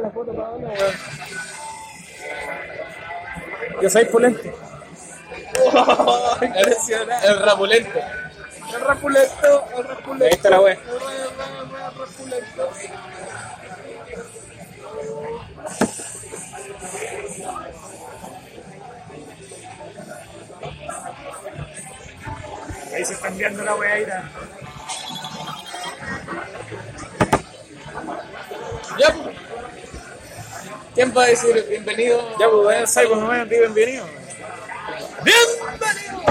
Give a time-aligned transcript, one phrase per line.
[0.00, 0.94] la foto para dónde, weón.
[3.82, 4.54] Yo soy pulente.
[5.60, 5.66] El,
[7.24, 7.98] el rapulento.
[8.74, 10.24] El rapulento, el rapulento.
[10.24, 10.78] Ahí está la rapulento.
[22.92, 24.28] Ahí se está enviando la wea ira.
[28.98, 29.36] Ya, pues.
[31.00, 32.20] ¿Quién va a decir bienvenido?
[32.38, 34.04] Ya, pues, weón, Saibo, no me bienvenido.
[35.24, 36.22] ¡Bienvenido!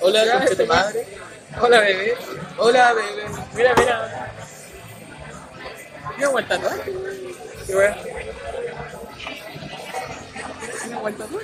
[0.00, 1.06] Hola, Ya, este tu madre.
[1.60, 2.16] Hola, bebé.
[2.56, 3.24] Hola, bebé.
[3.54, 4.32] Mira, mira.
[6.16, 6.82] Mira, aguanta todo.
[7.66, 7.74] Qué
[10.94, 11.40] aguanta todo.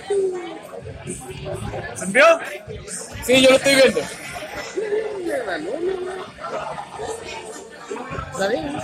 [1.94, 2.24] ¿Se envió?
[3.26, 4.00] Sí, yo lo estoy viendo.
[8.32, 8.80] ¿Está bien?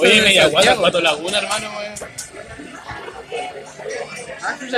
[0.00, 1.94] Oye, media guata, Pato Laguna, hermano, weón.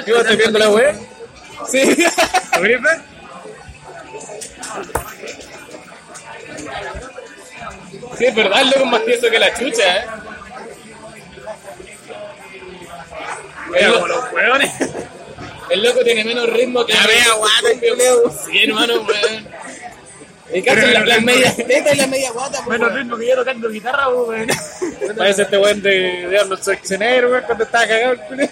[0.06, 0.94] ¿Yo estoy viendo la wea?
[1.68, 1.96] Sí.
[2.56, 2.80] ¿Lo ver?
[8.18, 10.04] Sí, es verdad, el loco es más tieso que la chucha, eh.
[13.70, 14.70] Mira, El, como los weones.
[15.70, 17.68] el loco tiene menos ritmo que La media guata,
[18.44, 19.48] Sí, hermano, weón.
[20.54, 21.32] Y la, menos las ritmo.
[21.32, 24.48] medias tetas y la media guata, pues, Menos ritmo que yo tocando guitarra, weón.
[25.16, 28.50] Parece este weón de, de Arnold Schwarzenegger, weón, cuando estaba cagado el.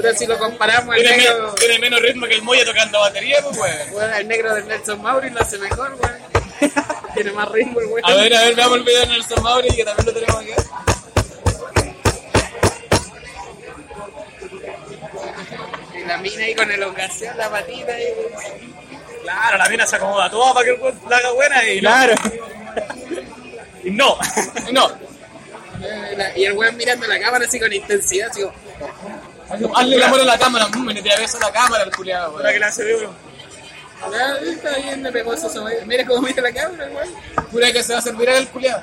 [0.00, 3.38] Pero si lo comparamos, el Tiene, negro, tiene menos ritmo que el Moya tocando batería,
[3.42, 3.92] pues, weón.
[3.92, 6.18] bueno, el negro de Nelson Mauri lo hace mejor, weón.
[7.14, 8.04] Tiene más ritmo el weón.
[8.04, 10.52] A ver, a ver, veamos el video de Nelson Mauri, que también lo tenemos aquí.
[15.94, 18.06] Y la mina ahí con elongación, la patita ahí.
[19.22, 21.80] Claro, la mina se acomoda toda para que el weón la haga buena y.
[21.80, 22.14] Claro.
[23.84, 24.18] Y no.
[24.72, 24.90] No,
[25.82, 28.54] Eh, Y el weón mirando la cámara así con intensidad, así como,
[29.50, 32.36] hazle el amor a la cámara, mmm, le tira beso a la cámara el culiado,
[32.36, 33.08] Ahora que la hace de
[34.00, 35.50] "Ah, está bien, le pegó eso.
[35.86, 37.08] Mira cómo mira la cámara, weón.
[37.50, 38.82] Pura que se va a hacer viral el culiado.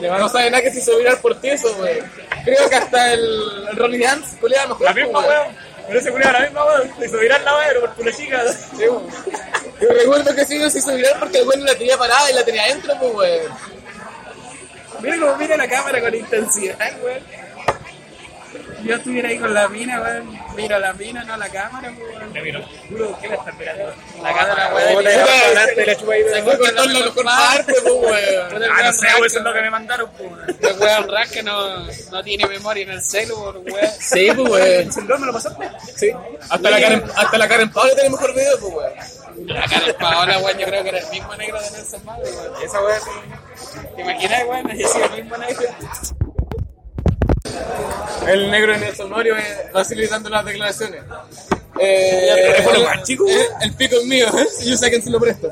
[0.00, 2.10] No sabe nada que se hizo viral por ti eso, weón.
[2.44, 3.24] Creo que hasta el,
[3.70, 4.84] el Ronnie Dance, culiado, mejor.
[4.84, 5.56] La misma weón.
[5.86, 6.92] Pero ese culiado la misma weón.
[6.98, 8.42] Se hizo viral la weón, pero por culo chica.
[8.52, 9.06] Sí, weón.
[9.80, 12.44] Yo recuerdo que sí, se hizo viral porque el weón la tenía parada y la
[12.44, 13.52] tenía adentro, pues, weón.
[15.00, 17.43] Mira cómo mira la cámara con intensidad, weón.
[18.84, 20.38] Yo estuviera ahí con la mina, weón.
[20.54, 22.32] Miro a la mina, no a la cámara, weón.
[22.32, 23.94] ¿qué le está esperando?
[24.22, 25.04] La cámara, weón.
[25.04, 26.66] ya va a hablar de la chupa ahí de Se la fue weón.
[26.66, 28.62] con todo lo mejor parte, pues, weón.
[28.70, 30.30] Ah, no sé, weón, eso es lo que me mandaron, pues.
[30.60, 33.64] El weón Ras que no, no tiene memoria en el celu, weón.
[33.98, 34.66] Sí, pues, weón.
[34.66, 35.70] ¿El celular me lo pasaste?
[35.96, 36.10] Sí.
[36.50, 39.46] Hasta la Karen, hasta la Karen Pablo tiene mejor video, pues, weón.
[39.48, 42.30] La cara de Paola, weón, yo creo que era el mismo negro de Nelson Mauri,
[42.30, 42.62] weón.
[42.62, 43.00] Esa weón,
[43.96, 44.70] ¿te imaginas, weón?
[44.70, 44.76] El
[45.22, 45.68] mismo negro.
[48.26, 51.02] El negro de Nelson Mario eh, facilitando las declaraciones.
[51.78, 52.64] Eh, eh,
[53.62, 54.46] el pico es mío, ¿eh?
[54.64, 55.50] Yo sé quién se lo presto.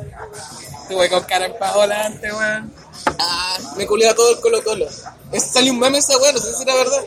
[0.82, 2.72] Estuve con cara en antes, weón.
[3.18, 4.86] Ah, me culea todo el Colo Colo.
[5.32, 7.04] Es, salió un meme esa weón, no sé si era verdad.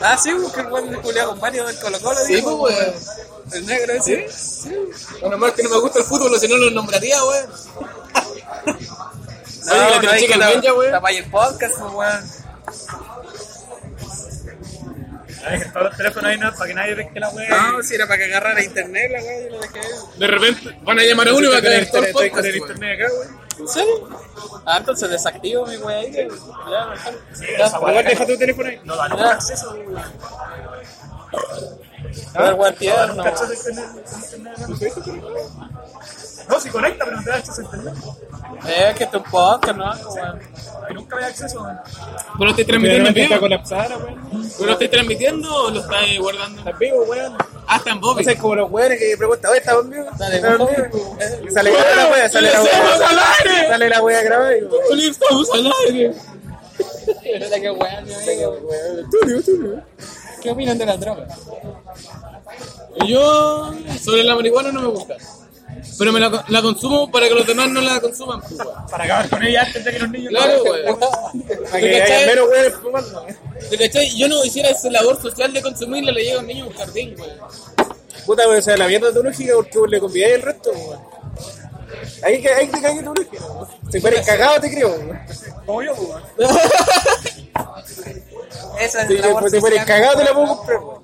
[0.00, 2.94] Ah, sí, porque el weón se culea con varios del Colo Colo, Sí, pues, weón.
[3.52, 4.28] El negro ese.
[5.20, 7.50] Bueno, más que no me gusta el fútbol, si no lo nombraría, weón.
[9.66, 10.50] No, Oye, la no, que la-
[11.18, 12.47] el podcast, pues, weón.
[15.40, 16.52] Ya todos los teléfonos ahí, ¿no?
[16.52, 17.48] Para que nadie pesque la weón.
[17.50, 19.80] No, si era para que agarrara internet, la weón, yo lo dejé.
[20.18, 22.38] De repente van a llamar a uno y va a caer todo el Estoy con
[22.38, 23.48] podcast, el internet acá, weón.
[23.58, 24.08] ¿En serio?
[24.66, 26.12] Ah, entonces desactivo mi weón ahí.
[26.12, 27.14] Ya, mejor.
[27.58, 28.80] Esa weón, deja tu teléfono ahí.
[28.84, 29.76] No da ningún acceso.
[32.34, 33.24] A ver, weón, tierno.
[33.24, 33.86] ¿Cachas de internet?
[36.48, 37.94] No, si conecta, pero no te da acceso a internet.
[38.66, 39.94] Es que tu podcast, ¿no?
[40.88, 41.60] Ahí nunca da acceso.
[41.60, 43.40] ¿Vos lo estáis transmitiendo en está vivo?
[43.40, 44.30] colapsada, weón.
[44.32, 46.58] ¿Vos lo estáis transmitiendo o lo estáis guardando?
[46.58, 47.36] Está vivo, weón.
[47.66, 48.20] Ah, está en Bobby.
[48.20, 50.04] O sea, es como los weones que preguntan, oye, ¿está conmigo?
[50.18, 51.18] Dale, ¿Está por conmigo?
[51.46, 53.32] Y sale la wea, sale la ¡Estamos al wea.
[53.40, 53.68] aire!
[53.68, 55.00] Sale la wea grabada y weón.
[55.00, 56.14] Estamos al aire.
[57.24, 58.56] Mira qué weón, mi amigo.
[59.10, 59.82] Tulio, tulio.
[60.42, 61.26] ¿Qué opinan de la droga?
[63.06, 65.16] Yo, sobre la marihuana no me gusta.
[65.98, 68.54] Pero me la, la consumo para que los demás no la consuman, pues.
[68.90, 70.30] Para acabar con ella antes de que los niños...
[70.30, 70.98] Claro, weón.
[70.98, 71.10] Para
[71.72, 73.26] ¿Te que haya menos weones fumando.
[73.70, 74.16] ¿Te cachai?
[74.16, 76.74] Yo no hiciera esa labor social de consumirla, le llega a un niño a un
[76.74, 77.38] jardín, weón.
[78.26, 81.00] Puta, weón, o sea, la mierda teológica porque vos le convidáis el resto, weón.
[82.22, 83.68] Ahí que ahí te cagué teológica, weón.
[83.90, 85.20] Si fueras cagado te creo, weón.
[85.66, 86.22] Como yo, weón.
[88.80, 89.86] Esa es Si la labor si social.
[89.86, 91.02] cagado te la puedo comprar, weón.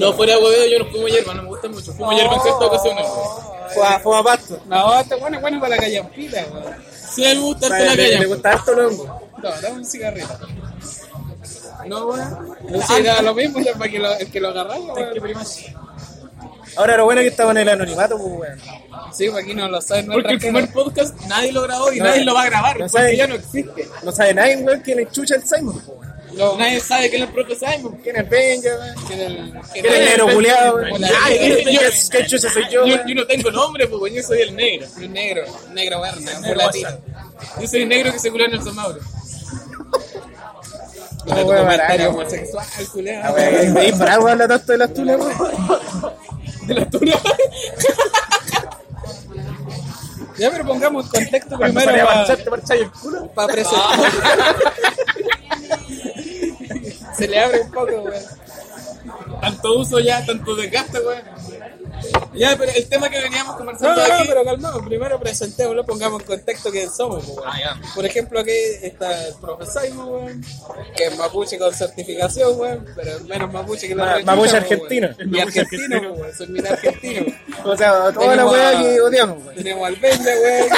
[0.00, 1.92] No, fuera de hueveo, yo no fumo hierba, no me gusta mucho.
[1.92, 3.72] Fumo hierba en ciertas ocasiones, weón.
[3.74, 4.60] Fuma, fuma pasto.
[4.66, 6.74] No, este bueno es bueno para la callampita, weón.
[7.14, 8.26] Sí, a mí me gusta harto la Le, le calle.
[8.26, 9.06] gusta harto los hongos.
[9.42, 10.38] No, dame un cigarrito.
[11.86, 12.56] No, weón.
[12.68, 15.34] No sé, da lo mismo, ya para que lo, el que lo agarráis, weón.
[16.76, 18.60] Ahora lo bueno es que estamos en el anonimato, pues, weón.
[19.12, 22.04] Sí, pues aquí no lo saben Porque el primer podcast nadie lo grabó y No,
[22.06, 23.16] nadie lo va a grabar, no porque sabe.
[23.16, 23.88] ya no existe.
[24.02, 26.11] No sabe nadie, weón, quién es chucha el Simon, pues, weón.
[26.34, 27.98] No, Nadie sabe quién es el propio Simon.
[28.02, 29.06] ¿Quién es Benja, weón?
[29.06, 30.78] que del- que ¿Quién es el negro culiado,
[31.22, 34.22] Ay, yo- ¿qué- yo- qué- ¿Qué chucha soy yo, Yo, no tengo nombre, pues yo
[34.22, 34.86] soy el negro.
[34.98, 36.88] el negro, negro Werner, un Negro latino.
[37.60, 39.00] Yo soy el negro que se culó en el Mauro.
[41.24, 43.34] No, Tu weón, comentario homosexual, Ah, culiao.
[43.34, 45.32] weón, ¿veis por algo habla tanto de las weón?
[46.66, 47.12] De la tuna.
[50.38, 51.84] Ya, pero pongamos contexto primero
[53.34, 54.00] para el presentar.
[57.22, 58.24] Se le abre un poco, weón.
[59.40, 61.22] Tanto uso ya, tanto desgaste, weón.
[62.34, 64.24] Ya, pero el tema que veníamos conversando no, no, aquí.
[64.28, 64.84] pero calmado.
[64.84, 67.50] Primero presentémoslo, pongamos en contexto quién somos, pues, weón.
[67.52, 67.94] Ah, ya.
[67.94, 68.50] Por ejemplo, aquí
[68.82, 70.44] está el profe Simon, weón,
[70.96, 75.08] que es mapuche con certificación, weón, pero menos mapuche que la Ma- rechucha, mapuche argentino.
[75.18, 77.26] Y Mapuche argentino, weón, soy mira argentino.
[77.64, 79.54] O sea, toda la Tenemos weá que odiamos, weón.
[79.54, 80.68] Tenemos al Benja, weón.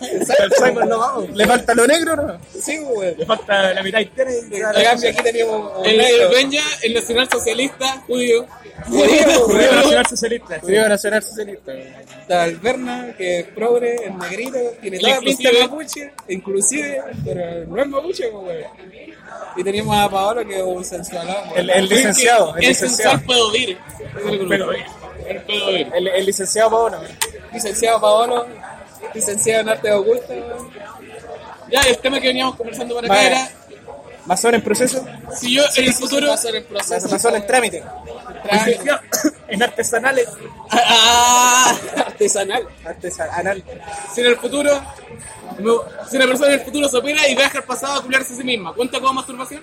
[0.42, 1.30] El Simon no vamos.
[1.30, 2.40] ¿Le falta lo negro, no?
[2.60, 3.14] Sí, weón.
[3.18, 4.30] Le falta la mitad entera.
[4.32, 6.28] En cambio, aquí teníamos El, negro.
[6.28, 8.44] el Benja, el nacional socialista judío.
[8.88, 9.76] Judío, weón.
[9.76, 10.60] Nacional Socialista.
[10.60, 10.88] Judío
[11.22, 11.72] Socialista.
[11.72, 11.86] weón.
[12.20, 15.68] Está el Berna, que es progre, es negrito, tiene El toda pinta inclusive.
[15.68, 18.64] mapuche, inclusive, pero no es mapuche, weón.
[19.56, 21.58] Y teníamos a Paolo, que es un sensualón, weón.
[21.58, 23.20] El, el licenciado, el El licenciado.
[23.26, 23.78] puedo ir.
[24.48, 25.92] Pero, El.
[25.94, 26.94] El, el licenciado weón.
[27.52, 28.46] Licenciado Paolo,
[29.14, 30.70] licenciado en arte oculto, weón.
[31.70, 33.48] Ya, el tema que veníamos conversando por acá Vale.
[34.22, 35.04] Era Masón en proceso.
[35.34, 36.28] si yo en el futuro.
[36.28, 37.34] Va a ser el proceso.
[37.34, 37.82] En trámite.
[38.42, 38.80] Trámite.
[39.48, 40.28] En artesanales.
[40.70, 41.74] Ah,
[42.06, 42.66] artesanal.
[42.84, 43.62] Artesanal.
[44.14, 44.80] si en el futuro.
[46.10, 48.36] si una persona en el futuro se opera y viaja al pasado a culiarse a
[48.36, 49.62] sí misma, ¿cuenta como masturbación?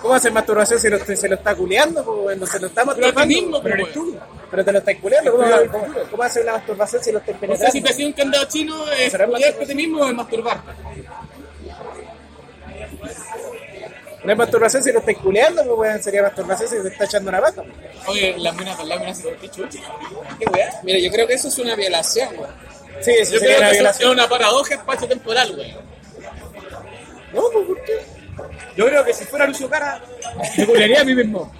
[0.00, 2.04] ¿Cómo hacer masturbación si lo, se lo está culeando?
[2.04, 3.26] Pues, no se lo está Pero a ti masturbando.
[3.26, 4.16] mismo, pero eres tú.
[4.50, 5.32] Pero te lo estás culeando.
[5.32, 7.72] ¿Cómo, cómo, cómo hacer una masturbación si lo estás O sea, penetrando?
[7.72, 10.70] si te hacía un candado chino, es ¿Será culiarte a ti mismo o es masturbarte.
[14.26, 16.02] No es masturbación si lo estás culeando, pues, weón.
[16.02, 17.62] Sería masturbación si te está echando una vaca.
[18.08, 19.78] Oye, las minas con láminas, ¿qué chucha?
[20.38, 20.68] ¿Qué weá?
[20.82, 22.50] Mira, yo creo que eso es una violación, weón.
[23.00, 24.10] Sí, eso Yo creo una que eso es violación.
[24.10, 25.76] una paradoja espacio-temporal, güey.
[27.32, 28.00] No, pues, ¿por qué?
[28.76, 30.02] Yo creo que si fuera Lucio Cara,
[30.58, 31.52] me culearía a mí mismo.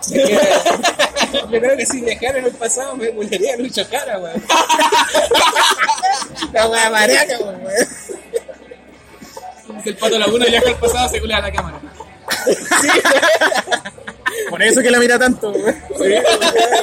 [0.10, 4.42] Yo creo que si viajara en el pasado me volvería mucho cara, weón.
[6.52, 8.10] La weá mariaca, pues,
[9.68, 9.82] weón.
[9.86, 11.80] El pato Laguna viaja al pasado, se culea a la cámara.
[14.50, 15.74] Por eso que la mira tanto, weón.
[15.96, 16.14] Sí,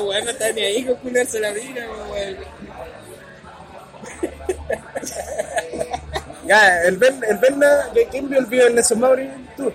[0.03, 2.37] weón, no está ni ahí con culiarse la vida, weón.
[6.45, 9.29] Ya, el Ben, el Berna, ¿de ¿quién vio el video del Nelson Mauri?
[9.57, 9.71] Tú.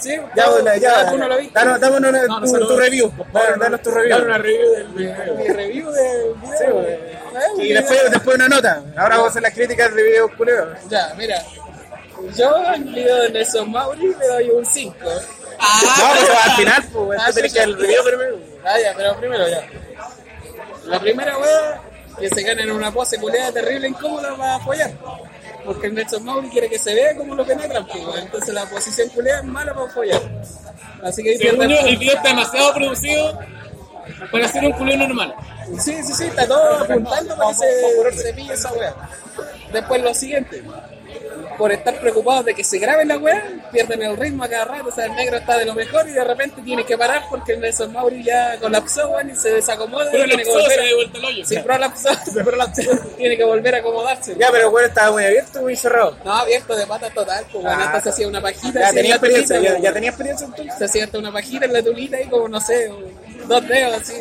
[0.00, 1.10] Sí, Ya, no, bueno, ya.
[1.10, 1.54] tú no lo viste.
[1.54, 3.12] Danos, danos una- No, no, tu, tu review.
[3.32, 4.10] Danos, danos tu review.
[4.10, 5.34] Dar una review del video.
[5.36, 6.58] Mi review del video.
[6.58, 6.64] Sí,
[7.58, 7.80] Y video.
[7.82, 8.82] después, después una nota.
[8.96, 10.78] Ahora vamos a hacer las críticas de videos culeros.
[10.88, 11.42] Ya, mira.
[12.36, 14.94] Yo al video de Nelson Mauri le doy un 5.
[15.00, 17.20] No, pero al final, pues, weón.
[17.20, 18.38] Ah, tenés sí, que el video primero.
[18.64, 19.66] Ah, ya, pero primero ya.
[20.86, 21.82] La primera weá,
[22.18, 24.92] que se gana en una pose culeada terrible incómoda para apoyar.
[25.64, 28.02] Porque el Nelson Mauri quiere que se vea como lo penetran, pues.
[28.18, 30.22] Entonces la posición culeada es mala para apoyar.
[31.02, 33.38] Así que ahí Según pierde yo, el video está demasiado producido
[34.30, 35.34] para hacer un culeo normal.
[35.78, 37.54] Sí, sí, sí, está todo apuntando para que
[38.12, 38.94] se, se pille esa weá.
[39.72, 40.62] Después lo siguiente,
[41.60, 44.88] por estar preocupados de que se grabe la weá, pierden el ritmo a cada rato,
[44.88, 47.52] o sea, el negro está de lo mejor y de repente tiene que parar porque
[47.52, 50.56] el Nelson Mauri ya colapsó, weón, y se desacomoda Pero y el tiene que se
[50.58, 50.94] volver de a...
[50.94, 51.44] vuelta al hoyo.
[51.44, 52.08] Sí, prolapsó,
[53.18, 54.34] tiene que volver a acomodarse.
[54.38, 56.16] Ya, pero bueno, estaba muy abierto o muy cerrado.
[56.24, 57.84] No, abierto de pata total, pues bueno, Ah.
[57.88, 59.82] esta se hacía una pajita Ya tenía tulita, experiencia, ya, weón.
[59.82, 60.74] ya tenía experiencia entonces.
[60.78, 62.90] se hacía hasta una pajita en la tulita y como no sé,
[63.46, 64.14] dos dedos así,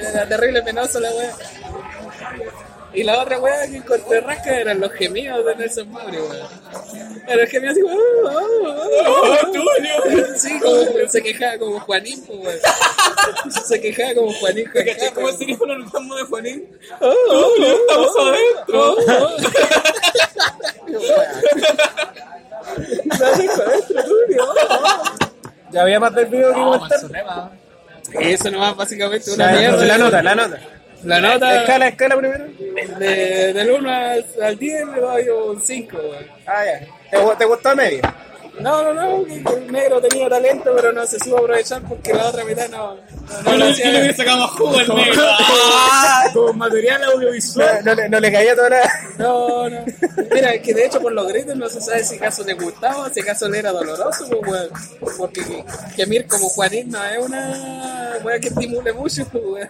[0.00, 1.32] era terrible penoso la wea.
[2.96, 6.48] Y la otra wea que corté rasca eran los gemidos de Nelson Mauri, wea.
[7.28, 8.30] Era el gemido así, wea, oh,
[8.64, 10.34] oh, oh.
[10.34, 12.56] Sí, como, se quejaba como Juanín, wea.
[13.66, 14.64] Se quejaba como Juanín.
[14.72, 15.12] ¿Cachai?
[15.12, 16.68] ¿Cómo sería el orgasmo de Juanín?
[17.00, 18.94] Oh, oh, oh, Estamos oh, adentro.
[18.94, 19.36] oh, oh.
[23.18, 23.64] Para adentro,
[24.04, 25.04] Tulio, oh, oh.
[25.70, 27.50] Ya había más del video que No, comentar.
[28.20, 29.84] Eso nomás básicamente una mierda.
[29.84, 30.75] la nota, la nota.
[31.06, 32.44] La nota Escala, escala primero.
[32.98, 36.26] de, del 1 al, al 10 le doy un 5, weón.
[36.46, 36.80] Ah, ya.
[37.10, 38.02] ¿Te, te gustó a medio?
[38.58, 42.28] No, no, no, que el negro tenía talento, pero no se supo aprovechar porque la
[42.28, 43.90] otra mitad no, no, no le hacía.
[43.90, 45.22] le más jugo al negro.
[46.32, 47.80] Como material audiovisual.
[47.84, 48.90] No, no le- no le caía toda la.
[49.18, 49.84] No, no.
[50.32, 53.06] Mira, es que de hecho por los gritos no se sabe si caso le gustaba
[53.06, 54.68] o si caso le era doloroso, pues, weón.
[55.18, 59.68] Porque que, que Mir como Juanín no es una weá que estimule mucho, pues, weón.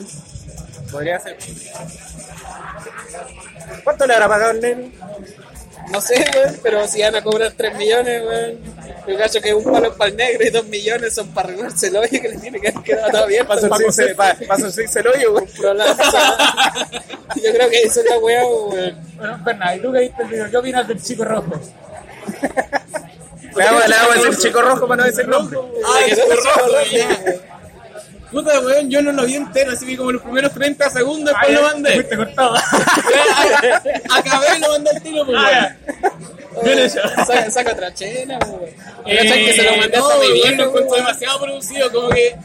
[0.90, 1.36] Podría ser.
[3.84, 4.92] ¿Cuánto le habrá pagado el nene?
[5.90, 8.58] No sé, weón, pero si van a cobrar 3 millones, weón.
[9.06, 11.86] Yo cacho que un palo es para el negro y 2 millones son para arreglarse
[11.88, 13.26] el hoyo que le tiene que haber quedado todo.
[13.46, 14.66] Paso para six- pa- paso
[15.00, 15.46] el hoyo, güey.
[15.56, 18.96] Yo creo que eso es la weá, weón.
[19.16, 20.50] Bueno, Bernal, ¿y tú qué viste el video?
[20.50, 21.52] ¿Qué opinas del chico rojo?
[23.56, 25.58] Le vamos, a decir chico rojo para no decir nombre.
[25.86, 27.06] Ah, Que el chico rojo, rojo, ya.
[27.24, 27.55] weón.
[28.36, 31.52] Puta, weón, yo no lo vi entero, así que como los primeros 30 segundos, después
[31.54, 31.94] lo mandé.
[31.94, 32.54] Fuiste cortado.
[34.14, 35.70] Acabé y lo mandé al tiro, pues, Ah,
[36.02, 36.64] weón.
[36.64, 37.00] Bien hecho.
[37.26, 38.64] Saca, saca otra chela, weón.
[39.06, 41.06] Eh, ¿Cachai que se lo mandé no, hasta mi weón, viejo, lo encuentro weón?
[41.06, 42.36] demasiado producido, como que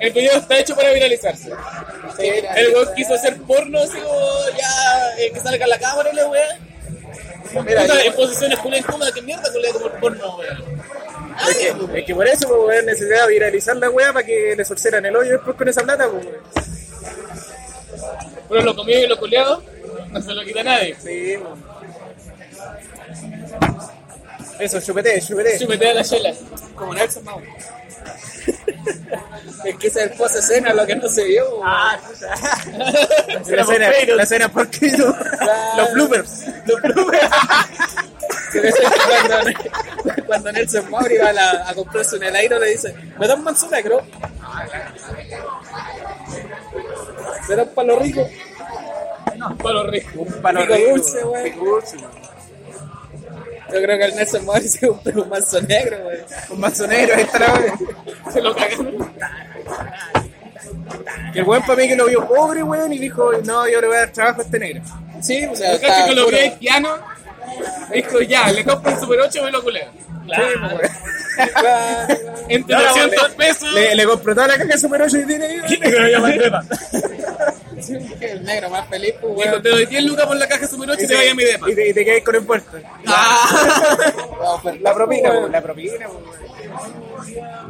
[0.00, 1.52] el video está hecho para viralizarse.
[2.18, 2.26] Sí,
[2.56, 4.18] El weón quiso hacer porno, así como
[4.58, 6.58] ya eh, que salga la cámara y la weá.
[7.64, 8.58] Mira, Puta, yo- en posiciones
[9.14, 10.82] que mierda culea como el porno, weón.
[11.50, 14.64] Es, que, es que por eso, pues, weón, necesitaba viralizar la weá para que le
[14.64, 16.38] sorceran el hoyo después con esa plata, pues, weón.
[18.48, 19.62] Pero lo comido y lo culeado,
[20.10, 20.96] no se lo quita nadie.
[21.02, 21.62] Sí, weón.
[24.58, 25.58] Eso, chupete, chupete.
[25.58, 26.32] Chupetea la chela.
[26.74, 27.40] Como Nelson Mau.
[29.64, 31.48] es que ese es el post escena, lo que no se vio.
[31.50, 31.62] weón.
[31.64, 31.98] Ah,
[33.48, 35.14] La escena, la escena por Cristo.
[35.76, 36.44] Los bloopers.
[38.54, 38.74] Ves
[39.28, 39.50] cuando,
[40.28, 43.42] cuando Nelson Mauri va a, la- a comprarse un helado, le dice: ¿Me da un
[43.42, 44.02] manso negro?
[47.48, 48.28] ¿Me da un palo rico?
[49.62, 50.10] Palo rico.
[50.22, 51.52] Un palo rico, dulce, weón.
[53.70, 56.18] Yo creo que el Nelson Mauri se compró un manso negro, güey.
[56.50, 57.78] Un mazo negro, ahí está la.
[58.32, 59.12] Se lo cagaron.
[61.32, 63.86] Que el weón para mí que lo vio pobre, weón, y dijo, no, yo le
[63.88, 64.82] voy a dar trabajo a este negro.
[65.20, 66.36] Sí, o sea, cacho que lo puro.
[66.36, 66.88] vi haitiano,
[67.92, 69.90] dijo ya, le compro un Super 8 y me lo culeo.
[69.92, 70.26] Sí, pues.
[70.26, 70.78] Claro.
[71.38, 73.72] No, 300 le- pesos.
[73.72, 75.60] Le, le compró toda la caja de Super 8 y tiene ahí.
[75.80, 76.60] Pero.
[77.80, 79.62] Sí, el negro más feliz, pues, weón.
[79.62, 81.44] te doy 10 lucas por la caja de Super 8 y te vaya a mi
[81.44, 81.70] depa.
[81.70, 82.76] Y te, te quedas con el puerto.
[84.62, 86.38] Pues, La propina, weón, la propina, weón.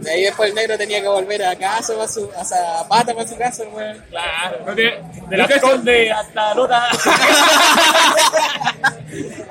[0.01, 3.27] De ahí después el negro tenía que volver a casa, a su, a Zapata para
[3.29, 4.03] su casa, weón.
[4.11, 4.59] Claro.
[4.67, 6.89] no De la Conde hasta Lota.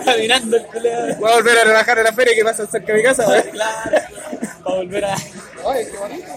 [0.06, 1.16] Caminando el culeado.
[1.20, 3.44] Voy a volver a trabajar en la feria que pasa cerca de mi casa, weón.
[3.52, 3.98] Claro.
[4.64, 5.14] Para volver a.
[5.16, 6.28] Ay, qué bonito.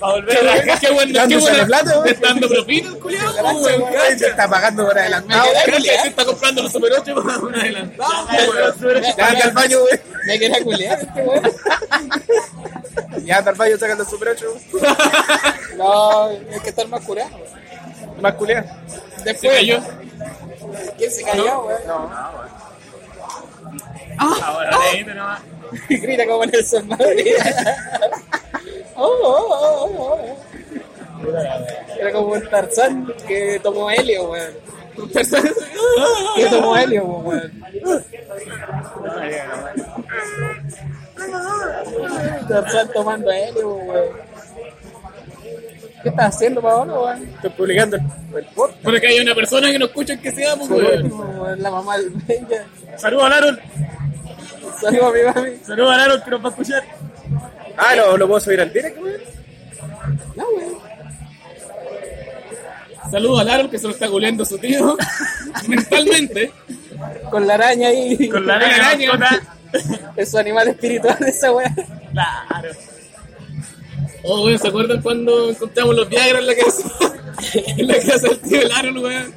[0.00, 0.78] Para volver a.
[0.78, 1.66] Qué bueno, qué bueno.
[1.66, 2.04] plata, weón.
[2.04, 4.18] Te está dando weón.
[4.18, 5.44] Se está pagando por adelantado.
[5.44, 9.04] Me Creo quedé que se está comprando los Super 8 para un adelantado, weón.
[9.42, 10.00] Al baño, weón.
[10.26, 11.50] Me quería culear este weón.
[13.24, 14.46] Ya anda al baño sacando el Super 8.
[15.76, 17.30] No, hay que estar más curado.
[18.20, 18.64] Más culiar.
[19.18, 19.80] Se Después, cayó.
[20.96, 22.10] ¿quién se cayó, weón?
[24.18, 25.40] Ahora leíste nomás.
[25.88, 27.34] Grita como Nelson Madrid.
[28.96, 30.46] oh, oh, oh, oh, oh.
[31.98, 34.54] Era como un Tarzán que tomó helio, weón.
[36.36, 37.52] Que tomó helio, weón.
[42.48, 44.25] Tarzán tomando helio, weón.
[46.06, 47.24] ¿Qué estás haciendo, Paolo, weón?
[47.34, 48.02] Estoy publicando el,
[48.36, 48.80] el podcast.
[48.80, 51.12] Porque hay una persona que no escucha que sea, pues, weón.
[51.12, 52.64] Weón, La mamá del Benja.
[52.96, 53.60] Saludos a Aaron.
[54.80, 55.56] Saludos a mi mami.
[55.64, 56.84] Saludos a Aaron que nos va a escuchar.
[57.76, 59.20] Ah, no, lo puedo subir al directo, weón.
[60.36, 60.78] No, weón.
[63.10, 64.96] Saludos al Aaron que se lo está goleando su tío.
[65.66, 66.52] Mentalmente.
[67.32, 68.28] Con la araña ahí.
[68.28, 69.40] Con la Con la araña.
[70.14, 71.74] Es su animal espiritual esa weá.
[72.12, 72.70] Claro.
[74.22, 76.88] Oh, weón, ¿se acuerdan cuando encontramos los Viagra en la casa?
[77.54, 79.34] en la casa del tío del Aaron, weón.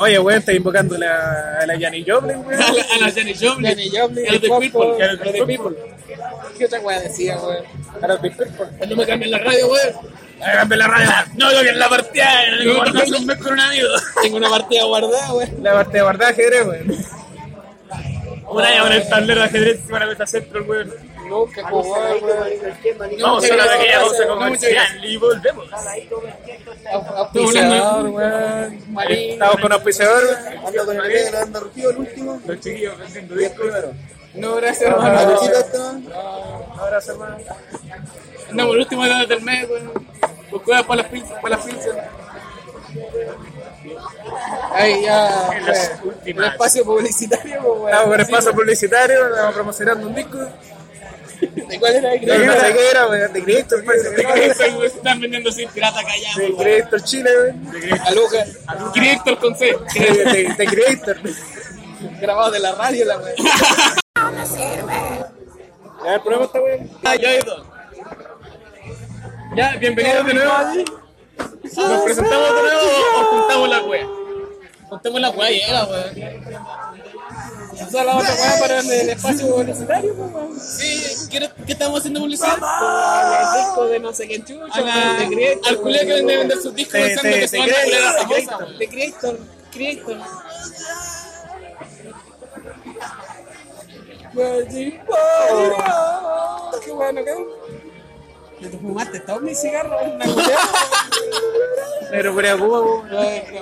[0.00, 2.62] Oye, weón, está invocando la, a la Janis Joplin, weón.
[2.62, 3.66] A la, a la Janis Joplin.
[3.66, 5.04] Jenny Joplin, A los de People.
[5.04, 5.76] a los de People.
[6.58, 7.64] ¿Qué otra weá decía, weón?
[8.02, 8.66] A los Big Purple.
[8.78, 9.94] Cuando me cambian la radio, weón.
[10.40, 11.10] Háganme la radio.
[11.36, 12.28] No, yo que en la partida.
[12.64, 13.88] No guardo hace un mes con un amigo.
[14.22, 15.62] Tengo una partida guardada, weón.
[15.62, 16.96] La parte de guardar ajedrez, weón.
[18.48, 20.92] Una llama en el tablero de ajedrez para meta centro, weón.
[21.28, 22.08] Vamos a
[23.48, 25.66] pero una no, pequeña no, pausa no, comercial y volvemos.
[26.92, 28.84] Auspiciador, weón.
[29.10, 30.22] Estamos con auspiciador.
[30.66, 32.40] Ando con el video anda Rufío, el último.
[32.46, 33.66] Los chiquillos vendiendo discos.
[34.34, 35.40] No, gracias, hermano.
[35.42, 35.98] está.
[36.78, 37.36] Abrazo, hermano.
[38.50, 39.92] Andamos el último día del mes, weón.
[40.50, 41.96] Pues cuidado para las pinzas, para las pinzas.
[44.72, 46.52] Ahí ya En las fue el últimas.
[46.52, 47.88] espacio publicitario, pues, weón.
[47.88, 50.38] Estamos con espacio publicitario, estamos promocionando un disco.
[51.40, 52.10] ¿De cuál era?
[52.14, 53.76] No weón, de Cristo.
[53.76, 56.38] De Cristo, están vendiendo sin pirata callado.
[56.40, 58.00] De Creator Chile, weón.
[58.00, 58.58] A Lucas,
[58.94, 59.76] Creator con C.
[59.94, 61.18] De, de, de Creator.
[62.20, 63.36] grabado de la radio, la weón.
[66.04, 66.90] Ya, el problema está, weón.
[67.04, 67.66] Ah, ya dos.
[69.56, 70.52] Ya, bienvenidos de nuevo.
[71.76, 72.80] ¿Nos presentamos de nuevo
[73.16, 74.06] o juntamos la wea?
[74.88, 76.14] Juntamos la wea y era, weón.
[77.76, 80.62] Esa es la otra weón para el el espacio publicitario, pues.
[80.62, 82.54] Sí, ¿qué, ¿qué estamos haciendo publicidad?
[82.56, 85.68] El disco de no sé qué chucho, A la- de Creator.
[85.68, 88.68] al culé que vende vender sus discos pensando que son de una culera.
[88.78, 89.38] De Creator,
[89.72, 90.16] Creator.
[96.84, 97.34] Qué bueno, qué
[98.70, 99.98] ¿Te fumaste todo mi cigarro?
[100.02, 100.24] Una.
[102.10, 103.04] Pero por.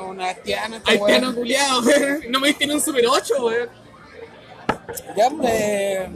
[0.08, 1.82] Una haitiana, piano culiado.
[2.28, 3.68] No me diste ni un Super 8, weón.
[5.16, 6.08] Ya, hombre.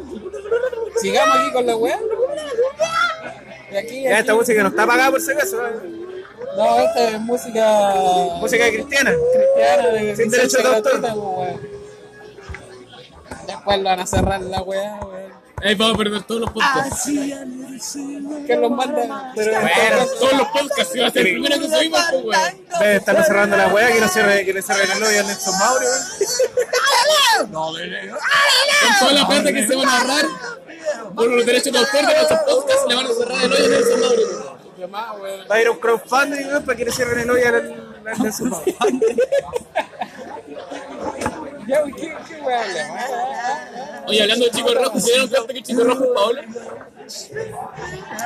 [1.00, 1.99] Sigamos aquí con la weá.
[3.70, 5.99] Ya, esta música no está pagada por si acaso, weón.
[6.56, 7.94] No, esta es música
[8.40, 9.12] Música cristiana.
[9.12, 11.00] cristiana de Sin derecho de autor.
[11.00, 11.56] pues.
[13.47, 15.38] Después lo van a cerrar la weá, weón.
[15.62, 17.05] Ahí vamos a perder todos los podcasts.
[18.47, 19.33] Que los manda.
[19.35, 22.88] Pero Bueno, Todos los podcasts, iba a ser el primero que subimos, pues, weón.
[22.88, 25.87] Estar cerrando la weá, que no cierre, que le cierre el hoyo a Nelson Mauri,
[25.87, 27.53] weón.
[28.83, 30.25] Con toda la plata que se van a ahorrar
[31.15, 33.69] por los derechos de autor de nuestros podcasts, le van a cerrar el hoyo a
[33.69, 34.59] Nelson Mauri, weón.
[35.50, 37.55] Va a ir a un crowdfunding, weón, para que le cierren el hoyo al
[38.07, 38.77] al Nelson Mauri.
[41.69, 44.05] Ya, ¿qué, qué habla?
[44.07, 46.43] Oye, hablando de Chico Rojo, ¿se dieron cuenta que Chico Rojo es Paolo?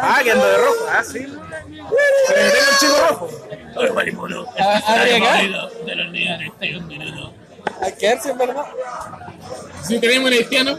[0.00, 0.86] Ah, que ando de rojo.
[0.88, 1.26] Ah, sí.
[1.26, 3.30] Pero tengo el chico rojo.
[4.58, 5.42] Ah, Habría acá.
[5.84, 7.30] De los niños 31 minutos.
[7.80, 8.64] Hay que verse, en verdad.
[9.84, 10.78] Si tenemos un haitiano,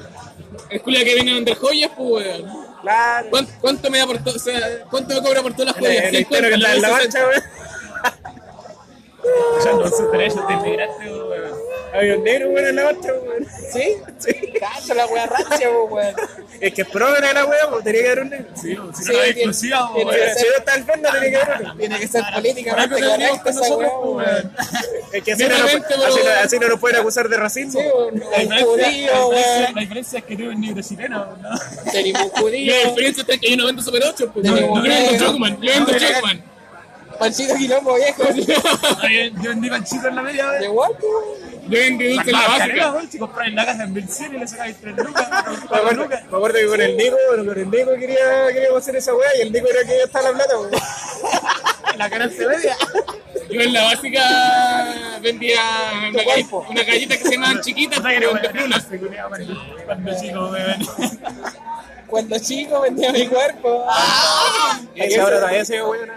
[0.70, 2.64] el culia que viene a vender joyas, pues, weón.
[2.82, 3.28] Claro.
[3.30, 4.36] ¿Cuánto, cuánto me da por todo?
[4.36, 6.04] O sea, ¿cuánto me cobra por todas las El, joyas?
[6.06, 7.44] el haitiano que está en la marcha, weón.
[9.58, 11.54] Usando sus derechos de inmigrante, weón.
[11.94, 13.48] Había un negro, weón, en la marcha, weón.
[13.72, 13.96] ¿Sí?
[14.20, 14.54] Sí.
[14.60, 16.16] Cacho la weá rancia, weón.
[16.60, 18.46] Es que es progre la weá, pues tenía que haber un negro.
[18.56, 20.10] Sí, si Sí, no era tiene- exclusiva, weón.
[20.10, 21.76] que Si no está el fondo, tenía que haber uno.
[21.78, 24.52] Tiene que ser políticamente tenemos esa con weá, weón.
[25.14, 27.80] Es que así no, así, no, así no nos pueden acusar de racismo.
[27.80, 28.20] Sí, weón.
[28.32, 29.76] La diferencia, judío, la diferencia- weón.
[29.76, 31.92] la diferencia es que tú eres negro chileno, ¿no?
[31.92, 32.74] Tenemos un judío.
[32.84, 34.46] la diferencia es que yo no vendo Super 8, pues.
[34.46, 36.44] No, Yo no, vendo no, Chocman, yo vendo Chocman.
[37.20, 38.24] Panchito Quilombo viejo.
[39.42, 40.74] Yo vendí panchito en la media, De weón.
[40.74, 41.08] guapo.
[41.68, 42.94] Yo vendí dulce en la básica.
[43.10, 45.30] Si compras en la casa en Belcir y le sacáis 3 lucas,
[45.72, 48.96] Me acuerdo, me acuerdo que con el Nico, bueno, con el Nico quería, queríamos hacer
[48.98, 50.72] esa weá y el Nico era que ya está la plata, weón.
[51.98, 52.76] la cara se media.
[53.50, 55.60] Yo en la básica vendía
[56.10, 56.66] una galleta, cuerpo.
[56.70, 58.88] una galleta que se llamaban chiquitas, pero de plumas.
[59.86, 60.88] Cuando chico, weón.
[62.08, 63.86] Cuando chico vendía mi cuerpo.
[64.96, 66.10] Y esa ahora todavía se ve weón.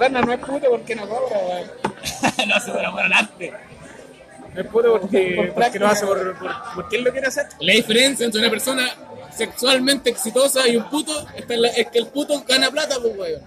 [0.00, 1.70] Berna no es puto porque no cobra, weón.
[2.48, 3.52] Lo hace por amor al arte.
[4.54, 7.46] No es puto porque, Por porque lo hace por, por, porque él lo quiere hacer.
[7.60, 8.88] La diferencia entre una persona
[9.36, 13.16] sexualmente exitosa y un puto está en la- es que el puto gana plata, pues,
[13.16, 13.42] weón.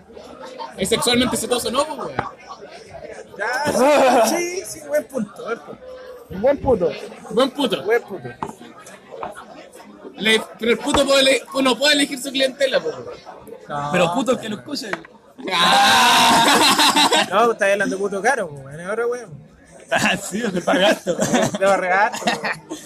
[0.77, 2.15] Es sexualmente exitoso, no, pues, weón.
[3.37, 5.77] Ya, sí, sí, sí, buen punto, buen punto.
[6.29, 6.91] Buen puto.
[7.31, 7.83] Buen puto.
[7.83, 8.29] Buen punto.
[10.17, 13.89] Le- pero el puto puede ele- no puede elegir su clientela, pues, weón.
[13.91, 14.91] Pero puto el que lo escuche.
[15.51, 17.25] Ah.
[17.29, 18.79] No, está hablando de puto caro, weón.
[18.81, 19.31] Ahora, weón.
[19.91, 20.53] Ah, sí, es.
[20.53, 20.71] Le va
[21.73, 22.11] a regalar,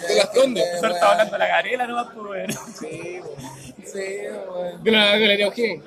[0.07, 0.79] De las condes.
[0.79, 2.51] Solo estaba hablando de la Gabriela nomás, pues, weón.
[2.79, 3.85] Sí, weón.
[3.85, 4.83] Sí, weón.
[4.83, 5.83] De la galería O'Higgins.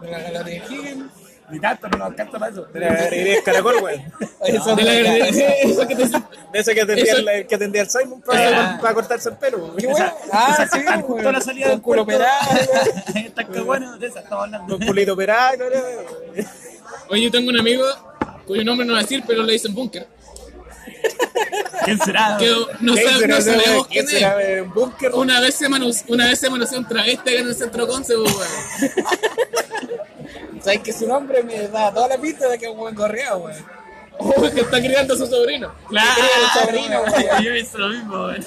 [0.00, 1.12] De la galería Higgins.
[1.50, 2.64] Ni tanto, no nos alcanza para eso.
[2.66, 4.02] De la galería de Caracol, weón.
[4.40, 5.16] Oye, son De la.
[5.28, 6.20] Eso que te De
[6.60, 9.74] ese que atendía, Eso- el, el que atendía al Simon para, para cortarse el pelo.
[9.76, 10.12] Qué bueno.
[10.32, 11.26] Ah, sí, Justo weón.
[11.26, 12.98] a la salida del culo operado, weón.
[13.26, 14.76] Está que bueno, de esa estamos hablando.
[14.78, 15.64] Con culito operado, ¿no?
[15.66, 16.46] weón.
[17.10, 17.84] Oye, yo tengo un amigo
[18.46, 20.06] cuyo nombre no voy a decir, pero le dicen Bunker.
[21.84, 22.36] ¿Quién será?
[22.38, 24.30] Que no, ¿Quién sab- será no sabemos quién ¿Quién es.
[24.34, 24.62] será?
[24.62, 25.14] ¿Un búnker?
[25.14, 28.16] Una vez se manoseó, una vez se manoseó un travesti acá en el centro Conce,
[28.16, 28.32] weón.
[30.68, 33.38] Sabes que su nombre me da toda la pista de que es un buen correo,
[33.38, 33.64] weón.
[34.18, 35.72] Oh, que está criando a su sobrino.
[35.88, 37.42] Claro, el sobrino, weón.
[37.42, 38.44] Yo hice lo mismo, weón.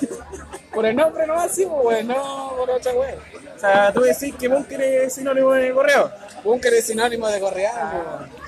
[0.71, 2.05] Por el nombre no así, weón.
[2.05, 3.17] No por otra weón.
[3.55, 6.11] O sea, tú decís que búnker es sinónimo de correo.
[6.43, 8.40] Bunker es sinónimo de correal, weón.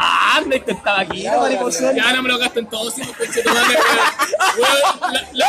[0.00, 1.96] Ah, me intentaba aquí, no, mariposón.
[1.96, 3.98] Ya no me lo gasten todos, si no madre, weón.
[4.58, 5.48] Weón, la- la-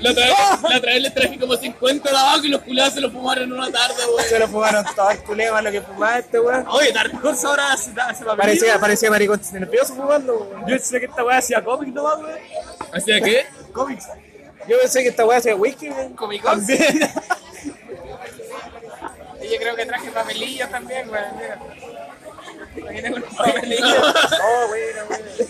[0.00, 2.94] La otra, vez, la otra vez les traje como 50 de abajo y los culiados
[2.94, 4.24] se los fumaron en una tarde, weón.
[4.26, 6.64] Se lo fumaron todo el culeo a lo que fumaba este weón.
[6.68, 10.66] Oye, Dark Horse ahora se, se va a Parecía, parecía maricón nervioso fumando, weón.
[10.66, 12.38] Yo sé que esta weá hacía cómics nomás, weón.
[12.94, 13.44] ¿Hacía qué?
[13.74, 14.06] Cómics.
[14.66, 16.14] Yo pensé que esta weá hacía whisky, weón.
[16.14, 16.56] Comicón.
[16.66, 17.10] También.
[19.42, 21.24] Y yo creo que traje papelillos también, weón.
[22.82, 25.02] Oh, bueno.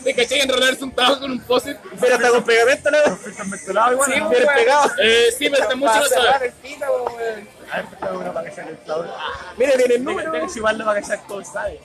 [0.05, 1.77] ¿Te caché que enrolarse un tabaco con un posit?
[2.01, 2.99] Pero está con pegamento, ¿no?
[3.29, 4.55] Están mezclados igual, Sí, weón.
[4.55, 4.91] pegado.
[5.03, 6.47] Eh, sí, pero está mucho sabe.
[6.47, 7.49] el pito, weón.
[7.71, 8.79] A ver, está uno para que sea el
[9.57, 10.31] Mira, tiene el número.
[10.31, 11.81] Tienes igual para que sea todo sabe.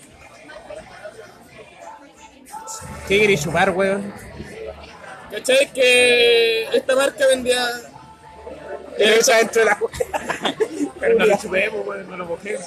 [3.08, 4.13] ¿Qué querés chupar, weón?
[5.31, 5.71] ¿Cachai?
[5.73, 7.67] Que esta marca vendía.
[8.97, 9.77] Pero dentro de la
[10.99, 12.58] Pero no lo chupé, pues, weón, no lo mojé.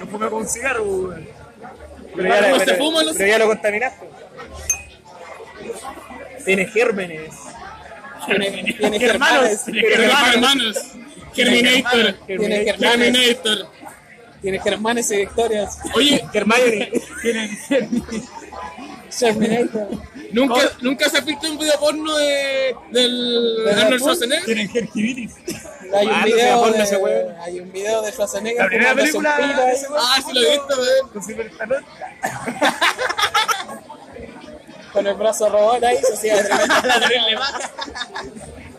[0.00, 1.28] Lo fumé con un cigarro, pues, weón.
[2.16, 4.06] Pero ya, ¿Cómo pero- se fuma, no ya lo contaminaste.
[6.44, 7.34] Tiene gérmenes.
[8.26, 9.64] Tiene, tiene Hermanos.
[9.64, 9.68] germanes.
[9.92, 10.76] Hermanos, hermanos.
[11.34, 12.14] Terminator.
[12.26, 13.58] Tiene germanes.
[14.42, 14.58] Tiene
[15.10, 15.78] y victorias.
[15.94, 16.92] Oye, Hermione.
[17.22, 17.50] Tienen
[19.18, 19.88] Terminator.
[20.32, 24.00] ¿nunca, ¿nunca se ha visto un video porno de, del ¿De Arnold?
[24.00, 24.44] Schwarzenegger?
[24.44, 25.34] tienen gingivitis.
[25.94, 26.98] Hay un Ah, no video de, ese
[27.40, 29.36] hay un video de Schwarzenegger La primera película
[29.98, 31.84] Ah, sí lo he visto, weón.
[34.92, 36.42] Con el brazo robot ahí, se hacía
[36.84, 37.38] La terrible.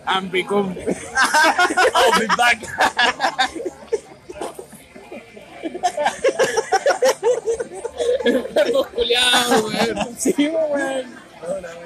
[0.06, 0.76] And become.
[1.96, 2.60] I'll be back.
[8.26, 10.16] Enfermos culiados, weón.
[10.18, 11.28] Sí, weón.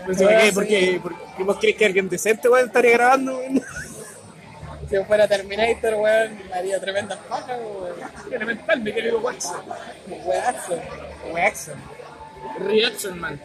[0.07, 3.61] No sé por qué, porque, porque vos crees que alguien decente, weón, estaría grabando, weón.
[4.91, 7.95] Si yo fuera Terminator, weón, me haría tremenda paja, weón.
[8.29, 9.61] Elemental, mi querido Watson.
[10.25, 10.79] Weazo.
[11.31, 11.75] Waxon.
[12.59, 13.39] Reaction Man.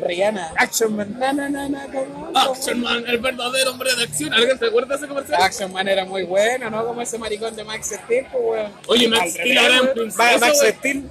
[0.00, 0.52] Rihanna.
[0.56, 1.18] Action Man.
[1.18, 4.32] Na, na, na, na, como- Action Man, el verdadero hombre de acción.
[4.32, 5.42] ¿Alguien se acuerda de ese comercial?
[5.42, 6.86] Action Man era muy bueno, ¿no?
[6.86, 8.72] Como ese maricón de Max Steel, pues, weón.
[8.86, 10.58] Oye, Max Steel ahora es un Ma- Max.
[10.78, 11.10] Steel.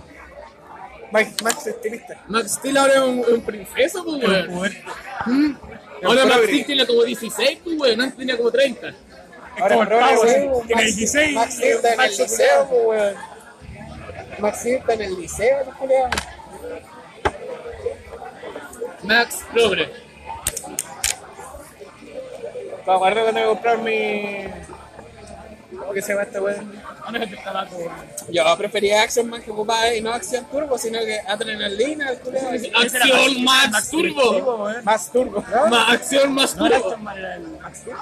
[1.11, 2.23] Max, Max Steelista.
[2.27, 4.47] Max Steel ahora es un, un princeso, pues, weón.
[4.47, 4.83] Poder.
[6.03, 6.43] Ahora Max.
[6.45, 8.01] Steel tiene como 16, pues, weón.
[8.01, 8.93] Antes tenía como 30.
[9.59, 9.75] Ahora
[10.17, 10.47] sí.
[10.49, 11.33] Max- Tiene 16.
[11.33, 13.15] Max Steel está en el liceo, pues, weón.
[14.39, 16.09] Max Steel está en el liceo, ¿no, culiao?
[19.03, 19.89] Max Progre.
[22.85, 24.47] Me acuerdo cuando me compraron mi.
[25.87, 26.69] ¿Cómo que se llama esta weón?
[27.05, 27.91] ¿Dónde es el tabaco, weón?
[28.29, 32.71] Yo prefería Action Man que ocupaba y no Acción Turbo, sino que Adrenalina, el.
[32.75, 34.69] Acción Max Turbo.
[34.83, 35.45] Más turbo.
[35.69, 36.75] Más acción, más No turbo.
[36.87, 37.99] Aston Man, era el Max Turbo.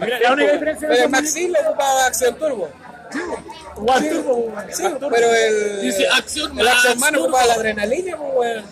[0.00, 2.70] Mira, la única diferencia Pero es el Max Steel le ocupaba Acción Turbo.
[3.76, 4.64] One Turbo, weón.
[4.72, 5.80] Sí, pero el.
[5.82, 7.24] Dice Acción El Action Man Turbo.
[7.26, 8.64] ocupaba la adrenalina, pues, weón.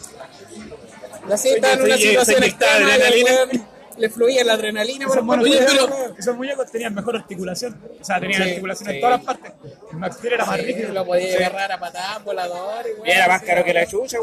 [1.31, 3.68] Así está en una situación extrema el weón
[3.99, 7.77] le fluía la adrenalina por Esos cuerpo, pero- esos muñecos tenían mejor articulación.
[8.01, 8.95] O sea, tenían Sí, articulación sí.
[8.95, 9.53] en todas las partes.
[9.93, 10.93] El Max Steel era más rígido.
[10.93, 13.09] lo podía agarrar a patadas, volador y.
[13.09, 14.19] Y era más caro que la chucha.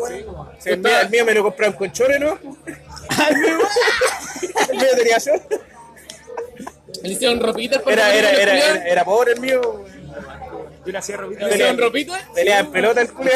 [0.60, 2.40] Sí, el, mío, el mío me lo compraron con chore, ¿no?
[4.70, 5.42] el mío tenía chore.
[7.04, 9.86] Le hicieron ropitas Era, era, era, era, era pobre el mío.
[10.86, 11.48] Yo le hacía robita.
[11.48, 12.22] ¿Le hicieron ropitas?
[12.34, 13.32] Pelea en pelota el culo.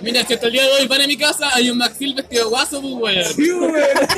[0.00, 2.14] Mira, si hasta el día de hoy van a mi casa, hay un Max Steel
[2.14, 3.26] vestido de guaso, pues, weón.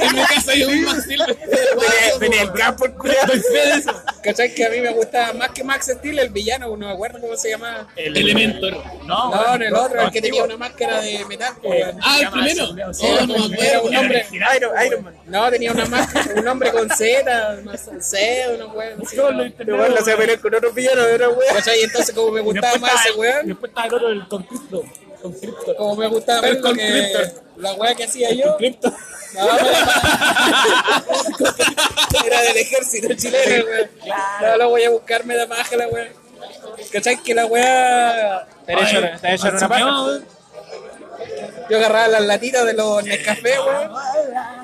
[0.01, 2.93] En mi casa hay un Max Steel vestido de guaso, Venía, pues, el campo el
[2.95, 3.13] culo.
[3.27, 4.03] Doy fe de eso.
[4.23, 4.55] ¿Cachai?
[4.55, 7.37] Que a mí me gustaba más que Max Steel, el villano, no me acuerdo cómo
[7.37, 7.89] se llamaba.
[7.97, 8.77] Elementor.
[9.07, 11.99] No, No, el otro, el que tenía una máscara de metal, pues, weón.
[12.03, 12.65] Ah, el primero.
[12.71, 13.89] Oh, no me Era acuerdo.
[13.89, 14.27] un hombre.
[14.57, 15.15] Iron, Iron Man.
[15.27, 18.99] No, tenía una máscara, un hombre con Z, sé, C, una weón.
[19.67, 19.89] ¿no?
[19.89, 21.55] lo hacía pelear con otros villanos, era weón.
[21.55, 21.81] ¿Cachai?
[21.83, 24.29] Entonces, como me Y gustaba después más ese el- weón, Después estaba el otro, el
[24.29, 24.83] Conscripto.
[25.23, 25.77] Conscriptor.
[25.77, 28.89] como me gustaba El ver lo que, la weá que hacía yo, Cripto.
[28.91, 28.97] no,
[29.59, 29.71] pero-
[32.27, 33.91] era del ejército chileno, weón.
[34.43, 36.09] No lo voy a buscar, me da paja la weá.
[36.93, 37.23] ¿Cachai?
[37.23, 38.47] Que la weá.
[38.67, 40.19] Está hecho, está hecho en una paja.
[41.69, 43.91] Yo agarraba las latitas de los Nescafé, weón,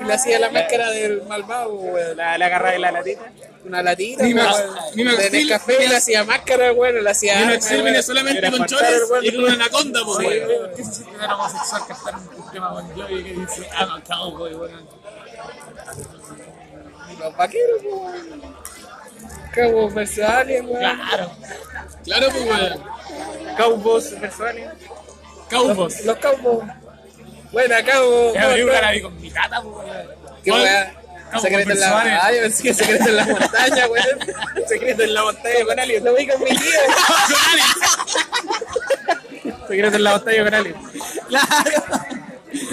[0.01, 2.17] y le hacía la máscara del malvado, weón.
[2.17, 3.23] La, la agarra de la latita.
[3.65, 7.35] Una latita, weón, Max de Nescafé y le hacía máscara, weón, le hacía.
[7.35, 7.85] Y arma, Max Steel weón.
[7.93, 9.25] viene solamente con chores weón.
[9.25, 10.71] y con una anaconda, pues, weón.
[10.77, 14.03] ¿Qué se siente homosexual que estar en un tema con Joey que dice I'm a
[14.05, 14.89] cowboy, weón?
[17.19, 18.57] Los vaqueros, weón.
[19.55, 20.79] Cabo versus Alien, weón.
[20.79, 21.31] Claro.
[22.05, 22.97] Claro, pues, weón.
[23.57, 24.69] Cowboys versuales.
[25.49, 26.05] Cowboys.
[26.05, 26.71] Los cowboys.
[27.53, 28.35] Buena, cabo.
[28.35, 29.87] Ya abrí una vi con mi tata, weón.
[30.45, 30.93] Qué weá.
[31.41, 32.21] Secreto en la.
[32.23, 34.19] Ah, yo pensé que secreto en la montaña, weón.
[34.69, 36.05] Secreto en la montaña con Alien.
[36.05, 36.81] Lo vi con mi tío.
[39.69, 40.77] Secreto en la batalla con alguien.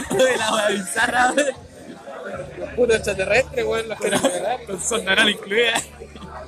[0.10, 1.48] De la weá bizarra, weón.
[2.58, 4.66] Los putos extraterrestres, weón, los que weón.
[4.66, 5.82] Con sondanal incluida.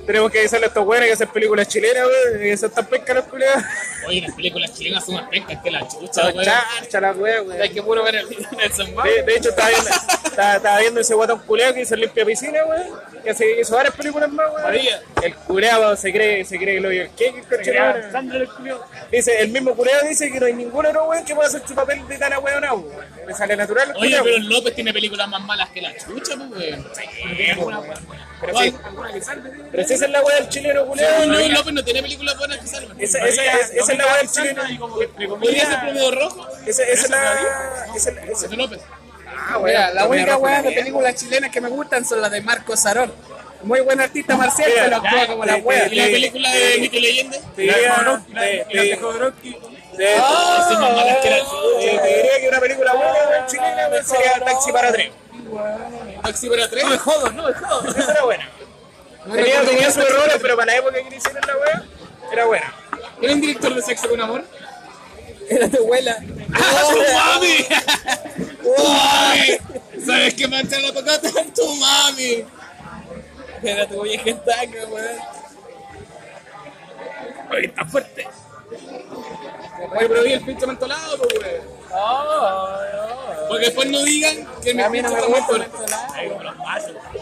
[0.06, 2.40] Tenemos que avisarle a estos güeyes que hacen películas chilenas, weón.
[2.40, 3.64] Que son tan pescas las culiadas.
[4.06, 6.44] Oye, las películas chilenas son más pescas que la chucha, weón.
[6.44, 7.60] charcha las weas, weón.
[7.60, 8.94] Hay que puro ver el Nelson
[9.26, 9.90] De, hecho, estaba viendo,
[10.24, 12.86] estaba, estaba viendo ese guatón culeado que hizo limpia piscina, weón.
[13.24, 14.46] Que hace, hizo varias películas más.
[14.62, 15.02] Sabía.
[15.22, 18.48] El culeado se cree, se cree que lo vio el qué, el el.
[19.10, 21.74] Dice, el mismo culeado dice que no hay ningún otro weón que pueda hacer su
[21.74, 23.06] papel de tan ahueonado, weón.
[23.26, 24.24] Le sale natural el Oye, culeado.
[24.24, 26.76] pero el López tiene películas más malas que la chucha, pues,
[28.40, 28.74] Pero, sí,
[29.70, 31.20] pero si esa es la weá del chileno, culeado.
[31.20, 33.00] Según yo, el López no tiene películas buenas que salgan.
[33.00, 35.38] Esa, esa, esa, esa es la weá del chileno.
[35.38, 36.46] ¿Podría ser premio rojo?
[36.66, 37.86] Esa, esa es la.
[37.96, 38.80] Esa, esa, De López.
[39.26, 42.40] ah, Mira, la única weá weá de películas chilenas que me gustan son las de
[42.42, 43.12] Marco Sarón.
[43.62, 47.38] Muy buen artista marcial, pero actúa como la te- ¿Y la película de Mito Leyenda?
[48.32, 49.56] La de Jodorowsky.
[49.96, 50.16] te-
[51.96, 55.10] la diría que una película buena chilena sería Taxi para tres.
[56.22, 56.84] Taxi para tres.
[56.84, 57.88] No me jodo, no me jodo.
[57.88, 58.48] Esa era buena.
[59.32, 61.84] Tenía, tenía sus errores, pero para la época que le hicieron la weá,
[62.32, 62.74] era buena.
[63.20, 64.44] ¿Era un director de sexo con amor?
[65.48, 66.16] Era tu abuela.
[66.54, 67.66] ¡Ah, tu mami!
[68.62, 70.04] ¡Tu mami!
[70.04, 71.28] ¿Sabes qué mancha la tocata?
[71.54, 72.44] ¡Tu mami!
[73.62, 75.18] Era tu vieja en taca, weón.
[77.50, 78.28] Oye, está fuerte.
[78.70, 81.75] Oye, pero vi el pinche mentolado, pues, weón.
[83.48, 85.64] Porque después no digan que mi pinche está muy gusta fuerte.
[85.64, 87.16] el mentolado.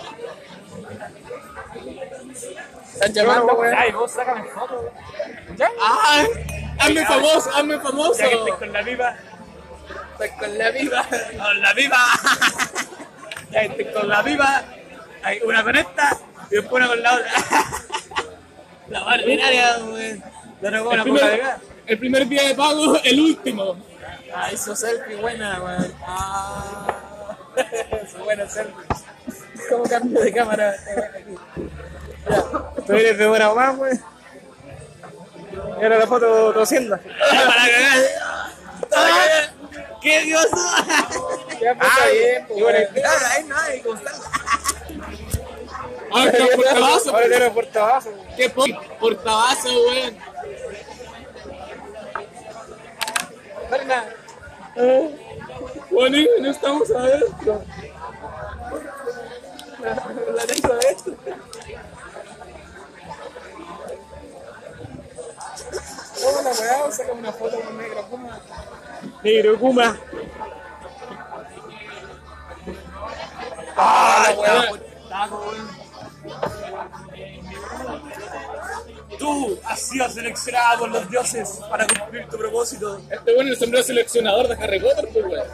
[2.94, 3.74] Están llamando, weón.
[3.76, 4.90] Ay, vos sácame foto.
[5.80, 6.24] ¡Ah!
[6.78, 7.50] ¡Hazme famoso!
[7.54, 8.20] ¡Hazme famoso!
[8.20, 9.16] Ya que estoy con la viva.
[10.12, 11.06] Estoy con la viva.
[11.08, 11.98] Con la viva.
[13.50, 14.64] Ya que estoy con la viva.
[15.22, 16.18] Hay una con esta
[16.50, 17.32] y después una con la otra.
[18.88, 19.78] La ordinaria.
[20.60, 21.42] No nos El primer,
[21.86, 23.76] el primer día de pago, el último.
[24.34, 25.94] Ah, hizo selfie buena, weón.
[26.06, 27.36] Ah.
[28.10, 28.74] Su buena selfie.
[29.70, 30.74] ¿Cómo cambio de cámara?
[32.86, 34.04] Tú eres de buena más, weón.
[35.52, 36.96] Y ahora la foto tosiendo.
[36.98, 38.04] Para cagar.
[38.90, 39.54] Para cagar.
[40.00, 42.78] ¡Qué pues, está bien, pues, bueno.
[43.30, 44.00] Ay, no, hay como.
[46.16, 47.10] ¡Ah, qué portabazo!
[47.10, 48.10] Ahora tiene puerta abajo.
[48.36, 48.64] ¡Qué po-
[49.00, 50.18] portabazo, weón!
[54.76, 57.62] Bueno, no estamos adentro.
[60.34, 61.14] la tengo de esto.
[66.20, 68.40] Toma la weá, saca una foto con negro Puma.
[69.22, 69.96] Negro Kuma.
[73.76, 74.84] Ah, la weá.
[79.18, 83.00] Tú has sido seleccionado por los dioses para cumplir tu propósito.
[83.10, 85.46] Este bueno el sombrero seleccionador de Harry Potter, pues, weón.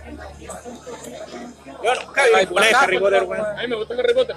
[1.83, 3.47] Yo nunca vi ninguna de Harry Potter, weón.
[3.47, 4.37] A mí me gusta Harry Potter.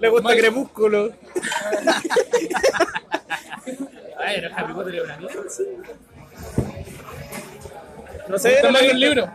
[0.00, 1.12] Le gusta Crepúsculo.
[4.18, 5.42] Ay, pero Harry Potter es una mierda.
[8.28, 9.26] No sé, Está más libro.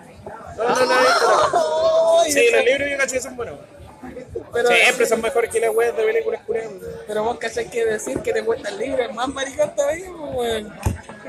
[0.57, 3.55] no, no, no, Sí, los libros yo caché que son buenos.
[4.51, 6.71] Pero, Siempre son mejores que las weas de películas culeras.
[7.07, 10.73] pero vos cachai que decir que te cuesta el libro es más maricón todavía, weón.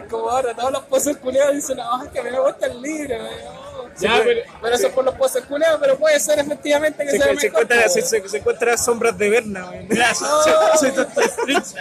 [0.08, 2.80] Como ahora todos los pozos culeados dicen, no, es que a mí me gusta el
[2.80, 3.70] libro, weón.
[3.98, 4.40] Ya, pero.
[4.62, 7.32] Pero eso es por los pozos culeados, pero puede ser efectivamente que Se, sea se,
[7.34, 7.44] mejor.
[7.48, 9.88] encuentra, pues, se, se, se encuentra sombras de Berna, weón.
[10.22, 10.76] Oh.
[10.78, 11.74] Soy Doctor Strange.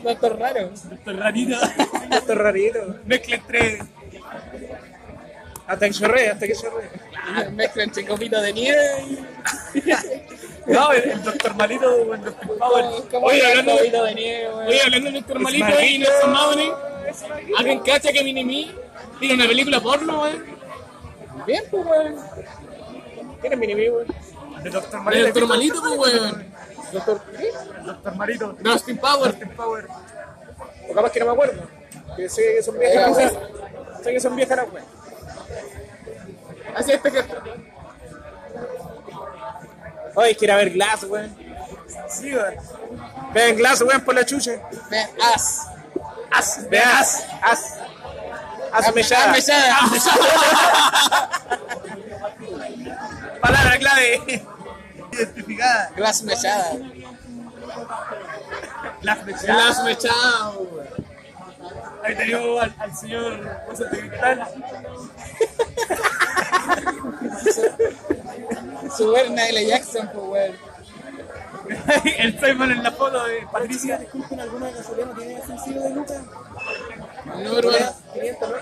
[0.02, 0.88] Doctor raros.
[0.88, 1.56] Doctor Rarito.
[2.10, 2.96] Esto es rarito.
[3.04, 3.78] Mezcla entre.
[5.66, 6.90] Hasta que chorre, hasta que chorre.
[7.52, 9.20] Mezcla entre copito de nieve y...
[10.66, 12.34] No, el, el Doctor Malito Doctor.
[13.10, 14.48] Como Oye, el hablando de- de nieve.
[14.48, 16.72] Oye, hablando de Héctor Malito y Nelson Mauri,
[17.58, 18.70] ¿alguien cacha que Minimi
[19.18, 20.44] tiene una película porno, weón?
[21.46, 22.16] Bien, pues, weón.
[23.40, 24.06] ¿Quién es Minimi, weón?
[24.62, 25.26] De Doctor El Malito.
[25.26, 26.46] Héctor Malito, pues, weón.
[26.92, 27.52] Doctor, ¿qué?
[27.84, 28.52] Doctor Malito.
[28.60, 29.30] De Austin Power.
[29.32, 29.86] Doctor Power.
[30.88, 31.62] O capaz que no me acuerdo.
[32.16, 33.32] Que sé que son viejas.
[34.04, 34.66] Sé que son viejas las.
[36.76, 37.24] Así este que...
[40.14, 41.36] Oye, quiero ver Glass, weón.
[42.08, 42.54] Sí, weón.
[43.32, 44.52] Vean Glass, weón, por la chucha.
[44.90, 45.66] Ve, as.
[46.30, 47.78] As, veas, as.
[48.72, 49.32] As mechada.
[49.32, 49.78] Mechada.
[53.40, 54.44] Palabra clave.
[55.12, 55.90] Identificada.
[55.96, 56.72] Glass mechada.
[59.02, 59.76] Las El mechadas.
[59.76, 61.10] Las Mechado, weón.
[62.02, 64.48] Ahí tenemos al, al señor José de Cristal.
[68.96, 69.66] Su Berna L.
[69.66, 70.70] Jackson, pues, weón.
[72.18, 73.98] el Simon en la foto de Patricia.
[73.98, 76.18] Disculpen, ¿alguna casualidad no tiene sencillo de Lucas?
[77.26, 77.94] No, hermano.
[78.14, 78.56] 500, ¿no?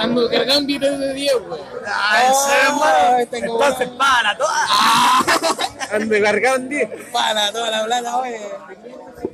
[0.00, 1.60] Ando cargando billetes de 10, weón.
[1.86, 3.26] Ah, ¿en serio, Ay, weón?
[3.28, 4.66] tengo Entonces, una- para toda.
[5.92, 6.90] Ando cargado en 10.
[7.12, 8.40] Para toda la plata, wey.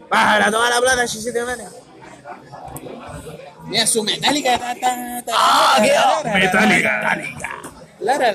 [0.09, 1.69] Para toda la plata, chisite manes.
[3.67, 4.59] Mira su metálica.
[4.59, 5.93] Ta, ta, ta, Ah, qué
[6.39, 7.37] metálica, Radio,
[8.01, 8.31] la, la,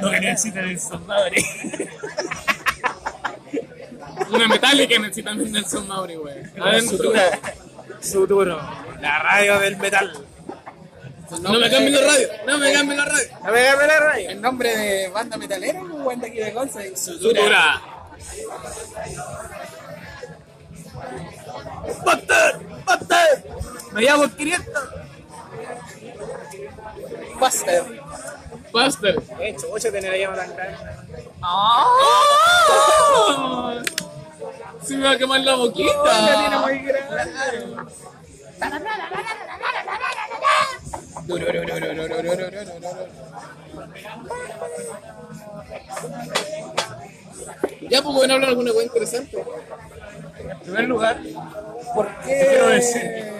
[0.00, 1.44] lo que necesita Nelson Madre.
[4.30, 6.14] Una metálica necesita Nelson Mauri.
[6.60, 6.96] Adentro.
[6.96, 7.22] Sutura.
[8.00, 8.60] Suturo.
[9.00, 10.12] La radio del metal.
[11.40, 13.28] No me cambien la radio, no me cambien la radio.
[13.42, 14.30] Dame, dame la radio.
[14.30, 16.80] El nombre de banda metalera, un buen de aquí de Gonza.
[16.94, 17.80] Sutura.
[22.04, 22.58] ¡Buster!
[22.86, 23.44] ¡Buster!
[23.92, 24.84] Me llamo 500.
[27.38, 27.84] Buster.
[28.72, 29.22] Buster.
[29.40, 30.78] Eh, chucha, tener la llama tan grande.
[34.82, 35.92] Se me va a quemar la boquita.
[47.90, 49.44] Ya, pues, bueno, hablar alguna cosa interesante.
[50.50, 51.18] En primer lugar,
[51.94, 52.72] ¿Por quiero qué?
[52.74, 53.32] decir.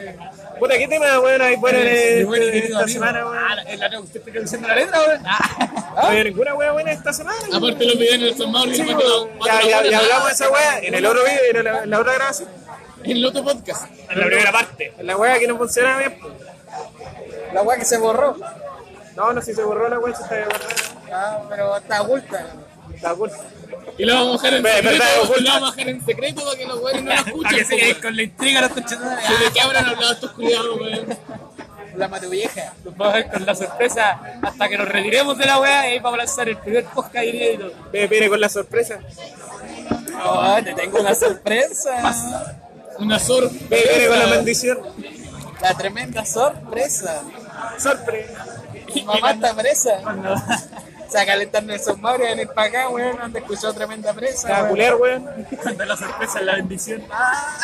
[0.59, 2.89] Puta, ¿qué tema, weón, hay bueno en Mi buen y este- esta amigo.
[2.89, 3.39] semana, weón?
[3.39, 5.23] Ah, la- la- ¿Usted está diciendo la letra, weón?
[5.27, 5.69] Ah.
[5.93, 7.39] No había ninguna wea buena esta semana.
[7.55, 9.29] Aparte los videos de Nelson Mauri, Sí, después weón.
[9.31, 11.83] te lo- ya, ya, ya hablamos de esa wea en el otro video, en la,
[11.83, 12.49] en la otra grabación.
[13.05, 13.87] En el otro podcast.
[14.11, 14.93] En la primera parte.
[14.99, 16.19] En la wea que no funciona bien.
[17.53, 18.37] La weá que se borró.
[19.17, 20.67] No, no, si se borró la wea, se está borrando.
[21.13, 22.47] Ah, pero está oculta.
[23.03, 23.37] La culpa.
[23.99, 24.91] Y lo vamos a dejar en Ve- secreto.
[24.99, 27.43] verdad, lo vamos a dejar en secreto para que los güeyes no la escuchen.
[27.43, 29.29] Para que se pues, con la intriga los conchetumares.
[29.29, 31.19] ¿De qué habrán hablado estos cuidados, weón?
[31.97, 32.73] La mate vieja.
[32.85, 35.93] Nos vamos a ver con la sorpresa hasta que nos retiremos de la weá y
[35.93, 37.71] ahí vamos a lanzar el primer podcast inédito.
[37.93, 38.99] Viene, viene con la sorpresa.
[40.25, 42.15] Oh, te tengo una sorpresa.
[42.99, 43.67] Una sorpresa.
[43.69, 44.79] Viene, con la bendición.
[45.61, 47.23] La tremenda sorpresa.
[47.79, 48.47] Sorpresa.
[48.95, 49.91] Mi mamá está presa.
[49.99, 50.05] Se
[51.17, 54.59] va a calentar Nelson Mauri, va a venir para acá, weón, donde escuchó tremenda presa.
[54.59, 55.47] A weón.
[55.63, 57.03] Cuando la sorpresa es la bendición.
[57.11, 57.59] Ah.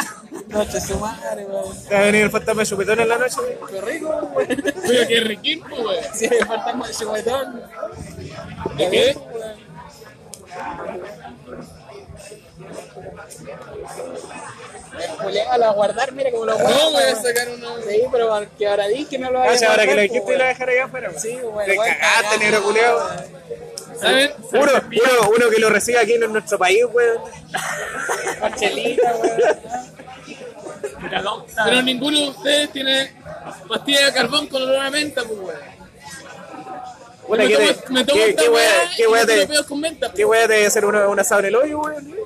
[0.48, 1.84] Noche su madre, weón.
[1.88, 3.70] Te va a venir el fantasma de chupetón en la noche, weón.
[3.70, 4.48] Qué rico, weón.
[4.88, 6.04] Oye, qué riquín, pues, weón.
[6.14, 7.62] Sí, el fantasma de chupetón.
[8.76, 9.16] ¿De qué?
[15.58, 16.70] Lo va a guardar, mira cómo lo guarda.
[16.78, 17.68] No, voy a sacar una.
[17.88, 20.02] Sí, pero que ahora di que no lo vaya Ah, si ahora que lo guardar,
[20.08, 20.48] dijiste pues, y weón.
[20.48, 21.20] dejaré allá afuera, weón.
[21.20, 21.64] Sí, weón.
[21.66, 22.98] Te weón, cagaste, negro culeado.
[22.98, 23.98] weón.
[24.00, 24.30] ¿Saben?
[24.52, 27.18] Uno, uno, uno que lo reciba aquí en nuestro país, weón.
[28.40, 29.40] Marchelita, weón.
[31.64, 33.12] Pero ninguno de ustedes tiene
[33.68, 35.78] pastilla de carbón con olor a menta, pues, weón.
[37.26, 38.48] Puta, me ¿qué tomo, te- me tomo qué- esta qué
[38.96, 40.12] qué te- tiro pedos con menta.
[40.14, 42.16] ¿Qué weá de hacer una, una sabra el hoyo, weón?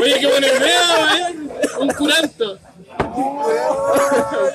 [0.00, 1.52] Oye, qué buena idea, weón.
[1.80, 2.58] Un curanto.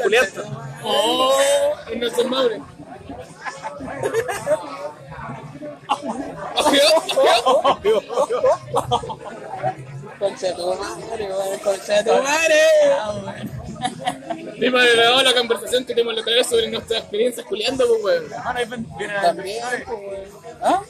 [0.04, 0.43] Julianto.
[0.84, 1.34] Oh,
[1.91, 2.62] en Nelson Maure.
[10.19, 11.30] Concha de tu madre.
[11.63, 12.62] Concha de tu madre.
[14.59, 18.21] Dime, le dado la conversación que tenemos la otra vez sobre nuestras experiencias culiando, pues,
[18.21, 18.29] weón.
[18.99, 20.25] La- También, pues, weón.
[20.61, 20.81] ¿Ah?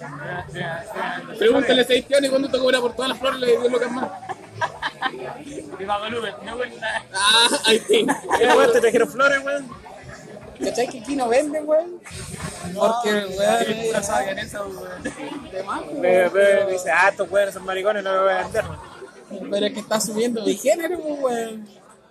[1.37, 4.09] Pregúntale a Sebastián y cuándo te cobra por todas las flores, le dio locas más.
[5.77, 7.03] Viva Volumen, no cuenta.
[7.13, 8.11] Ah, I think.
[8.37, 9.67] ¿Qué weón te trajeron flores, weón?
[10.63, 11.99] ¿Cachai que aquí no venden, weón?
[12.73, 15.03] Porque, weón, Pura sabia en eso, weón.
[15.51, 16.69] de más, weón.
[16.69, 18.63] Dice, ah, estos weones son maricones, no me voy a vender.
[19.51, 21.67] Pero es que está subiendo mi género, pues, weón.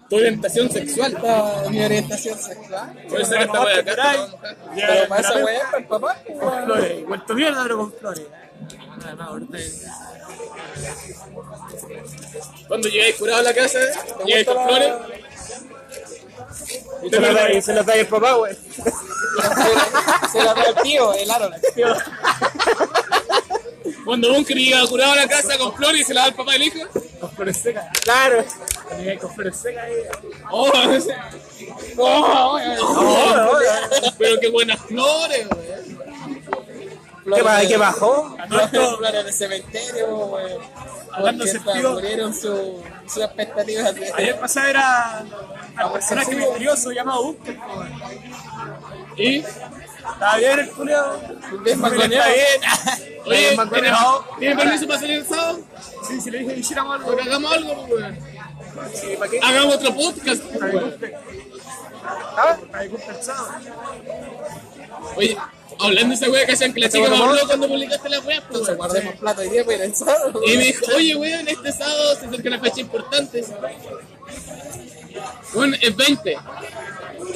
[0.08, 1.12] Tu orientación sexual.
[1.14, 3.06] Está mi orientación sexual.
[3.08, 4.28] Puede ser que esta wea acá.
[4.74, 7.06] Pero para esa weá, para el papá, pues, Con flores.
[7.06, 8.22] Vuelto mierda, pero con flores.
[9.18, 9.48] No,
[12.68, 13.78] Cuando llegáis curado a la casa,
[14.24, 14.92] llegáis con flores.
[17.02, 18.56] Y se lo da, y se lo da el papá, weón.
[20.32, 21.52] Se la da el tío, el Aaron.
[24.04, 26.52] Cuando Bunker llega curado a la casa con flores y se la da al papá
[26.52, 26.78] del hijo.
[27.20, 27.86] Con flores secas.
[28.02, 28.44] Claro.
[29.20, 29.94] Con flores secas ahí.
[30.50, 31.14] Oh, ese-
[31.96, 36.06] oh, oh, pero qué buenas flores, weón.
[37.34, 38.36] ¿Qué, ba- ¿Qué bajó?
[38.48, 40.62] Flores flores de cementerio, weón.
[41.12, 41.94] Hablando sentido.
[41.94, 44.12] murieron su- sus expectativas de...
[44.12, 45.18] Ayer pasé a ver a,
[45.76, 47.58] al personaje misterioso llamado Bunker.
[49.16, 49.42] Y,
[50.12, 51.20] Estaba bien el culiado.
[51.64, 52.30] Bien mangoneado.
[52.30, 54.24] oye, más ¿tiene, condenado.
[54.38, 55.60] ¿tiene permiso para salir el sábado?
[56.06, 57.06] Sí, si le dije que hiciéramos algo.
[57.06, 58.18] Porque hagamos algo, pues, weón.
[58.94, 59.40] Sí, ¿para qué?
[59.42, 60.96] Hagamos otro podcast, pues, weón.
[62.38, 62.56] ¿Ah?
[62.80, 63.48] El sábado.
[65.16, 65.36] Oye,
[65.80, 68.40] hablando de esa wea que hacían que la chica me habló cuando publicaste la wea,
[68.40, 68.78] pues, Entonces weón.
[68.78, 70.40] guardemos plata hoy día para ir al sábado.
[70.46, 73.44] Y me dijo, oye, weón, este sábado se acerca una fecha importante.
[75.52, 76.38] Bueno, es 20.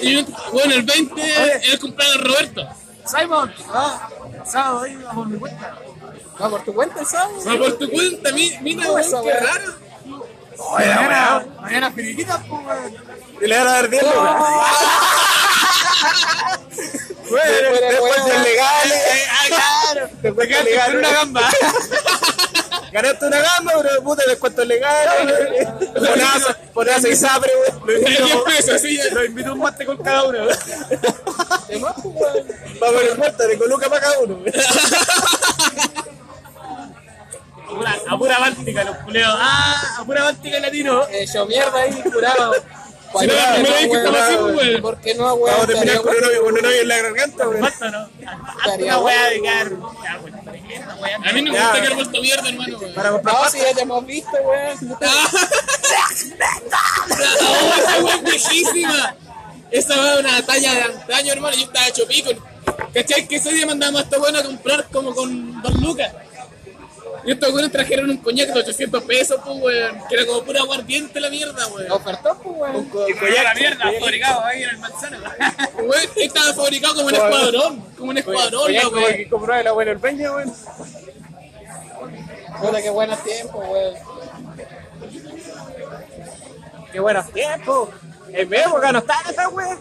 [0.03, 0.23] Y
[0.53, 1.23] bueno, el 20
[1.57, 2.69] es el cumpleaños de Roberto.
[3.07, 4.09] Simon, ah,
[4.45, 5.75] sábado ahí a por mi cuenta.
[6.41, 7.35] ¿Va por tu cuenta el sábado?
[7.47, 9.75] Va por tu cuenta, mi- mira, ¿Cómo weón, qué raro.
[10.59, 12.93] Oye, mañana, mañana finiquita, pues.
[13.43, 14.21] Y le van a dar 10 lucas.
[17.31, 19.03] Bueno, después de legales.
[19.31, 20.09] Ah, claro.
[20.21, 20.99] Después de legales.
[20.99, 21.43] una gamba.
[22.93, 25.69] Ganaste una gamba, pero puta, descuentos legales.
[26.75, 27.53] Ponaza, y sapre,
[27.87, 28.45] De 10 weón.
[28.45, 28.99] pesos, sí.
[29.13, 30.47] Lo invito a un mate con cada uno.
[31.67, 32.47] ¿Te más, weón?
[32.81, 34.39] Vamos a cuenta, de coluca para cada uno.
[38.09, 39.33] A pura, báltica, los culeos.
[39.37, 41.07] Ah, a pura báltica latino.
[41.09, 42.55] Eh, yo mierda ahí, curado.
[43.19, 44.83] Si no, la primera vez que estamos así, weón.
[44.83, 45.51] ¿Por qué no, weón?
[45.51, 47.63] Vamos a terminar con un novio, con un novio en la garganta, weón.
[47.63, 48.09] Falta, ¿no?
[48.59, 49.63] Estaría Una de weá.
[51.25, 52.95] A mí no me gusta que el vuelto mierda, hermano, weón.
[52.95, 54.97] Para comprar No, si ya te hemos visto, weón.
[55.01, 55.05] ¡Oh,
[57.79, 59.17] esa weá es viejísima!
[59.73, 61.57] Esa weá es una talla de antaño, hermano.
[61.57, 62.31] Yo estaba hecho pico.
[62.95, 63.27] ¿Cachai?
[63.27, 66.13] Que ese día mandamos a esta weá a comprar como con dos lucas.
[67.25, 69.99] Y estos weones trajeron un coñac de 800 pesos, pues, weón.
[70.09, 71.91] Que era como pura aguardiente la mierda, weón.
[71.91, 72.89] Ofertó, pues, weón.
[73.09, 75.19] Y con la mierda, fabricado ahí en el manzano.
[75.77, 77.81] Weón, estaba fabricado como un escuadrón.
[77.97, 79.17] Como un escuadrón, la como weón.
[79.17, 80.53] que compró el abuelo el peña, weón.
[82.61, 83.95] Puta, qué buenos tiempos, weón.
[86.93, 87.89] Qué buenos tiempos.
[88.33, 89.79] En mi época no están esas weas.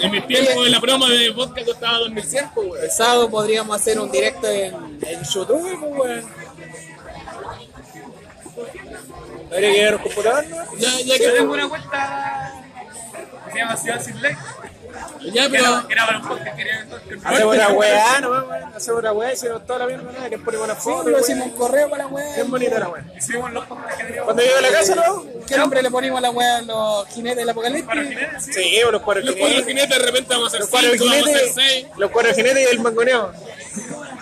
[0.00, 2.84] En mis tiempos de la broma de vodka costaba 2100, pues, weón.
[2.84, 6.48] El sábado podríamos hacer un directo en, en YouTube, pues, weón.
[9.50, 10.56] Habría que computador, ¿no?
[10.78, 12.62] Ya, ya que tengo una cuenta
[13.46, 14.32] que se llama Ciudad Sin Ley.
[15.32, 15.86] Ya, pero.
[15.86, 18.64] que era para un podcast que quería que Hacemos una weá, no weón.
[18.74, 20.30] Hacemos una weá, hicimos toda la mierda, ¿no?
[20.30, 21.04] Que pone buenas Sí, fotos.
[21.06, 21.24] le weón.
[21.24, 22.50] hicimos un correo para la Bien weón.
[22.50, 23.04] bonita la weá.
[23.16, 24.24] Hicimos los podcasts que teníamos.
[24.26, 25.24] Cuando llegue a la casa, ¿no?
[25.46, 27.92] ¿Qué nombre le ponimos a la weón los jinetes del apocalipsis?
[27.92, 28.52] jinetes, sí.
[28.52, 29.66] Sí, los cuatro Los cuatro jinetes.
[29.66, 31.54] jinetes de repente vamos a hacer Los cuatro 5, vamos a hacer jinetes.
[31.54, 31.86] 6.
[31.96, 33.32] Los cuatro jinetes y el mangoneo.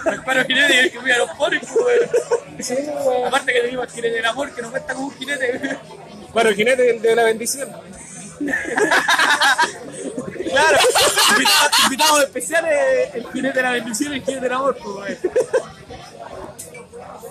[0.04, 2.66] Los cuatro jinetes y el que cuida a los pobres, pues.
[2.66, 2.74] Sí,
[3.04, 3.26] weón.
[3.26, 5.78] Aparte que tenemos jinete del amor que nos cuesta como un jinete.
[6.32, 7.68] Cuatro jinetes y el de la bendición.
[10.50, 10.78] Claro,
[11.30, 15.18] invitados, invitados especiales, el jinete de la bendición y el jinete del amor, pues.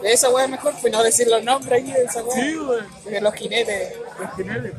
[0.03, 2.86] Esa weón mejor, pues no decir los nombres ahí de esa Sí, weón.
[3.24, 3.93] los jinetes.
[4.20, 4.74] Los jinetes.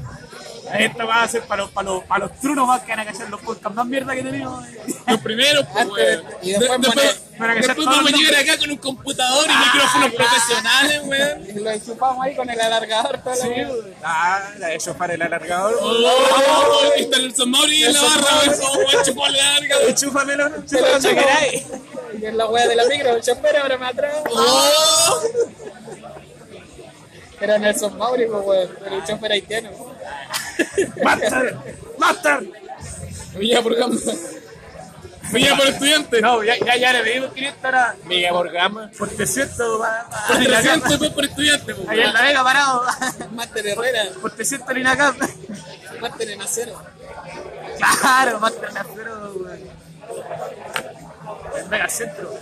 [0.79, 3.05] Esto va a ser para los, para los, para los trunos más que van a
[3.07, 4.65] cachar los podcasts más mierda que tenemos.
[5.07, 6.25] Los primeros, pues, weón.
[6.43, 8.77] y después De- poner- para que después vamos a todo el llegar acá con un
[8.79, 11.47] computador y micrófonos profesionales, weón.
[11.49, 13.95] Y lo enchufamos ahí con el alargador toda la weón.
[14.03, 15.79] Ah, la de chupar el alargador.
[15.81, 18.61] Oh, está el Mauri en la barra, weón.
[18.63, 19.95] Oh, chupó la larga, weón.
[19.95, 20.57] Chúpamelo, ¿no?
[20.69, 21.21] Se lo Chúpamelo.
[21.21, 21.63] queráis.
[22.21, 24.15] Y es la weá de la micro, el chofer ahora me atrás.
[24.31, 25.21] Oh.
[27.39, 28.69] Era Nelson Mauri, pues weón.
[28.83, 29.71] Pero el chofer haitiano.
[31.03, 31.57] ¡Master!
[31.99, 32.51] ¡Master!
[33.39, 33.97] Villa por gama.
[35.33, 36.21] Villa por estudiante.
[36.21, 38.91] No, ya, ya, ya le pedimos 500 ahora Miguel por gama.
[38.97, 40.99] por 300 va- va- Por en la 300 cama.
[40.99, 42.23] pues por estudiante, pues, Ahí en la.
[42.23, 42.85] Vega parado.
[43.33, 45.17] Máster Herrera, Por 300 en INACAP.
[46.01, 46.83] máster en acero.
[48.01, 49.61] Claro, Master Nacero, weón.
[51.57, 52.33] El Mega Centro.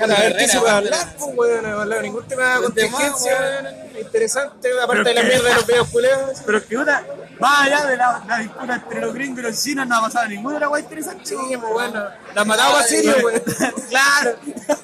[0.00, 1.16] A ver, ¿qué Herrera, se puede máster hablar?
[1.18, 5.54] Pues, weón, no hemos hablado ningún tema de contingencia interesante, aparte de la mierda de
[5.54, 6.40] los videos culeos.
[6.46, 7.04] Pero que una,
[7.40, 10.28] más allá de la, la disputa entre los gringos y los chinos, no ha pasado
[10.28, 11.28] ninguna de las interesantes.
[11.28, 12.04] Sí, pues bueno.
[12.34, 13.42] La mataba a Sirio, weón.
[13.88, 14.36] Claro.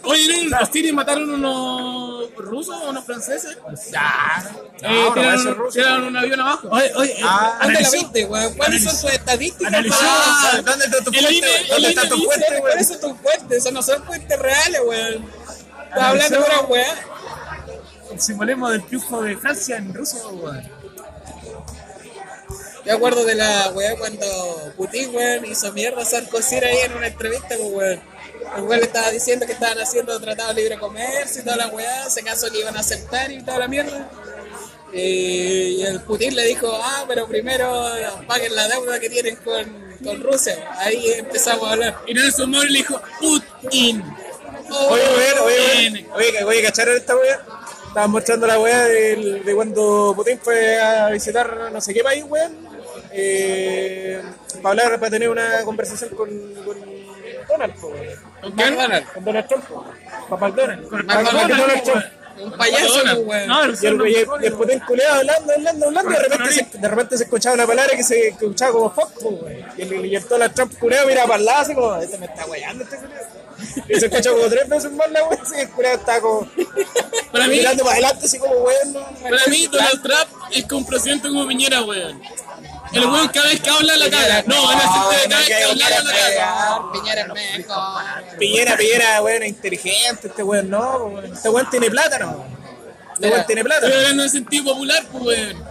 [0.05, 0.59] Oye, ¿no?
[0.61, 3.57] ¿los sirios mataron unos rusos o unos franceses?
[3.91, 4.51] Ya.
[4.81, 5.75] Eh, no, tiraron, rusos.
[5.75, 6.69] tiraron un avión abajo.
[6.71, 8.55] Oye, oye, Ah, ¿Dónde la viste, weón?
[8.55, 9.73] ¿Cuáles son tus estadísticas?
[9.73, 11.41] Analizó- para- ¿Dónde está tu fuente?
[11.41, 11.69] Weón?
[11.71, 13.59] ¿Dónde está tu dice fuente, ¿Cuáles son tus fuentes?
[13.59, 15.25] Eso no son fuentes reales, weón.
[15.85, 16.95] Estás hablando de una weá.
[18.15, 20.63] El simbolismo del triunfo de Francia en Rusia, weón.
[22.87, 27.09] Yo acuerdo de la weá cuando Putin, weón, hizo mierda a Sarkozy ahí en una
[27.09, 28.01] entrevista, pues, weón.
[28.57, 31.69] El weón le estaba diciendo que estaban haciendo tratado de libre comercio y toda la
[31.69, 34.09] weá, ese caso que iban a aceptar y toda la mierda.
[34.93, 37.85] Y el Putin le dijo, ah, pero primero
[38.29, 40.57] paguen la deuda que tienen con, con Rusia.
[40.79, 42.01] Ahí empezamos a hablar.
[42.07, 44.05] Y Nelson Mauri le dijo, Putin.
[44.71, 46.13] Oye, weón, oye, weón.
[46.13, 47.64] Oye, oye, ¿cacharon esta weá?
[47.95, 52.53] Estaban mostrando la weá de cuando Putin fue a visitar no sé qué país, weón.
[53.13, 54.21] Eh,
[54.61, 56.29] para hablar, para tener una conversación con,
[56.65, 56.77] con
[57.49, 57.97] Donald, weón.
[58.43, 58.71] ¿Con quién?
[58.75, 59.11] McDonald's.
[59.11, 59.85] Con Donald Trump, po.
[60.29, 60.89] Papá Donald.
[60.89, 62.05] Con McDonald's, Donald Trump.
[62.41, 63.47] Un payaso, weón.
[63.47, 66.21] No, Y el, y el, mejor, y el Putin culeado hablando, hablando, hablando, y de
[66.21, 69.65] repente, se, de repente se escuchaba una palabra que se escuchaba como fuck, güey.
[69.79, 72.27] Y el, y el Donald Trump culeado mira para el lado así como, este me
[72.27, 73.44] está guayando este culeado.
[73.89, 76.49] Y se escucha como tres veces más la wea, así que el culeado está como
[77.33, 78.93] Para mí, mirando para adelante así como weón.
[78.93, 79.01] ¿no?
[79.23, 82.21] para mí Donald Trump es presidente como Piñera, weón.
[82.93, 84.45] El weón cada vez que habla la caga.
[84.47, 86.93] No, en el sentido de cada vez que habla la caga.
[86.93, 88.39] Piñera es mejor.
[88.39, 91.33] Piñera, Piñera, weón, es inteligente, este weón no, weón.
[91.33, 92.54] este weón tiene plátano.
[93.15, 95.65] Este weón tiene hablando en el sentido popular, pues weón.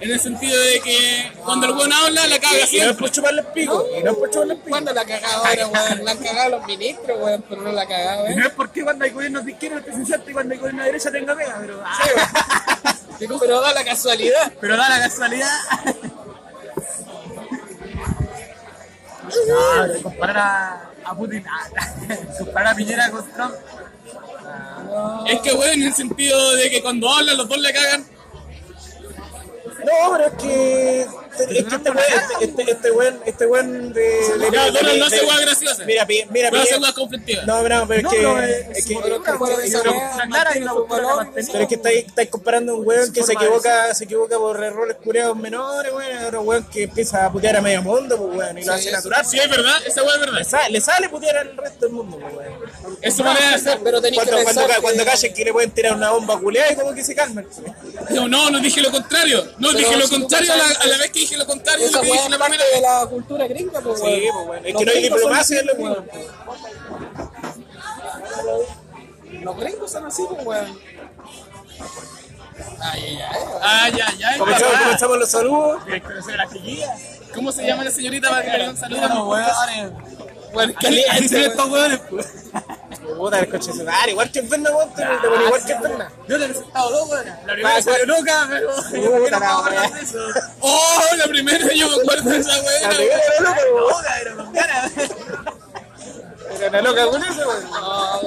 [0.00, 2.94] En el sentido de que cuando el weón habla, la caga Y no es siempre.
[2.96, 4.70] por chuparle el pico, y no es por chuparle el pico.
[4.70, 6.04] ¿Cuándo la cagado ahora, weón?
[6.04, 8.42] La han cagado los ministros, weón, pero no la ha cagado, No weón.
[8.42, 11.10] es porque cuando hay gobiernos de izquierda te sincerte y cuando hay gobierno de derecha
[11.10, 11.82] tenga pega, pero.
[11.84, 14.52] ah, Pero da la casualidad.
[14.60, 15.48] pero da la casualidad.
[19.46, 21.68] No, comparar a, a Putin, a,
[22.38, 23.54] comparar a Piñera con Trump.
[25.26, 28.06] Es que weón, en el sentido de que cuando hablan, los dos le cagan.
[29.84, 31.06] No, pero es que.
[31.42, 34.00] Es que este weón, este, este, este weón, este weón de.
[34.02, 35.86] de- No, Donald no hace weas graciosas.
[35.86, 37.46] Mira, mira, No hace weas conflictivas.
[37.46, 38.96] No, no, pero es que.
[41.52, 44.96] Pero es que estáis, comparando a un weón que se equivoca, se equivoca por errores
[45.02, 48.58] curiados menores, weón, a otro weón que empieza a putear a medio mundo, pues weón,
[48.58, 49.24] y lo hace natural.
[49.26, 50.68] Sí, es verdad, esa wea es verdad.
[50.70, 52.98] le sale putear al resto del mundo, pues weón.
[53.00, 53.78] Es su manera de hacer.
[53.82, 54.30] Pero tenéis que
[54.82, 57.46] Cuando, callen que le pueden tirar una bomba culiada y como que se calman.
[58.10, 59.44] No, no, no dije lo contrario.
[59.58, 61.86] No, Pero dije lo contrario a la, pensás- a la vez que dije lo contrario
[61.86, 64.34] de lo que dije la de la cultura gringa, pues, Sí, weón.
[64.34, 64.66] pues weón.
[64.66, 65.92] Es Los que no hay diplomacia, es lo mismo.
[65.92, 66.08] weón.
[69.44, 70.78] Los gringos son así, pues, weón.
[72.80, 73.36] Ay, ay, ay.
[73.62, 74.38] Ay, ay, ay.
[74.38, 74.84] Comenzamos, papá.
[74.84, 75.82] comenzamos los saludos.
[77.34, 79.08] ¿Cómo se llama la señorita para que le hagan saludos?
[79.10, 79.92] No, weones.
[80.52, 82.26] Bueno, Caliente, caliente, estos weones, pues.
[83.16, 85.78] Puta, el coche se da, igual que el weón, te igual que el.
[86.28, 87.34] Yo te he presentado dos, weones.
[87.46, 88.70] La primera salió loca, pero.
[89.18, 89.38] Puta.
[90.60, 90.97] Oh,
[91.38, 93.88] la primera, yo me acuerdo de esa La primera era loca, weón.
[93.88, 94.92] Loca, pero con ganas.
[96.50, 97.70] Era una loca con eso, weón.
[97.70, 98.20] No.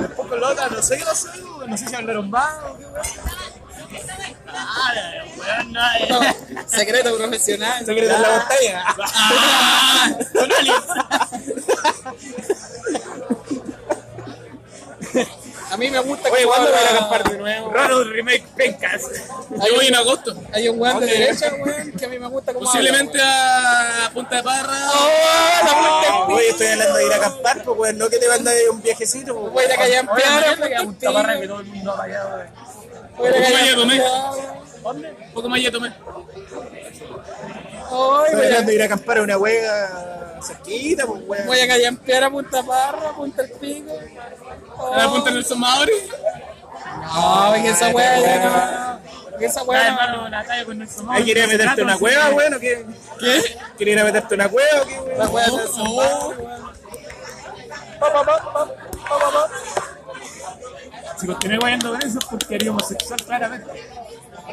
[0.00, 1.28] Un poco loca, no sé qué pasó,
[1.66, 3.06] no sé si hablaron más o qué weón.
[5.72, 5.80] No.
[6.66, 7.86] Secreto profesional.
[7.86, 8.84] Secreto en la montaña.
[9.14, 10.10] Ah,
[15.78, 17.70] mí me gusta Oye, cómo ¿cuándo van a acampar de nuevo?
[17.70, 19.02] Ronald Remake Pencas.
[19.50, 20.34] yo voy en agosto.
[20.52, 24.10] Hay un weón de derecha, weón, que a mí me gusta cómo Posiblemente habla, a
[24.10, 24.72] Punta de Parra.
[24.72, 28.68] Ah, Oye, estoy hablando de ir a acampar, pues weón, no que te manda de
[28.68, 29.52] un viajecito, pues.
[29.52, 32.26] Voy a ir a callar mañana que puta barra que todo el mundo va allá,
[32.26, 32.48] weón.
[33.16, 34.02] Voy a ir a Poco más callar tomé.
[34.84, 35.88] Un poco más ya tomé.
[37.88, 41.46] Estoy voy hablando de ir a acampar a una huega cerquita, pues weón.
[41.46, 43.92] Voy a callampear a Punta Parra, a Punta El Pico.
[44.92, 45.92] A la punta del Maori.
[47.14, 49.38] No, que esa weá ya no.
[49.38, 50.00] Que esa Ya, weá no.
[50.02, 52.34] hermano, la talla con Nelson ¿Ahí Mauri, quería meterte una cueva, qué.
[52.34, 52.86] weón, o qué?
[53.20, 53.42] ¿Qué?
[53.78, 55.18] ¿Quería ir a meterte una cueva o qué, weón?
[55.18, 56.34] La weá Oh, de oh.
[58.00, 59.48] Pa, pa, pa, pa, pa, pa, pa.
[61.18, 63.72] Si continué guayando con eso es porque era homosexual, claramente.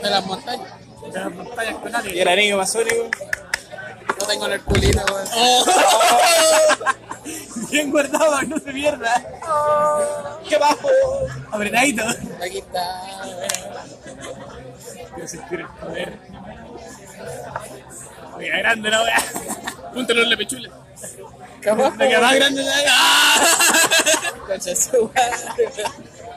[0.02, 0.68] de las montañas.
[1.12, 2.18] De las montañas con Y aliens.
[2.22, 3.10] el anillo masónico.
[4.08, 5.28] No tengo en el culito, weón.
[7.72, 9.14] Bien guardado, no se pierda.
[10.48, 10.90] ¡Qué bajo!
[11.52, 12.04] Apretadito.
[12.44, 13.02] Aquí está.
[15.14, 16.20] Quiero sentir el poder.
[18.38, 19.24] Mira, grande la weá.
[19.94, 20.70] Punta los pechula.
[21.62, 23.42] Capaz, La que más grande la ¡Ah!
[24.48, 25.10] Concha su.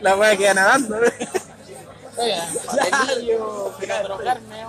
[0.00, 1.12] La weá queda nadando, weón.
[2.18, 4.66] Oiga, papelillo, quiero drogarme,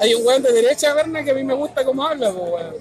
[0.00, 2.74] Hay un weón de derecha, Berna, que a mí me gusta cómo habla, pues, weón.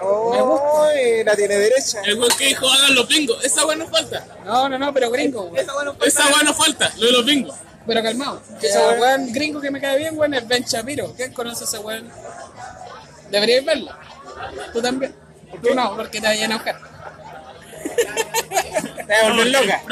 [0.00, 0.88] Oh,
[1.24, 2.00] la tiene derecha.
[2.04, 3.42] El weón que dijo hagan los bingos.
[3.44, 4.26] Esa weá no falta.
[4.44, 5.56] No, no, no, pero gringo, weón.
[6.02, 6.92] Esa weá no falta.
[6.98, 7.56] Lo de los bingos.
[7.86, 8.40] Pero calmado.
[8.60, 11.12] Que el weón- weón gringo que me cae bien, weón, es Ben Shapiro.
[11.16, 12.10] ¿Quién conoce a ese weón?
[13.30, 13.92] Deberíais verlo.
[14.72, 15.14] Tú también.
[15.62, 16.76] Tú no, porque te vas a enojar.
[18.96, 19.82] Te vas a volver loca.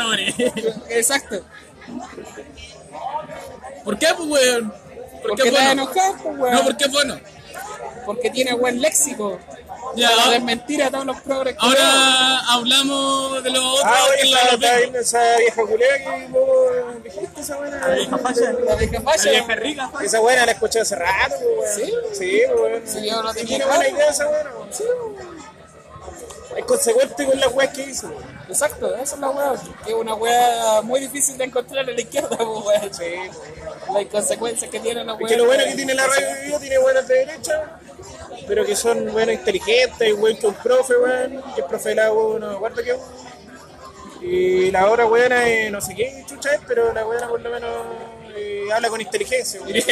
[0.91, 1.45] Exacto.
[3.85, 4.73] ¿Por qué, pues, weón?
[5.29, 5.91] Porque bueno?
[5.93, 6.55] pues, weón.
[6.55, 7.21] No, porque es bueno.
[8.07, 9.39] Porque tiene buen léxico.
[9.95, 11.55] Ya, Para ahora- desmentir a todos los progres.
[11.59, 13.85] Ahora hablamos de los otros.
[13.85, 17.79] Ah, oye, la esa vieja culera que vos dijiste, esa buena.
[17.89, 18.41] La vieja facha.
[18.53, 18.65] veo.
[18.65, 19.31] La vieja La falla.
[19.31, 20.05] vieja rica, facha.
[20.05, 21.87] Esa buena la escuché hace rato, pues, weón.
[21.87, 21.93] ¿Sí?
[22.19, 22.83] Sí, pues, weón.
[22.87, 24.69] Sí, yo no tenía Tiene buena idea esa buena, weón.
[24.73, 25.32] Sí, weón.
[26.57, 28.13] Es consecuente con las weas que hizo.
[28.49, 29.55] Exacto, esa es la.
[29.85, 32.95] Que es una weá muy difícil de encontrar en la izquierda, pues, weón.
[32.95, 33.15] Sí.
[33.93, 35.17] Las consecuencias que tiene la.
[35.19, 37.79] Es que lo bueno que tiene la radio de video tiene buenas de derecha,
[38.47, 41.95] pero que son buenos inteligentes, y weón que un profe, weón, que es profe de
[41.97, 42.97] la U, no me acuerdo qué.
[44.25, 47.71] Y la otra buena no sé qué chucha es, pero la buena por lo menos
[48.37, 49.83] eh, habla con inteligencia, Y de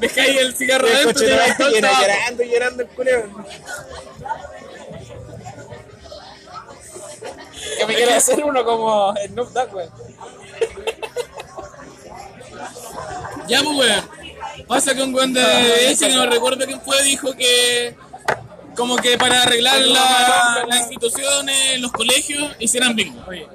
[0.00, 1.70] dejáis el cigarro Y el llena, tabaco.
[2.00, 3.44] llorando y llorando el culeo.
[7.78, 9.90] Que me quiero hacer uno como Snoop Dogg, weón.
[13.48, 14.10] Ya, pues, weón.
[14.66, 17.96] Pasa que un weón de ese, que no recuerdo quién fue, dijo que
[18.76, 23.20] como que para arreglar la- las instituciones, los colegios, hicieran bingo.
[23.26, 23.46] Oye,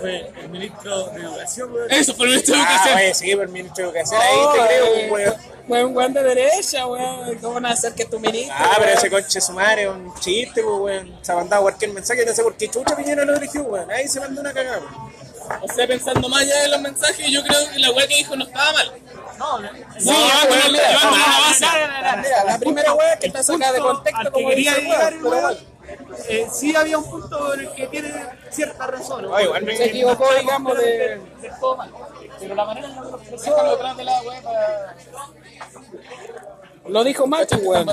[0.00, 1.90] fue el ministro de Educación, weón.
[1.90, 2.96] Eso fue el ministro de Ah, Educación.
[2.98, 5.34] oye, sí, por el ministro de Educación, ahí te creo, weón.
[5.68, 7.34] Fue un weón de derecha, weón.
[7.38, 8.54] ¿Cómo van a hacer que tu ministro?
[8.58, 11.18] Ah, pero ese coche su madre es un chiste, pues, weón.
[11.22, 13.90] Se ha mandado cualquier mensaje, no sé por qué chucha Piñera lo eligió, weón.
[13.90, 15.20] Ahí se mandó una cagada, weón.
[15.62, 18.36] O sea, pensando más allá de los mensajes, yo creo que la weá que dijo
[18.36, 18.92] no estaba mal.
[19.38, 19.58] No,
[19.98, 21.64] Sí, no, a la no, base.
[21.64, 22.22] no, no, no, no.
[22.22, 25.58] Mira, la primera weá que está sacada de contexto, como quería llegar, weón.
[26.28, 28.12] Eh, sí había un punto en el que tiene
[28.50, 29.26] cierta razón.
[29.32, 30.84] Ah, igual me- Se equivocó, digamos, de...
[31.40, 31.90] de todo mal.
[32.38, 33.56] Pero la manera en la que lo expresó,
[33.96, 34.96] de la weá para...
[36.88, 37.88] Lo dijo mal, pues, weón.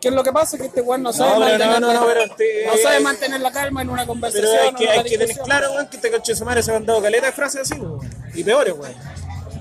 [0.00, 0.56] ¿Qué es lo que pasa?
[0.56, 3.00] Que este weón no sabe No, mantener, no, no, no, pero este- no sabe eh,
[3.00, 4.50] mantener la calma en una conversación.
[4.50, 6.74] Pero hay que, hay que tener claro, weón, que este coche su madre se ha
[6.74, 8.00] mandado caleta de frases así, weón.
[8.34, 8.94] Y peores, weón.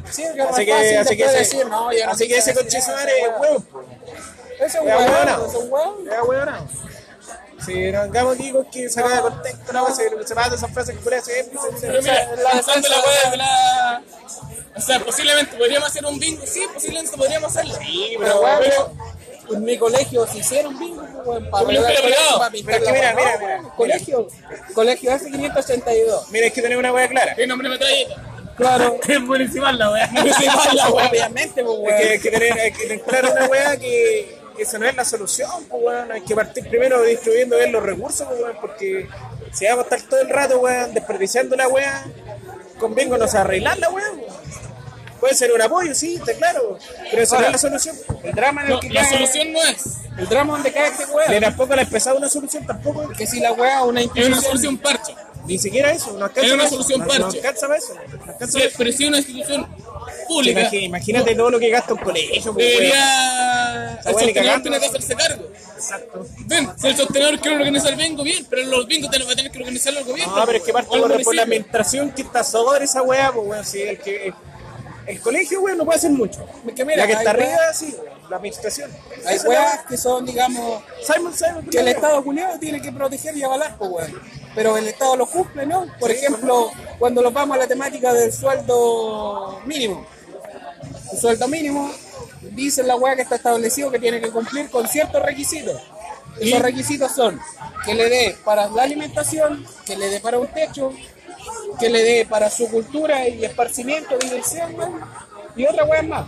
[0.09, 3.11] Sí, que Así que, fácil así que ese, decir, no, así que ese coche madre
[3.21, 3.63] es po.
[4.59, 5.45] Ese es un Es weón, ahueonado.
[5.45, 6.07] ese es un weón.
[6.07, 6.98] Es.
[7.65, 10.95] Si nos hagamos aquí con que saca de contexto la base, se manda esas frases
[10.95, 11.59] que pone siempre.
[11.81, 14.01] Pero mira, pensando la weá de la...
[14.75, 16.45] O sea, posiblemente podríamos hacer un bingo.
[16.45, 17.75] Sí, posiblemente podríamos hacerlo.
[17.81, 22.51] Sí, Pero, pero, weón, pero, en mi colegio se hicieron bingo, pues, para colegio, para
[22.51, 23.37] pintar Pero es que mira, weá.
[23.39, 24.27] mira, No, mira, Colegio,
[24.73, 26.27] colegio F582.
[26.29, 27.35] mira, es que tenemos una weá clara.
[27.35, 28.07] ¿Qué nombre me trae?
[28.55, 28.99] Claro.
[29.07, 30.07] es municipal la weá.
[30.11, 31.97] Municipal, la weá, obviamente, pues, Es weón.
[31.97, 35.49] que hay que tener, que tener clara una weá que esa no es la solución,
[35.69, 36.11] pues weón.
[36.11, 39.07] Hay que partir primero distribuyendo bien los recursos, pues weón, porque
[39.53, 42.05] si vamos a estar todo el rato, weón, desperdiciando la weá,
[42.79, 44.39] convengo nos arreglar la weá, weón.
[45.19, 46.77] Puede ser un apoyo, sí, está claro,
[47.11, 47.97] pero esa no es la solución.
[48.23, 49.83] El drama en el No, que la cae- solución no es.
[50.17, 51.41] El drama donde cae este Ni weón.
[51.41, 53.09] tampoco le ha empezado una solución, tampoco.
[53.09, 54.43] Que si la weá una Es una institución.
[54.43, 55.13] solución parche.
[55.45, 57.37] Ni siquiera eso, no alcanza Es una para eso, solución no- No parche.
[57.39, 57.93] alcanza eso.
[57.95, 58.01] no
[58.31, 58.75] alcanza Sí, para eso.
[58.77, 59.67] pero si una institución
[60.29, 63.99] pública Imagínate todo lo que gasta un colegio, pues, debería...
[64.05, 65.43] El sostenedor tiene que hacerse cargo.
[65.75, 66.25] Exacto.
[66.45, 69.51] Ven, si el sostenedor quiere organizar el bingo, bien, pero los bingos va a tener
[69.51, 70.35] que organizarlo el gobierno.
[70.35, 73.47] No, pero es que parte por, por la administración que está sobre esa weá, pues
[73.47, 74.33] weón, sí, el que
[75.07, 76.45] el colegio, weón, no puede hacer mucho.
[76.63, 77.95] Mira, la que está arriba, weas- sí,
[78.29, 78.91] la administración.
[79.25, 80.83] Hay weas que son, digamos.
[81.01, 81.87] Simon, Simon, que el.
[81.87, 84.21] Estado culiado tiene que proteger y avalar, pues, weón.
[84.53, 85.87] Pero el Estado lo cumple, ¿no?
[85.99, 90.05] Por ejemplo, cuando nos vamos a la temática del sueldo mínimo.
[91.11, 91.91] El sueldo mínimo,
[92.51, 95.81] dice la weá que está establecido que tiene que cumplir con ciertos requisitos.
[96.39, 97.39] Esos requisitos son
[97.85, 100.93] que le dé para la alimentación, que le dé para un techo,
[101.79, 104.75] que le dé para su cultura y esparcimiento, diversión,
[105.55, 106.25] y otra weá más.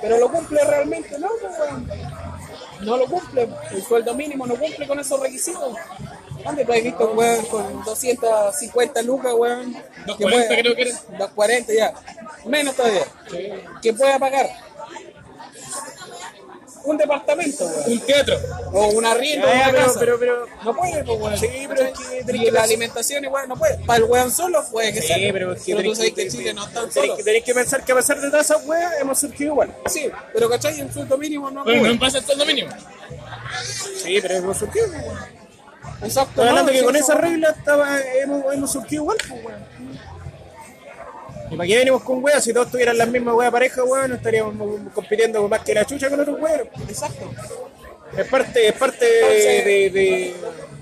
[0.00, 1.28] Pero lo cumple realmente, ¿no?
[1.40, 1.88] pues, weón?
[2.80, 5.76] no lo cumple, el sueldo mínimo no cumple con esos requisitos.
[6.44, 9.72] ¿Dónde tú has visto un weón con 250 lucas, weón?
[10.06, 10.92] 240 creo que era.
[11.18, 11.94] 240 ya.
[12.44, 13.04] Menos todavía.
[13.82, 14.50] Que pueda pagar
[16.84, 17.92] un departamento, weón.
[17.92, 18.36] Un teatro.
[18.74, 20.00] O un arriendo pero, casa.
[20.00, 21.38] pero, pero, No puede, pues, weón.
[21.38, 23.78] Sí, pero es que tenés Y que la pensar- alimentación igual no puede.
[23.86, 25.16] Para el weón solo puede que sea.
[25.16, 27.16] sí, pero es que pero tú tenés sabes que que, Chile no solos.
[27.16, 29.74] que, tenés que pensar que a pesar de todas esas weas, hemos surgido igual.
[29.86, 30.78] Sí, pero ¿cachai?
[30.78, 32.68] El sueldo mínimo no Bueno, no pasa el sueldo mínimo.
[34.02, 35.43] Sí, pero hemos surgido, pues, weón.
[36.02, 36.42] Exacto.
[36.42, 37.22] Hablando no, que con esa weón.
[37.24, 39.64] regla estaba, hemos, hemos surgido igual, pues, weón.
[41.50, 42.42] ¿Y para qué venimos con weas?
[42.42, 44.54] Si todos tuvieran las mismas weas pareja, weón, no estaríamos
[44.94, 46.66] compitiendo con más que la chucha con otros weones.
[46.88, 47.30] Exacto.
[48.16, 50.34] Es parte, es parte de-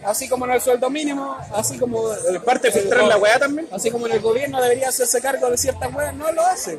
[0.05, 2.13] Así como en el sueldo mínimo, así como.
[2.13, 3.69] es parte de filtrar la wea también.
[3.71, 6.79] Así como en el gobierno debería hacerse cargo de ciertas weas, no lo hace.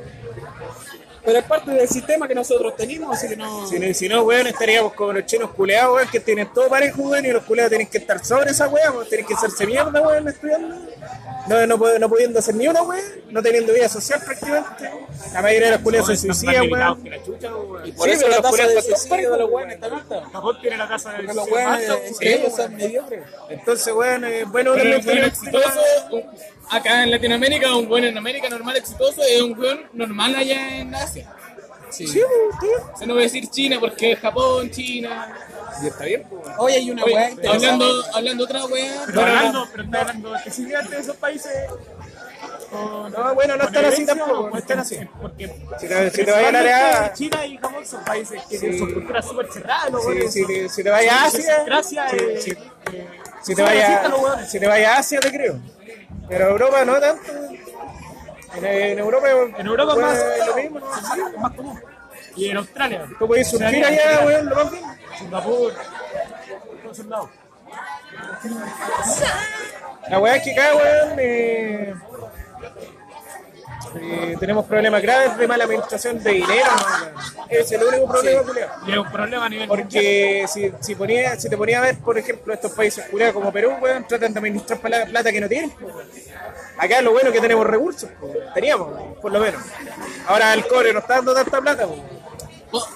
[1.26, 3.66] Pero es parte del sistema que nosotros tenemos, así que no.
[3.66, 7.02] Si no, si no, weón, estaríamos como los chinos culeados, weón, que tienen todo parejo,
[7.04, 10.28] weón, y los culeados tienen que estar sobre esa weón, tienen que hacerse mierda, weón,
[10.28, 10.76] estudiando.
[11.48, 14.90] No, no, no pudiendo hacer ni una, weón, no teniendo vida social prácticamente.
[15.34, 17.06] La mayoría de los culeados se suicidan, weón.
[17.86, 19.80] Y por Sí, eso pero la los tasa de están todos suicidio de los weones
[19.80, 20.22] tan alta.
[20.32, 23.24] Japón tiene la casa de los weones entre ellos son mediocres.
[23.50, 25.82] Entonces, weón, es bueno un buen tener exitoso,
[26.12, 26.24] un-
[26.72, 30.96] acá en Latinoamérica, un buen en América normal exitoso es un buen normal allá en
[30.96, 31.30] Asia.
[31.90, 32.08] Sí.
[32.08, 32.92] Sí, weón, tío.
[32.94, 35.36] O sea, no voy a decir China porque es Japón, China.
[35.82, 36.42] Y está bien, pues.
[36.58, 37.48] Hoy hay una Oye, interesante.
[37.50, 39.04] hablando, hablando otra wea.
[39.08, 41.52] Pero hablando, pero está hablando específicamente de esos países.
[42.72, 44.98] No, bueno, no con están así tampoco, no están así.
[45.22, 45.48] Porque
[45.80, 47.14] Si te, si te vayas al área.
[47.14, 48.62] China y Japón son países que Sí.
[48.62, 50.00] tienen su cultura súper cerrada, ¿no?
[50.30, 51.64] Si, te- si te vayas a Asia.
[51.66, 52.18] Gracias, si-
[52.52, 52.58] eh,
[52.92, 53.08] eh,
[53.44, 55.60] Si te vayas si te a Asia te creo.
[56.30, 57.32] Pero Europa no tanto.
[58.56, 61.80] En, en Europa En Europa más, es lo mismo, es más común.
[62.36, 64.84] Y en Australia, Tú puedes surgir allá, weón, lo más bien.
[65.18, 65.74] Singapur,
[66.82, 67.30] todos esos lados.
[70.10, 71.94] La weá es que acá, weón, eh,
[74.02, 77.50] eh, tenemos problemas graves de mala administración de dinero, ¿no, weón?
[77.50, 78.70] Ese es el único problema, culiao.
[78.88, 81.98] Y es un problema a nivel Porque si, si, ponía, si te ponía a ver,
[82.00, 85.72] por ejemplo, estos países culiados como Perú, weón, tratan de administrar plata que no tienen.
[85.80, 86.08] weón.
[86.78, 88.54] Acá lo bueno es que tenemos recursos, weón.
[88.54, 89.62] teníamos, por lo menos.
[90.28, 91.86] Ahora el cobre no está dando tanta plata.
[91.86, 92.13] po.
[92.74, 92.88] Oh,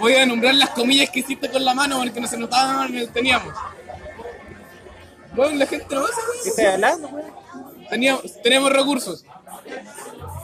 [0.00, 3.06] Voy a nombrar las comillas que hiciste con la mano porque no se notaban que
[3.08, 3.54] teníamos.
[5.34, 6.48] Bueno, la gente lo hace, ¿Qué güey.
[6.50, 7.32] estás hablando, weón?
[7.88, 9.24] Teníamos, tenemos recursos.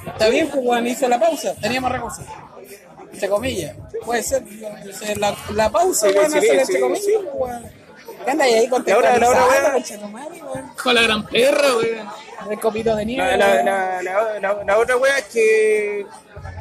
[0.07, 1.55] Está bien, pues, weón, hizo la pausa.
[1.61, 2.25] Teníamos recursos.
[3.13, 3.75] Entre comillas.
[4.05, 4.43] Puede ser.
[4.45, 7.15] o sea, La, la pausa, Sí, weón, sí, hace sí, entre sí, comillas, sí.
[7.35, 7.71] weón.
[8.25, 9.47] ¿Qué anda ahí con Y ahora, la hora,
[9.77, 10.15] weón.
[10.15, 10.69] weón?
[10.83, 11.91] Con la gran perra, güey.
[12.49, 13.37] De copito de nieve.
[13.37, 13.65] La, la, weón.
[13.65, 16.07] la, la, la- la otra weá es que,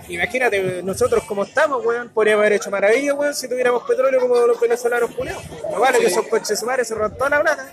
[0.10, 4.60] imagínate, nosotros como estamos, weón, podríamos haber hecho maravilla, weón, si tuviéramos petróleo como los
[4.60, 5.44] venezolanos culiados.
[5.72, 7.70] Lo vale que esos coches sumares se roban toda la plata.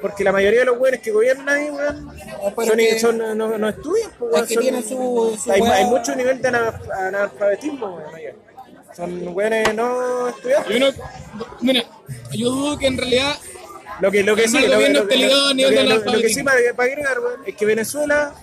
[0.00, 2.12] Porque la mayoría de los weones que gobiernan ahí, weón,
[2.66, 4.42] son, que- son- no, no estudian, pues, weón.
[4.42, 8.32] Es que son- tienen su- su hay, hay mucho nivel de ana- analfabetismo, weón, allá.
[8.94, 10.72] Son weones no estudiantes.
[10.72, 10.92] Yo no,
[11.62, 11.84] mira,
[12.32, 13.34] yo dudo que en realidad
[14.00, 18.34] Lo que, lo que sí, lo, que- sí para, para agregar, weón, es que Venezuela,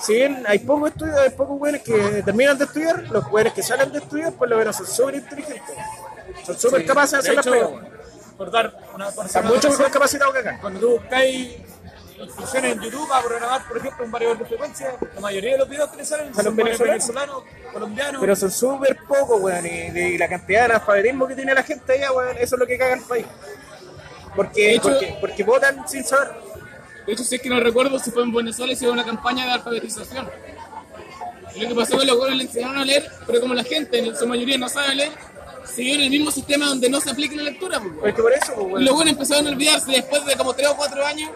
[0.00, 3.62] si bien hay pocos estudios, hay pocos weones que terminan de estudiar, los weones que
[3.62, 5.76] salen de estudiar, por lo menos son súper inteligentes.
[6.44, 7.88] Son súper capaces de hacer las weón.
[8.36, 10.58] por dar una Están mucho mejor capacitados que acá.
[10.60, 11.56] Cuando tú buscáis
[12.18, 15.68] instrucciones en YouTube para programar, por ejemplo, un variador de frecuencia, la mayoría de los
[15.68, 17.06] videos que le salen Son son venezolanos.
[17.06, 18.20] venezolanos, colombianos.
[18.20, 19.68] Pero son súper pocos, weón, y,
[19.98, 22.78] y la cantidad de analfabetismo que tiene la gente allá, weón, eso es lo que
[22.78, 23.26] caga el país.
[24.34, 26.32] Porque, De hecho- porque, porque votan sin saber.
[27.06, 29.04] De hecho, si es que no recuerdo si fue en Venezuela y se hizo una
[29.04, 30.28] campaña de alfabetización.
[31.54, 33.62] Y lo que pasó es que los jóvenes le enseñaron a leer, pero como la
[33.64, 35.12] gente en su mayoría no sabe leer,
[35.64, 37.80] siguieron el mismo sistema donde no se aplica la lectura.
[38.00, 40.76] Pues, por eso, pues, y los jóvenes empezaron a olvidarse después de como 3 o
[40.76, 41.30] 4 años.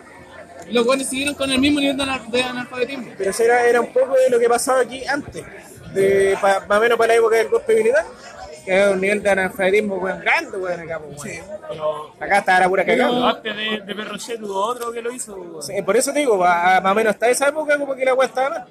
[0.70, 3.12] Los jóvenes siguieron con el mismo nivel de, de analfabetismo.
[3.16, 5.44] Pero eso era, era un poco de lo que pasaba aquí antes,
[5.94, 8.04] de, pa- más o menos para la época del golpe militar,
[8.68, 11.44] que era un nivel de analfabetismo weón, grande, weón, acá, pues, weón.
[11.68, 13.30] Pero, Acá estaba la pura cagada.
[13.30, 15.34] antes de, de Perrochet hubo otro que lo hizo.
[15.36, 15.62] weón.
[15.62, 18.14] Sí, por eso te digo, pa- más o menos hasta esa época como que la
[18.14, 18.66] weá estaba mal.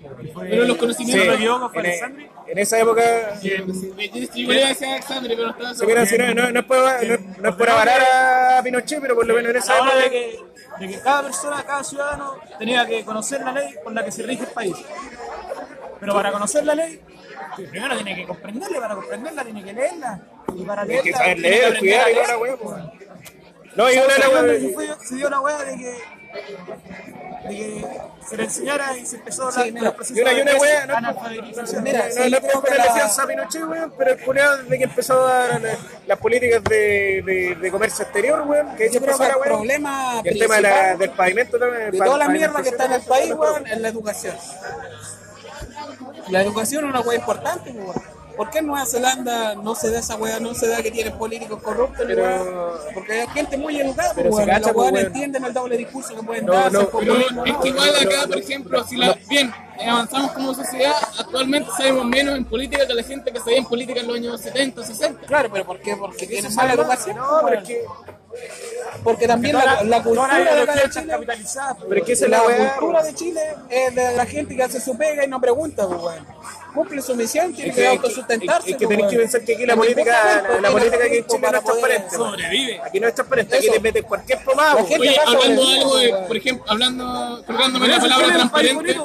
[0.50, 1.26] Pero los conocimientos.
[1.26, 2.30] no me equivoco, fue en, Alessandri.
[2.48, 3.04] en esa época,
[3.41, 6.52] Yo le iba a decir a Alexandre, pero no estaba se mira, si no, no,
[6.52, 8.02] no es por, no, es- no es por avalar
[8.60, 10.12] a Pinochet, pero por lo menos en A esa hora de época...
[10.12, 14.12] que, de que cada persona, cada ciudadano tenía que conocer la ley por la que
[14.12, 14.76] se rige el país.
[16.00, 17.02] Pero para conocer la ley,
[17.70, 20.20] primero tiene que comprenderla, para comprenderla tiene que leerla.
[20.56, 22.30] Y para Hay leerla que saber leer, aprender cuidar a y toda leer.
[22.30, 22.92] la weá.
[23.76, 25.86] No, y una de Se dio- weas- se fue- se dio la weá de que,
[27.48, 27.86] de que
[28.28, 30.52] se le enseñara y se empezó Sí, la, mira, el proceso Y una, y una
[30.54, 31.84] de no, analfabetización.
[31.84, 32.40] Mira, no, sí, no la
[32.86, 35.78] la- a Pinochet, weón, pero el culiado desde que empezó a dar la-
[36.08, 39.42] las políticas de, de, de comercio exterior, weón, que Yo creo empezó que la el
[39.42, 41.92] problema Y el tema de la- principal del pavimento también.
[41.92, 44.36] de toda la mierda que está en el país, weón, es la educación.
[46.30, 48.16] La educación es una weá importante, pues.
[48.38, 51.18] ¿Por qué en Nueva Zelanda no se da esa weá, no se da que tienen
[51.18, 52.80] políticos corruptos, Pero-?
[52.94, 54.48] Porque hay gente muy educada, pues, Pero weón.
[54.48, 55.06] cacha, Los pues, weón.
[55.08, 57.60] entienden el doble discurso que pueden No, dar, no, es ¿no?
[57.62, 59.52] que igual acá, por ejemplo, si la, bien,
[59.90, 64.00] avanzamos como sociedad, actualmente sabemos menos en política que la gente que sabía en política
[64.02, 65.26] en los años 70, 60.
[65.28, 65.96] Claro, pero ¿por qué?
[65.96, 67.18] Porque tienen mala educación.
[67.18, 67.58] No, pero weón.
[67.64, 67.86] es que,
[69.04, 71.76] Porque también la, la cultura de acá de Chile, capitalizadas.
[71.78, 71.86] pues.
[71.90, 72.42] pero es que esa la
[72.78, 76.00] cultura de Chile es de la gente que hace su pega y no pregunta, pues,
[76.02, 76.28] weón.
[76.78, 78.70] Cumple su misión, tiene Es que, que- autosustentarse.
[78.72, 81.26] es que pues, tenéis que pensar que aquí la política, la, la política aquí en
[81.26, 82.16] Chile no es transparente.
[82.16, 82.82] Sobrevive.
[82.86, 84.76] Aquí no es transparente, aquí te meten cualquier pomada.
[84.76, 88.98] Oye, hablando sobrevive, algo de, por ejemplo, hablando, colgándome la palabra transparente,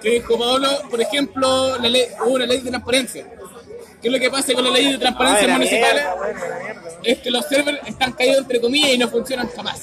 [0.00, 3.26] que dijo Pablo, por ejemplo, la ley, hubo una ley de transparencia.
[4.00, 6.36] ¿Qué es lo que pasa con la ley de transparencia Ah, weón.
[7.02, 9.82] Es que los servers están caídos entre comillas y no funcionan jamás.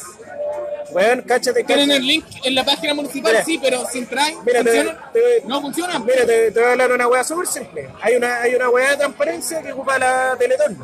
[0.92, 1.98] Weón, cáchate, Tienen cáchate.
[2.02, 3.46] el link en la página municipal, Mira.
[3.46, 6.06] sí, pero sin try, Mira, te- no funcionan.
[6.06, 7.90] Mira, te, te voy a hablar de una weá súper simple.
[8.02, 10.78] Hay una, hay una weá de transparencia que ocupa la Teletón.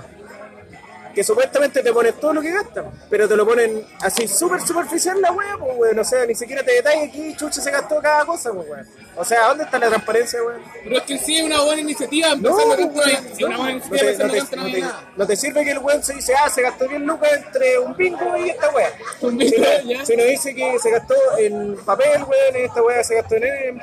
[1.14, 5.20] Que supuestamente te ponen todo lo que gastan, pero te lo ponen así súper superficial
[5.20, 6.00] la weá, pues weón.
[6.00, 8.88] O sea, ni siquiera te detalla aquí, chucha se gastó cada cosa, pues weón.
[9.18, 10.62] O sea, ¿dónde está la transparencia, weón?
[10.84, 13.56] Pero es que sí es una buena iniciativa, No, empezando no una buena iniciativa, te,
[13.58, 15.12] no, empezando te, tanto no no hay te- nada.
[15.16, 17.96] no te sirve que el weón se dice, ah, se gastó 10 lucas entre un
[17.98, 18.92] bingo y esta weá.
[19.20, 19.28] Si.
[20.08, 23.44] Si no dice que se gastó en papel, weón, en esta weá se gastó en,
[23.44, 23.82] en,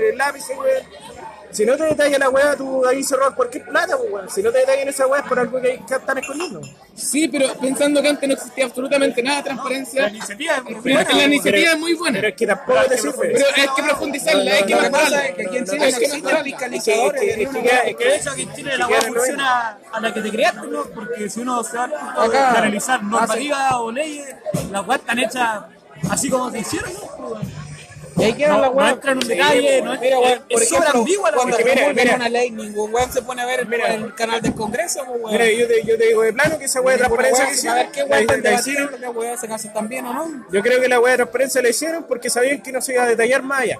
[0.00, 0.82] en lápices, weón.
[1.52, 4.30] Si no te detalla la weá, tú ahí se roban cualquier plata, pues, weón.
[4.30, 6.60] Si no te detallan esa weá es por algo que, hay que están escondiendo.
[6.94, 10.74] Sí, pero pensando que antes no existía absolutamente nada de transparencia, La iniciativa es muy
[10.82, 12.16] pero buena, la iniciativa es muy buena.
[12.18, 13.14] Pero es que tampoco te sirve.
[13.32, 15.26] Pero hay que profundizarla, hay que mejorarla.
[15.26, 17.20] es que aquí en no, Chile es no que- existen es fiscalizadores.
[17.20, 20.20] que- de es que de hecho aquí en Chile la weá funciona a la que
[20.20, 20.84] te creaste, ¿no?
[20.84, 24.34] Porque si uno se da el punto de analizar normativas o leyes,
[24.70, 25.60] las weas están hechas
[26.08, 27.40] así como se hicieron, ¿no?
[28.16, 28.92] Y ahí quedan No, las no weas.
[28.92, 31.92] entra en un detalle, no Mira, es, weón, por es ejemplo, ambigua la cuando mira,
[31.94, 32.16] mira.
[32.16, 33.94] una ley, ningún weón se pone a ver el, Mira.
[33.94, 35.32] el canal del Congreso, pues, weón.
[35.32, 37.54] Mira, yo te, yo te digo de plano que esa weá de transparencia weá que
[37.56, 38.98] hicieron, a ver qué la- están la debatiendo, qué
[39.58, 40.46] se también o no.
[40.50, 43.04] Yo creo que la weá de transparencia la hicieron porque sabían que no se iba
[43.04, 43.78] a detallar más allá.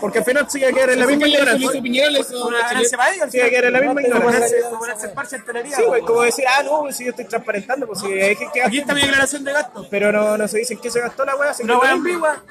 [0.00, 1.68] Porque al final a quedar en la misma ignorancia.
[1.70, 5.76] A quedar en la misma en en.
[5.76, 8.78] Sí, güey, como decir, ah, no, si yo estoy transparentando, pues si hay que Aquí
[8.80, 9.86] está mi declaración de gasto.
[9.90, 11.52] Pero no, no se dicen qué se gastó la weá.
[11.62, 12.42] Una ambigua,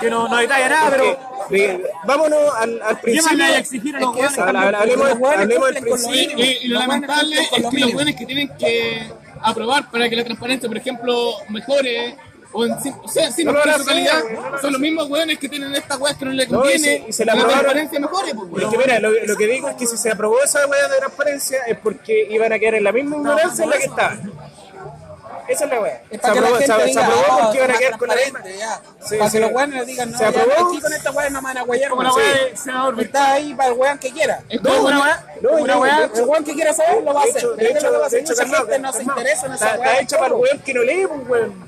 [0.00, 1.18] que no, no detalla nada, pero
[2.04, 3.22] vámonos al, al ¿qué principio.
[3.30, 4.32] más le hay a exigir a los Es que weones?
[4.38, 4.78] eso- Habla- habla-
[5.42, 6.44] Hablemos, del principio.
[6.44, 10.78] Y, lo lamentable es que los que tienen que aprobar para que la transparencia, por
[10.78, 12.16] ejemplo, mejore
[12.54, 15.36] o, en, sí- o sea, sí, No lo su calidad, no son los mismos buenos
[15.38, 17.38] que tienen estas weas que no les No, y conviene se- y se la que
[17.38, 17.72] la aprobaron.
[17.72, 18.34] transparencia mejore.
[18.34, 18.70] Pues, Es weón.
[18.70, 21.58] que mira, lo, lo que digo es que si se aprobó esa weá de transparencia
[21.66, 24.32] es porque iban a quedar en la misma ignorancia en la que estaban.
[25.46, 26.02] Esa es la weá.
[26.10, 28.40] Se aprobó, gente se, se diga, aprobó ah, porque iban a quedar con la misma.
[29.06, 29.36] Sí, para sí.
[29.36, 30.68] que los weones digan, no, Se ya, aprobó.
[30.70, 31.90] aquí con esta weá no me van a guayar.
[31.90, 32.44] Como la wea sé.
[32.50, 33.00] de senador.
[33.02, 34.40] Está ahí para el weón que quiera.
[34.48, 37.20] Es No, como una wea, No, una wea, El weón que quiera saber lo va
[37.20, 37.46] a hacer.
[37.56, 38.20] de hecho, lo va a hacer.
[38.20, 39.74] de hecho, Mucha calmado, gente no se interesa en esa weá.
[39.74, 41.63] está hecha para el weón que no lee, pues weón.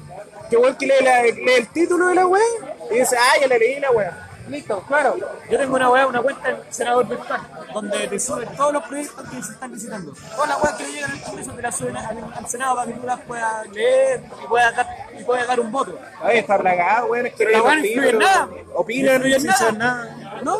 [0.51, 2.43] Que weón que lee, la- lee el título de la weá
[2.91, 4.23] y dice, ah, ya le leí la weá.
[4.49, 5.17] Listo, claro.
[5.51, 7.41] Yo tengo una wea, una cuenta en Senador Virtual,
[7.75, 10.13] donde te suben todos los proyectos que se están visitando.
[10.37, 12.87] Todas las weas que le llegan al Congreso te las suben al, al Senado para
[12.93, 14.87] que tú las puedas leer y puedas dar,
[15.19, 15.99] y puedas dar un voto.
[16.23, 17.27] Ay, está plagado, weón.
[17.27, 18.49] Es que Pero la weá no influye en nada.
[18.75, 20.26] Opinan, No influye en nada.
[20.43, 20.59] ¿No?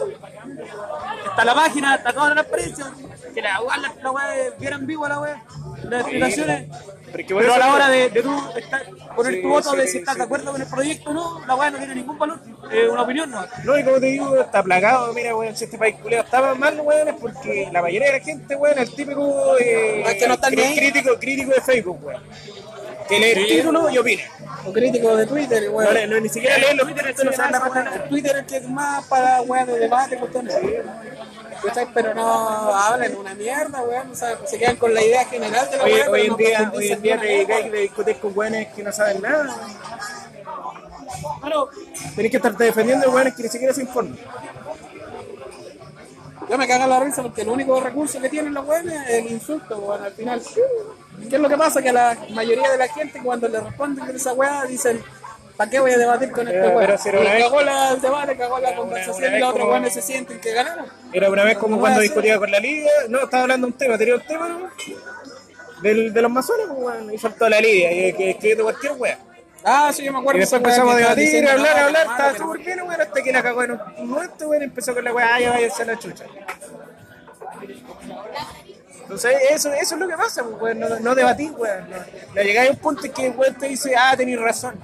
[1.31, 2.87] Está la página, está toda la transparencia.
[3.35, 5.43] Que la wea, la, la es bien ambigua la wea.
[5.85, 6.69] Las explicaciones.
[7.07, 9.49] Pero es que por Pero a la hora de, de tú estar- poner Sí, tu
[9.49, 10.19] voto sí, de si estás sí.
[10.19, 12.41] de acuerdo con el proyecto o no, la weá no tiene ningún valor.
[12.71, 13.45] Es una opinión, ¿no?
[13.65, 16.81] No, y como te digo, está plagado, mira, weón, si este país culiado estaba mal,
[16.81, 20.29] weón, es porque la mayoría de la gente, weón, es el típico eh, Es que
[20.29, 22.23] no crítico, crítico de Facebook, weón.
[23.09, 24.23] Que lee el título y opina.
[24.67, 25.95] O crítico de Twitter, y No, weón.
[25.95, 27.95] le- no, ni siquiera lee los títulos, no saben la página.
[27.95, 30.57] El Twitter es que es más para weón de debate, cuestiones.
[31.95, 34.11] Pero no hablan una mierda, weón.
[34.11, 36.93] O sea, se quedan con la idea general de la weá, hoy en día, hoy
[36.93, 39.57] en día te discutir con weones que no saben nada.
[41.41, 41.69] Bueno,
[42.15, 44.19] Tenés que estarte defendiendo de weones que ni siquiera se informan.
[46.49, 49.15] Yo me cago en la risa porque el único recurso que tienen los weones es
[49.25, 50.41] el insulto, weón, al final.
[51.29, 51.83] ¿Qué es lo que pasa?
[51.83, 55.03] Que la mayoría de la gente cuando le responden con esa weá dicen,
[55.57, 56.87] ¿para qué voy a debatir con este Pero- weón?
[56.87, 59.51] pero si era Y una vez- cagó la- el debate, cagó la conversación y los
[59.51, 60.87] otros weones se sienten que ganaron.
[61.13, 63.99] Era una vez como cuando discutía con la liga, no, estaba hablando de un tema,
[63.99, 64.71] tenía un tema, ¿no?
[65.83, 69.19] Del, de los masones, pues, weón, y faltó la liga, y que escribiendo cualquier weá.
[69.69, 70.39] Ah, sí, yo me Y acuerdo.
[70.41, 73.01] después esa weá empezamos a debatir, diciendo, a hablar, a hablar, estaba súper bien, weón,
[73.01, 75.83] hasta que la cagó en un momento, weón, empezó con la weá, ah, ya váyanse
[75.83, 76.25] a la chucha.
[79.03, 81.89] Entonces, eso, eso es lo que pasa, pues, weón, no, no debatir, weón.
[82.35, 84.79] No, llegáis a un punto en que el weón te dice, ah, tenéis razón.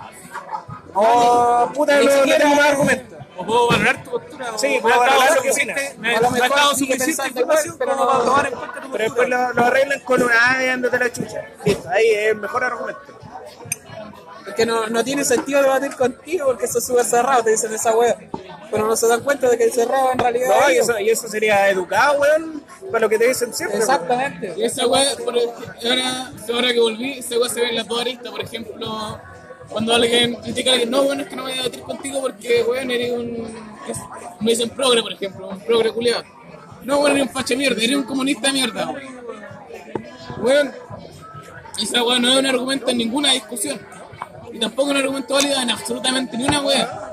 [0.94, 3.18] Oh, puta, no, no tengo más argumentos.
[3.36, 4.46] o puedo valorar tu postura.
[4.58, 7.76] Sí, o puedo me ha valorar dado lo que suficiente- me ha dado suficiente información
[7.78, 9.48] pero no- para tomar en cuenta tu Pero después postura.
[9.48, 11.44] lo, lo arreglan con una, ah, ya ándate a la chucha.
[11.64, 13.18] Listo, ahí es el mejor argumento.
[14.46, 17.72] Es que no, no tiene sentido debatir contigo porque eso es súper cerrado, te dicen
[17.72, 18.16] esa wea.
[18.70, 20.98] Pero no se dan cuenta de que el cerrado en realidad No, es y eso,
[20.98, 23.78] y eso sería educado, weón, para lo que te dicen siempre.
[23.78, 23.90] weón.
[23.90, 24.54] Exactamente.
[24.56, 28.30] Y esa weá, ahora, ahora que volví, esa weá se ve en las dos aristas,
[28.30, 29.20] por ejemplo,
[29.68, 32.62] cuando alguien critica a alguien, no, bueno, es que no voy a debatir contigo porque,
[32.62, 33.46] weón, eres un.
[33.88, 33.98] es-
[34.40, 36.24] me dicen progre, por ejemplo, un progre culiado.
[36.82, 39.22] No, bueno, eres un facha mierda, eres un comunista de mierda, weón.
[40.42, 40.72] Weón,
[41.80, 43.80] esa weá no es un argumento en ninguna discusión.
[44.52, 47.12] Y tampoco es un argumento válido en absolutamente ni una weá.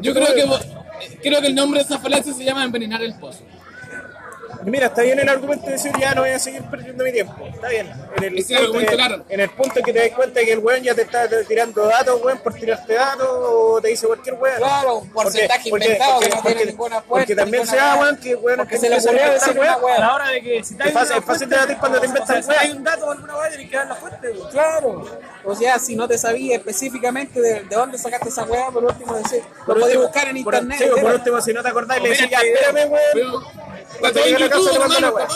[0.00, 3.42] Yo creo que, creo que el nombre de esa falacia se llama envenenar el pozo.
[4.64, 7.46] Mira, está bien el argumento de decir ya no voy a seguir perdiendo mi tiempo.
[7.46, 7.88] Está bien.
[8.16, 9.24] En el, Ese argumento, en, claro.
[9.28, 12.20] en el punto que te das cuenta que el weón ya te está tirando datos,
[12.24, 14.56] weón, por tirarte datos o te dice cualquier weón.
[14.56, 17.08] Claro, un porcentaje inventado que no tiene ninguna fuerza.
[17.08, 19.98] Porque también se da, weón, que weón Porque se le ocurrió decir una A wea.
[20.00, 22.60] la hora de que si te Es fácil- fuente, debatir cuando te inventan o sea,
[22.60, 24.28] si hay un dato o alguna weá, tenés que dar la fuente.
[24.30, 24.50] güey.
[24.50, 25.18] Claro.
[25.46, 29.14] O sea, si no te sabías específicamente de, de dónde sacaste esa weá, por último
[29.14, 30.78] decir, lo podías buscar en por- internet.
[30.94, 33.44] sí, por último, si no te acordás, le decís, ya, espérame, weón.
[34.00, 35.26] Cuando llegue a la casa YouTube, te mando weá.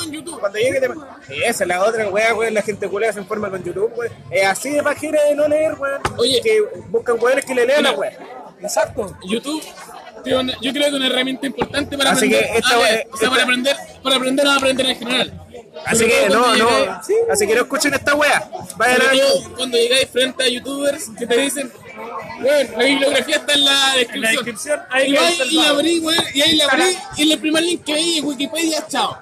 [0.40, 2.54] Cuando llegue te Y esa es la otra weá, weón.
[2.54, 4.12] La gente culea se informa con YouTube, weón.
[4.30, 6.00] Es así de pajera de no leer, weón.
[6.18, 6.40] Oye.
[6.42, 8.12] Que buscan weones que le lean la weá.
[8.60, 9.16] Exacto.
[9.24, 9.62] YouTube
[10.24, 12.50] yo creo que una herramienta importante para Así aprender.
[12.52, 13.08] que esta a wea- leer.
[13.10, 15.46] o sea, esta- para aprender, para aprender a aprender en general.
[15.86, 16.68] Así que no, no.
[17.30, 18.50] Así que no escuchen esta wea.
[18.76, 21.72] Vayan a cuando llegáis frente a youtubers que te dicen,
[22.40, 24.22] bueno, la bibliografía está en la descripción.
[24.22, 27.38] la descripción, ahí y vais y la abrí, weón, y ahí la abrí, y el
[27.38, 29.18] primer link que veis es Wikipedia, chao.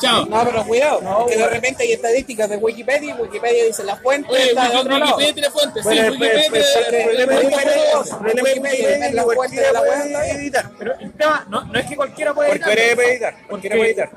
[0.00, 0.26] Chao.
[0.26, 4.28] No, pero cuidado, que de repente hay estadísticas de Wikipedia y Wikipedia dice la fuente
[4.30, 5.16] Oye, está de otro lado.
[5.16, 9.14] Wikipedia tiene fuentes, sí, Bueno, el- Wikipedia el- el- el tiene- problema de Wikipedia, es
[9.14, 10.16] la fuente de la web.
[10.36, 10.70] editar.
[10.78, 12.66] Pero el tema no, no es que cualquiera puede editar.
[12.68, 13.34] Cualquiera puede editar.
[13.48, 14.10] Cualquiera puede editar.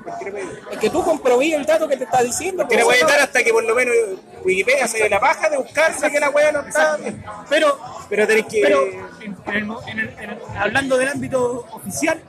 [0.71, 2.57] Es que tú comprobí el dato que te está diciendo.
[2.63, 3.95] Cualquiera pues, puede editar hasta que por lo menos
[4.43, 6.97] Wikipedia se dé la paja de buscarse que la wea no está.
[7.49, 7.77] Pero,
[8.09, 8.61] Pero tenés que.
[8.61, 8.83] pero
[9.21, 12.21] en, en el mo- en el- en el- hablando del ámbito oficial,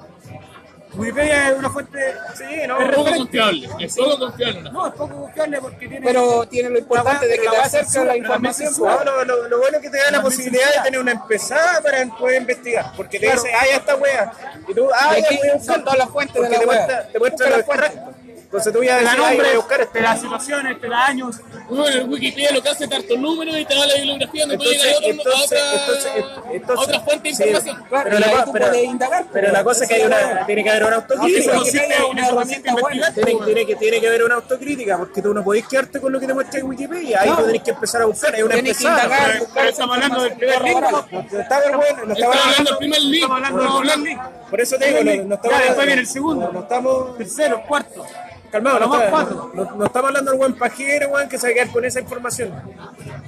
[0.95, 2.14] Wikipedia es una fuente.
[2.36, 4.62] Sí, no, Es poco confiable, es poco confiable.
[4.70, 4.86] ¿no?
[4.88, 6.07] es poco confiable porque tiene.
[6.07, 8.72] Pero tiene lo importante de que te acerca la información.
[8.72, 9.05] No, pues.
[9.05, 12.05] lo, lo, lo bueno es que te da la posibilidad de tener una empezada para
[12.16, 12.93] poder investigar.
[12.97, 13.43] Porque te Claro.
[13.43, 14.32] dice, ah, ya está wea.
[14.68, 16.76] Y tú, ah, ya aquí voy a todas las fuentes de Porque la te wea.
[16.86, 18.14] muestra, te muestra Busca los extractos.
[18.51, 20.01] Entonces te voy nombres, a buscar te este.
[20.03, 21.37] da situaciones, te da años.
[21.69, 24.43] Bueno, en Wikipedia lo que hace es darte un número y te da la bibliografía
[24.43, 26.13] donde puede Entonces, llegar a, otro- a entonces, otra, entonces,
[26.53, 27.85] entonces, otra fuente de sí, información.
[27.89, 29.25] Claro, pero y la ahí co- tú pero- puedes indagar.
[29.33, 31.55] Pero la cosa es que hay una, tiene que haber una autocrítica.
[31.55, 33.13] investigar.
[33.15, 36.19] Tiene, tiene que, tiene que haber una autocrítica, porque tú no podés quedarte con lo
[36.19, 37.21] que te muestra en Wikipedia.
[37.23, 37.37] Ahí No.
[37.37, 39.95] tú tenés que empezar a buscar, es una Tienes que indagar, Pero- buscar Pero estamos
[39.97, 40.93] hablando del primer link, corroborar.
[41.13, 41.21] ¿no?
[41.21, 42.17] No el bueno, no link.
[42.19, 44.21] Estamos hablando del primer link.
[44.51, 46.47] Por eso te digo, no, no estamos Ya, después viene el segundo.
[46.47, 47.17] No, no estamos.
[47.19, 48.05] Tercero, cuarto.
[48.51, 49.51] Calmado, no, más está- cuatro.
[49.55, 52.01] no, no estamos hablando del buen pajero, weón, que se va a quedar con esa
[52.01, 52.53] información.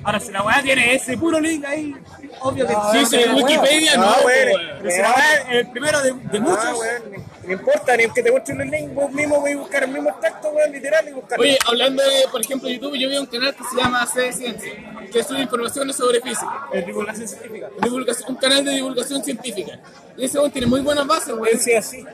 [0.04, 1.94] Ahora, si la weá tiene ese puro link ahí,
[2.40, 4.52] obvio que Sí, sí, en Wikipedia no, Ah, bueno.
[4.56, 4.70] weón.
[4.78, 6.78] Pero si la weá es el primero de, de Ah, muchos.
[6.80, 7.02] weón,
[7.46, 10.12] no importa, ni que te muestre el link, vos mismo voy a buscar el mismo
[10.20, 11.38] texto, weón, literal, y buscar.
[11.38, 14.32] Oye, hablando de, por ejemplo, YouTube, yo veo un canal que se llama C de
[14.32, 14.72] Ciencia,
[15.12, 16.66] que sube informaciones sobre física.
[16.72, 17.68] Es divulgación científica.
[17.80, 19.78] Divulgación- un canal de divulgación científica.
[20.16, 21.46] Y ese weón tiene muy buenas bases, weón.
[21.60, 22.04] Ciencia así.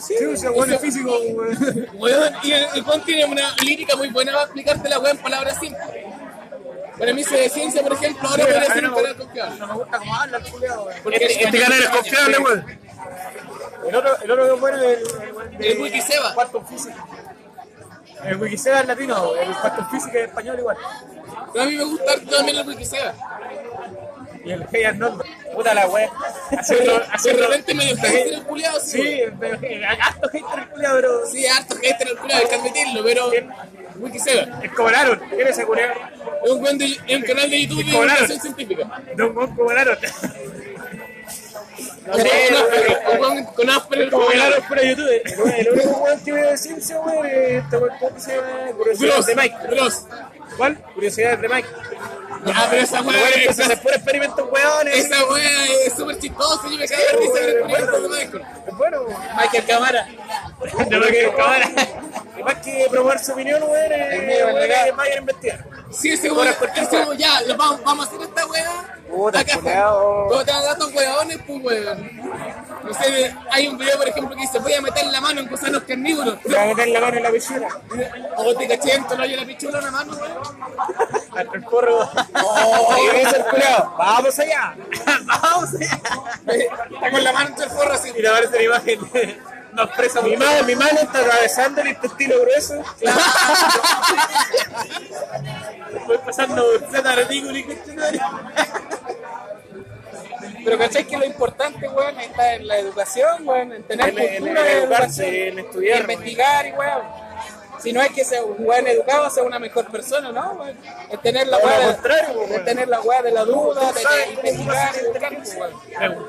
[0.00, 1.88] Sí, ese weón es físico, weón.
[1.94, 5.18] Weón, y el, el weón tiene una lírica muy buena para explicarte la weá en
[5.18, 5.88] palabras simples.
[6.98, 9.58] Para mí, C de Ciencia, por ejemplo, ahora podría ser un canal confiable.
[9.58, 10.96] No me gusta cómo habla el culiao, weón.
[11.02, 12.78] Porque Este, este canal es confiable, weón.
[13.88, 16.34] El otro, el otro que es bueno es el, el, El Wikiseba.
[18.24, 20.76] El Wikiseba es latino, el cuarto física es español igual.
[21.52, 23.14] Pero a mí me gusta también el Wikiseba.
[24.48, 25.22] Y el Hey Arnold.
[25.54, 26.08] Puta la wea.
[26.50, 28.96] De de repente medio hater el culiado, sí.
[29.02, 31.26] Sí, eh, harto hater el culiao, pero.
[31.26, 33.30] Sí, harto hater el culiado, hay que admitirlo, pero.
[33.96, 34.60] Wikiseba.
[34.62, 35.18] Es cobraron.
[35.28, 35.92] ¿Quién es ese culiao?
[36.44, 39.02] Es un, buen de- es un canal de YouTube de divulgación científica.
[39.16, 39.98] Don Juan cobraron.
[42.04, 44.62] Con Asper, con- con Asper el Cobraron culiado.
[44.62, 45.10] fuera de YouTube.
[45.10, 48.48] El el único weón que veo de ciencia, weón, este ¿cómo se llama?
[48.78, 49.56] Curiosidades de Mike.
[50.56, 50.78] ¿Cuál?
[50.94, 51.68] Curiosidades de Mike.
[52.46, 54.94] Ah, pero esa weá, se esa, hacen puro experimentos, weones.
[54.94, 56.68] esa weá es súper chistosa.
[56.70, 58.42] Yo me cago de risa con el experimento de Michael.
[58.66, 59.04] Es bueno,
[59.36, 60.08] Michael Cámara.
[60.88, 61.70] de lo que cámara.
[62.38, 65.67] Y más que promover su opinión, weón, es weón, a investigar.
[65.90, 68.98] Sí, weón, ese weón, ya, lo vamos, vamos a hacer esta weá.
[69.08, 69.58] Puta, Acá.
[69.62, 72.20] Todos te van datos weones, pues weón.
[72.84, 75.48] No sé, hay un video, por ejemplo, que dice: Voy a meter la mano en
[75.48, 76.38] gusanos carnívoros.
[76.52, 77.68] Va a meter la mano en la piscina.
[78.36, 80.62] O te caché en tono y la pichula en la mano, weón.
[81.36, 82.08] Hasta el porro.
[83.02, 84.76] Y me dice el culiao, vamos allá.
[85.42, 86.00] Vamos allá.
[86.92, 88.10] Está con la mano entre el forro así.
[88.16, 89.38] Y le aparece la imagen de
[89.72, 90.20] nos presa.
[90.22, 92.82] Mi mano, mi mano está atravesando el intestino grueso.
[95.96, 98.20] Estoy pasando plata retícula y cuestiones.
[100.64, 104.36] Pero ¿cachai que lo importante, weón, está en la educación, weón, en tener En- en-
[104.38, 107.02] cultura, en de educarse, educación, en estudiar, en investigar y weón.
[107.82, 110.64] Si no es que sea un weón educado, sea una mejor persona, ¿no?
[111.10, 112.64] Es tener la weá de, es weón.
[112.64, 116.26] tener la weá de la duda, de, investigar y buscar, pues, weón.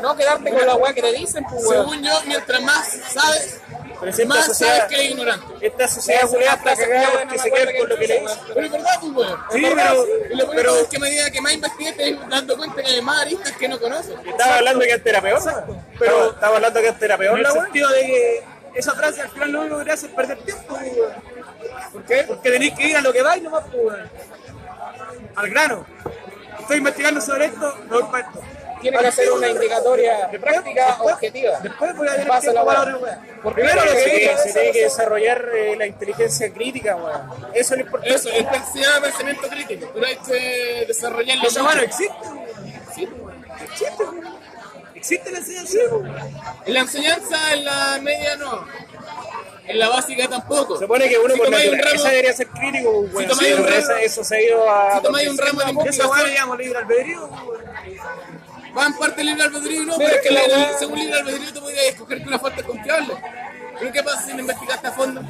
[0.00, 1.84] No quedarte con la weá que te dicen, pues, weón.
[1.90, 3.60] Según yo, mientras más sabes,
[4.00, 5.66] Pero más sociedad, sabes que eres ignorante.
[5.66, 8.44] esta sociedad es culiada está cagada porque se acuerdo con lo que le dice, dicen.
[8.54, 9.40] Pero es verdad, pues, weón.
[9.52, 12.28] Sí, Es pero- Y lo pero- es que a medida que más investigues, te vas
[12.28, 14.14] dando cuenta que hay más aristas que no conoces.
[14.24, 15.42] Estaba hablando que era peor,
[15.98, 18.44] pero estaba hablando que En el sentido de que
[18.74, 21.12] esa frase al final lo único que te hace es perder tiempo, weón.
[21.92, 22.24] ¿Por qué?
[22.26, 24.10] Porque tenéis que ir a lo que vais nomás, pues, weón.
[25.36, 25.86] Al grano.
[26.60, 28.40] Estoy investigando sobre esto, no voy para esto.
[28.80, 31.60] Tiene que hacer una indicatoria Después- práctica después- objetiva.
[31.60, 32.96] Después voy a tener Pasa la tiempo para weá.
[32.96, 33.20] otra.
[33.42, 37.30] Porque Primero lo que que se, tiene que desarrollar eh, la inteligencia crítica, weón.
[37.54, 38.14] Eso es lo importante.
[38.16, 38.44] Eso, es
[39.00, 41.42] pensamiento crítico, pero hay que desarrollarlo.
[41.48, 41.74] Esa mucho.
[41.74, 42.48] mano existe, weón.
[42.82, 43.44] Existe, weón.
[43.62, 44.04] Existe
[45.32, 45.78] la enseñanza.
[46.66, 48.66] En la enseñanza, en la media no.
[49.66, 50.74] En la básica tampoco.
[50.76, 53.28] Se supone que uno Si por un ramo- debería ser crítico, weón.
[53.28, 54.96] tomáis un pero ramo- eso, eso se ha ido a...
[54.96, 57.30] si tomáis un ramo de investigación, le llamo libre albedrío.
[58.76, 61.52] Va en parte libre albedrío, no, Pero pero es que la la- según libre albedrío
[61.52, 63.14] tú podías escoger que una fuente es confiable.
[63.78, 65.20] ¿Pero qué pasa si no investigaste a fondo?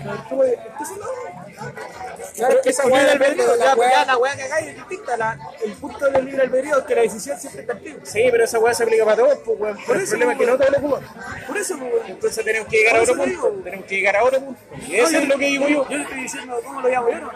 [2.34, 5.16] Claro, que esa del albedrío, la ya, pues, la weá que hagáis es distinta.
[5.16, 7.96] La, el punto del libre albedrío es que la decisión siempre está ti.
[8.04, 9.78] Sí, pero esa weá se aplica para todos, pues, weón.
[9.86, 11.02] Pero el eso, problema es que no todos lo ocupan.
[11.46, 11.92] Por eso, pues.
[12.08, 13.62] Entonces tenemos que llegar a Por otro punto.
[13.64, 14.60] Tenemos que llegar a otro punto.
[14.86, 15.88] Y eso es lo que digo yo.
[15.88, 17.30] Yo estoy diciendo cómo lo llamo yo, ¿no?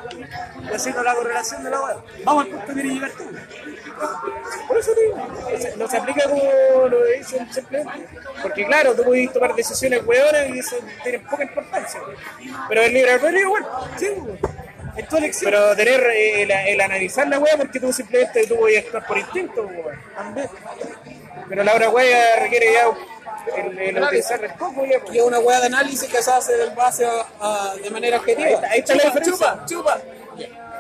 [0.74, 1.96] Haciendo la correlación de la weá.
[2.24, 3.24] Vamos al punto que quieres llegar tú.
[4.68, 5.16] Por eso digo.
[5.76, 8.08] No se, aplica como lo dicen simplemente.
[8.42, 12.00] Porque claro, tú puedes tomar decisiones weonas y eso tiene poca importancia.
[12.68, 14.38] Pero el libre albedrío, bueno, sí, weón.
[14.96, 15.50] es tu elección.
[15.50, 19.06] Pero tener eh, el, el analizar la weá porque tú simplemente tú voy a actuar
[19.06, 20.00] por instinto, weón.
[20.16, 20.48] También.
[21.48, 22.88] Pero la otra weá requiere ya
[23.56, 25.14] el, el utilizar el coco ya, pues.
[25.14, 28.18] Y es una weá de análisis que se hace en base a, a- de manera
[28.18, 28.46] objetiva.
[28.48, 29.66] Ahí está, ahí está la Chupa, diferencia.
[29.66, 30.00] chupa, chupa.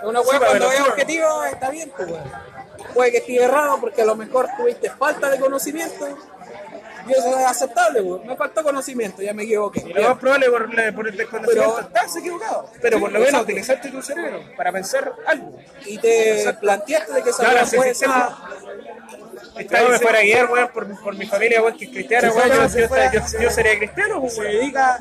[0.02, 0.90] Una weá Chupa, cuando es chupa.
[0.90, 2.32] objetiva está bien, pues weón.
[2.94, 6.06] Puede que esté errado porque a lo mejor tuviste falta de conocimiento.
[7.08, 8.26] Y eso es aceptable, weón.
[8.26, 9.84] Me faltó conocimiento, ya me equivoqué.
[9.88, 12.70] Y lo más probable por, por el desconocimiento Pero- estás equivocado.
[12.80, 15.56] Pero por lo menos utilizaste tu cerebro para pensar algo.
[15.86, 18.08] Y te planteaste de que esa Claro, puede ser.
[19.56, 22.48] Vez me fuera a guiar, weón, por, por mi familia, weón, que es cristiana, weón.
[22.48, 24.52] Yo, yo, yo- yo sería cristiano, pues, se weón.
[24.52, 24.98] dedica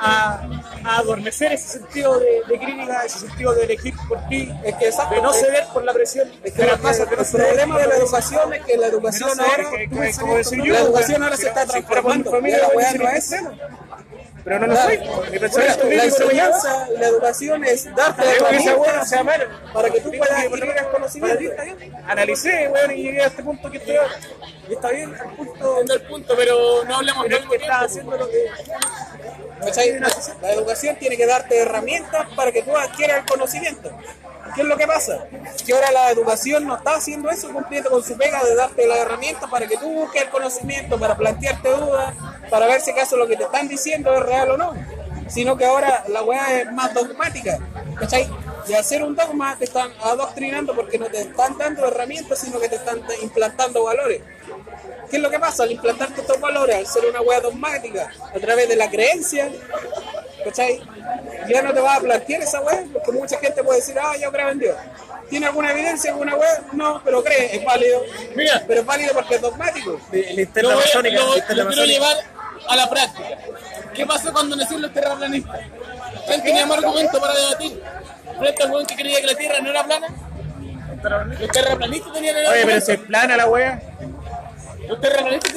[0.00, 0.48] a,
[0.84, 4.86] a adormecer ese sentido de, de crítica, ese sentido de elegir por ti, Es que
[4.88, 6.28] exacto, de no ceder por la presión.
[6.42, 10.00] Es que que pasa, el problema de la educación es que la educación ahora, yo,
[10.00, 12.30] la weón, educación ahora se está transformando.
[12.32, 13.34] la weón, weá yo no es.
[14.44, 14.98] Pero no lo soy.
[14.98, 18.22] Mi Bueno, pensamiento la enseñanza y la educación es darte
[19.24, 19.44] malo.
[19.72, 21.52] para que tú puedas lo adquirir conocimiento.
[22.06, 24.14] Analicé, weón, y llegué a este punto que estoy ahora.
[24.68, 27.80] Y está bien al punto Entiendo el punto, pero no hablemos del el que está
[27.80, 28.46] haciendo lo que.
[29.60, 29.98] ¿Cachai?
[30.40, 33.90] La educación tiene que darte herramientas para que tú adquieras el conocimiento.
[34.54, 35.26] ¿Qué es lo que pasa?
[35.64, 38.98] Que ahora la educación no está haciendo eso cumpliendo con su pega de darte las
[38.98, 42.14] herramientas para que tú busques el conocimiento, para plantearte dudas,
[42.50, 44.74] para ver si acaso lo que te están diciendo es real o no.
[45.28, 47.58] Sino que ahora la weá es más dogmática.
[47.98, 48.28] ¿Cachai?
[48.76, 52.68] Al ser un dogma te están adoctrinando porque no te están dando herramientas, sino que
[52.68, 54.22] te están implantando valores.
[55.10, 55.64] ¿Qué es lo que pasa?
[55.64, 59.50] Al implantarte estos valores, al ser una wea dogmática, a través de la creencia,
[60.44, 60.80] ¿cachai?
[61.48, 64.30] Ya no te vas a plantear esa wea, porque mucha gente puede decir, ah, yo
[64.32, 64.76] creo en Dios.
[65.28, 66.62] ¿Tiene alguna evidencia, alguna wea?
[66.72, 68.02] No, pero cree, es válido.
[68.34, 68.62] Mira.
[68.66, 70.00] Pero es válido porque es dogmático.
[70.12, 71.84] El Lo, interna voy a- masónica, lo- lo quiero masónica.
[71.92, 72.16] llevar
[72.68, 73.28] a la práctica.
[73.94, 75.60] ¿Qué pasó cuando nacieron los terraplanistas?
[76.26, 77.82] ¿Quién tenía más argumento para debatir?
[78.38, 80.06] ¿Frente al weón que creía que la Tierra no era plana?
[81.38, 83.80] Los terraplanistas tenían el Oye, pero si es plana la wea.
[84.90, 85.52] Los terraplanistas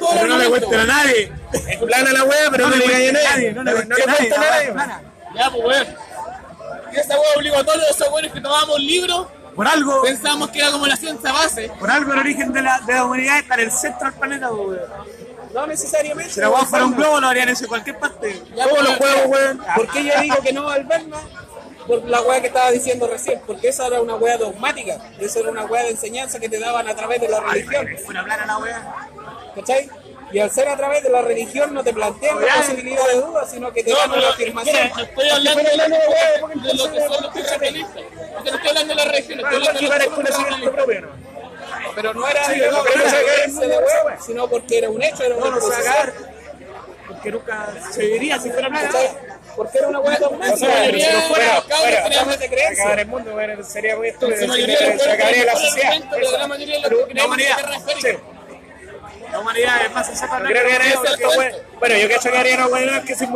[0.00, 1.32] todo Pero no le cuenten a nadie.
[1.52, 3.52] Es plana la wea, pero no, le engañe a nadie.
[3.52, 4.70] No No le cuenten a nadie.
[4.70, 5.00] a.
[5.36, 5.86] Ya, pues weón.
[6.92, 10.72] Y esa weá obligatoria de esos weones que tomábamos libros, Por algo, pensábamos que era
[10.72, 11.70] como la ciencia base.
[11.78, 14.52] por algo el origen de la, de la humanidad está en el centro del planeta,
[14.52, 14.80] weón.
[15.52, 16.32] No necesariamente.
[16.32, 18.42] Si la weá fuera un globo, lo harían eso en cualquier parte.
[18.56, 19.64] Ya, Todos pues, los juegos, weón.
[19.76, 21.18] ¿Por qué yo digo que no al verla?
[21.86, 25.50] Por la weá que estaba diciendo recién, porque esa era una weá dogmática, esa era
[25.50, 27.86] una weá de enseñanza que te daban a través de la religión.
[28.04, 29.08] Fuera plana la weá.
[29.54, 29.90] ¿Cachai?
[30.32, 33.46] Y al ser a través de la religión no te plantean la posibilidad de duda,
[33.46, 34.90] sino que te No, dan una afirmación.
[34.96, 35.66] no estoy hablando de,
[36.68, 37.30] de lo que son los.
[37.30, 41.04] Porque no estoy hablando de la religión, estoy hablando de.
[41.94, 44.20] Pero no era Sí, de no, no weá.
[44.20, 46.12] sino porque era un hecho, era una No, no a.
[47.08, 48.88] Porque nunca se diría si fuera plana.
[49.56, 50.66] Porque era una weá O sea, dogmática.
[50.66, 52.94] La mayoría si no de fuera, los cabros de creencia.
[52.94, 54.38] el mundo, sería muy estúpido.
[54.38, 55.92] Se de acabaría la sociedad.
[56.10, 57.58] pero la mayoría de los que La humanidad.
[57.60, 58.18] la es.
[59.34, 61.26] La humanidad más sensata No creo que era eso, Exacto.
[61.26, 61.52] esto, weón.
[61.80, 63.24] Bueno, yo cacho que haría una weón que se.
[63.24, 63.32] Y en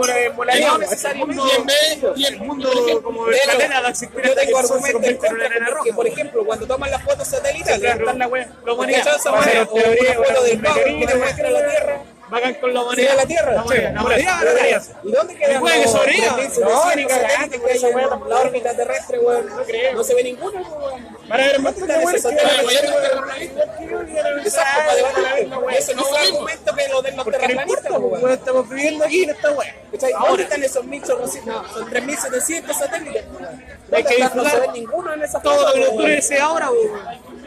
[2.16, 2.70] y El mundo
[3.02, 6.44] como De hecho, planeta va a existir yo tengo argumentos en contra, porque, por ejemplo,
[6.44, 8.16] cuando toman las fotos satelitales, la.
[8.16, 9.04] La humanidad.
[9.04, 12.02] ¿cachai esa O una teoría, foto una del pavo que meteorito, te muestra la Tierra,
[12.30, 13.16] Vagan con la ¿Sería humanidad.
[13.16, 13.52] la Tierra?
[13.54, 14.82] La humanidad, la humanidad, la humanidad.
[15.02, 15.70] ¿Y dónde quedan los.
[15.72, 17.26] 3.700 No, satélites con
[17.68, 19.46] que hay en la órbita terrestre, weón?
[19.48, 19.94] No creo.
[19.94, 21.08] No se ve ninguno, weón.
[21.28, 22.90] Van a haber más ¿Dónde están esos que satélites?
[22.90, 24.40] weón.
[24.40, 28.04] Exacto, Eso no fue argumento que lo de los no terraplanistas, weón.
[28.22, 28.30] weón.
[28.32, 29.48] Estamos viviendo aquí en esta.
[29.92, 30.12] ¿Cachai?
[30.12, 31.44] ¿Dónde están esos 1.800?
[31.44, 33.24] No, son 3.700 satélites.
[33.32, 33.64] weón.
[33.92, 34.18] Hay que.
[34.34, 35.92] No se ve ninguno en esa Todo lo que weón.
[35.94, 37.37] ocurre ese ahora, weón.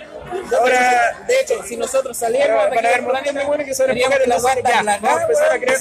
[0.59, 3.73] Ahora, De hecho, si nosotros saliéramos Para- para montón de planeta, weones que
[4.17, 5.79] que en la la weá ya, está vamos a empezar a crear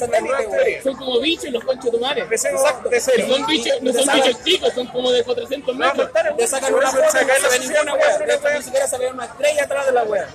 [0.50, 0.82] teorías.
[0.84, 2.20] Son como bichos los conchos de madre.
[2.22, 2.88] empecemos Exacto.
[2.88, 3.24] de cero.
[3.28, 6.10] Son bichos, no son bichos chicos, son como de 400 metros.
[6.36, 8.18] Te sacan una foto, no se ve ninguna weá.
[8.18, 10.26] De hecho, ni siquiera se ve una estrella atrás de la weá.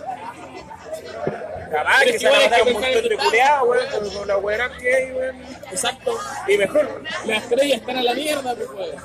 [1.72, 3.18] Capaz que se van a matar un montón de total.
[3.26, 5.36] culiados, weón, con- con la weá que hay, weón.
[5.72, 6.18] Exacto.
[6.48, 7.02] Y mejor.
[7.26, 8.96] Las estrellas están a la mierda, pues, weón.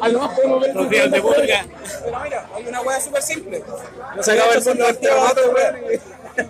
[0.00, 1.66] A lo más podemos ver Los días de purga.
[2.04, 3.64] Pero mira, hay una weá súper simple.
[4.16, 6.00] No se acaba el mundo del terremoto, weón.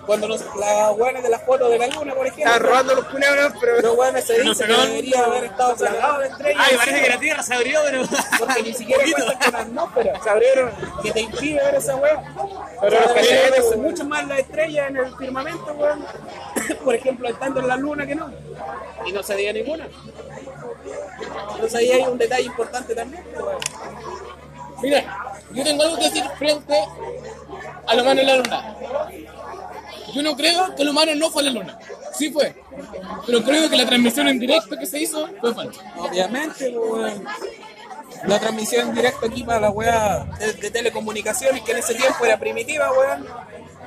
[0.06, 3.04] Cuando los, las weones de las fotos de la luna, por ejemplo, Estaban robando los
[3.06, 3.80] culeros, pero.
[3.80, 6.62] los weones se se que debería haber estado plagado de estrellas.
[6.70, 8.02] Ay, parece que la Tierra se abrió, pero.
[8.38, 10.70] Porque ni siquiera cuentan con atmósfera Se abrieron.
[11.02, 12.22] que te impide ver esa weá.
[12.34, 12.48] Pero
[12.80, 16.04] Pero los debería cachetes, verse mucho más las estrellas en el firmamento, weón.
[16.84, 18.30] Por ejemplo, estando en la luna que no.
[19.06, 19.88] Y no se veía ninguna.
[21.54, 23.58] Entonces ahí hay un detalle importante también, weón.
[24.82, 25.04] Mira,
[25.52, 26.74] yo tengo algo que decir frente
[27.86, 28.76] a lo humano en la luna.
[30.14, 31.78] Yo no creo que el humano no fue a la luna.
[32.16, 32.54] Sí fue.
[33.26, 35.80] Pero creo que la transmisión en directo que se hizo fue falsa.
[35.96, 37.24] Obviamente, pues, weón.
[38.26, 42.24] La transmisión en directo aquí para la weá de, de telecomunicaciones, que en ese tiempo
[42.24, 43.26] era primitiva, weón,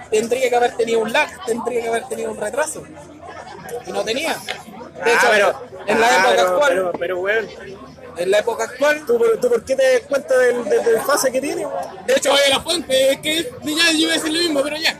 [0.09, 2.83] tendría que haber tenido un lag, tendría que haber tenido un retraso.
[3.85, 4.35] Y no tenía.
[5.03, 5.63] De hecho, Ah, pero.
[5.87, 7.47] en la ah, época pero- actual, Pero, pero, weón.
[8.17, 11.01] en la época actual, ¿Tú, por- ¿Tú por qué te das cuenta del, del, del
[11.01, 12.05] fase que tiene, weón?
[12.07, 14.61] De hecho, vaya a la fuente, es que ya yo iba a decir lo mismo,
[14.63, 14.99] pero ya.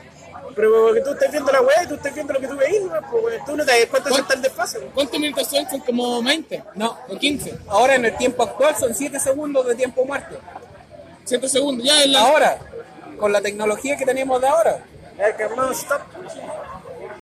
[0.56, 2.82] Pero porque tú estás viendo la weá y tú estás viendo lo que tú veís,
[2.84, 3.04] weón.
[3.10, 3.46] pues.
[3.46, 4.92] Tú no te das cuenta de está el desfase, weón.
[4.92, 5.70] ¿Cuántos minutos son?
[5.70, 6.64] Son como 20.
[6.76, 7.60] no, O 15.
[7.70, 10.38] ahora en el tiempo actual son 7 segundos de tiempo muerto.
[11.26, 11.86] 100 segundos.
[11.86, 12.20] Ya en la.
[12.22, 12.58] Ahora,
[13.20, 14.84] con la tecnología que tenemos de ahora.
[15.18, 16.02] Eh, que no, stop.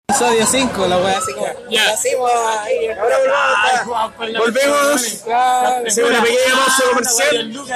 [0.09, 1.47] Episodio 5, la weá así como.
[1.69, 1.93] Ya.
[1.93, 2.87] Así, weón, ahí.
[2.89, 4.39] Ahora volvemos.
[4.39, 5.01] Volvemos.
[5.25, 5.85] Claro.
[5.87, 7.67] Hacemos una pequeña pausa comercial.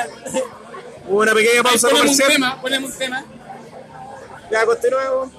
[1.08, 2.32] Hubo una pequeña pausa Ponemos un comercial.
[2.32, 3.26] tema, ponemos un tema.
[4.52, 5.30] Ya continuamos.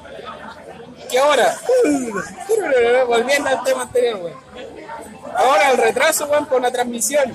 [1.12, 1.58] ¿Qué hora?
[3.06, 4.38] Volviendo al tema anterior, weón.
[5.36, 7.34] Ahora el retraso, weón, con la transmisión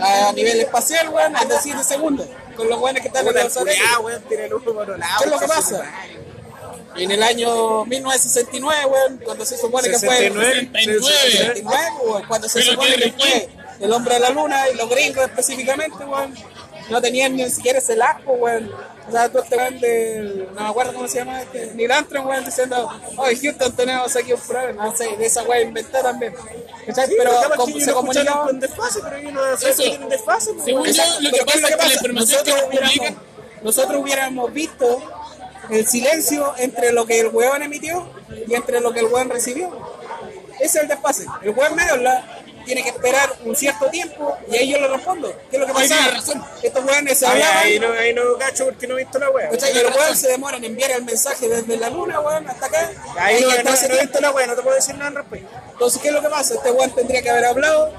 [0.00, 2.26] a nivel espacial, weón, es de 7 segundos.
[2.56, 5.18] Con los weones que están en el por lado.
[5.18, 5.92] ¿Qué es lo que pasa?
[6.96, 10.70] En el año 1969, weón, cuando se supone que fue el 69.
[11.02, 13.48] 69, weón, cuando se supone que fue
[13.78, 16.34] el hombre de la luna y los gringos específicamente, weón,
[16.88, 18.70] no tenían ni siquiera ese lasco, weón.
[19.10, 22.26] O sea, tú este weón de, no me acuerdo cómo se llama, este, Neil Armstrong,
[22.28, 26.34] weón, diciendo, oye, Houston, tenemos aquí un problema, no sé, de esa weón inventé también.
[26.86, 27.08] ¿Cachai?
[27.08, 28.46] Sí, pero como que se no comunicaba...
[28.46, 29.82] con desfase, pero yo no sé Eso.
[29.82, 30.52] si tienen desfase.
[30.52, 30.94] pues, Según weón.
[30.94, 33.16] yo, lo que Pero ¿qué pasa es que la información que publican.
[33.62, 35.02] nosotros hubiéramos visto
[35.70, 38.08] el silencio entre lo que el hueón emitió
[38.46, 39.70] y entre lo que el hueón recibió.
[40.60, 41.26] Ese es el desfase.
[41.42, 42.24] El hueón me habla,
[42.64, 45.32] tiene que esperar un cierto tiempo y ahí yo le respondo.
[45.50, 46.10] ¿Qué es lo que Ahí pasa?
[46.10, 46.44] razón.
[46.62, 47.56] Estos hueones se Ahí, hablaban.
[47.64, 49.50] ahí no, ahí no cacho porque no he visto la wea.
[49.52, 52.90] Y los hueones se demoran en enviar el mensaje desde la luna, hueón, hasta acá.
[53.18, 55.08] Ahí no, está no, ese no he visto la wea, no te puedo decir nada
[55.08, 55.48] al respecto.
[55.72, 56.54] Entonces, ¿qué es lo que pasa?
[56.54, 57.92] Este weón tendría que haber hablado,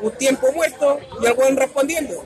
[0.00, 2.24] un tiempo muerto y el weón respondiendo.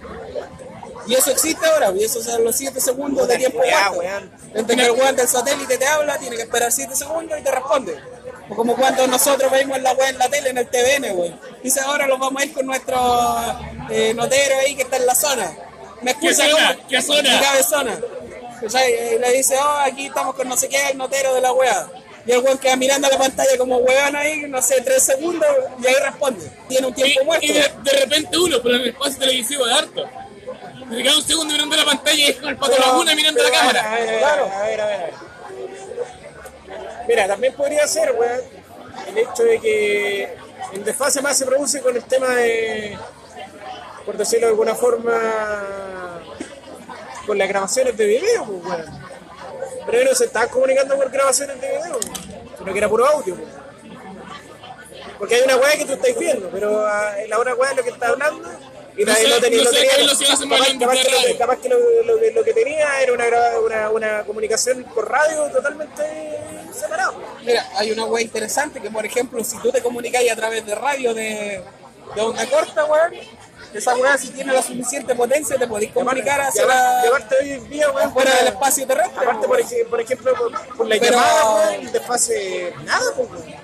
[1.08, 3.92] Y eso existe ahora, y esos son los 7 segundos de tiempo muerto.
[3.98, 4.32] weón.
[4.54, 7.50] Entre que el weón del satélite te habla, tiene que esperar 7 segundos y te
[7.52, 7.96] responde.
[8.48, 11.40] O como cuando nosotros vemos la weá en la tele, en el TVN, weón.
[11.62, 12.96] Dice, ahora los vamos a ir con nuestro
[13.90, 15.52] eh, notero ahí que está en la zona.
[16.02, 16.74] Me ¿Qué escucha zona?
[16.76, 17.40] como- ¿Qué zona?
[17.40, 17.98] Cabezona.
[18.60, 18.92] ¿Cachai?
[19.14, 21.88] Y le dice, oh, aquí estamos con no sé qué, el notero de la weá.
[22.24, 25.46] Y el weón queda mirando la pantalla como weón ahí, no sé, tres segundos,
[25.82, 26.48] y ahí responde.
[26.68, 27.46] Tiene un Y, tiempo muerto.
[27.46, 30.04] y de, de repente uno, pero en el espacio televisivo de harto.
[30.90, 33.42] Se queda un segundo mirando la pantalla y es como el pato Pero- laguna mirando
[33.42, 33.92] la pero, cámara.
[33.92, 34.50] a ver, Claro.
[34.52, 35.14] a ver, a ver, a ver.
[37.06, 38.40] Mira, también podría ser, weón,
[39.08, 40.36] el hecho de que
[40.72, 42.98] el desfase más se produce con el tema de,
[44.04, 46.20] por decirlo de alguna forma,
[47.26, 49.06] con las grabaciones de video, pues, weón.
[49.86, 52.00] Pero ellos no se estaban comunicando por grabaciones de video,
[52.58, 53.48] sino que era puro audio, pues.
[55.18, 57.82] Porque hay una weá que tú estás viendo, pero ah, la otra weá es lo
[57.84, 58.48] que está hablando.
[58.98, 59.96] Y No sé- no tenía, no sé tenía-
[60.78, 63.24] capaz, que, lo, capaz que lo, lo que, lo que tenía era una,
[63.64, 66.02] una, una comunicación por radio totalmente
[66.72, 67.12] separada.
[67.44, 70.74] Mira, hay una weá interesante que, por ejemplo, si tú te comunicáis a través de
[70.74, 71.62] radio de,
[72.14, 73.12] de onda corta, weón,
[73.74, 77.68] esa weá si tiene la suficiente potencia te podéis comunicar hacia la, aparte hoy en
[77.68, 79.18] día, weón, fuera del espacio terrestre.
[79.22, 81.92] Aparte, por, ej- por ejemplo, por, por la Pero- llamada, weón, el
[82.86, 83.54] nada, pues, weón.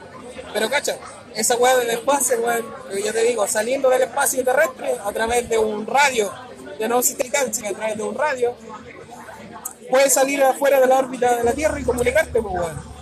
[0.52, 0.98] Pero cacha,
[1.34, 5.48] esa weá del espacio, weón, que yo te digo, saliendo del espacio terrestre a través
[5.48, 6.32] de un radio,
[6.78, 7.18] de no sino
[7.68, 8.54] a través de un radio,
[9.90, 12.92] puedes salir afuera de la órbita de la Tierra y comunicarte, pues weón.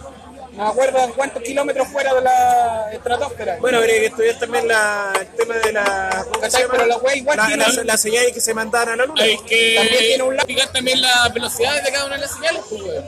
[0.53, 3.57] No me acuerdo cuántos kilómetros fuera de la estratosfera.
[3.61, 6.11] Bueno, habría que estudiar también la, el tema de la.
[6.25, 6.65] ¿cómo se ¿Cachai?
[6.69, 9.23] Pero la weá igual la, tiene- la, la señal que se mandaban a la luna.
[9.23, 10.49] Hay que También tiene un lado.
[10.73, 13.05] también las velocidades de cada una de las señales, pues, weón.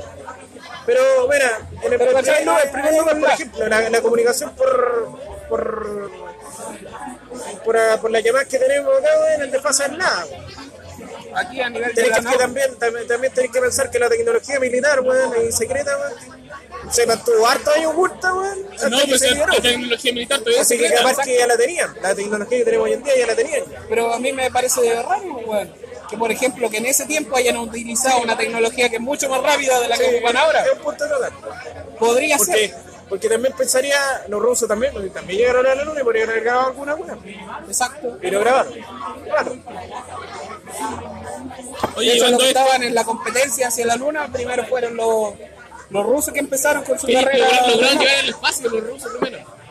[0.87, 1.45] Pero, bueno,
[1.83, 4.55] en el, Pero, primer lugar, en primer Hay- lugar, hay por ejemplo, la, la comunicación
[4.57, 5.19] por.
[5.49, 6.11] por.
[7.65, 10.27] por, por las llamadas que tenemos acá, weón, el desfase es nada.
[11.35, 12.37] Aquí a nivel de Tenés la que, nave.
[12.39, 16.13] también, también, también tenés que pensar que la tecnología militar, weón, y secreta, weón,
[16.93, 18.59] se mantuvo harto años oculta, weón,
[18.91, 22.15] No, pues se la tecnología militar todavía Así que capaz que ya la tenían, la
[22.15, 23.65] tecnología que tenemos hoy en día ya la tenían.
[23.89, 25.73] Pero a mí me parece raro, weón.
[26.13, 29.43] Que, por ejemplo, que en ese tiempo hayan utilizado una tecnología que es mucho más
[29.43, 30.63] rápida de la que ocupan ahora.
[30.63, 31.13] Es un punto de.
[31.99, 32.75] Podría Porque, ser.
[33.09, 33.97] porque también pensaría,
[34.29, 37.17] los rusos también, porque también llegaron a la luna y podrían haber grabado alguna weá.
[37.67, 38.19] Exacto.
[38.21, 38.75] Y lo grabaron.
[39.25, 39.57] Claro.
[41.97, 44.95] Oye, hecho, los cuando que esto, estaban en la competencia hacia la luna, primero fueron
[44.95, 45.33] los,
[45.89, 47.47] los rusos que empezaron con su carrera.
[47.69, 49.62] lograron llegar al espacio los rusos primero.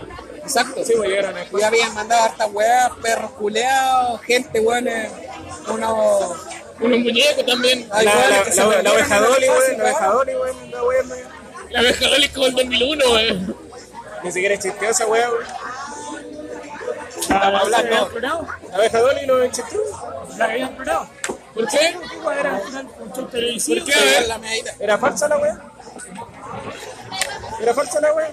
[0.44, 0.84] Exacto.
[0.84, 5.10] Sí, pues llegaron a Y habían mandado hartas weas, perros culeados, gente, weón, eh,
[5.68, 6.38] unos...
[6.80, 7.88] Unos muñecos también.
[7.92, 10.08] Hay La, la, que se la, la perdieron oveja Dolly, weón, la oveja.
[10.08, 11.30] Dolly, weón, la weá, weón.
[11.70, 13.56] La abeja Dolly es como el 2001, weón.
[14.24, 15.44] Ni siquiera existió esa weá, weón.
[17.30, 17.78] La hablando.
[17.78, 18.48] habían explorado.
[18.72, 19.80] La oveja Dolly no existió.
[20.38, 21.08] La habían explorado.
[21.54, 21.96] ¿Por qué?
[22.40, 22.62] Era
[23.00, 23.86] un show televisivo.
[23.86, 24.28] ¿Por qué?
[24.28, 24.40] La.
[24.80, 25.60] ¿Era falsa la weá?
[27.62, 28.32] ¿Era falsa la weá?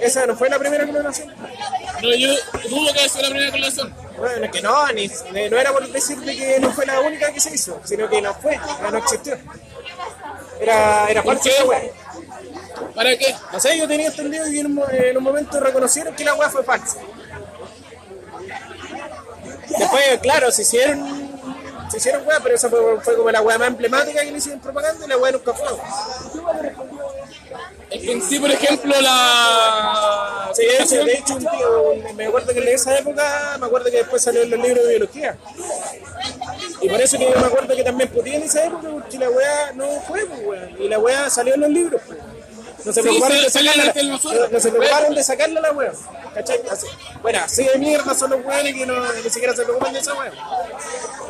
[0.00, 1.32] Esa no fue la primera clonación.
[2.02, 2.28] No, yo
[2.68, 3.94] dudo que haya sido la primera colación.
[4.18, 5.08] Bueno, es que no, ni,
[5.50, 8.34] no era por decirle que no fue la única que se hizo, sino que no
[8.34, 8.58] fue,
[8.90, 9.36] no, existió.
[10.60, 11.54] Era, era falsa qué?
[11.58, 11.80] la weá.
[12.94, 13.34] ¿Para qué?
[13.52, 16.34] No sé, yo tenía entendido que en un, mo- en un momento reconocieron que la
[16.34, 16.98] weá fue falsa.
[19.78, 21.30] Después, claro, se hicieron,
[21.90, 24.60] se hicieron weá, pero esa fue, fue como la weá más emblemática que le hicieron
[24.60, 25.68] propaganda y la weá nunca fue.
[28.02, 30.50] En sí, por ejemplo, la...
[30.54, 33.90] Sí, de hecho, de hecho, un tío, me acuerdo que en esa época, me acuerdo
[33.90, 35.36] que después salió en los libros de biología.
[36.80, 39.30] Y por eso que yo me acuerdo que también podía en esa época, porque la
[39.30, 40.82] weá no fue, pues, weón.
[40.82, 42.18] Y la weá salió en los libros, pues.
[42.84, 45.92] No se Sí, preocuparon se- de sacarla, no, no se preocuparon de sacarla la weá.
[46.34, 46.60] ¿Cachai?
[46.70, 46.86] Así.
[47.20, 50.14] Bueno, así de mierda son los weones que no, ni siquiera se preocupan de esa
[50.14, 50.30] weá.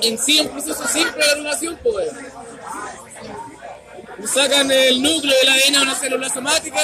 [0.03, 2.11] En sí, un proceso simple de clonación, pues.
[4.25, 6.81] Sacan el núcleo de la ADN a una célula somática,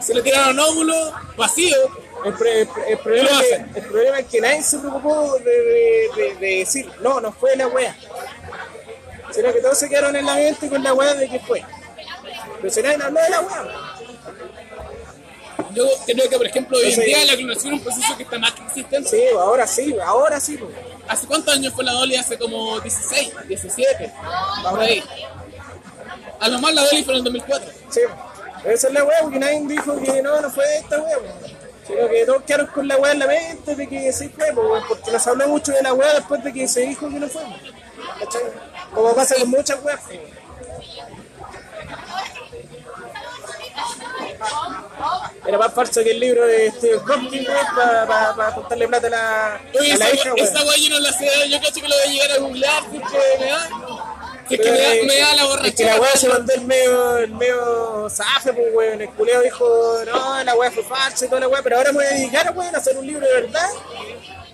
[0.00, 0.94] se le tiran a un óvulo
[1.36, 1.76] vacío,
[2.24, 5.38] El, pre- el- el problema ¿Qué lo es el problema es que nadie se preocupó
[5.38, 7.96] de, de- de- de decir, no, no fue la wea.
[9.32, 11.62] Sino que todos se quedaron en la mente con la wea de que fue.
[12.60, 13.64] Pero si nadie habló de la wea.
[15.72, 18.38] Yo creo que, por ejemplo, hoy en día la clonación es un proceso que está
[18.38, 19.08] más que existente.
[19.08, 20.56] Sí, ahora sí, ahora sí.
[20.56, 20.74] pues.
[21.08, 22.16] ¿Hace cuántos años fue la Dolly?
[22.16, 24.12] Hace como 16, 17,
[24.68, 25.02] por ahí.
[26.40, 27.70] A lo más la Dolly fue en el 2004.
[27.90, 28.00] Sí.
[28.64, 31.18] Esa es la wea, porque nadie dijo que no, no fue esta wea.
[31.86, 34.52] Sino que todos quedaron con la wea en la mente de que sí fue,
[34.88, 37.42] porque nos habló mucho de la wea después de que se dijo que no fue.
[38.18, 38.42] ¿Cachai?
[38.94, 40.00] Como pasa con muchas weas.
[45.46, 49.60] Era más falso que el libro de Steve Hopkins, para pa, pa plata a la,
[49.78, 50.46] Oye, a esa, la hija, weón.
[50.46, 52.96] esa yo no la sé, yo cacho que lo voy a llegar a googlear, si
[52.96, 53.02] es
[54.54, 56.00] es que me da, me da la Es que la borrachera.
[56.00, 59.00] weá se mandó el medio, el medio zafe, pues weón.
[59.00, 59.66] El culeo dijo,
[60.06, 62.52] no, la weá fue falsa y toda la weá, pero ahora me voy a dedicar,
[62.56, 63.68] weón, a hacer un libro de verdad,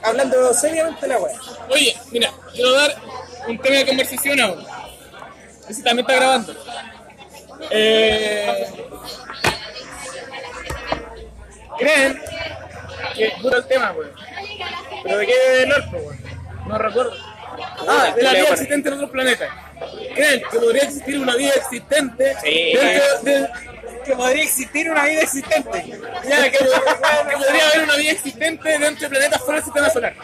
[0.02, 1.34] hablando seriamente de la weá.
[1.70, 2.94] Oye, mira, quiero dar
[3.48, 4.62] un tema de conversación ahora.
[5.68, 6.54] Ese también está grabando.
[7.70, 8.66] Eh,
[11.78, 12.22] ¿Creen
[13.14, 14.12] que puro el tema, weón?
[15.02, 16.20] ¿Pero de qué LOL, pues, weón?
[16.68, 17.12] No recuerdo.
[17.88, 19.48] Ah, de la vida existente en otros planetas.
[20.14, 22.74] ¿Creen que podría existir una vida existente Sí.
[23.22, 23.48] de,
[24.04, 25.98] que podría existir una vida existente?
[26.28, 30.14] Ya, que, que podría haber una vida existente dentro de planetas fuera del sistema solar.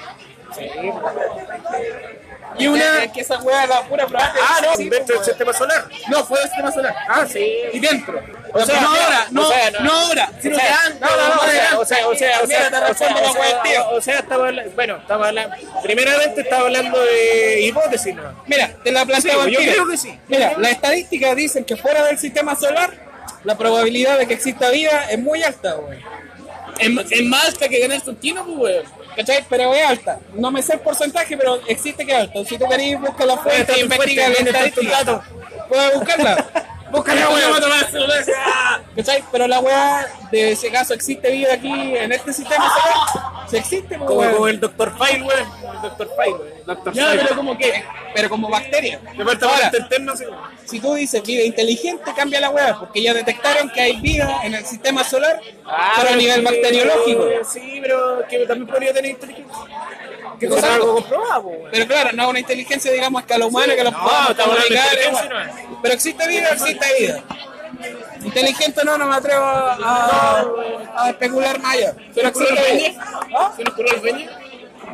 [2.63, 4.41] Y una Es que esa wea la pura probable.
[4.43, 5.89] Ah, no, Sí, dentro del pues, sistema solar.
[6.09, 6.95] no fuera del sistema solar.
[7.09, 7.55] Ah, sí.
[7.73, 8.21] Y dentro.
[8.53, 9.81] O O sea, no ahora, no, o sea, no.
[9.81, 12.15] no ahora, sino O sea, que antes, no, no, no, o sea, o sea, o
[12.15, 17.01] sea, o sea, o sea, o sea, estaba hablando, bueno, estaba hablando, primeramente estaba hablando
[17.01, 18.45] de hipótesis, ¿no?
[18.47, 20.19] Mira, te la planteo Sí, yo creo que sí.
[20.29, 22.93] Mira, las estadísticas dicen que fuera del sistema solar,
[23.45, 25.99] la probabilidad de que exista vida es muy alta, güey.
[26.79, 29.02] Es, es más alta que ganar un kino, pues, weón.
[29.17, 29.45] ¿Cachai?
[29.49, 30.19] Pero es alta.
[30.35, 32.45] No me sé el porcentaje, pero existe que es alta.
[32.45, 35.05] Si tú querés, busca la fuente investiga fuente, la viene tu estadística.
[35.05, 35.23] dato.
[35.69, 36.47] Puedes buscarla.
[36.93, 37.51] Búscala, Ya, weón.
[37.51, 38.33] voy a tomar cerveza.
[38.95, 39.25] ¿Cachai?
[39.33, 43.49] Pero la weá, de ese caso, ¿existe vida aquí en este sistema solar?
[43.49, 44.93] Si existe, pues, Como, como el Dr.
[44.99, 45.49] File, weón.
[45.75, 46.09] El Dr.
[46.09, 46.95] File, weón.
[46.95, 49.01] Ya, pero como que, pero como bacteria.
[49.19, 50.25] Ahora, interno, sí.
[50.65, 54.55] si tú dices vida inteligente, cambia la weá, porque ya detectaron que hay vida en
[54.55, 55.41] el sistema solar,
[55.97, 57.25] pero a nivel sí, bacteriológico.
[57.51, 59.59] Sí, pero que también podría tener inteligencia.
[60.39, 61.69] Que es algo comprobado, weón.
[61.71, 65.51] Pero claro, no una inteligencia, digamos, a escala humana que los no, podamos comunicar, igual.
[65.83, 67.23] Pero existe vida, existe vida.
[68.23, 70.45] Inteligente no, no me atrevo a, a-
[71.05, 71.95] a especular más allá.
[71.95, 73.53] ¿Ah?
[73.57, 74.31] ¿Se nos ocurrió el dueño?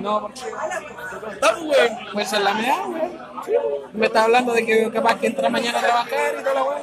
[0.01, 0.41] No, porque
[1.33, 1.99] Estamos, weón.
[2.13, 3.29] pues en la meada, weón.
[3.93, 6.83] Me está hablando de que capaz que entra mañana a trabajar y toda la weá.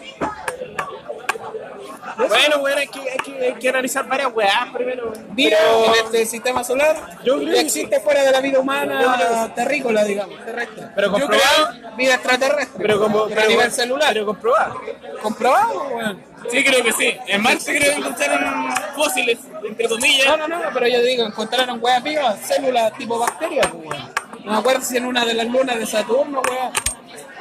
[2.17, 5.11] Bueno, weón, hay que, hay que, hay que analizar varias weas primero.
[5.35, 10.03] Pero- en este sistema solar Yo creo que existe fuera de la vida humana terrícola,
[10.03, 10.87] digamos, terrestre.
[10.95, 11.95] Pero comprobado.
[11.97, 12.77] vida extraterrestre.
[12.85, 14.09] Pero como a nivel celular.
[14.13, 14.81] Pero comprobado.
[15.21, 16.23] comprobado, weón.
[16.49, 17.17] Sí, creo que sí.
[17.27, 20.27] En Marte creo que encontraron fósiles, entre comillas.
[20.37, 24.13] No, no, no, pero yo digo, encontraron weas vivas, células tipo bacterias, pues, weón.
[24.43, 26.71] No me acuerdo si en una de las lunas de Saturno, weón.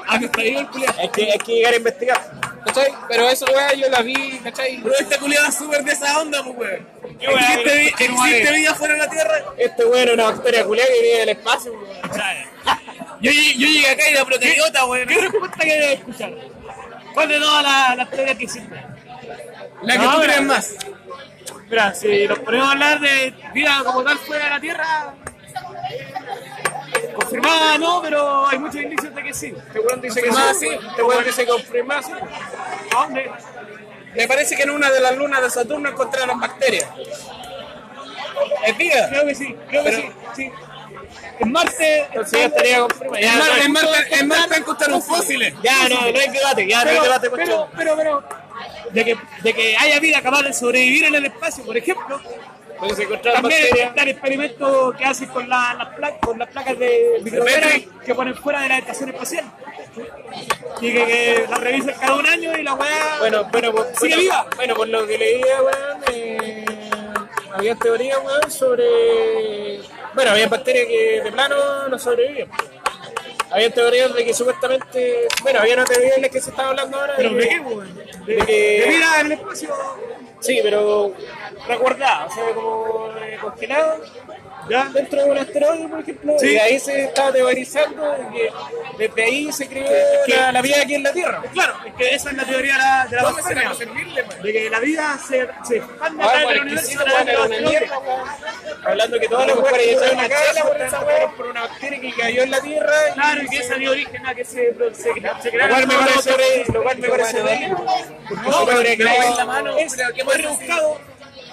[0.07, 0.95] Ah, el culiado.
[1.01, 2.21] Hay que, hay que llegar a investigar.
[2.67, 2.93] ¿Cachai?
[3.09, 4.81] Pero eso, weón, yo la vi, ¿cachai?
[4.83, 6.89] Pero esta culiada es súper de esa onda, pues, weón.
[7.21, 8.53] Weá, ¿Existe, vi- existe weá.
[8.53, 9.35] vida fuera de la Tierra?
[9.59, 11.73] Este weón es una bacteria culiada que viene del espacio.
[11.73, 11.87] weón.
[13.21, 15.09] Yo, llegué- yo llegué acá y la proteiota, weón.
[15.09, 16.33] ¿Qué respuesta querés escuchar?
[17.13, 18.83] ¿Cuál de todas las, las teorías que existen?
[19.83, 20.33] La que No, tú mira.
[20.33, 20.75] crees más.
[21.69, 25.15] Mira, si nos ponemos a hablar de vida como tal fuera de la Tierra,
[27.13, 29.55] confirmada no, pero hay muchos indicios de que sí.
[29.57, 30.69] Este weón dice que Confirmada, sí.
[30.69, 32.13] Este weón dice que confirmado, sí.
[32.97, 33.31] ¿A dónde?
[34.15, 36.89] Me parece que en una de las lunas de Saturno encontraron bacterias.
[38.67, 39.09] ¿Es vida?
[39.09, 40.53] Creo que sí, creo que sí, sí.
[41.41, 43.17] En Marte, Entonces ya estaría confirmado.
[43.17, 45.55] En Marte, en Marte, en Marte encontraron fósiles.
[45.63, 46.69] ya no, no hay debate.
[46.69, 47.31] Ya no hay debate.
[47.31, 48.25] pero, pero, pero,
[48.93, 52.21] de que, de que haya vida capaz de sobrevivir en el espacio, por ejemplo,
[53.33, 57.89] también está el experimento que hacen con, la- las pla- con las placas de Petri.
[58.05, 59.45] que ponen fuera de la estación espacial.
[60.81, 63.17] Y que, que las revisan cada un año y la weá.
[63.21, 64.47] Bueno, bueno, por, Sigue bueno, viva.
[64.57, 66.65] Bueno, por lo que leía, weón, eh,
[67.53, 69.81] había teorías, weón, sobre...
[70.15, 72.49] Bueno, había bacterias que de plano no sobrevivían.
[73.51, 75.29] Había teorías de que supuestamente...
[75.43, 77.15] Bueno, había una teoría de la que se estaba hablando ahora.
[77.17, 77.95] ¿Pero de, de qué, weón?
[78.27, 78.81] de que...
[78.85, 79.75] De vida en el espacio
[80.45, 81.11] Sí, pero
[81.67, 84.03] recuerdada, o sea, como eh, congelado
[84.69, 84.85] ¿Ya?
[84.93, 86.37] dentro de un asteroide, por ejemplo.
[86.39, 86.53] Sí.
[86.53, 88.51] Y ahí se estaba teorizando que
[88.99, 89.91] desde ahí se creó
[90.27, 91.43] la, la vida aquí en la Tierra.
[91.53, 93.69] Claro, es que esa es la teoría de la, de la ¿Cómo se bacteria.
[93.69, 94.43] va a servirle, weón?
[94.43, 97.91] De que la vida se, se expande a Ah, través del universo los.
[98.87, 99.29] Hablando que
[99.79, 102.95] que de estaban una chela por una bacteria que cayó en la Tierra.
[103.09, 105.11] y- Claro, y que esa dio origen a que se, se, se
[105.57, 107.69] Lo cual me parece, lo cual me parece
[108.49, 111.01] No, pero que no la mano, es pero muy más rebuscado.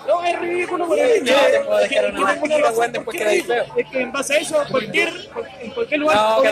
[0.08, 3.30] No, es ridículo, Sí, pero no, te puedo dejar una manchita, weón, después ¿Por queda
[3.30, 3.44] qué?
[3.44, 3.66] feo.
[3.78, 5.14] Es que en base a eso, cualquier,
[5.62, 6.44] en cualquier lugar No,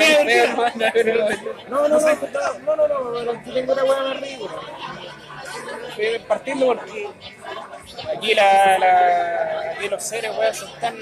[1.70, 4.54] No, no, no, no, no, no, no, no, tengo una hueá más ridícula.
[6.28, 7.08] Partiendo porque
[8.16, 10.96] aquí, la, la, aquí los seres, weón, son tan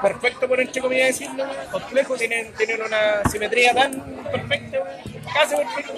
[0.00, 4.00] perfectos, por entre comillas decirlo, weón, complejos, tienen, tienen una simetría tan
[4.32, 4.78] perfecta,
[5.34, 5.92] casi perfecta.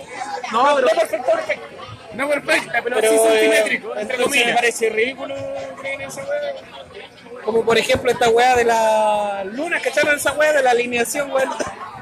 [0.52, 1.66] No, pero perfecto, perfecto.
[2.14, 4.16] No perfecta, pero, Pero sí eh, entre
[4.46, 5.34] me parece ridículo
[5.80, 7.42] creer en esa weá.
[7.44, 11.50] Como por ejemplo esta weá de la luna, ¿cacharon esa weá de la alineación, weón?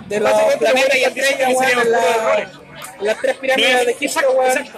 [0.07, 2.49] De los Básicamente, planetas y estrellas, weón, la- errores.
[3.01, 4.69] las tres pirámides de Egipto, weón.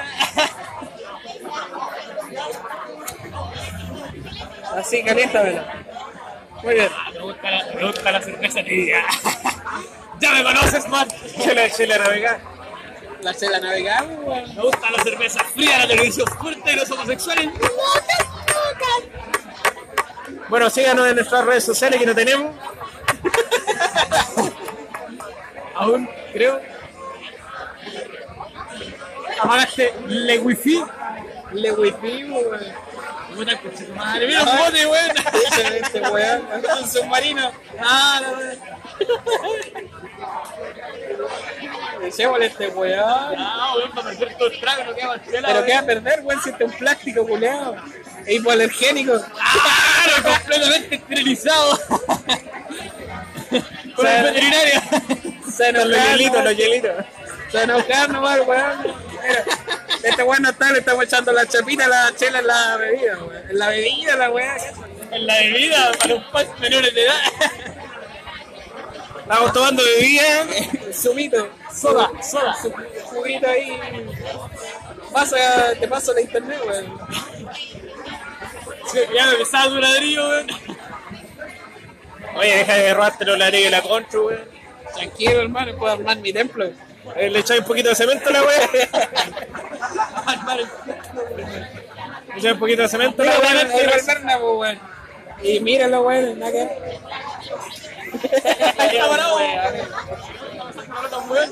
[4.78, 5.64] Así, caliéntamelo.
[6.64, 6.90] Muy bien.
[7.14, 9.06] Me gusta la, me gusta la cerveza tibia.
[10.20, 11.08] ya me conoces, man.
[11.42, 12.40] Chela, chela navegada.
[13.22, 14.56] La chela navegable, weón.
[14.56, 17.50] Me gusta la cerveza fría, la televisión fuerte y los homosexuales.
[20.50, 22.56] Bueno, síganos en nuestras redes sociales que no tenemos.
[25.76, 26.60] Aún, creo.
[29.42, 30.84] Apagaste le wifi.
[31.54, 32.89] Le wifi, weón.
[33.40, 34.28] Puta tu madre.
[34.28, 35.12] Mira un bote, weón.
[35.18, 36.42] Excelente, weón.
[36.82, 37.52] Un submarino.
[37.80, 38.60] Ah, la weón.
[42.04, 43.00] Echémosle este weón.
[43.00, 45.48] Ah, weón, para perder todo el trago, no queda más chela.
[45.48, 47.78] Pero va a perder, weón, si este es un plástico, culeado.
[48.26, 49.14] E hipoalergénico.
[49.14, 51.80] Claro, completamente esterilizado.
[53.96, 54.82] Por el veterinario.
[55.50, 57.06] Se Los enojar, hielitos, los hielitos.
[57.54, 59.09] Se enojar nomás, weón.
[59.22, 59.44] Mira,
[60.04, 63.50] este weón no está, le estamos echando la chapita, la chela en la bebida, weón.
[63.50, 64.58] En la bebida, la weón.
[65.12, 65.92] En la bebida
[66.32, 67.22] para los menores de edad.
[69.22, 70.48] Estamos tomando bebida.
[70.94, 72.54] Sumito, soda, soda,
[73.06, 73.80] juguito ahí.
[75.14, 75.38] Pasa,
[75.80, 77.00] te paso la internet, weón.
[79.16, 80.48] Ya me pesaba tu ladrillo, weón.
[82.36, 84.60] Oye, deja de robarte los ladrillos de la contra, weón.
[84.96, 86.72] Tranquilo, hermano, puedo armar mi templo.
[87.16, 88.70] Eh, Le echáis un poquito de cemento a la weá.
[88.74, 88.84] Le
[92.38, 93.62] echáis un poquito de cemento a la weá.
[93.62, 94.80] el weón.
[95.42, 96.62] Y míralo, weón, nada que
[98.32, 99.38] está parado.
[101.30, 101.52] weón.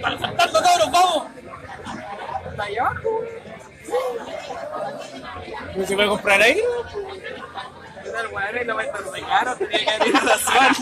[0.00, 1.26] Para saltarlo, cabros, vamos.
[2.50, 3.20] Está allá abajo.
[5.76, 6.60] ¿No se puede comprar ahí?
[8.02, 8.58] ¿Qué tal, weón?
[8.60, 10.76] Y lo ves tan de caro, tenía que haber ido a la zona.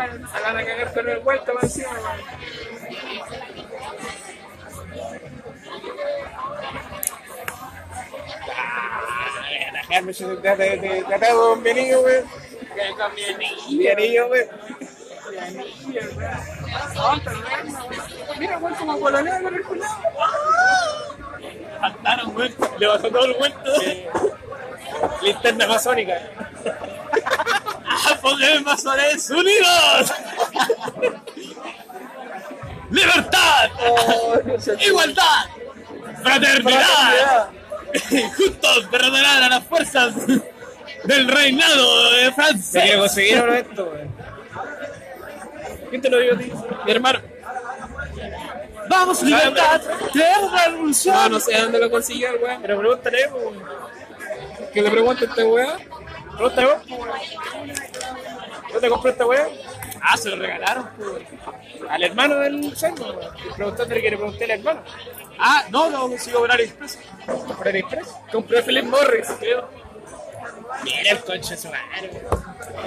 [0.00, 1.90] Se van a cagar con el vuelto para encima,
[11.50, 12.24] con mi anillo, weón.
[12.74, 13.76] Que con.
[13.76, 14.48] Mi anillo, weón.
[16.96, 17.22] Weón.
[18.38, 19.96] Mira, weón, como pololeo con el culado.
[21.80, 22.54] Saltaron, weón.
[22.78, 23.72] Le bajó todo el vuelto.
[25.22, 26.20] Linterna masónica.
[27.84, 30.12] ¡Ah, Pokémon Masones Unidos!
[32.90, 33.70] ¡Libertad!
[34.80, 35.44] ¡Igualdad!
[36.22, 37.48] ¡Fraternidad!
[38.36, 40.14] Juntos derrotarán a las fuerzas
[41.04, 42.98] del reinado de Francia.
[42.98, 43.92] conseguir ahora esto.
[45.90, 46.52] ¿Quién te lo digo a ti?
[46.84, 47.20] Mi hermano.
[48.88, 49.80] ¡Vamos, libertad!
[50.12, 51.14] ¡Tierra revolución!
[51.14, 52.62] No, no sé dónde lo consiguió el weón.
[52.62, 53.79] Pero pregúntale, weón.
[54.72, 55.78] Que le pregunte a este weón.
[56.36, 56.86] Pregúntale vos.
[58.72, 59.48] ¿No te compró esta weá?
[60.02, 60.88] Ah, se lo regalaron.
[60.96, 61.22] pues.
[61.88, 62.94] Al hermano del weón.
[63.56, 64.82] Preguntándole que le pregunté al hermano.
[65.38, 66.98] Ah, no, lo consigo por AliExpress.
[67.56, 68.08] ¿Por el Express?
[68.30, 69.68] Compré Philip Morris, creo.
[70.84, 72.10] Mira el conche de su madre.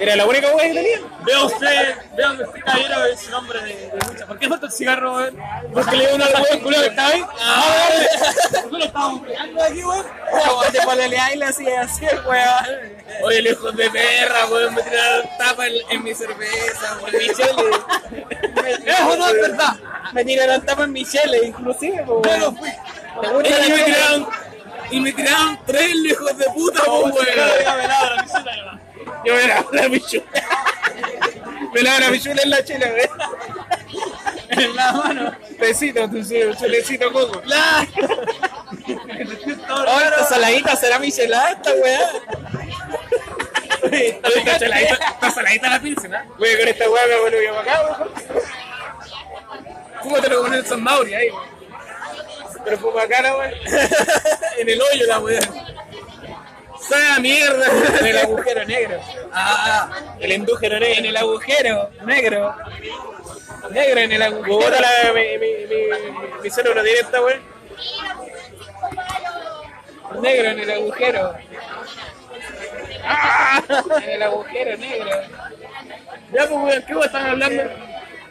[0.00, 0.98] Era la única weá que tenía.
[1.24, 4.26] Veo usted, veo que este caballero es un hombre de, de lucha.
[4.26, 5.38] ¿Por qué falta el cigarro, weón?
[5.72, 7.24] Porque le dio una weá culo que estaba ahí.
[7.40, 7.64] Ah,
[8.50, 10.06] ¿Por qué lo estábamos pegando aquí, weón?
[10.46, 12.94] Como te hacía así, weón.
[13.22, 17.12] Oye, el hijo de perra, weón, me tiraron tapa en, en mi cerveza, weón.
[17.12, 18.86] Mi chele.
[18.86, 19.74] Eso no es verdad.
[20.12, 22.40] Me tiraron tapa en mi chele, inclusive, Yo weón.
[22.40, 22.70] no fui.
[23.20, 24.26] ¿Te gusta la
[24.90, 27.16] y me tiraron tres hijos de puta, po, weón.
[29.24, 30.24] Yo me lavo la pichula.
[31.72, 33.20] Me lavo la pichula en la chela, weón.
[34.50, 35.36] En la mano.
[35.58, 37.42] Tecito, tu chulecito coco.
[37.46, 37.86] La...
[39.70, 42.10] Oh, esta saladita será michelada, esta weá.
[43.90, 46.24] Está saladita, está saladita la ¿ah?
[46.38, 48.12] Voy con esta weá me vuelvo yo para acá, weón.
[50.02, 51.53] ¿Cómo te lo ponen en San Mauri ahí, weón?
[52.64, 52.92] Pero fue
[53.22, 53.50] la weá.
[54.58, 55.44] En el hoyo la weón.
[56.80, 57.66] Sabe a mierda.
[58.00, 59.00] En el agujero negro.
[59.32, 61.08] Ah, El En negro.
[61.08, 62.54] el agujero negro.
[63.70, 64.54] Negro en el agujero.
[64.56, 65.86] Bogotá, la, mi, mi, mi,
[66.42, 66.50] mi
[66.82, 67.40] directa, weón.
[70.20, 71.34] Negro en el agujero.
[74.02, 75.10] En el agujero negro.
[76.32, 77.62] ya, pues, weón, ¿qué weón están hablando?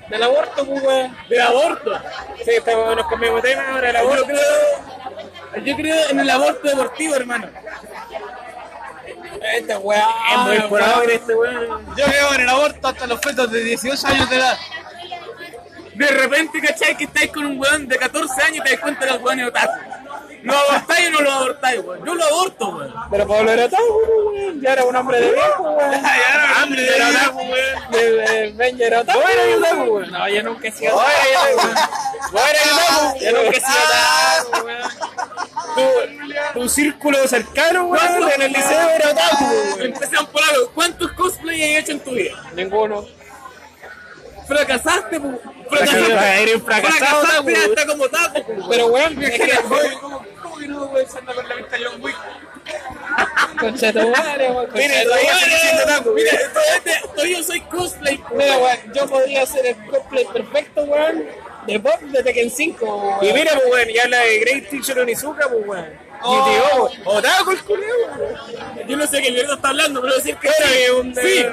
[0.09, 1.17] Del aborto, pues, weón.
[1.29, 1.91] De aborto.
[2.43, 4.23] Sí, estamos, nos cambiamos de tema ahora, Yo weá.
[4.25, 7.49] creo, yo creo en el aborto deportivo, hermano.
[9.55, 10.07] Esta weá.
[10.31, 10.37] Es
[10.69, 11.95] muy en este weón.
[11.95, 14.57] Yo creo en el aborto hasta los fetos de 18 años de edad.
[15.95, 16.97] De repente, ¿cachai?
[16.97, 19.39] Que estáis con un weón de 14 años y te das cuenta que el weón
[19.39, 19.92] es otaku.
[20.43, 22.05] ¿Lo abortáis o no lo abortáis, weón?
[22.05, 22.93] Yo lo aborto, weón.
[23.09, 24.61] Pero Pablo era todo, weón.
[24.61, 26.03] Ya era un hombre de viejo, weón.
[26.73, 27.91] De Era la otaku, weón.
[27.91, 29.19] De, de Benja era otaku.
[29.21, 30.11] Bueno, yo otaku, weón.
[30.11, 31.11] No, yo nunca he sido otaku.
[31.31, 32.31] yo otaku.
[32.31, 33.19] Bueno, yo otaku.
[33.19, 36.53] Yo nunca he sido otaku, weón.
[36.53, 39.81] Tu, círculo cercano, weón, en el liceo era otaku, weón.
[39.81, 40.71] Empezamos por algo.
[40.73, 42.33] ¿Cuántos cosplay has hecho en tu vida?
[42.53, 43.05] Ninguno.
[44.45, 47.71] Fracasaste, eres un fracasado, Fracasaste otaku.
[47.71, 48.39] hasta como taco.
[48.69, 49.53] Pero weón, es que.
[50.53, 52.15] ¿Cómo, que no, weón, se anda con la vista de John Wick?
[53.59, 54.69] Concha tu madre, weón.
[54.73, 55.09] Mire, tu
[57.15, 58.23] todavía yo soy cosplay.
[58.35, 61.25] Mira, weón, yo podría hacer el cosplay perfecto, weón,
[61.65, 63.25] de Bob de Tekken 5, weón.
[63.25, 65.99] Y mira, pues, weón, y habla de Great Teacher Onizuka, pues, weón.
[66.21, 66.45] Oh.
[66.45, 67.17] GTO, weón.
[67.17, 67.97] Otaku el culeo.
[68.87, 70.77] Yo no sé qué mierda está hablando, pero decir que Pero sí.
[70.77, 71.15] que un...
[71.15, 71.45] Sí.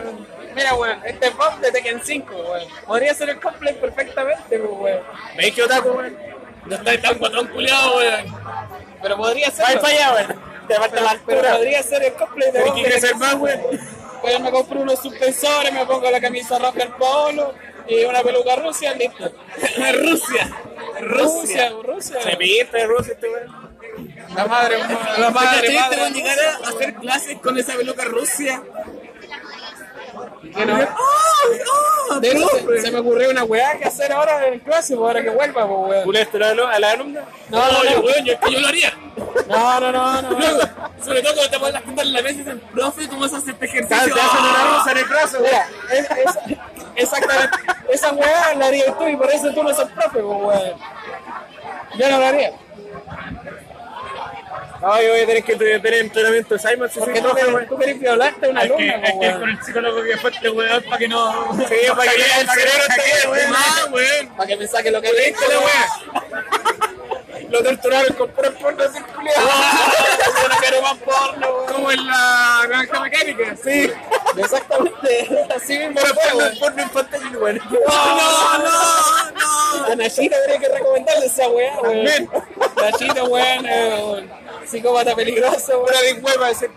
[0.54, 2.68] Mira, weón, este es Bob de Tekken 5, weón.
[2.86, 5.02] Podría hacer el cosplay perfectamente, pues, weón.
[5.36, 6.39] ¿Veis que otaku, weón?
[6.66, 8.36] No está tan guatón culiado, weón.
[9.02, 9.80] Pero podría ser.
[9.80, 10.40] Para allá, weón.
[10.68, 11.56] Te falta la Pero altura.
[11.56, 13.44] podría ser el cosplay de Hay que crecer más, 5.
[13.44, 13.60] weón.
[14.20, 17.54] Pues me compro unos suspensores, me pongo la camisa roja, el polo
[17.88, 19.32] y una peluca rusia, listo.
[20.02, 20.50] Rusia.
[21.00, 22.16] Rusia, Rusia.
[22.22, 23.70] Se de Rusia este weón.
[24.34, 24.78] La madre,
[25.18, 26.10] la madre, van a madre.
[26.10, 28.62] llegar a hacer clases con esa peluca Rusia.
[30.54, 30.74] Que no.
[30.76, 32.18] ¡Ah!
[32.20, 35.22] De hecho, se, se me ocurrió una weá que hacer ahora en clase, pues, ahora
[35.22, 36.04] que vuelva, pues, weón.
[36.04, 37.20] ¿Culeaste a la- a la alumna?
[37.48, 38.00] No, no, no.
[38.00, 38.92] weón, yo, es que yo lo haría.
[39.48, 40.30] No, no, no, no.
[40.38, 40.60] Luego,
[41.04, 43.36] sobre todo cuando te pones las puntas en la mesa y dicen, profe, ¿cómo se
[43.36, 43.96] hace este Te ejercicio?
[44.14, 46.58] hacen una rosa en el brazo, Mira, es, es-
[46.96, 47.56] exactamente.
[47.90, 50.72] Esa weá la harías tú y por eso tú no sos profe, pues, weón.
[51.98, 52.52] Yo no lo haría.
[54.82, 57.68] Ay, voy a tener que tener entrenamiento de Simon Porque tú, querés- weón.
[57.68, 59.40] tú querés violarte una que, hay pues, que weón.
[59.40, 61.52] con el psicólogo que fue este weón para que no.
[61.68, 63.54] Sí, para que el cerebro esté bien, weón.
[63.56, 64.28] ¡Ah, weón!
[64.36, 66.90] Para que me saque lo que le ¡Viste la weá!
[67.50, 69.34] Lo torturaron con pura porno circular.
[69.36, 71.66] Yo no quiero más porno, weón.
[71.72, 73.56] Como en la granja mecánica.
[73.62, 73.90] Sí,
[74.36, 75.46] exactamente.
[75.54, 76.58] Así mismo fue, weón.
[76.58, 77.56] Porno infantil, weón.
[77.56, 79.86] ¡No, no, no!
[79.92, 82.30] A Nachito habría que recomendarle esa weá, weón.
[82.76, 84.30] Nachito, weón, eh, weón.
[84.66, 86.16] Psicópata peligroso, Una weón.
[86.16, 86.70] de hueva de ser.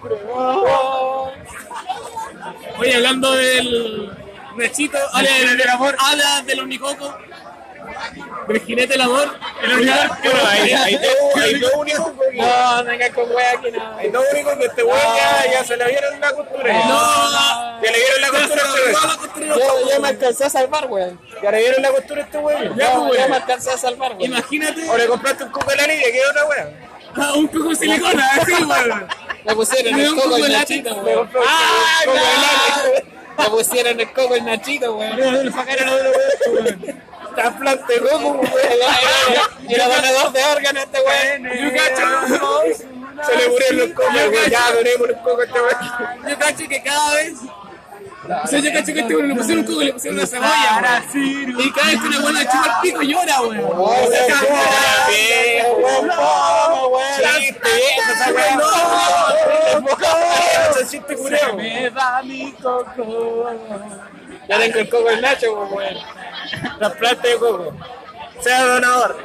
[2.79, 4.11] Oye, hablando del
[4.57, 5.95] Nachito, habla del, del amor.
[5.99, 7.15] habla del unicoco,
[8.47, 9.35] del jinete del amor.
[9.63, 13.97] El Bueno, hay, hay dos, hay dos únicos, No, venga con weá que no.
[13.97, 16.73] hay dos únicos que este weón ya, ya se le vieron la costura.
[16.73, 19.89] No, Ya le vieron la costura a este weón.
[19.89, 21.19] Yo me alcancé a salvar, weón.
[21.41, 22.75] Ya le vieron la costura a este weón.
[22.77, 24.21] Ya, pues, me alcancé a salvar, weón.
[24.21, 26.73] Imagínate O le compraste un coco de la niña, que es otra weón.
[27.15, 29.07] a un coco de silicona, así, weón.
[29.45, 31.05] Le pusieron Le el un coco Nachito, látex.
[31.05, 31.29] weón.
[31.47, 33.43] ¡Ah, Coco de no!
[33.43, 35.51] Le pusieron el coco el Nachito, weón.
[35.53, 36.11] Sacaron a otro
[36.53, 37.03] weón.
[37.35, 38.51] Trasplante coco, weón.
[39.69, 41.43] Era donador de órganos este weón.
[41.43, 42.05] Yo cacho,
[43.27, 44.49] Se le murieron los cocos, weón.
[44.49, 46.29] Ya, donemos los cocos a este weón.
[46.29, 47.33] yo cacho que cada vez.
[48.43, 51.03] O sea, yo cacho que este le pusieron un coco y le pusieron una cebolla.
[51.13, 53.41] Y cada vez que una buena chupa el pico llora.
[53.41, 53.93] Oh,
[60.79, 61.55] ese chiste cureo.
[61.57, 63.49] Me da mi coco.
[64.47, 65.97] Ya tengo el coco el Nacho, weón.
[66.79, 67.73] Trasplante de coco.
[68.41, 69.17] Sea donador.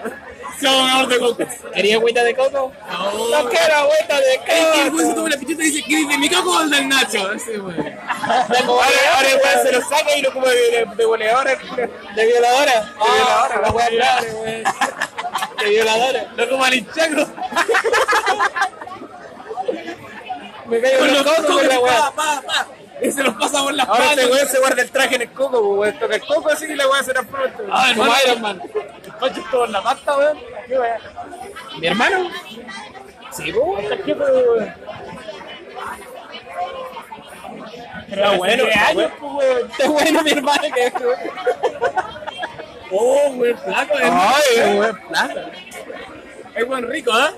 [0.60, 1.46] Sea donador de cocos.
[1.74, 2.72] ¿Quería agüita de coco?
[2.90, 3.12] No.
[3.42, 4.96] No quiero agüita de Es que el coco.
[4.96, 7.32] weón se toma la pichita y dice, ¿quieres de mi coco o el del Nacho?
[7.32, 7.52] Ese.
[7.52, 11.52] Tengo Ahora, el weón se lo saca y lo come de, de goleadora.
[11.52, 11.90] el cureo.
[12.14, 12.92] de violadora.
[13.00, 13.96] Ah, violadora, la weá sí.
[13.96, 14.64] grave, weón.
[15.58, 16.26] De violadora.
[16.36, 17.26] Lo como al hinchacro.
[20.66, 21.96] Me pego Con los cocos cocos, con la weá.
[21.96, 22.66] pa, pa, pa.
[23.00, 24.30] Y se los pasa por las Ahora este patas.
[24.36, 25.98] weón se guarda el traje en el coco, weón.
[25.98, 27.46] Toca el coco así y la weón se transforma.
[27.70, 28.20] Ah, Como hermano.
[28.26, 28.62] Iron Man.
[29.20, 30.38] Pancho todo en la pasta, weón.
[30.66, 30.98] Qué weón.
[31.80, 32.30] ¿Mi hermano?
[33.32, 33.84] Sí, weón.
[38.10, 39.70] Pero bueno, está bueno, pues, weón.
[39.76, 40.92] Qué bueno mi hermano que
[42.90, 44.32] Oh, weón, flaco, hermano.
[44.34, 45.50] Ay, weón, plata.
[46.54, 47.32] Es buen rico, ¿ah?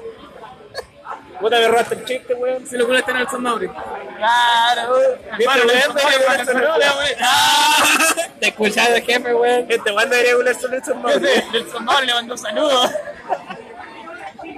[1.40, 2.66] Puta, me robaste el chiste, weón.
[2.66, 3.68] Si lo pones en el San Mauri.
[3.68, 5.96] Claro, weón el weón.
[8.40, 9.66] Te escuchaba de jefe, weón.
[9.68, 11.24] Este weón debería volarse el weón.
[11.54, 12.90] El sonoro le mandó saludos.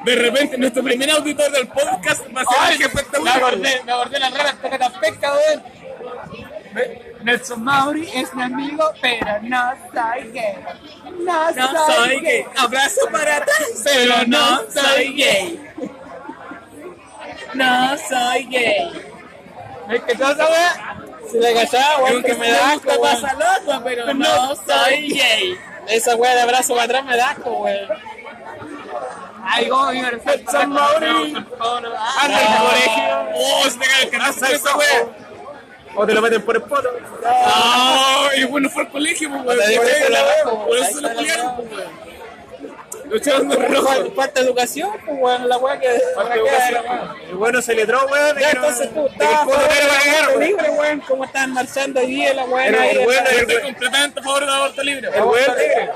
[0.04, 3.82] De repente, nuestro primer auditor del podcast va a ser el jefe de Me acordé,
[3.84, 5.62] me acordé las raras tocas pesca, weón.
[7.22, 10.56] Nelson Mauri es mi amigo, pero no soy gay.
[11.20, 12.44] No, No soy gay.
[12.56, 13.52] Abrazo para ti,
[13.84, 15.60] pero no soy gay.
[17.54, 18.90] No soy gay.
[19.90, 20.96] Es que todo weá.
[21.30, 25.58] Si le cachaba, weón, que me da asco, pasa loco, pero no soy gay.
[25.88, 27.88] Esa weá de abrazo para atrás me da asco, weón.
[29.44, 31.34] Ay, vive el Nelson Mauri.
[32.20, 33.28] Anda colegio.
[33.34, 35.12] Oh, se te cae el carajo Pasa esa weón.
[35.94, 36.88] O te lo meten por el poto.
[37.26, 39.58] Ah, y bueno, fue al colegio, pues,
[40.08, 42.11] la bajo, Por eso lo culiaron, weá.
[43.20, 44.12] De rojo.
[44.16, 45.88] Falta- educación, pues, weón, la weá que.
[45.88, 46.00] De.
[47.28, 48.34] El bueno se le tró, weón.
[48.36, 51.00] de Ya, entonces tú de libre, weón.
[51.00, 52.66] ¿Cómo están marchando hoy día la weá?
[52.66, 55.08] El de weón, el Estoy completamente a favor del aborto libre.
[55.14, 55.90] El weón libre.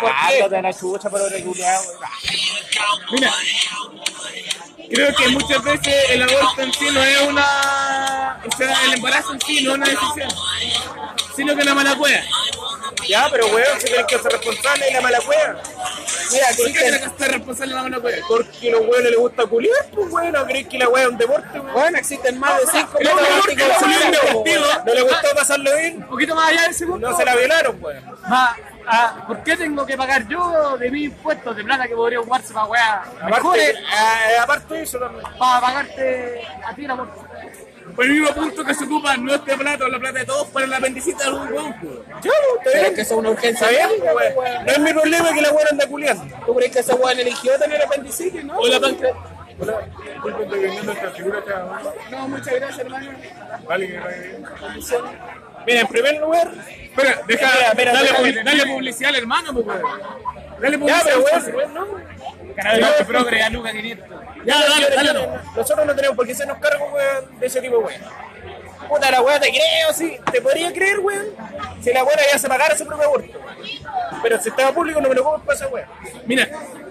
[0.00, 1.24] ¿Por Ah, te la chucha, pero.
[3.12, 3.32] Mira,
[4.90, 8.40] creo que muchas veces el aborto en sí no es una.
[8.52, 10.28] O sea, el embarazo en sí no es una decisión,
[11.36, 12.20] sino que una mala cueva.
[13.08, 15.62] Ya, pero weón, si tenés que ser responsable de la mala cueva.
[16.32, 18.26] Mira, ¿Por qué existen, tiene que ser responsable de la mala cueva?
[18.28, 20.32] Porque a los weones les gusta culiar, pues weón.
[20.32, 21.72] ¿No crees que la weá es un deporte, weón?
[21.72, 24.64] bueno, existen más de 5 Pero métodos porque la salió un deportivo.
[24.86, 25.96] ¿No le gustó pasarlo bien?
[25.96, 27.10] Un poquito más allá del segundo.
[27.10, 28.04] No se la violaron, weón.
[28.92, 32.52] Ah, ¿Por qué tengo que pagar yo de mis impuestos de plata que podría jugarse
[32.52, 33.02] para weá?
[33.22, 35.24] Aparte, ah, aparte de eso también.
[35.38, 37.08] para pagarte a ti la por
[37.94, 40.66] Por el mismo punto que se ocupa nuestra plata o la plata de todos para
[40.66, 41.74] la apendicita de algún weón.
[41.80, 41.92] pues.
[42.22, 42.30] Ya,
[42.64, 44.64] Pero es que eso es una urgencia Está bien, médica, weón.
[44.66, 46.36] No es mi problema que la weá anda culiando.
[46.46, 48.58] ¿Tú crees que ese weón eligió tener apendicitis, no?
[48.58, 49.14] O la pancre-
[49.62, 49.74] Hola,
[50.14, 51.66] disculpe, estoy vendiendo esta figura acá.
[52.10, 53.10] No, muchas gracias, hermano.
[53.68, 54.44] Vale, que vaya bien.
[55.66, 56.50] Mira, en primer lugar,
[56.82, 59.82] Espera, deja, Mira, mira, dale, dale publicidad al hermano, pues, weón.
[60.60, 61.56] Dale ya, publicidad pero al weón, socio.
[61.56, 61.86] weón, no.
[62.54, 64.08] Canal de progre a Luca 500.
[64.44, 65.28] Ya, dale, dale.
[65.56, 68.00] Nosotros no tenemos por qué hacernos cargo, weón, de ese tipo de weón.
[68.88, 70.18] Puta, la weá te creo, sí.
[70.32, 71.26] Te podría creer, weón,
[71.82, 73.38] si la weá ya se pagara su propio aborto.
[74.22, 75.86] Pero el sistema público no me lo compro para esa weá.
[76.26, 76.48] Mira,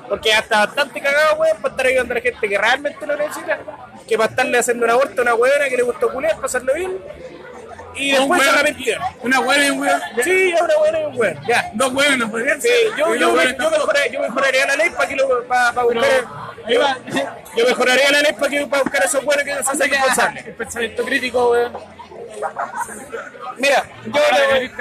[0.07, 3.59] Porque hasta bastante cagado, weón, para estar ayudando a la gente que realmente lo necesita,
[4.07, 6.97] que para estarle haciendo un aborto a una weona que le gustó culiar, pasarlo bien,
[7.99, 8.41] y un después.
[9.21, 10.01] Una hueá y un weón.
[10.23, 11.69] Sí, una weona y un weón, ya.
[11.73, 15.07] Dos huevos no podrían Sí, yo, yo, me- yo, mejoraría, yo mejoraría la ley para
[15.09, 16.25] que lo, para, para buscar.
[16.65, 16.97] Ahí va.
[17.55, 20.45] Yo mejoraría la ley para, que, para buscar a esos buenos que se hacen responsables.
[20.45, 21.73] El pensamiento crítico, weón.
[23.57, 24.71] Mira, yo te, voy, el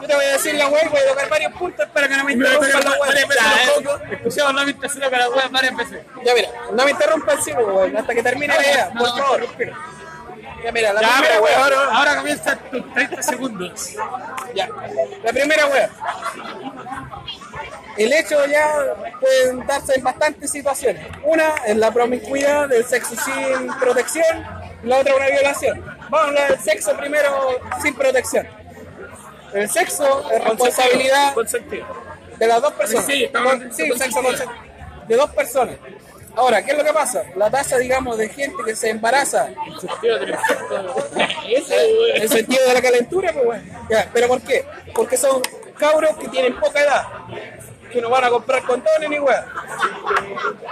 [0.00, 2.24] yo te a decir la weá y voy a tocar varios puntos para que no
[2.24, 4.00] me Me interrumpan la Ya, cocos.
[4.12, 6.04] Escuchamos la mitad solo con la weón varias veces.
[6.24, 9.46] Ya mira, no me interrumpan sí, weón, hasta que termine la idea, por favor.
[10.64, 11.60] Ya mira, la Ya, primera weón.
[11.62, 13.90] Ahora, ahora comienza tus 30 segundos.
[14.54, 14.68] Ya.
[15.24, 15.90] La primera weá.
[17.96, 18.68] El hecho ya
[19.20, 21.06] pueden darse en bastantes situaciones.
[21.24, 24.24] Una es la promiscuidad del sexo sin protección,
[24.82, 25.82] la otra una violación.
[26.10, 28.46] Vamos a hablar del sexo primero sin protección.
[29.54, 31.86] El sexo es responsabilidad Consentido.
[32.36, 33.06] de las dos personas.
[33.06, 34.52] Sí, Con- sí, sexo consentido.
[35.08, 35.76] De dos personas.
[36.36, 37.24] Ahora, ¿qué es lo que pasa?
[37.34, 39.48] La tasa, digamos, de gente que se embaraza
[42.14, 43.64] el sentido de la calentura, pues bueno.
[43.88, 44.66] Ya, ¿Pero por qué?
[44.94, 45.40] Porque son
[45.78, 47.06] cabros que tienen poca edad,
[47.90, 49.46] que no van a comprar condones ni weá.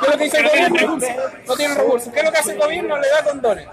[0.00, 0.98] ¿Qué es lo que dice el gobierno?
[1.46, 2.12] No tienen recursos.
[2.12, 2.98] ¿Qué es lo que hace el gobierno?
[2.98, 3.66] Le da condones.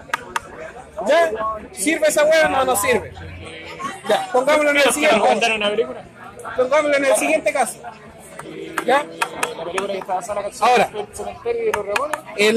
[1.06, 1.30] ¿Ya?
[1.72, 3.12] ¿Sirve esa weá o no, no sirve?
[4.08, 5.40] Ya, pongámoslo en el siguiente caso.
[6.56, 7.78] Pongámoslo en el siguiente caso.
[8.84, 9.00] ¿Ya?
[9.00, 10.02] En
[10.60, 10.90] Ahora.
[12.36, 12.56] El,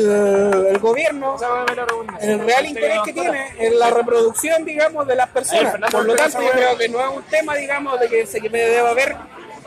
[0.68, 5.92] el gobierno me el real interés que tiene es la reproducción, digamos, de las personas.
[5.92, 8.50] Por lo tanto, yo creo que no es un tema, digamos, de que se que
[8.50, 9.16] deba haber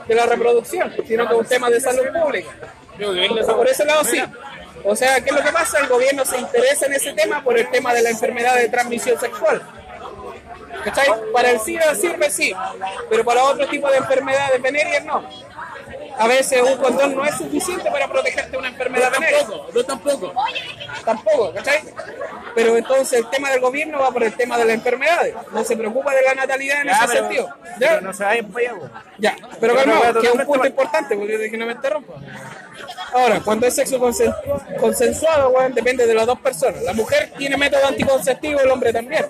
[0.07, 2.51] de la reproducción, sino que es un tema de salud pública.
[3.47, 4.23] Por ese lado sí.
[4.85, 5.81] O sea, ¿qué es lo que pasa?
[5.81, 9.19] El gobierno se interesa en ese tema por el tema de la enfermedad de transmisión
[9.19, 9.63] sexual.
[10.85, 11.09] ¿Cachai?
[11.33, 12.55] Para el SIDA sirve sí,
[13.11, 15.23] pero para otro tipo de enfermedades venéreas no.
[16.19, 19.39] A veces un condón no es suficiente para protegerte de una enfermedad venérea.
[19.41, 20.33] Tampoco, no tampoco.
[21.05, 21.81] Tampoco, ¿cachai?
[22.55, 25.35] Pero entonces el tema del gobierno va por el tema de las enfermedades.
[25.53, 27.49] No se preocupa de la natalidad en Ya, ese pero- sentido.
[27.79, 28.93] Pero no se vayan para allá, weón.
[29.19, 32.15] Ya, pero no, que es un totalmente punto importante, porque de que no me interrumpa.
[33.13, 34.35] Ahora, cuando es sexo consen-
[34.79, 36.83] consensuado, weón, depende de las dos personas.
[36.83, 39.27] La mujer tiene método anticonceptivo, el hombre también.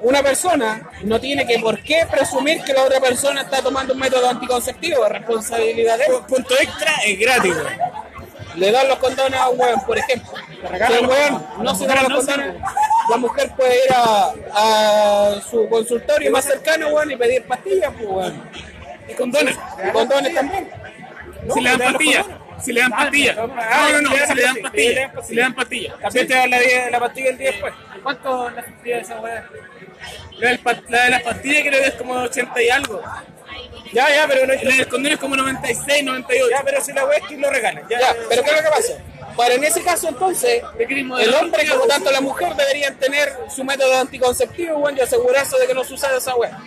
[0.00, 4.00] Una persona no tiene que por qué presumir que la otra persona está tomando un
[4.00, 6.12] método anticonceptivo, es responsabilidad de él.
[6.28, 7.54] Punto extra es gratis.
[8.56, 10.30] Le dan los condones a un weón, por ejemplo.
[10.86, 12.54] Si el weón no se da los condones,
[13.10, 18.08] la mujer puede ir a, a su consultorio más cercano, weón, y pedir pastillas, pues,
[18.08, 18.50] weón.
[19.08, 19.56] Y condones.
[19.88, 20.70] Y condones también.
[21.54, 22.26] Si le dan pastillas.
[22.60, 23.36] Si le dan pastillas.
[23.36, 24.10] No, no, no.
[24.10, 25.26] Si le dan pastillas.
[25.26, 26.00] Si le dan pastillas.
[26.00, 27.74] También te dan la, pastilla el día después.
[28.02, 29.48] ¿Cuánto la pastilla de esa weá?
[30.38, 33.02] La, de las pastillas creo que es como 80 y algo.
[33.92, 36.46] Ya, ya, pero no del condón es como 96, 98.
[36.50, 37.84] Ya, pero si la weá es que lo regalan.
[37.88, 38.92] Ya, Ya, pero ¿qué es lo que pasa?
[39.36, 43.98] Para en ese caso, entonces, el hombre, como tanto la mujer, deberían tener su método
[43.98, 46.58] anticonceptivo, weón, y asegurarse de que no suceda esa weá.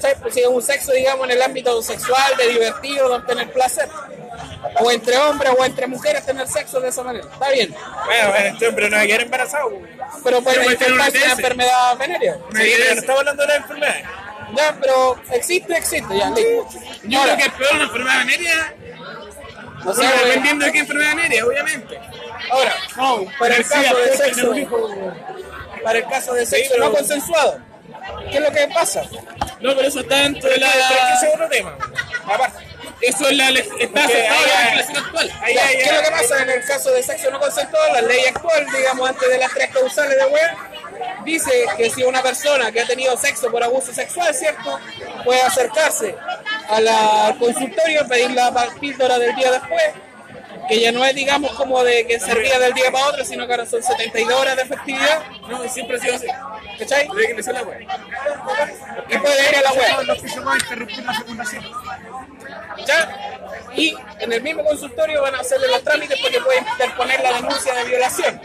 [0.00, 0.16] ¿Sabes?
[0.20, 3.88] Pues si es un sexo, digamos, en el ámbito sexual, de divertido, de obtener placer.
[4.80, 7.26] O entre hombres o entre mujeres tener sexo de esa manera.
[7.32, 7.74] Está bien.
[8.06, 9.70] Bueno, este hombre no va a quedar embarazado.
[10.24, 12.36] Pero puede infectarse una enfermedad venérea.
[12.50, 14.06] No estamos hablando de las enfermedades.
[14.56, 16.66] Ya, pero existe, existe, ya, listo.
[17.04, 18.74] Yo Ahora, creo que es peor una enfermedad venérea.
[19.84, 22.00] o sea, Bueno, dependiendo de qué enfermedad venérea, obviamente.
[22.50, 22.76] ahora,
[23.38, 24.54] para el caso de sexo,
[25.82, 27.58] para el caso de sexo no consensuado,
[28.30, 29.02] ¿qué es lo que pasa?
[29.60, 30.70] No, pero eso está dentro de la.
[30.70, 31.78] Pero es que ese es otro tema.
[32.26, 32.64] Aparte.
[33.00, 33.48] Eso es la.
[33.50, 35.32] Está aceptado en la legislación actual.
[35.42, 37.92] Ahí, Ya, ahí, ¿Qué es lo que pasa en el caso de sexo no consensuado?
[37.92, 40.50] La ley actual, digamos, antes de las tres causales de web,
[41.24, 44.78] dice que si una persona que ha tenido sexo por abuso sexual, ¿cierto?
[45.24, 46.14] Puede acercarse
[46.68, 49.84] a la- al consultorio, pedir la píldora del día después,
[50.68, 53.52] que ya no es, digamos, como de que servía del día para otro, sino que
[53.52, 56.26] ahora son 72 horas de efectividad, No, siempre ha sido así.
[56.78, 57.08] ¿cachai?
[57.08, 57.86] Desde que la web.
[59.08, 60.06] Y puede ir a la web.
[60.06, 61.64] Los que se van a interrumpir la fecundación.
[62.86, 63.16] ¿ya?
[63.76, 67.74] Y en el mismo consultorio van a hacerle los trámites porque pueden interponer la denuncia
[67.74, 68.40] de violación.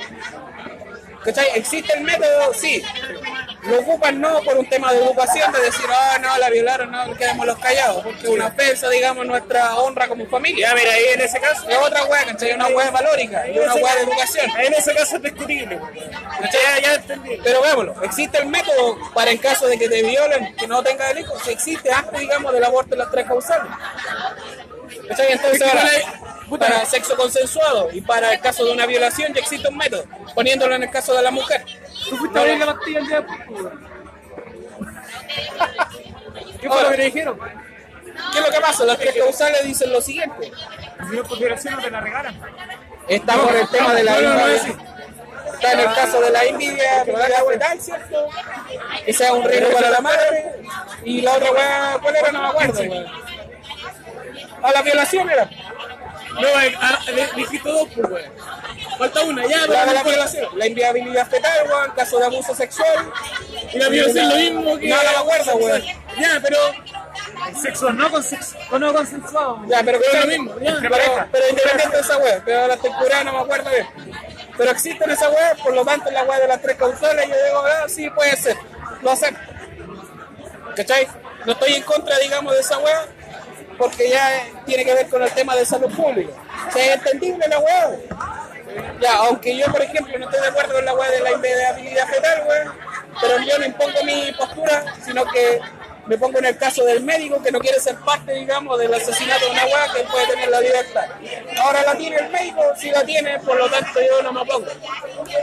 [1.23, 1.47] ¿Cachai?
[1.55, 2.53] ¿Existe el método?
[2.53, 2.83] Sí.
[3.64, 7.15] Lo ocupan no por un tema de educación, de decir, ah, no, la violaron, no,
[7.15, 10.69] quedémoslos callados, porque es una ofensa, digamos, nuestra honra como familia.
[10.69, 11.69] Ya, mira, ahí en ese caso.
[11.69, 12.53] Es otra hueá, ¿cachai?
[12.53, 14.52] Una hueá valórica y una hueá de educación.
[14.56, 15.80] Ahí en ese caso es discutible.
[16.41, 17.40] Ya, ya entendí.
[17.44, 21.07] Pero vémoslo, existe el método para en caso de que te violen, que no tenga
[21.07, 23.72] delito, si existe antes, digamos, del aborto en las tres causales.
[25.07, 25.34] ¿Cachai?
[25.34, 25.90] Entonces, ahora,
[26.57, 30.76] para sexo consensuado y para el caso de una violación ya existe un método, poniéndolo
[30.76, 31.64] en el caso de la mujer.
[32.10, 33.64] Tú fuiste a abrir la pastilla el día después, pues.
[36.60, 37.40] ¿Qué fue lo que te dijeron?
[38.31, 38.86] ¿Qué es lo que pasa?
[38.86, 40.52] Las tres causales dicen lo siguiente.
[41.10, 42.40] Si no por violación no te la regalan.
[43.07, 44.77] Está por el tema de la envidia.
[45.53, 48.30] Está en el caso de la envidia, fetal, ¿cierto?
[49.06, 50.61] Que sea un riesgo para la madre.
[51.03, 52.31] Y la otra weá, ¿cuál era?
[52.31, 52.81] No me acuerdo.
[54.64, 55.49] A la violación era.
[56.34, 58.31] No, eh, ah, di- dijiste dos, pues, weón.
[58.98, 60.10] Falta una, ya, La pero no la importa.
[60.10, 60.60] violación.
[60.60, 63.11] La inviabilidad fetal, weón, caso de abuso sexual.
[63.73, 64.88] Y la violación es lo mismo que.
[64.90, 65.81] No, me acuerdo, weón.
[66.19, 66.57] Ya, pero.
[67.61, 69.61] Sexo no, consensu- o no consensuado.
[69.68, 70.77] Ya, pero Pero que lo mismo, ya.
[70.81, 73.88] Pero, pero independiente de esa weá, que ahora estoy curado, no me acuerdo bien.
[74.57, 77.64] Pero existen esa weá, por lo tanto, la weá de las tres causales, yo digo,
[77.65, 78.56] ah, sí, puede ser,
[79.02, 79.40] lo acepto.
[80.76, 81.07] ¿Cachai?
[81.45, 83.06] No estoy en contra, digamos, de esa weá,
[83.80, 86.34] porque ya eh, tiene que ver con el tema de salud pública.
[86.68, 87.91] O sea, es entendible la weá.
[89.01, 92.07] Ya, aunque yo, por ejemplo, no estoy de acuerdo con la weá de la inviabilidad
[92.07, 92.73] fetal, weá,
[93.19, 95.60] pero yo no impongo mi postura, sino que
[96.06, 99.45] me pongo en el caso del médico que no quiere ser parte, digamos, del asesinato
[99.45, 101.06] de una weá que puede tener la libertad.
[101.61, 104.68] Ahora la tiene el médico, si la tiene, por lo tanto yo no me opongo.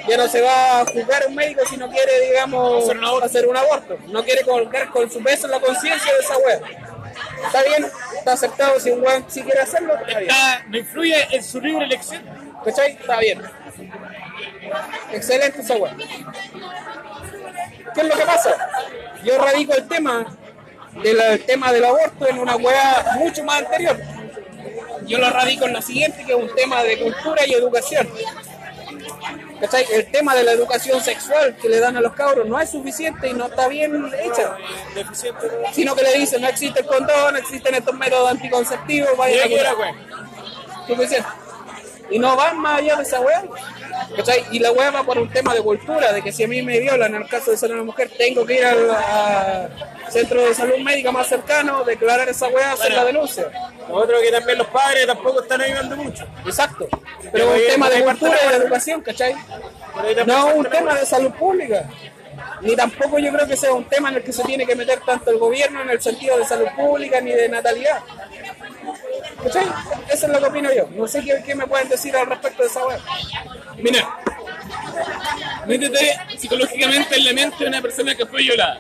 [0.09, 2.85] Ya no se va a juzgar a un médico si no quiere, digamos,
[3.23, 3.97] hacer un aborto.
[4.09, 6.61] No quiere colgar con su peso en la conciencia de esa weá.
[7.47, 10.31] Está bien, está aceptado si un weón si quiere hacerlo, está bien.
[10.35, 12.23] Ah, no influye en su libre elección.
[12.65, 12.93] ¿Cachai?
[12.93, 13.43] Está bien.
[15.13, 15.97] Excelente esa weá.
[17.95, 18.57] ¿Qué es lo que pasa?
[19.25, 20.27] Yo radico el tema
[21.03, 23.99] del el tema del aborto en una weá mucho más anterior.
[25.07, 28.09] Yo lo radico en lo siguiente, que es un tema de cultura y educación.
[29.61, 29.87] ¿Cachai?
[29.91, 33.29] El tema de la educación sexual que le dan a los cabros no es suficiente
[33.29, 34.57] y no está bien hecha.
[35.73, 39.47] Sino que le dicen, no existe el condón, no existen estos métodos anticonceptivos, vayan a
[39.47, 39.95] Mira que era, curar".
[39.95, 40.87] weón.
[40.87, 41.29] suficiente.
[42.11, 43.43] Y no van más allá de esa weá.
[44.17, 44.45] ¿Cachai?
[44.53, 46.79] Y la weá va por un tema de cultura, de que si a mí me
[46.79, 49.71] violan en el caso de ser una mujer, tengo que ir al
[50.09, 53.51] centro de salud médica más cercano, declarar esa weá, hacer la denuncia.
[53.89, 56.25] Otro que también los padres tampoco están ayudando mucho.
[56.45, 56.89] Exacto.
[57.33, 59.35] Pero es un tema de cultura y de educación, ¿cachai?
[60.27, 61.89] No un tema de salud pública.
[62.61, 65.01] Ni tampoco yo creo que sea un tema en el que se tiene que meter
[65.01, 68.01] tanto el gobierno en el sentido de salud pública ni de natalidad.
[69.43, 69.67] ¿Cachai?
[70.11, 70.89] Eso es lo que opino yo.
[70.93, 72.99] No sé qué, qué me pueden decir al respecto de esa weá.
[73.77, 74.09] Mira,
[75.67, 78.79] métete psicológicamente en la mente de una persona que fue violada.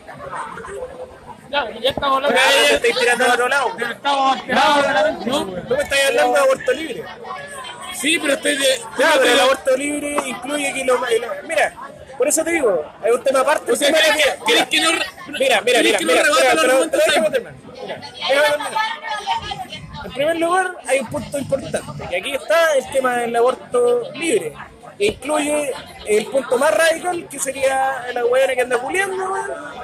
[1.51, 3.73] Ya, ya estamos hablando Ah, ya te estáis tirando a otro lado.
[3.79, 4.53] Estamos de
[4.93, 5.27] la mente.
[5.31, 5.45] ¿No?
[5.45, 7.05] Tú me estás hablando de aborto libre.
[7.95, 8.81] Sí, pero estoy de.
[8.99, 11.01] Ya, pero el aborto libre incluye que lo-
[11.47, 11.73] Mira,
[12.16, 13.72] por eso te digo, hay un tema aparte.
[13.72, 14.90] O sea, Mira, ¿querés mira, que, no.
[15.38, 17.30] Mira, mira, mira, que no mira, mira, pero- pero.
[17.30, 18.70] Mira.
[20.05, 24.52] En primer lugar, hay un punto importante, que aquí está el tema del aborto libre,
[24.97, 25.72] que incluye
[26.06, 29.34] el punto más radical, que sería la weona que anda culiando,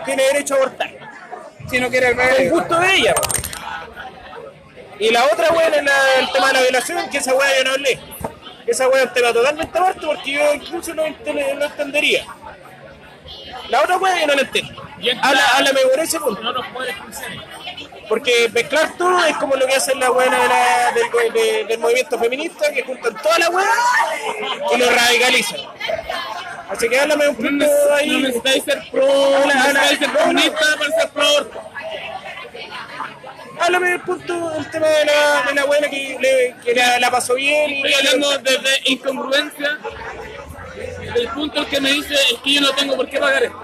[0.04, 0.90] tiene derecho a abortar.
[1.68, 2.50] Si no quiere el bebé.
[2.50, 3.14] gusto de ella.
[4.98, 7.64] Y la otra weón es la- el tema de la violación, que esa weá yo
[7.64, 7.98] no hablé.
[8.66, 12.24] Esa weá tema totalmente aparte, porque yo incluso lo entendería.
[13.68, 14.82] La otra weá yo no la entiendo.
[15.20, 16.40] Habla, háblame por ese punto.
[16.42, 17.28] No nos puede expulsar.
[18.08, 20.36] Porque mezclar todo es como lo que hacen la buena
[20.92, 23.70] de del, de- del movimiento feminista, que juntan toda la weá
[24.74, 25.60] y lo radicalizan.
[26.68, 28.10] Así que háblame un No, punto neces- ahí.
[28.10, 29.06] no necesitáis ser pro.
[29.06, 30.20] No necesitáis ser No, no.
[30.20, 31.50] comunista para ser pro.
[33.62, 37.10] Háblame del punto del tema de la, de la buena que, le- que la, la
[37.10, 37.70] pasó bien.
[37.70, 39.78] y- Estoy hablando desde incongruencia.
[41.14, 43.62] El punto el que me dice es que yo no tengo por qué pagar esto.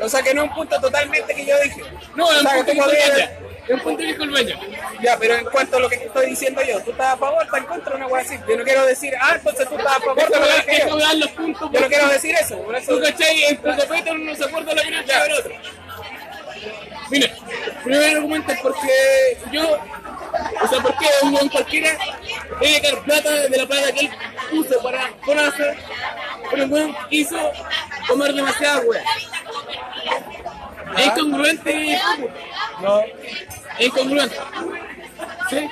[0.00, 1.82] O sea que no es un punto totalmente que yo dije.
[2.16, 3.20] No, es O un sea, punto que el.
[3.68, 4.58] Es un punto dijo el Beña.
[5.00, 7.60] Ya, pero en cuanto a lo que estoy diciendo yo, ¿tú estás a favor, estás
[7.60, 8.36] en contra de una weá así?
[8.48, 10.96] Yo no quiero decir, ah, entonces tú estás a favor de lo que yo.
[10.98, 11.70] dar los puntos.
[11.72, 12.92] Yo no quiero decir eso, por eso.
[12.96, 13.44] Tú, ¿cachai?
[13.44, 14.10] Entre copete
[18.12, 19.62] primer argumento es porque yo,
[20.62, 21.96] o sea, porque un buen cualquiera
[22.60, 24.10] debe sacar plata de la plata que él
[24.50, 25.78] puso para conocer,
[26.50, 27.36] pero un buen quiso
[28.08, 29.02] comer demasiada wea.
[30.98, 31.98] Es incongruente,
[32.82, 33.00] No,
[33.78, 34.36] es incongruente.
[35.50, 35.70] ¿Sí?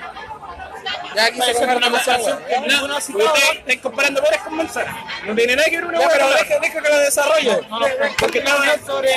[1.20, 1.88] Ya quise comer una.
[1.88, 4.96] No, Porque ustedes están comparando peras con manzanas.
[5.26, 7.60] No tiene nada que ver una hueá pero la deja, deja que lo desarrolle.
[7.68, 7.86] No, no,
[8.18, 9.12] porque estamos hablando sobre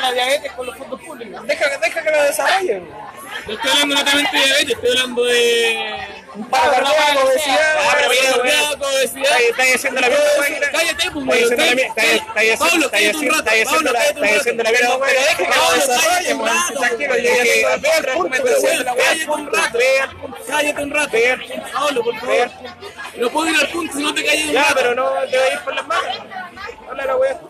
[0.00, 1.46] la diabetes con los fondos públicos.
[1.46, 2.82] Deja, deja que lo desarrolle.
[3.46, 6.06] No estoy hablando netamente de diabetes, estoy hablando de.
[6.36, 7.76] Un paro cardíaco, obesidad.
[7.78, 8.82] Ah, pero Obesidad, weón.
[8.82, 9.40] obesidad.
[9.40, 10.16] Estáis- haciendo la la-
[10.70, 11.82] Cállate, pues, cállate.
[11.86, 12.22] estáis-
[12.60, 13.32] haciendo- estáis haciendo-
[13.92, 15.08] la- hueá.
[15.08, 17.32] Pero deja que lo Pablo, cállate un rato, tranquilo, ya.
[18.96, 19.78] Cállate un rato.
[20.46, 21.16] Cállate un rato.
[21.72, 22.50] Pablo, por favor.
[23.16, 24.74] No puedo ir al punto si no te calles un Ya, rato.
[24.76, 26.16] pero no te vayas por las manos.
[26.90, 27.40] Habla la weá.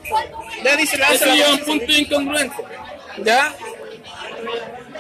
[0.62, 2.64] Ya dice la Eso lleva a un punto de incongruencia.
[3.18, 3.52] ¿Ya?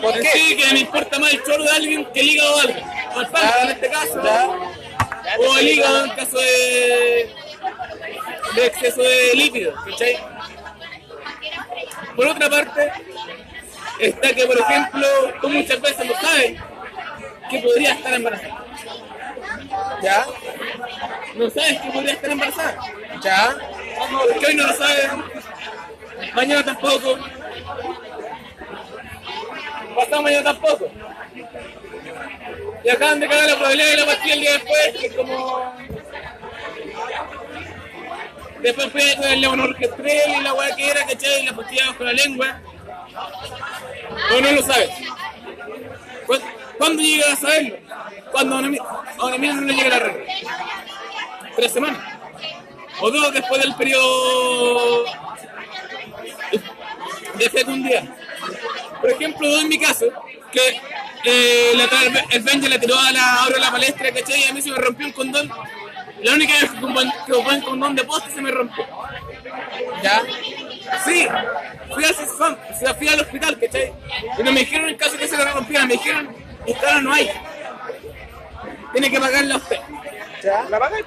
[0.00, 0.28] ¿Por qué?
[0.32, 2.84] sí, que me importa más el choro de alguien que el hígado de alguien.
[3.14, 4.22] O el páncreas en este caso.
[5.38, 7.34] O el hígado en caso de,
[8.54, 9.74] de exceso de lípidos.
[9.84, 10.18] ¿cachai?
[12.14, 12.92] Por otra parte,
[14.00, 15.06] está que, por ejemplo,
[15.40, 16.60] tú muchas veces no sabes
[17.50, 18.64] que podría estar embarazada.
[20.02, 20.26] ¿Ya?
[21.34, 22.78] No sabes que podría estar embarazada.
[23.22, 23.56] ¿Ya?
[24.10, 25.10] Porque hoy no lo sabes,
[26.34, 27.18] mañana tampoco,
[29.96, 30.88] pasado mañana tampoco.
[32.84, 35.76] Y acaban de cagar la probabilidad de la pastilla el día después, que es como...
[38.60, 41.42] Después fui a el levonorgestrel y la weá que era, ¿cachai?
[41.42, 42.60] Y la pastilla bajo la lengua.
[44.34, 44.90] O no lo sabes.
[46.26, 46.46] ¿Cuándo,
[46.78, 47.76] ¿cuándo llegas a saberlo?
[48.32, 48.78] Cuando a una,
[49.18, 50.32] a una mina no le llega la regla.
[51.56, 52.16] Tres semanas
[53.00, 55.04] o dos después del periodo
[57.34, 58.04] de fecundidad.
[59.00, 60.06] Por ejemplo, doy mi caso,
[60.52, 60.80] que
[61.24, 61.88] eh, la
[62.30, 64.40] el Benji le tiró a la, ahora a la palestra, ¿cachai?
[64.40, 65.50] Y a mí se me rompió un condón.
[66.22, 68.86] La única vez que ocupé un condón de poste se me rompió.
[70.02, 70.22] ¿Ya?
[71.04, 71.26] Sí,
[71.92, 72.12] fui, a,
[72.78, 73.92] sea, fui al hospital, ¿cachai?
[74.38, 76.34] Y no me dijeron en caso que se le rompiera, me dijeron,
[76.66, 77.30] esta no hay.
[78.92, 79.76] Tiene que pagarla usted.
[80.42, 80.64] ¿Ya?
[80.70, 81.04] La pagáis.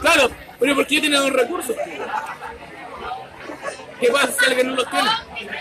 [0.00, 1.76] Claro, pero ¿por qué yo tengo dos recursos?
[4.00, 5.10] ¿Qué pasa si alguien no los tiene?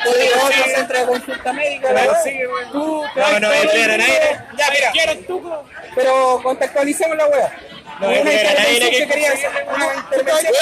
[0.03, 2.39] Puede ir a otro centro de consulta médica, la Claro, sí.
[2.71, 4.39] Tú, No, no, nadie.
[4.57, 4.91] Ya, mira.
[4.91, 5.51] ¿Quieres tú?
[5.95, 7.51] Pero contextualicemos la weá.
[7.99, 9.49] No, una que intervención quería hacer.
[9.75, 10.53] Una intervención.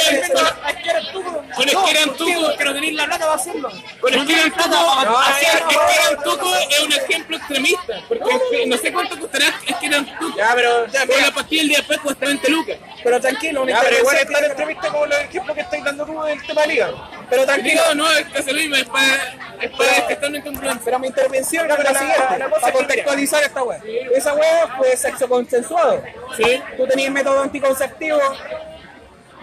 [1.56, 3.70] Con tuco, no tenéis la plata para hacerlo.
[4.02, 9.76] con eran tuco, hacer tuco es un ejemplo extremista, porque no sé cuánto costará es
[9.76, 10.38] que eran tuco.
[10.38, 10.88] Ya, pero.
[10.88, 11.28] Ya, Pero mira.
[11.28, 12.78] la pastilla el día después cuesta 20 lucas.
[13.04, 16.24] Pero tranquilo, una pero igual es tan entrevista como los ejemplos que estáis dando tú
[16.24, 17.10] del tema del hígado.
[17.30, 17.82] Pero tranquilo.
[17.96, 19.16] No, es casi lo mismo, es para,
[19.62, 20.82] es para descartar una incongruencia.
[20.86, 23.80] Pero mi intervención pero la siguiente, para que contextualizar esta weá.
[24.16, 26.02] Esa weá fue sexo consensuado.
[26.38, 26.62] Sí.
[26.78, 28.20] Tú tenías método anticonceptivo,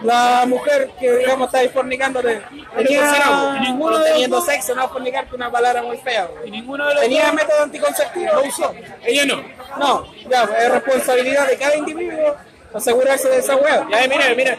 [0.03, 2.41] la mujer que digamos está fornicándote
[2.75, 6.27] tenía ninguno teniendo sexo, no fornicarte una palabra muy fea.
[6.45, 8.73] Y ninguno de los Tenía dos- método anticonceptivo, lo usó.
[9.03, 9.43] Ella no.
[9.79, 12.35] No, ya, pues, es responsabilidad de cada individuo
[12.73, 13.87] asegurarse de esa weá.
[13.89, 14.57] Ya, mira, mira.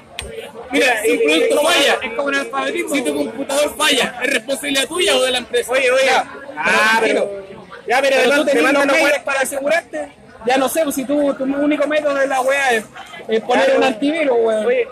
[0.72, 2.94] Mira, Si un producto falla, Es como alfabetismo.
[2.94, 5.72] si tu computador falla, ¿es responsabilidad tuya o de la empresa?
[5.72, 6.04] Oye, oye.
[6.06, 6.24] Ya,
[6.58, 7.46] Ah, pero pero.
[7.86, 10.12] Ya, mira, Pero tú tenías los medios para asegurarte.
[10.46, 12.84] Ya no sé, pues, si tú, tu único método de la weá es,
[13.28, 13.78] es poner Claro.
[13.78, 14.66] un antivirus, weón.
[14.66, 14.88] Oye.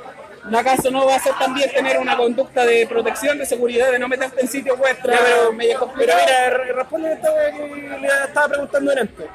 [0.51, 3.99] ¿No acaso no va a ser también tener una conducta de protección, de seguridad, de
[3.99, 7.67] no meterte en sitios vuestros Ya, pero, medio pero mira, re- responde esta weá que
[7.67, 9.27] le estaba preguntando delante.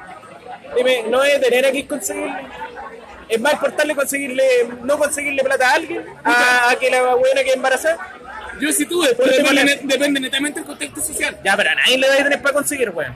[0.76, 2.30] Dime, ¿no es tener aquí conseguir
[3.30, 4.44] es más importarle conseguirle,
[4.82, 7.96] no conseguirle plata a alguien a, a que la buena que embarazada?
[8.60, 11.38] Yo sí tuve, pero depende, te net- depende netamente del contexto social.
[11.44, 13.14] Ya, pero a nadie le da tener para conseguir, weón.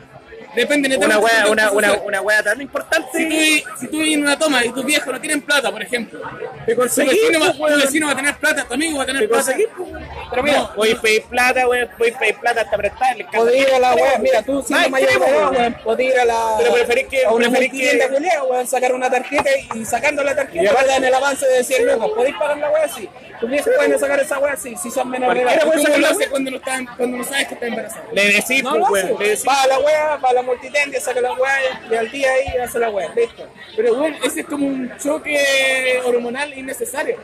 [0.54, 3.08] Depende netamente Una weá, contexto una, una, una weá tan importante.
[3.12, 5.70] Si tú, vi- si tú vives en una toma y tus viejos no tienen plata,
[5.70, 6.20] por ejemplo,
[6.66, 9.02] Te tu conseguís, vecino, va, pues, tu vecino va a tener plata, tu amigo va
[9.04, 9.52] a tener Te plata.
[9.76, 9.88] pues.
[10.30, 11.88] Pero mira, No, Voy a pedir plata, weón.
[11.98, 13.16] Voy a pedir plata hasta prestar.
[13.16, 13.38] le encanta.
[13.38, 15.76] podés ir a la weá, mira, tú siendo Ay, mayor de weón.
[15.84, 18.14] podés ir a la Pero preferís que- a una multitienda que-
[18.48, 22.08] weón, sacar una tarjeta y sacando la tarjeta te dan el avance de 100 lucas.
[22.14, 22.88] ¿Podéis pagar la weá?
[22.88, 23.08] Sí.
[23.40, 24.56] Tus viejos pueden sacar esa weá?
[24.56, 25.62] Sí, si son menores de edad.
[25.62, 27.68] Cualquiera puede ¿Cómo sacar lo la haces cuando no, estás- cuando no sabes que estás
[27.68, 28.04] embarazada?
[28.12, 28.86] Le decís, pues, weón.
[28.96, 29.14] hace.
[29.18, 29.44] Le decís.
[29.48, 31.58] Va a la wea, va a la multitendia, saca la wea
[31.90, 33.12] y al día ahí hace la wea.
[33.14, 33.48] Listo.
[33.76, 37.18] Pero bueno, ese es como un choque hormonal innecesario.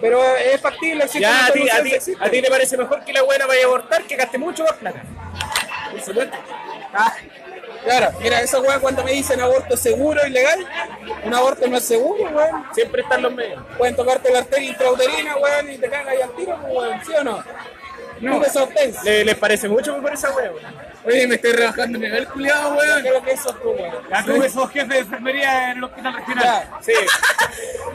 [0.00, 3.12] Pero es factible, existe Ya, a ti, a, ti, a ti te parece mejor que
[3.12, 5.02] la buena vaya a abortar que gaste mucho más plata.
[5.90, 6.36] Por supuesto.
[6.92, 7.14] Ah,
[7.84, 10.66] claro, mira, esa wea cuando me dicen aborto seguro y legal,
[11.24, 12.64] un aborto no es seguro, weón.
[12.74, 13.62] Siempre están los medios.
[13.78, 17.24] Pueden tocarte la arteria intrauterina, weón, y te cagas ahí al tiro, weón, ¿sí o
[17.24, 17.44] no?
[18.20, 18.40] No.
[18.40, 18.46] ¿Qué
[18.84, 20.54] es Le- ¿Les parece mucho por esa weón?
[21.04, 23.02] Oye, me estoy rebajando el nivel, culiado, weón.
[23.02, 23.94] ¿Qué es lo que eso tú, weón?
[24.10, 26.44] Ya tú que sos jefe de enfermería en el hospital regional.
[26.44, 26.92] Ya, Sí.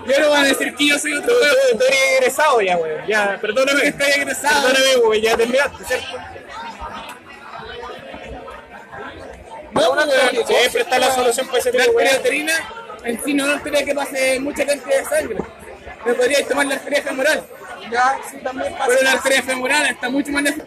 [0.08, 1.82] Ya no van a decir que yo soy otro weón.
[1.88, 3.06] eres egresado ya, weón.
[3.08, 3.82] Ya, perdóname.
[3.82, 4.68] Que estoy egresado.
[4.68, 5.22] Perdóname, weón.
[5.22, 6.18] Ya terminaste, ¿cierto?
[9.72, 10.10] No, weón.
[10.48, 12.22] Siempre está la solución para ese La tipo de weón.
[12.22, 12.54] creatina
[13.04, 15.38] en sí no nos tendría que pase mucha cantidad de sangre.
[16.06, 17.44] Me podríais tomar la arteria femoral.
[17.92, 18.86] Ya, sí, también pasa.
[18.88, 20.64] Pero la arteria femoral está mucho más lejos,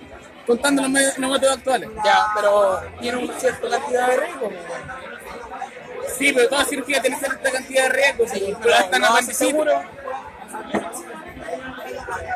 [0.46, 1.88] contando los, me- los métodos actuales.
[2.04, 4.48] Ya, pero tiene una cierta cantidad de riesgo.
[4.50, 6.14] pues.
[6.18, 8.30] Sí, pero toda cirugía tiene cierta cantidad de riesgos.
[8.30, 9.72] Sí, pero hasta no no seguro.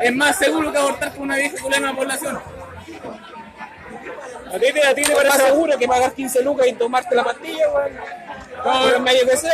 [0.00, 2.40] Es más seguro que abortar con una vieja culera en una población.
[4.48, 7.24] ¿A ti, te- a ti te parece seguro que pagar 15 lucas y tomarte la
[7.24, 7.92] pastilla, weón.
[8.64, 9.52] Por el medio que sea.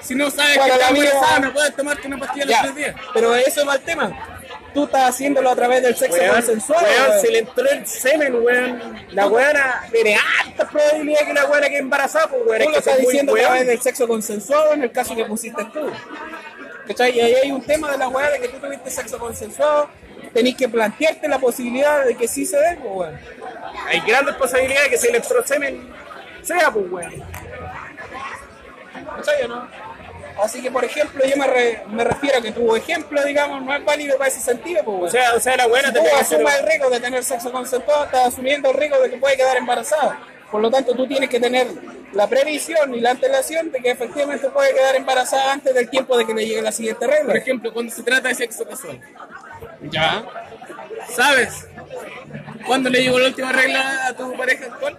[0.00, 2.62] Si no sabes Para que vida- embarazada, no puedes tomarte una pastilla a los Ya,
[2.62, 2.94] tres días.
[3.12, 4.30] pero eso es mal tema.
[4.74, 6.84] Tú estás haciéndolo a través del sexo consensual.
[7.20, 9.06] se le entró el semen, weón.
[9.10, 12.58] La weona tiene alta probabilidad que la weona quede embarazada, pues, weón.
[12.58, 15.24] Tú Es lo que estás diciendo a través del sexo consensuado en el caso que
[15.26, 15.90] pusiste tú.
[16.88, 17.16] ¿Cachai?
[17.16, 19.88] Y ahí hay un tema de la weá de que tú tuviste sexo consensuado.
[20.34, 23.18] Tenés que plantearte la posibilidad de que sí se dé, pues, weón.
[23.86, 25.88] Hay grandes posibilidades que si le entró semen
[26.42, 27.22] sea, pues, weón.
[29.16, 29.68] ¿Cachai o no?
[30.42, 33.72] Así que, por ejemplo, yo me, re- me refiero a que tu ejemplo, digamos, no
[33.74, 35.10] es válido para ese sentido, pues, O weón.
[35.10, 36.14] sea, o sea, la weona Si tú ser...
[36.14, 39.56] asumes el riesgo de tener sexo consensuado, estás asumiendo el riesgo de que puede quedar
[39.56, 40.18] embarazada.
[40.50, 41.68] Por lo tanto, tú tienes que tener
[42.12, 46.26] la previsión y la antelación de que efectivamente puede quedar embarazada antes del tiempo de
[46.26, 47.34] que le llegue la siguiente Por regla.
[47.34, 49.00] ejemplo, cuando se trata de sexo casual.
[49.82, 50.24] Ya.
[51.14, 51.66] ¿Sabes?
[52.66, 54.98] ¿Cuándo le llegó la última regla a tu pareja actual?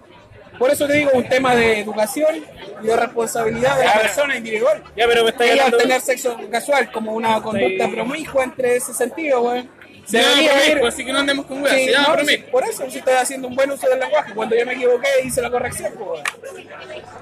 [0.57, 2.43] Por eso te digo, un tema de educación
[2.81, 4.83] y de responsabilidad de la persona individual.
[4.95, 5.77] Ya, pero me estáis Y al hablando...
[5.77, 9.69] tener sexo casual como una conducta promiscua entre ese sentido, weón.
[10.05, 11.75] Se debería promiscuo, así que no andemos con weas.
[11.75, 12.51] Sí, Se llama no, promiscuo.
[12.51, 14.33] por eso, si estoy haciendo un buen uso del lenguaje.
[14.33, 16.23] Cuando yo me equivoqué, hice la corrección, pues, weón.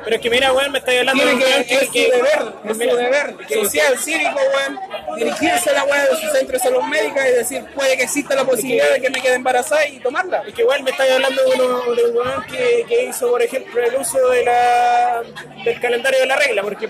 [0.04, 2.54] Pero es que mira, weón, me estáis hablando de un que, weón es su deber,
[2.66, 4.80] es su deber social, cívico, weón,
[5.18, 8.36] dirigirse a la weá de su centro de salud médica y decir, puede que exista
[8.36, 10.44] la posibilidad de que me quede embarazada y tomarla.
[10.48, 13.42] Es que igual me estáis hablando de, uno, de un weón que, que hizo, por
[13.42, 15.24] ejemplo, el uso de la,
[15.64, 16.90] del calendario de la regla, porque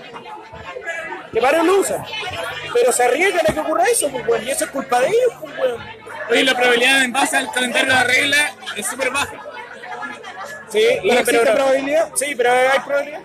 [1.32, 2.04] que para lo usa.
[2.72, 5.32] Pero se arriesgan a que ocurra eso, pues, weón, y eso es culpa de ellos,
[5.40, 5.83] pues, weón.
[6.30, 9.32] Oye, la probabilidad en base al calendario de la regla es súper baja.
[10.70, 12.08] Sí, y- ¿Pero no- probabilidad?
[12.16, 13.20] Sí, pero hay probabilidad.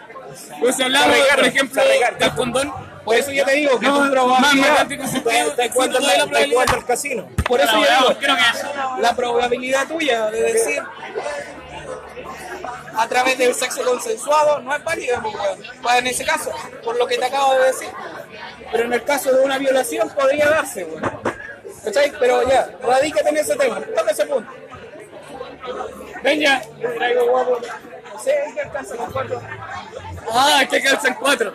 [0.59, 2.73] Pues si hablamos, por ejemplo, del condón,
[3.03, 7.27] Por eso yo te digo que no, tu probabilidad, Está jugando, al casino.
[7.45, 8.19] por eso yo digo,
[9.01, 10.83] la probabilidad tuya de decir
[12.95, 15.21] a través del sexo consensuado no es válida,
[15.81, 16.51] pues, en ese caso,
[16.83, 17.89] por lo que te acabo de decir.
[18.71, 21.38] Pero en el caso de una violación podría darse, weón.
[21.83, 22.11] ¿Cachai?
[22.19, 24.51] Pero ya, radícate en ese tema, toca ese punto.
[26.23, 26.61] Ven ya.
[26.97, 27.59] Traigo guapo.
[28.13, 29.41] No sé, ¿qué alcanza con cuatro?
[30.31, 31.53] Ah, que calzan cuatro.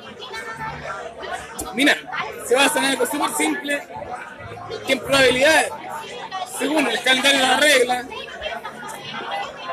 [1.74, 1.96] Mira,
[2.46, 3.82] se basa en algo súper simple,
[4.86, 5.70] que en probabilidades,
[6.58, 8.04] según el calendario de la regla,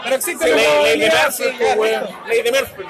[0.03, 1.43] Pero existe Sí, una ley, de Murphy.
[2.27, 2.83] Ley de Murphy.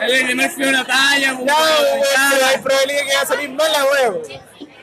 [0.00, 3.50] la ley de Murphy es una talla, No, weón, hay probabilidad que va a salir
[3.50, 4.18] mal la weón.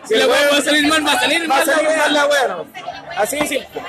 [0.07, 1.65] Si la weá va a salir mal, va a salir Va a mal.
[1.65, 1.97] salir weá.
[1.97, 2.71] mal la weón.
[3.17, 3.81] Así de simple.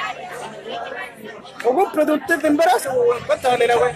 [1.64, 3.22] O cómprate un test de embarazo, weón.
[3.26, 3.92] ¿Cuánto vale la weón?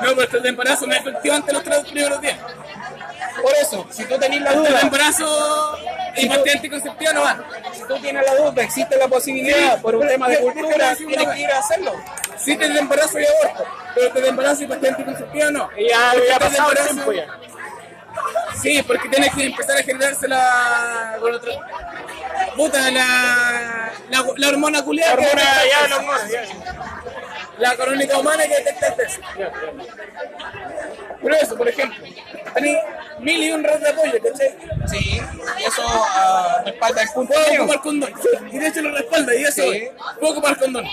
[0.00, 2.36] No, pero este de embarazo no es efectivo ante los tres primeros días.
[3.42, 5.78] Por eso, si tú tenés la El de duda, embarazo
[6.16, 7.44] y pastilla anticonceptiva no van.
[7.72, 11.40] si tú tienes la duda, existe la posibilidad por un tema de cultura, tienes que
[11.40, 11.92] ir a hacerlo.
[12.38, 13.64] Sí, test de embarazo y aborto,
[13.94, 15.68] pero test de embarazo y pastilla anticonceptiva no.
[15.76, 17.26] Y ya test de pasado el tiempo ya.
[18.62, 21.16] Sí, porque tiene que empezar a generarse la.
[21.20, 21.52] con otra.
[22.56, 23.92] Puta, la.
[24.10, 25.12] la, la hormona La culiada.
[25.14, 26.44] hormona, que detecta ya, la hormona, ya.
[27.58, 29.20] La crónica humana que detecta el test.
[31.22, 32.04] Pero eso, por ejemplo,
[32.52, 32.78] tenéis
[33.20, 34.56] mil y un red de apoyo, ¿cachai?
[34.86, 35.20] Sí,
[35.58, 38.12] y eso ah, respalda el punto Puedo ocupar condón.
[38.20, 39.88] Sí, y de hecho lo respalda, y eso Sí.
[40.20, 40.84] Puedo ocupar condón.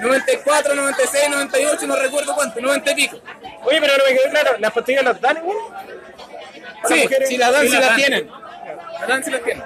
[0.00, 3.18] 94, 96, 98, no recuerdo cuánto, 90 y pico.
[3.64, 4.56] Oye, pero no me quedó claro.
[4.58, 5.56] ¿Las pastillas las dan igual?
[6.88, 7.08] Sí.
[7.26, 8.30] Si la dan, si la tienen.
[9.00, 9.62] La dan si la tiene.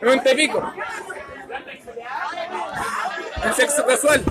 [0.00, 0.72] 90 y pico.
[3.44, 4.22] El sexo casual.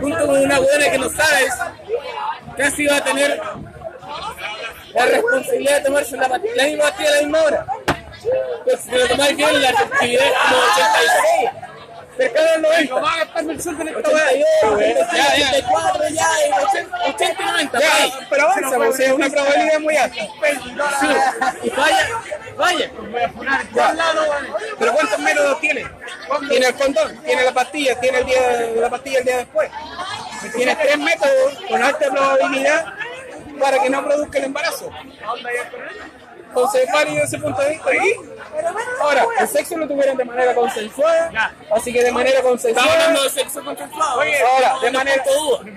[0.00, 1.52] Junto con una buena que no sabes.
[2.56, 3.40] Casi va a tener
[4.94, 7.66] la responsabilidad de tomarse la, misma pastilla a la misma hora.
[8.64, 11.50] Pues si lo tomáis bien, la efectividad es como 86.
[12.16, 12.94] Cercano al 90.
[12.94, 14.26] van a el en esta 88, weá.
[14.64, 17.78] 84, ya, y 80, 80 y 90.
[17.78, 18.10] por ahí.
[18.10, 20.16] Ya, pero avanza, pues, es una probabilidad muy alta.
[20.16, 21.08] Sí,
[21.62, 22.08] y vaya,
[22.56, 22.90] vaya.
[24.78, 25.86] Pero ¿cuántos métodos tiene?
[26.48, 28.40] Tiene el condón, tiene la pastilla, tiene el día
[28.76, 29.70] la pastilla el día después.
[30.54, 32.94] Tiene tres métodos con alta probabilidad
[33.58, 34.90] para que no produzca el embarazo.
[36.54, 37.90] Entonces es válido ese punto de vista.
[37.90, 38.14] ¿sí?
[39.00, 42.92] Ahora, el sexo lo tuvieron de manera consensuada, así que de manera Estamos consensuada.
[42.92, 44.20] hablando de sexo consensuado.
[44.20, 45.24] Ahora, de manera,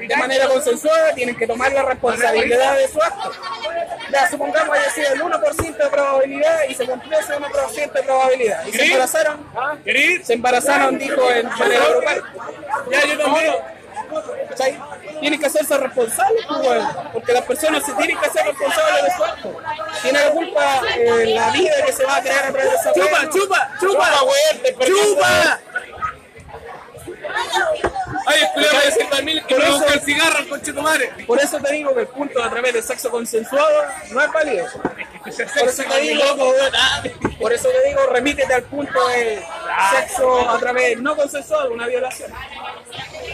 [0.07, 3.31] de manera consensuada tienen que tomar la responsabilidad de su acto.
[4.11, 8.65] Ya, supongamos haya sido el 1% de probabilidad y se cumplió ese 1% de probabilidad.
[8.67, 9.39] Y se embarazaron,
[10.23, 12.23] se embarazaron, dijo, en manera grupal.
[12.91, 13.53] Ya, yo también.
[14.49, 14.79] ¿Cachai?
[15.19, 16.83] Tienen que hacerse responsables, pues,
[17.13, 19.57] porque las personas se tienen que hacer responsables de su acto.
[20.01, 22.93] Tiene la culpa eh, la vida que se va a crear a través de esa
[22.93, 23.29] Chupa, weá.
[23.29, 24.09] chupa, chupa.
[24.85, 25.59] Chupa.
[28.25, 28.41] Ay,
[28.85, 31.11] de 100 mil que me busca el cigarro, el conche tu madre.
[31.27, 34.65] Por eso te digo que el punto a través del sexo consensuado no es válido.
[35.19, 35.29] Por
[35.67, 36.23] eso te digo,
[37.39, 39.43] por eso te digo, remítete al punto de
[39.91, 42.31] sexo a través no consensuado, una violación.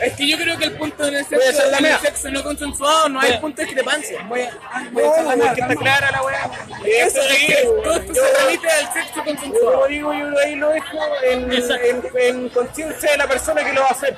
[0.02, 3.10] Es que yo creo que el punto el hacer sexo, la el sexo no consensuado
[3.10, 4.24] no hay punto de discrepancia.
[4.24, 4.52] Voy a,
[4.92, 6.50] voy a la mía, que está clara la weá.
[6.86, 9.72] Eso es que todo esto se remite al sexo Yo consensuado.
[9.74, 13.82] como digo, yo ahí lo dejo en, en, en conciencia de la persona que lo
[13.82, 14.16] va a hacer.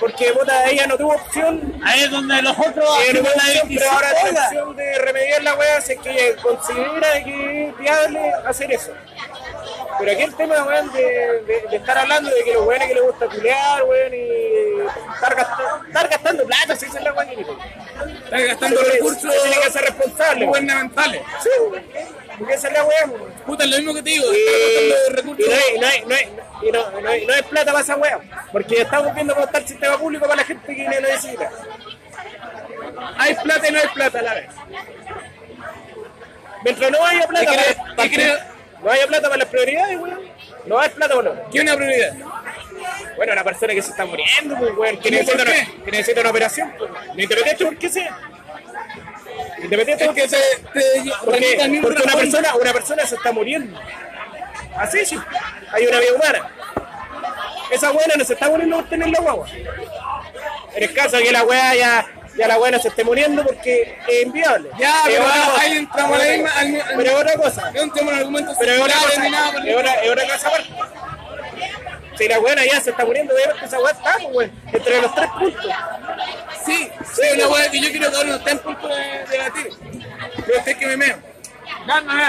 [0.00, 3.42] Porque puta, ella no tuvo opción, Ahí es donde los otros ella no tuvo la
[3.42, 7.68] opción, pero ahora tiene opción de remediar la weá si es que ella considera que
[7.68, 8.92] es viable hacer eso.
[9.98, 12.94] Pero aquí el tema, weón, de, de, de estar hablando de que los weones que
[12.94, 17.58] les gusta culear, weón, y estar gastando, estar gastando plata, si esa es la digo.
[18.24, 20.48] Están gastando recursos tiene que ser responsable, weón.
[20.64, 21.22] gubernamentales.
[21.42, 22.23] Sí, weón.
[22.38, 23.32] Porque esa es la weá, weón.
[23.46, 24.24] Puta, es lo mismo que te digo.
[24.34, 24.38] Y
[24.90, 28.20] no no no no, no no hay plata para esa wea,
[28.52, 31.50] porque estamos viendo cómo está el sistema público para la gente que no necesita.
[33.18, 34.46] Hay plata y no hay plata a la vez.
[36.64, 37.76] Mientras no haya plata ¿Qué crees?
[37.76, 38.38] para, ¿Qué crees?
[38.82, 40.20] no haya plata para las prioridades, weón.
[40.66, 41.50] No hay plata lo.
[41.50, 42.14] ¿Qué es una prioridad?
[43.16, 46.30] Bueno, una persona que se está muriendo, pues, weón, que necesita, una, que necesita una
[46.30, 46.90] operación, pues.
[47.16, 48.18] Independiente por qué sea.
[49.64, 50.40] Independiente por qué sea.
[50.72, 50.80] Te
[51.24, 53.78] Porque, porque una persona, una persona se está muriendo.
[54.76, 55.18] Así sí.
[55.72, 56.50] Hay una vida humana.
[57.70, 59.46] Esa buena no se está muriendo por tener la guagua.
[60.74, 63.98] En el caso de que la weá ya, ya la buena se esté muriendo porque
[64.06, 64.68] es inviable.
[64.78, 65.60] Ya, pero ahora cosa.
[65.62, 66.84] ahí entramos a la misma.
[66.96, 67.70] Pero es otra cosa.
[67.70, 69.26] No entramos en argumentos Pero es otra cosa.
[69.66, 70.68] Es otra, es otra cosa aparte.
[72.16, 74.52] Si la buena ya se está muriendo, obviamente esa weá está, pues, weón.
[74.72, 75.64] Entre los tres puntos.
[76.64, 79.68] Sí, sí, una hueá que yo quiero que ahora no está en punto de debatir.
[80.46, 81.16] Pero usted que me meo.
[81.86, 82.22] No, no, no.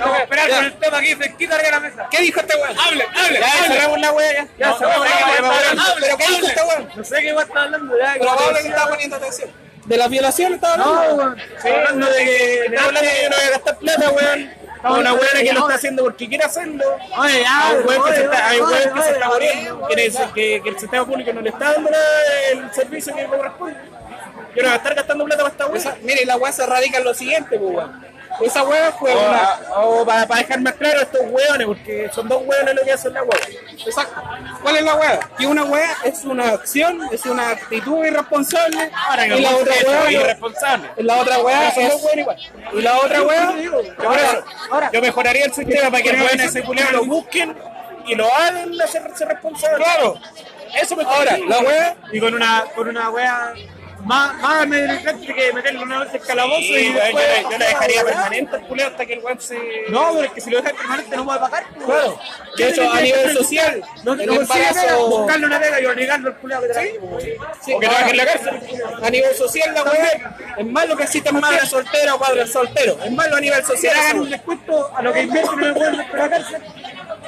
[0.00, 2.08] Vamos a esperar con el tema aquí cerquita de la mesa.
[2.10, 2.76] ¿Qué dijo este weón?
[2.78, 4.46] Hable, hable, Ya cerramos la weá, ya.
[4.58, 5.76] Ya No, cerramos no, la no, weá, no, weón.
[5.76, 6.88] no, ¿Pero qué dijo este weón?
[6.96, 8.14] No sé qué igual está hablando ya.
[8.18, 9.50] Pero Pablo que estaba poniendo atención.
[9.84, 11.36] ¿De las violaciones estaba hablando?
[11.62, 14.57] Sí, hablando de que hablando de que no voy a gastar plata, weón.
[14.82, 16.84] A una weona que lo está haciendo porque quiere hacerlo.
[17.16, 19.94] Oye, A un weón que se está, hay oye, que se está oye, muriendo, que,
[19.96, 23.76] neces- que, que el sistema público no le está dando la- el servicio que corresponde.
[24.54, 25.96] Yo no voy a estar gastando plata para esta weá.
[26.02, 28.07] mire, la weá se radica en lo siguiente, pues, weón.
[28.40, 29.58] Esa weá fue O, una.
[29.76, 33.12] o para, para dejar más claro estos weones, porque son dos weones lo que hacen
[33.14, 33.40] la weá.
[33.86, 34.22] Exacto.
[34.62, 35.20] ¿Cuál es la weá?
[35.38, 38.90] Que una weá es una acción, es una actitud irresponsable.
[39.36, 40.10] y la otra weá.
[40.12, 40.90] irresponsable.
[40.98, 41.36] La otra
[41.74, 41.92] Son es.
[41.92, 42.38] dos weones igual.
[42.72, 44.44] Y la otra eso,
[44.92, 47.56] yo mejoraría el sistema para que los weones ese culiao lo busquen
[48.06, 49.78] y lo hagan hacerse responsables.
[49.78, 50.14] Claro.
[50.80, 51.96] Eso me Ahora, la weá.
[52.12, 53.52] Y con una, con una wea
[54.04, 57.12] más, más amedrentante que meterlo una vez en calabozo Sí, y después...
[57.12, 59.58] yo, le- yo le dejaría permanente al culeo hasta que el weón se.
[59.88, 61.64] No, pero es que si lo dejas permanente no puede pagar.
[61.74, 61.86] pues.
[61.86, 62.20] Claro.
[62.56, 65.08] De hecho, a nivel social, No, el no embarazo.
[65.08, 67.00] buscarle una pega y obligarlo al culiao que trabaje.
[67.64, 68.60] Sí, O que trabaje en la cárcel.
[69.02, 70.36] A nivel social, la weá.
[70.58, 72.96] Es malo que existan madres solteras o padres solteros.
[73.04, 73.94] Es malo a nivel social.
[73.96, 76.62] hagan un descuento a lo que invierten en el weón de la cárcel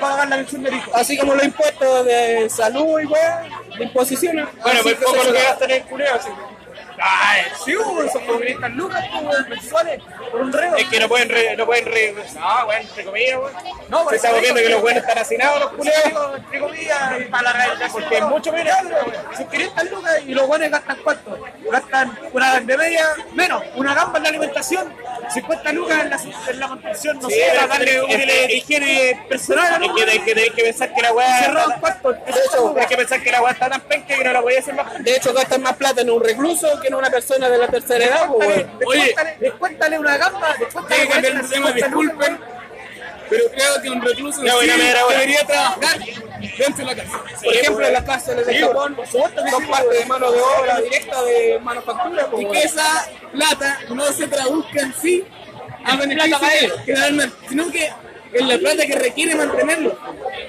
[0.00, 0.90] pagar la pensión de hijo.
[0.94, 3.42] Así como los impuestos de salud y weá,
[3.76, 4.46] de imposiciones.
[4.62, 6.28] Bueno, pues poco lo que gastan en el culeo, así.
[7.00, 10.76] Ay, sí, weón, son como 500 lucas weón, mensuales por un reo.
[10.76, 13.52] Es que no pueden re, no pueden re, no, weón, entre comillas, weón.
[13.88, 16.04] No, Se digo viendo que los weones están hacinados los culeos.
[16.04, 18.74] Digo, entre comillas, y para la realidad, Porque es mucho menos.
[19.36, 21.38] Son 500 lucas y los buenos gastan cuánto?
[21.70, 24.92] Gastan una de media, menos, una gamba en la alimentación,
[25.32, 26.20] 50 lucas en la,
[26.50, 30.18] en la mantención, no Sí, sé, para darle es útiles higiene personal Es que hay
[30.20, 31.44] que, hay que pensar que la weá.
[31.44, 34.24] Se roban cuánto, De hecho, hay que pensar que la weá está tan penca que
[34.24, 35.02] no la voy a hacer más.
[35.02, 38.04] De hecho, gastan más plata en un recluso que en una persona de la tercera
[38.04, 38.26] edad.
[38.28, 38.66] pues.
[38.86, 41.82] Oye, descuéntale una gamba, descuéntale Tiene tema, 50 lucas.
[41.84, 42.38] disculpen.
[43.30, 45.98] Pero creo que un recluso sí debería trabajar
[46.58, 47.20] dentro de la cárcel.
[47.44, 51.60] Por ejemplo, en las cárceles de Japón son parte de mano de obra directa de
[51.62, 52.28] manufactura.
[52.36, 55.24] Y que esa plata no se traduzca en sí
[55.84, 57.90] a beneficio de ellos, generalmente, sino que
[58.32, 59.98] en la plata que requiere mantenerlo.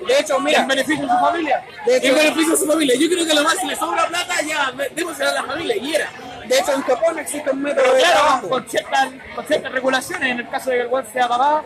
[0.08, 1.64] De hecho, mira, En beneficio de su familia.
[1.86, 2.96] de En hecho, beneficio de su familia.
[3.00, 5.96] Yo creo que lo más, si le sobra plata, ya démosela a la familia y
[5.96, 6.12] era.
[6.48, 8.50] de hecho en Japón existe un método Pero de claro, trabajo.
[8.50, 11.64] con cierta sean con ciertas regulaciones en el caso de que el web sea papá.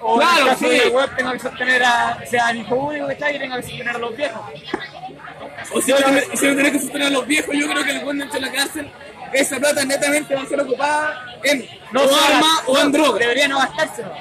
[0.00, 0.70] O en Claro, el caso sí.
[0.70, 3.38] de que el web tenga que sostener a, sea el hijo único que está y
[3.38, 4.40] tenga que sostener a los viejos.
[5.74, 8.18] O si si no tiene que sostener a los viejos, yo creo que el buen
[8.18, 8.90] dentro de la cárcel,
[9.32, 13.18] esa plata netamente va a ser ocupada en No o o en droga.
[13.18, 14.12] Debería no gastárselo.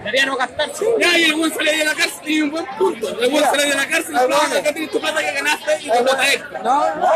[0.00, 0.98] Debería no gastárselo.
[0.98, 3.08] Ya, y el buen sale de la cárcel y un buen punto.
[3.20, 4.54] El buen sale de la cárcel, plata, bueno.
[4.56, 6.58] acá tienes tu plata que ganaste y tu El plata extra.
[6.62, 7.12] No, no,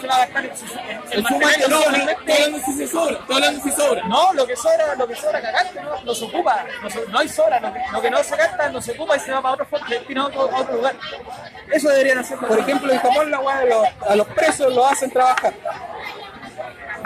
[0.00, 0.50] se va a gastar
[1.22, 4.02] mantener- No, no, estoy hablando si se sobra, estoy hablando si sobra.
[4.08, 7.28] No, lo que sobra, lo que sobra cagante, no, no se ocupa, no, no hay
[7.28, 7.72] sobra, lo
[8.02, 10.26] que, lo no se gasta no se ocupa y se va para otro destina a
[10.26, 10.96] otro, lugar.
[11.70, 12.38] Eso deberían hacer.
[12.38, 13.62] por ejemplo, en Japón la weá
[14.08, 15.54] a los presos los hacen trabajar.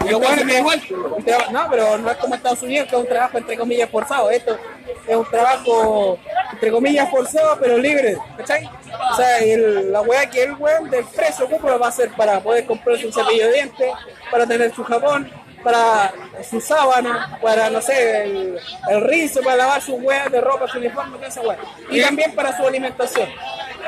[0.05, 1.53] Y los weones Entonces, igual.
[1.53, 4.31] No, pero no es como Estados Unidos, que es un trabajo entre comillas forzado.
[4.31, 4.59] Esto
[5.07, 6.19] es un trabajo
[6.53, 8.17] entre comillas forzado, pero libre.
[8.37, 8.65] ¿Cachai?
[9.13, 12.11] O sea, el- la weá que el weón del preso ocupa lo va a hacer
[12.17, 13.93] para poder comprarse un cepillo de dientes,
[14.31, 15.31] para tener su jabón,
[15.65, 16.13] para
[16.49, 18.61] su sábana, para, no sé, el,
[18.91, 21.59] el rizo, para lavar sus weas de ropa, su uniforme, esa weá.
[21.91, 23.29] Y también para su alimentación.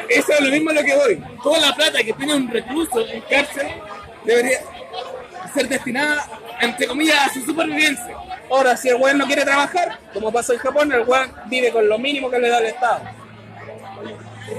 [0.08, 1.22] Eso es lo mismo a lo que voy.
[1.42, 3.68] Toda la plata que tiene un recluso en cárcel
[4.24, 4.58] debería
[5.54, 6.24] ser destinada,
[6.60, 8.16] entre comillas, a su supervivencia.
[8.50, 11.88] Ahora, si el weón no quiere trabajar, como pasa en Japón, el weón vive con
[11.88, 13.00] lo mínimo que le da el Estado.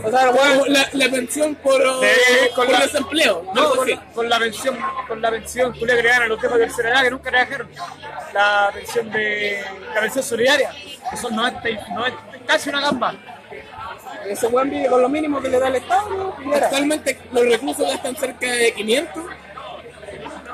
[0.04, 3.44] O sea, el weón, la, la pensión por, Sí, con por la- desempleo.
[3.54, 4.78] No, con, con la pensión,
[5.08, 7.70] con la pensión que le dan a los temas de tercera edad que nunca trabajaron.
[8.34, 9.62] La pensión de
[9.94, 10.72] la pensión solidaria,
[11.10, 12.18] que son 90, y- 90
[12.48, 13.16] casi una gamba.
[14.28, 16.36] ese weón vive con lo mínimo que le da el Estado.
[16.56, 19.24] Actualmente los reclusos gastan cerca de 500,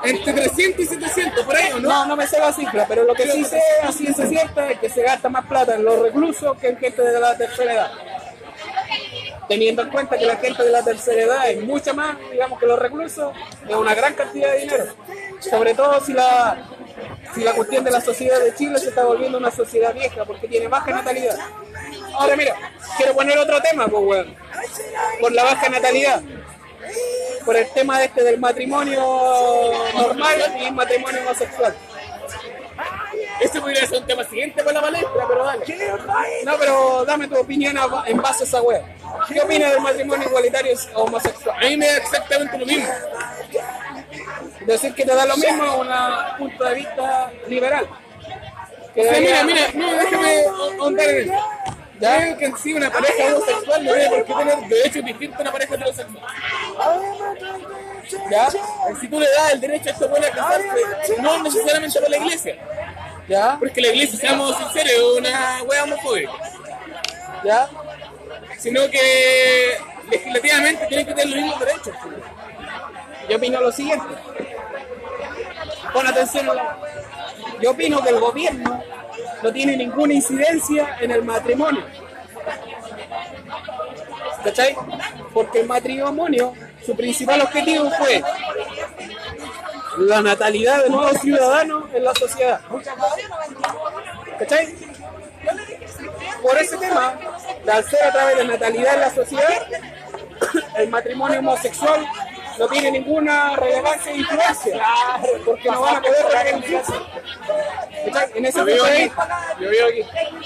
[0.04, 1.88] entre 300 y 700, por ahí, ¿o no?
[1.88, 4.78] No, no me sé la cifra, pero lo que sí sé a ciencia cierta es
[4.78, 7.90] que se gasta más plata en los reclusos que en gente de la tercera edad.
[9.48, 12.66] Teniendo en cuenta que la gente de la tercera edad es mucha más, digamos, que
[12.66, 13.34] los reclusos,
[13.66, 14.84] es una gran cantidad de dinero.
[15.40, 16.58] Sobre todo si la,
[17.34, 20.48] si la cuestión de la sociedad de Chile se está volviendo una sociedad vieja, porque
[20.48, 21.38] tiene baja natalidad.
[22.14, 22.54] Ahora mira,
[22.96, 24.36] quiero poner otro tema, pues, weón.
[25.20, 26.22] Por la baja natalidad.
[27.48, 29.00] Por el tema de este del matrimonio
[29.94, 31.74] normal y matrimonio homosexual.
[33.40, 35.64] Ese podría ser un tema siguiente para la palestra, pero dale.
[36.44, 38.82] No, pero dame tu opinión en base a esa wea.
[39.26, 41.56] ¿Qué opinas del matrimonio igualitario homosexual?
[41.56, 42.88] A mí me da exactamente lo mismo.
[44.66, 47.88] Decir que te da lo mismo es un punto de vista liberal.
[48.92, 50.44] Que O sea, mira, mira, no, déjame
[50.78, 51.44] ahondar en eso.
[52.00, 52.20] ¿Ya?
[52.20, 55.42] Creo que en sí una pareja homosexual no tiene por qué tener derechos distintos a
[55.42, 56.24] una pareja heterosexual.
[58.30, 58.50] ¿Ya?
[59.00, 62.16] Si tú le das el derecho a esta buena a casarse, no necesariamente por la
[62.16, 62.56] iglesia,
[63.28, 63.56] ¿Ya?
[63.58, 66.32] porque la iglesia, seamos sinceros, es una wea homofóbica,
[67.44, 67.68] ¿Ya?
[68.58, 69.78] sino que
[70.10, 71.94] legislativamente tienen que tener los mismos derechos.
[73.28, 74.06] Yo opino lo siguiente.
[75.92, 76.48] Pon atención.
[77.60, 78.82] Yo opino que el gobierno
[79.42, 81.84] no tiene ninguna incidencia en el matrimonio.
[84.44, 84.76] ¿Cachai?
[85.32, 86.54] Porque el matrimonio,
[86.84, 88.22] su principal objetivo fue
[89.98, 92.60] la natalidad de nuevos ciudadanos en la sociedad.
[94.38, 94.74] ¿Cachai?
[96.42, 97.18] Por ese tema,
[97.64, 99.66] de ser a través de natalidad en la sociedad,
[100.76, 102.06] el matrimonio homosexual
[102.58, 104.82] no tiene ninguna relevancia e influencia,
[105.44, 106.26] porque no van a poder.
[108.04, 108.30] ¿Cachai?
[108.34, 109.56] En ese punto de vista,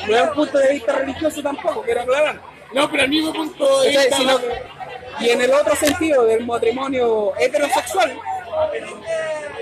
[0.07, 2.41] no es un punto de vista religioso tampoco, quiero aclarar.
[2.75, 4.39] No, pero al mismo punto de vista, Sino
[5.21, 8.19] y en el otro sentido del matrimonio heterosexual,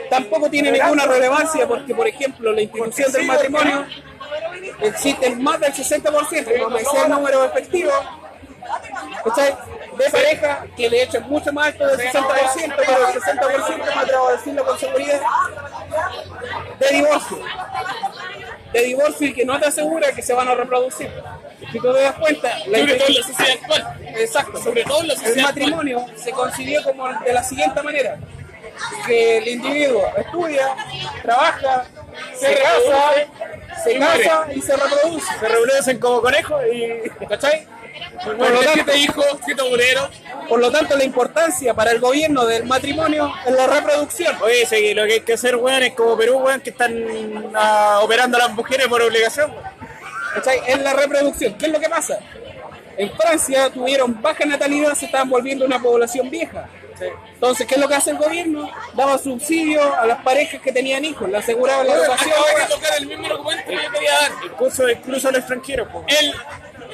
[0.08, 3.86] tampoco tiene ninguna relevancia porque, por ejemplo, la institución del matrimonio
[4.80, 7.90] existe más del 60%, no me sé el número efectivo,
[9.24, 9.56] ¿cachai?
[9.96, 14.28] de pareja, que hecho es mucho más alto del 60%, pero el 60% me atrevo
[14.28, 15.20] a decirlo con seguridad,
[16.78, 17.38] de divorcio.
[18.72, 21.10] De divorcio y que no te asegura que se van a reproducir.
[21.72, 24.62] Si tú te das cuenta, la sobre todo en la sociedad actual, Exacto.
[24.62, 25.70] sobre todo en la El sociedad actual.
[25.70, 28.18] matrimonio se concibió como de la siguiente manera.
[29.06, 30.74] Que el individuo estudia,
[31.22, 31.84] trabaja,
[32.34, 33.12] se casa,
[33.84, 35.26] se casa y se reproduce.
[35.38, 37.26] Se reproducen como conejos y.
[37.26, 37.66] ¿Cachai?
[38.24, 40.08] Por lo, tanto, siete hijos, siete obreros.
[40.48, 44.36] por lo tanto, la importancia para el gobierno del matrimonio es la reproducción.
[44.42, 46.92] Oye, sí, lo que hay que hacer, weón, es como Perú, weón, que están
[47.54, 49.52] ah, operando a las mujeres por obligación.
[50.34, 50.60] ¿Cachai?
[50.66, 51.54] Es la reproducción.
[51.54, 52.18] ¿Qué es lo que pasa?
[52.96, 56.68] En Francia tuvieron baja natalidad, se estaban volviendo una población vieja.
[57.32, 58.70] Entonces, ¿qué es lo que hace el gobierno?
[58.94, 62.30] Daba subsidio a las parejas que tenían hijos, le aseguraba la educación.
[62.30, 64.32] Acabo de tocar el mismo argumento que yo quería dar.
[64.44, 65.88] Incluso, incluso a los extranjeros.
[66.06, 66.34] El,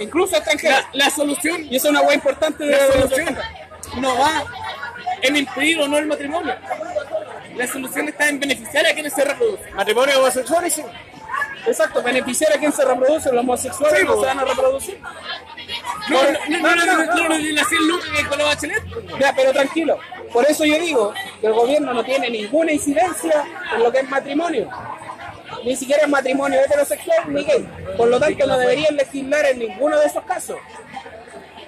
[0.01, 0.85] incluso extranjeros.
[0.93, 3.37] la, la solución, Y eso es una hueá importante de la solución
[4.01, 4.45] no va
[5.23, 6.55] en impedir o no el matrimonio.
[7.57, 9.75] la solución está en beneficiar a quienes se reproducen.
[9.75, 10.83] Matrimonio homosexual, sí.
[11.67, 15.01] Exacto, beneficiar a quien se reproduce, los homosexuales no se van a reproducir.
[16.09, 18.83] No, no, no, no, no, no, no, ni la 100 lucas que con la bachelet.
[19.19, 19.99] Ya, pero tranquilo.
[20.33, 23.45] Por eso yo digo que el gobierno no tiene ninguna incidencia
[23.75, 24.69] en lo que es matrimonio.
[25.67, 27.69] Ni siquiera en matrimonio heterosexual ni gay.
[27.97, 30.57] Por lo tanto, no deberían legislar en ninguno de esos casos.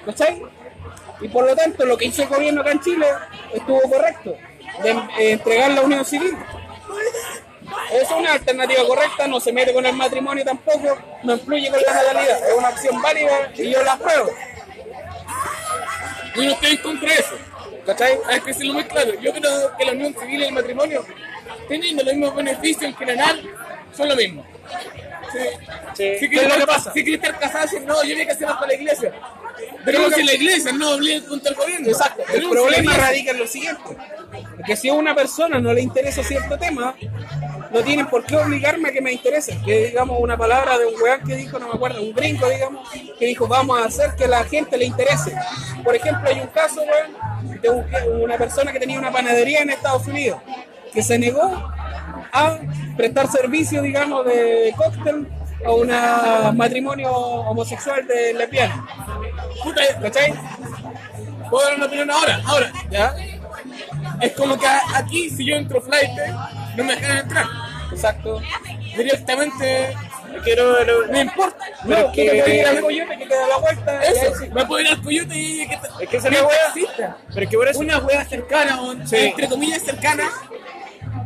[0.07, 0.41] ¿Cachai?
[1.20, 3.07] Y por lo tanto, lo que hizo el gobierno acá en Chile
[3.53, 4.37] estuvo correcto.
[4.85, 6.39] De eh, entregar la unión civil.
[7.93, 11.93] Es una alternativa correcta, no se mete con el matrimonio tampoco, no influye con la
[11.93, 12.49] natalidad.
[12.49, 14.31] Es una opción válida y yo la apruebo.
[16.37, 17.35] Yo no estoy en contra de eso.
[17.85, 18.16] ¿Cachai?
[18.29, 19.12] Hay que decirlo muy claro.
[19.20, 21.05] Yo creo que la unión civil y el matrimonio,
[21.69, 23.43] teniendo los mismos beneficios en general,
[23.99, 24.45] son lo mismo.
[25.95, 26.05] Sí.
[26.20, 26.93] Si ¿Qué es lo que pasa?
[26.93, 29.12] Si estar casado, si no, yo voy a casarme con la iglesia.
[29.85, 31.89] Pero si la iglesia no obliga contra el gobierno.
[31.89, 32.23] Exacto.
[32.33, 33.83] El problema radica en lo siguiente.
[34.65, 36.95] Que si a una persona no le interesa cierto tema,
[37.70, 39.59] no tienen por qué obligarme a que me interese.
[39.65, 42.89] Que digamos una palabra de un weón que dijo, no me acuerdo, un gringo, digamos,
[43.19, 45.35] que dijo, vamos a hacer que la gente le interese.
[45.85, 49.70] Por ejemplo, hay un caso, weón, de un- una persona que tenía una panadería en
[49.70, 50.41] Estados Unidos,
[50.93, 51.70] que se negó
[52.32, 52.59] a
[52.96, 55.28] prestar servicio, digamos, de cóctel
[55.64, 58.86] a un matrimonio homosexual de lesbiana.
[59.62, 60.34] Puta, ¿Cachai?
[61.50, 62.40] puedo dar una opinión ahora.
[62.46, 63.14] Ahora, ¿Ya?
[64.20, 66.10] es como que aquí, si yo entro flight,
[66.76, 67.46] no me dejan entrar.
[67.92, 68.40] Exacto.
[68.96, 69.96] Directamente,
[70.44, 71.64] Quiero, no, no importa.
[71.86, 74.02] Pero No, es que que- te ir al coyote que te da la vuelta.
[74.02, 74.48] Eso, sí.
[74.52, 75.80] me puedo ir al coyote y que Es
[76.10, 76.68] que mientras wea.
[76.68, 77.80] exista Pero que por eso.
[77.80, 79.16] una wea cercana, o Sí.
[79.16, 80.28] entre comillas cercana,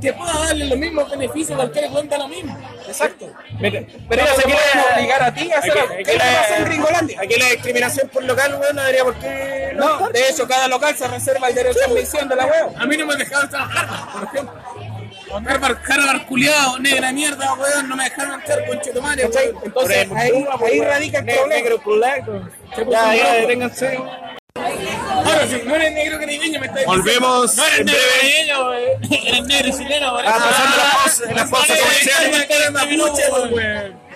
[0.01, 2.57] que pueda darle los mismos beneficios a cualquier cuenta lo mismo.
[2.87, 3.33] Exacto.
[3.61, 5.95] Mira, Pero no se la- obligar a ti a hacer aquí- algo.
[5.97, 7.21] ¿Qué que pasa en Gringolandia?
[7.21, 9.73] Aquí la discriminación por local, weón, no debería por qué.
[9.75, 12.67] No, de hecho, cada local se reserva el derecho de admisión de la web.
[12.79, 14.63] A mí no me entrar a Harvard, por ejemplo.
[15.49, 19.57] Harvard, Harvard culiado, negra mierda, weón, no me dejaron entrar con chetumare, weón.
[19.65, 21.47] Entonces, ahí, ahí radica el problema.
[21.55, 21.83] Negro.
[22.91, 23.99] Ya, ya, deténganse.
[24.55, 28.73] Ahora sí, no eres negro caribeño, me estás Volvemos No eres negro caribeño.
[29.25, 30.17] Eres negro chileno.
[30.19, 30.83] Ah, pasando.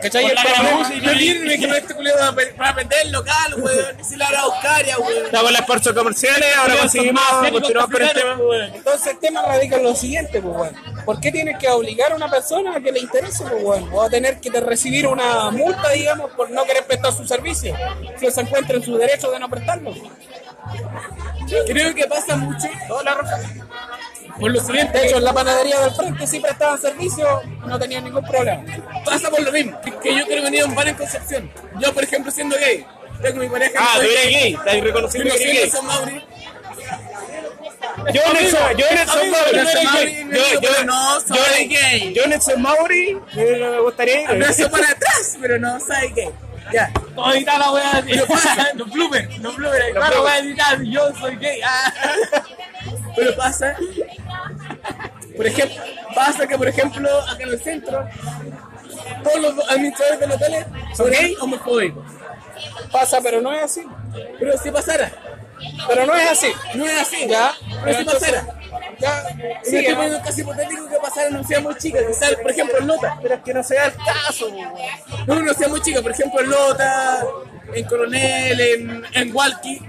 [0.02, 0.24] ¿Cachai?
[0.24, 3.96] Y El problema- No tiene que este culiado va a aprender el local, weón.
[3.96, 5.24] Ni si la hora Oscaria, weón.
[5.26, 8.36] Estamos en las pausas comerciales, ahora conseguimos, continuamos con el tema.
[8.74, 10.78] Entonces el tema radica en lo siguiente, pues bueno.
[11.04, 13.88] ¿Por qué tienes que obligar a una persona a que le interese, pues bueno?
[13.92, 17.74] O a tener que recibir una multa, digamos, por no querer prestar su servicio.
[18.18, 19.92] Si se encuentra en su derecho de no prestarlo.
[21.66, 22.66] Creo que pasa mucho
[24.38, 24.98] por lo siguiente.
[24.98, 28.62] De hecho, en la panadería del frente sí prestaban servicio, no tenían ningún problema.
[29.04, 29.78] pasa por lo mismo.
[30.02, 31.50] Que, yo quiero venir a un bar en Concepción.
[31.80, 32.86] Yo, por ejemplo, siendo gay,
[33.22, 33.78] tengo mi pareja.
[33.80, 36.24] Ah, tú soy eres gay, estás reconociendo Yo que no eres soy gay.
[38.12, 38.86] Yo en el San- yo
[39.30, 41.38] Mauri, yo yo- soy yo- Mauri, yo- pero no soy
[41.68, 42.14] yo- gay.
[42.14, 44.28] Yo en el San Mauri, no me gustaría.
[44.28, 46.28] Abrazo para atrás, pero no soy gay.
[46.72, 46.90] Ya.
[47.16, 48.08] Ahorita la así.
[48.10, 49.92] Pero pasa, los bloopers, los bloopers.
[49.92, 51.60] Claro, voy a editar, yo soy gay.
[51.64, 51.92] Ah.
[53.16, 53.76] Pero pasa,
[55.36, 55.76] por ejemplo,
[56.14, 58.06] pasa que, por ejemplo, acá en el centro,
[59.22, 62.04] todos los administradores de hoteles son gay homofóbicos.
[62.90, 63.82] Pasa, pero no es así.
[64.38, 65.10] Pero si pasara,
[65.88, 66.48] Pero no es así.
[66.74, 67.26] no es así.
[67.28, 67.52] Ya,
[67.84, 68.46] pero si pasara.
[68.98, 69.22] Ya,
[69.62, 72.86] Sí, estoy poniendo casi hipotético que pasara una ciudad muy chica, quizás, por ejemplo, en
[72.86, 73.18] Lota.
[73.20, 74.48] Pero es que no se da el caso.
[75.26, 77.26] No, una ciudad muy chica, por ejemplo, en Lota,
[77.74, 79.82] en Coronel, en, en Walkie.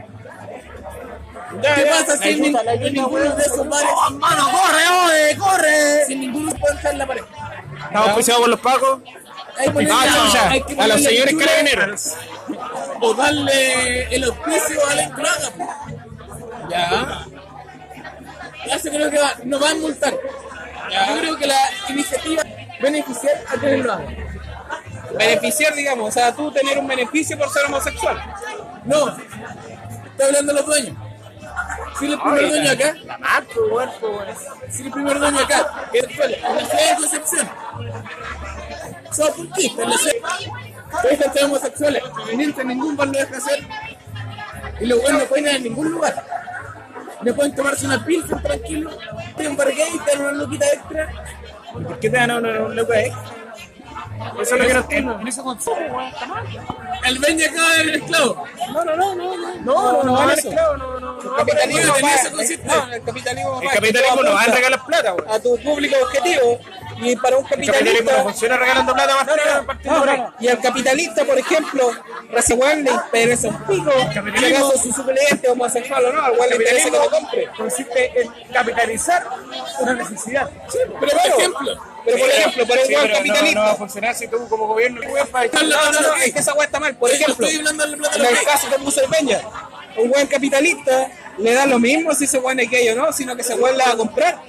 [1.61, 3.89] ¿Qué pasa si en, nin- en ninguno de esos bares...
[4.11, 6.05] ¡Mano, corre, oye, corre!
[6.05, 7.23] Si en ninguno puede entrar en la pared.
[7.85, 8.99] Estamos pisados por los pacos.
[9.57, 12.13] Hay ponerle- Ah, hay a los señores carabineros.
[13.01, 15.49] O darle el auspicio a la enclaga.
[15.55, 15.69] pues.
[16.69, 17.25] Ya.
[18.75, 20.13] Eso creo que va, nos va a multar.
[20.13, 21.59] Yo creo que la
[21.89, 22.43] iniciativa
[22.81, 24.15] beneficiar a quienes lo hagan.
[25.17, 26.09] beneficiar, digamos.
[26.09, 28.17] O sea, tú tener un beneficio por ser homosexual.
[28.85, 30.95] No, está hablando de los dueños.
[31.99, 33.89] Si el primer dueño acá, La mato, weón,
[34.69, 37.49] si el primer dueño acá, que es en la ciudad de Concepción,
[39.11, 40.29] son puntistas la ciudad.
[41.09, 42.03] Gente homosexuales,
[42.35, 43.67] mientras ningún bar lo deja hacer,
[44.79, 46.25] y los buenos no pueden ir a ningún lugar.
[47.23, 48.91] No pueden tomarse una pilsen tranquilo,
[49.35, 51.09] tienen un bar gay, te dan una loquita extra.
[51.73, 53.11] ¿Por qué te dan una una loca, eh?
[54.41, 55.19] Eso es lo que no entiendo.
[55.19, 56.45] En ese consumo, weón, está mal.
[57.05, 58.45] El Benja acaba de ser esclavo.
[58.73, 59.55] No, no, no, no, no.
[59.61, 60.47] No, no, no, eso.
[60.49, 61.29] esclavo, no, no, no.
[61.29, 61.93] El capitalismo
[62.65, 65.29] no, el capitalismo El no va a regalar plata, weón.
[65.31, 66.59] a tu público objetivo
[66.99, 69.65] y para un El capitalismo no capitalista funciona regalando plata más No, no, que no,
[69.65, 70.17] particulares.
[70.19, 70.33] no, no.
[70.39, 71.91] Y al capitalista, por ejemplo,
[72.57, 76.55] weón le interesa un pico, si acaso su suplente homosexual o no, al weón le
[76.55, 77.49] interesa que lo compre.
[77.57, 79.27] consiste en capitalizar
[79.79, 80.49] una necesidad.
[80.99, 83.59] Pero por ejemplo, pero por ejemplo, para un no- capitalista.
[83.59, 86.53] No, va a funcionar si tú como gobierno No, no, no, de es que esa
[86.53, 86.95] weá está mal.
[86.95, 87.83] Por ejemplo, de en de
[88.29, 89.41] el caso puso el Peña,
[89.97, 93.35] un buen capitalista le da lo mismo si ese weón es gay o no, sino
[93.35, 93.43] que
[93.75, 94.41] la va a comprar.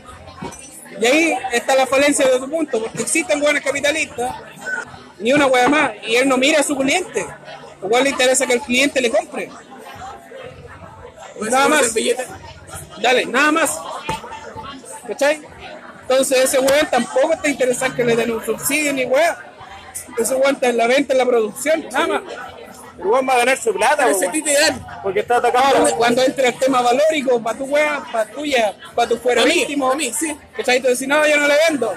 [1.01, 4.36] Y ahí está la falencia de tu punto, porque existen buenos capitalistas,
[5.18, 7.26] ni una weá más, y él no mira a su cliente.
[7.82, 9.51] Igual le interesa que el cliente le compre.
[11.40, 11.93] Nada más.
[13.02, 13.78] Dale, nada más.
[15.09, 15.40] ¿Cachai?
[16.09, 19.36] Entonces ese weón tampoco está interesado que le den un subsidio ni weá.
[20.16, 22.22] Ese weón está en la venta, en la producción, nada más.
[22.98, 24.86] El weón va a ganar su plata, Ese weón, ti te dan.
[25.02, 25.76] porque está atacando.
[25.76, 29.93] Ahora, cuando entra el tema valórico, para tu weá, para tuya, para tu fuero íntimo,
[29.93, 30.35] a mí, sí.
[30.56, 31.93] decís, no, yo no le vendo.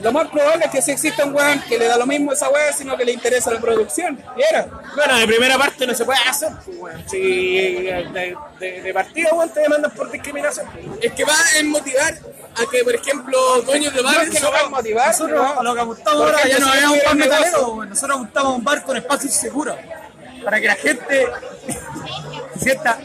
[0.00, 2.34] Lo más probable es que si existe un weón que le da lo mismo a
[2.34, 4.18] esa weá, sino que le interesa la producción.
[4.36, 4.66] Y era.
[4.96, 7.04] Bueno, de primera parte no se puede hacer, pues, weón.
[7.08, 10.66] Si de, de, de partida, weón, te demandan por discriminación.
[11.00, 12.14] Es que va a motivar
[12.54, 15.62] a que, por ejemplo, dueños de No es bares que no a motivar, Nosotros no.
[15.62, 18.82] lo que apuntamos ahora ya no había un bar metalero, nosotros apuntamos a un bar
[18.84, 19.76] con espacios seguros
[20.44, 21.26] para que la gente
[22.54, 22.98] se sienta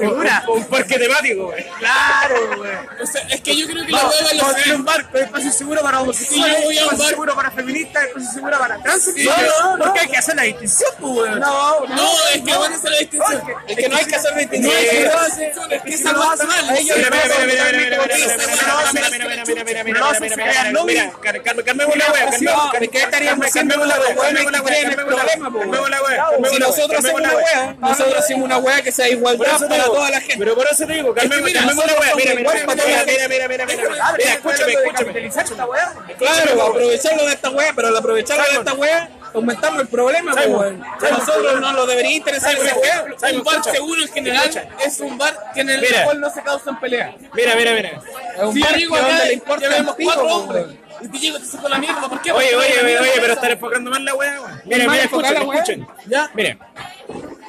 [0.00, 0.44] segura.
[0.48, 1.64] Un, un parque temático, weón.
[1.78, 2.72] Claro, güey.
[3.02, 4.84] O sea, es que yo creo que la Vamos, hueva vamos a lo tener un
[4.84, 7.10] bar con espacio seguro para homosexuales, Sí, yo voy a un espacio bar.
[7.10, 9.04] seguro para feministas, espacio seguro para trans.
[9.04, 11.30] Sí, no, no, no, porque hay que hacer la distinción, pues, güey.
[11.40, 13.42] No, No, es que van a hacer la distinción.
[13.68, 14.74] Es que no hay que hacer No distinción.
[14.76, 16.64] es que No, lo hacen, es que esa no está mal.
[16.70, 19.10] Mira, mira, mira, mira, mira, mira, mira, Esa mira, hueá mira, no mira, hace mira,
[19.10, 21.04] mira, mira, mira, Pero mira, hace mira, se mira, crean mira, lobbies.
[21.04, 23.94] mira, cal- cal- calmemos la wea, calmemos- No, cal- ¿de qué estaríamos haciendo calmemos la
[23.94, 28.44] calmemos la calmemos la calmemos la Si la nosotros hacemos una la weá, nosotros hacemos
[28.44, 30.36] una weá que sea igualdad para toda la gente.
[30.38, 34.12] Pero por eso te digo, calmemos, mira, Mira, mira, mira, mira, mira, mira, mira, mira,
[34.16, 35.26] mira, escúchame, escúchame.
[35.26, 35.94] esta weá.
[36.18, 40.48] Claro, aprovecharlo de esta weá, pero al aprovecharlo de esta weá, aumentamos el problema, pues,
[40.48, 40.82] weón.
[40.82, 43.04] A nosotros no nos debería interesar esa weá.
[43.32, 46.04] Un bar seguro en general es un bar que en el Mira.
[46.04, 47.14] cual no se causan peleas.
[47.34, 48.00] Mira, mira, mira.
[48.52, 50.78] Si yo donde acá pico, cuatro pues, hombres weón.
[51.02, 52.32] y te llego te saco la mierda, ¿por qué?
[52.32, 54.62] Oye, oye, oye, oye, pero están enfocando mal la wea, weón.
[54.64, 55.86] Mira, mira, escuchen, escuchen.
[56.06, 56.30] Ya.
[56.34, 56.58] Miren,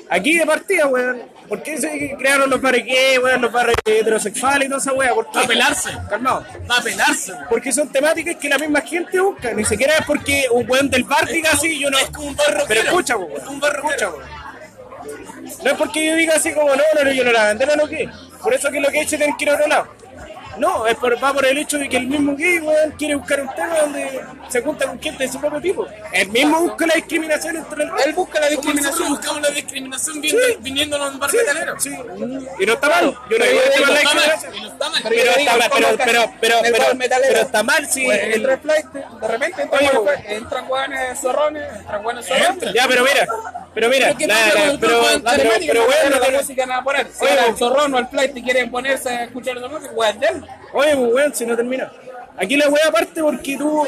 [0.10, 4.68] aquí de partida, weón, ¿por qué se crearon los bares gay, weón, los bares heterosexuales
[4.68, 5.14] y toda esa wea?
[5.14, 5.40] ¿Por qué?
[5.40, 5.90] Va a pelarse.
[6.10, 6.46] Calmado.
[6.70, 7.34] Va a pelarse.
[7.50, 11.04] Porque son temáticas que la misma gente busca, ni siquiera es porque un weón del
[11.04, 11.98] bar diga así, yo no.
[11.98, 13.42] Es como un barro Pero escucha, weón.
[13.42, 14.24] Es un barro Escucha, weón.
[15.62, 17.76] No es porque yo diga así como, no, no, no, yo no la vender o
[17.76, 18.10] no qué.
[18.42, 19.88] Por eso que lo que he hecho tienen que ir a otro lado.
[20.58, 23.42] No, es por, va por el hecho de que el mismo gay, weón, quiere buscar
[23.42, 25.88] un tema donde se junta con gente de su propio tipo.
[26.12, 29.10] El mismo busca la discriminación entre el Él busca la discriminación.
[29.10, 30.58] buscamos la discriminación viendo, Sí.
[30.60, 31.80] viniendo a un bar metalero.
[31.80, 31.90] Sí.
[32.60, 33.18] Y no está mal.
[33.30, 34.32] Yo no digo que no está mal.
[35.04, 35.98] Pero está mal, pero, ¿cómo
[36.40, 37.02] pero, pero, en
[37.38, 42.04] está mal si el- entra el flight, de repente entran guanes- entran guanes zorrones, entran
[42.04, 42.74] guanes zorrones.
[42.74, 43.28] Ya, pero mira,
[43.74, 46.82] pero mira, Pero ¿qué la- pasa la- cuando pero, bueno, bueno, no la música nada
[46.82, 47.08] a poner.
[47.12, 50.46] Si el zorrón o el flight quieren ponerse a escuchar la música, weón, de él.
[50.74, 51.92] Oye, pues weón, si no termina.
[52.38, 53.86] Aquí la wea parte porque tú.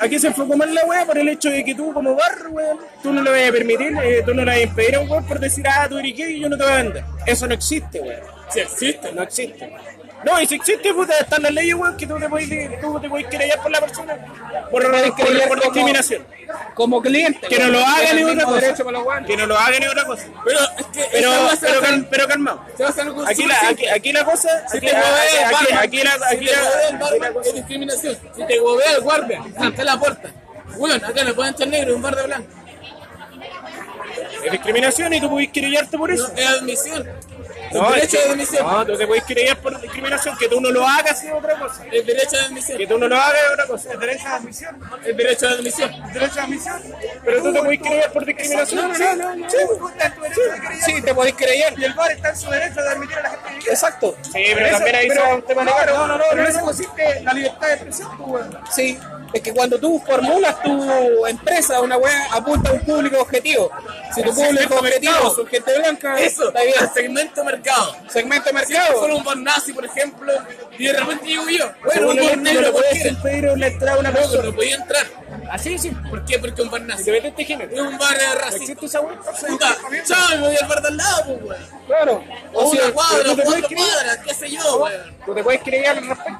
[0.00, 2.78] Aquí se enfocó mal la wea por el hecho de que tú, como bar, weón,
[3.02, 5.10] tú no le vas a permitir, eh, tú no le vas a impedir a un
[5.10, 7.04] weón por decir, ah, tú eres gay y yo no te voy a vender.
[7.26, 8.20] Eso no existe, weón.
[8.48, 9.12] Sí existe.
[9.12, 9.70] No existe.
[10.24, 13.08] No, y si existe, puta, están las leyes, weón, que tú te puedes, tú te
[13.08, 14.16] puedes querellar por la persona
[14.70, 16.26] por, por, querellar por como- discriminación.
[16.74, 17.46] Como cliente.
[17.48, 18.74] Que no lo hagan ni otra cosa.
[19.26, 20.24] Que no lo hagan ni otra cosa.
[20.44, 22.64] Pero es que Pero, pero, cal- pero calmado.
[23.26, 26.10] Aquí la, aquí, aquí la cosa, Si aquí, te huevea el aquí, barman, aquí la,
[26.12, 28.18] si aquí te la, el aquí la barman, es discriminación.
[28.36, 30.30] Si te huevea el guardia, ante la puerta.
[30.76, 32.48] Bueno, acá le pueden echar negro un bar de blanco.
[34.44, 36.30] es discriminación y tú puedes querellarte por eso.
[36.36, 37.08] Es admisión.
[37.72, 38.66] No, el es derecho de admisión.
[38.66, 41.84] No, tú te puedes querellar por discriminación, que tú no lo hagas es otra cosa.
[41.90, 42.78] El derecho de admisión.
[42.78, 43.92] Que tú no lo hagas es otra cosa.
[43.92, 44.80] El derecho de admisión.
[45.04, 45.92] El derecho de admisión.
[45.92, 46.82] El derecho de admisión.
[47.24, 48.80] Pero tú te puedes querellar por discriminación.
[48.80, 49.50] No, no, no, no.
[49.50, 49.56] Sí.
[50.84, 51.74] Sí, te podéis creer.
[51.78, 54.16] Y el bar está en su derecho de admitir a la gente Exacto.
[54.22, 55.86] Sí, pero también ahí se va un tema legal.
[55.86, 58.58] no, no, no, pero eso consiste la libertad de expresión, pues, weón.
[58.74, 58.98] Sí.
[59.32, 63.70] Es que cuando tú formulas tu empresa, una wea apunta a un público objetivo.
[64.12, 66.74] Si tu público objetivo son gente blanca, Eso, está bien.
[66.80, 67.59] el segmento mercado.
[68.08, 68.98] Segmento de Si mercado.
[68.98, 70.32] fuera un bar nazi, por ejemplo,
[70.78, 73.08] y de repente digo yo, bueno, un no negro puedes cualquiera.
[73.10, 74.42] impedir la entrada a una No, persona.
[74.44, 75.06] no podía entrar.
[75.50, 75.90] Así, sí.
[76.08, 76.38] ¿Por qué?
[76.38, 77.10] Porque un bar nazi.
[77.10, 78.56] Es un bar racista.
[78.72, 79.00] ¿Existe esa?
[79.00, 79.76] Puta,
[80.06, 81.86] chao, me voy al bar de al lado, pues, weón.
[81.86, 82.24] Claro.
[82.52, 83.64] O sea, una cuadra, cuatro creer.
[83.74, 85.16] cuadras, qué sé yo, weón.
[85.26, 86.38] Tú te puedes querellar al respecto.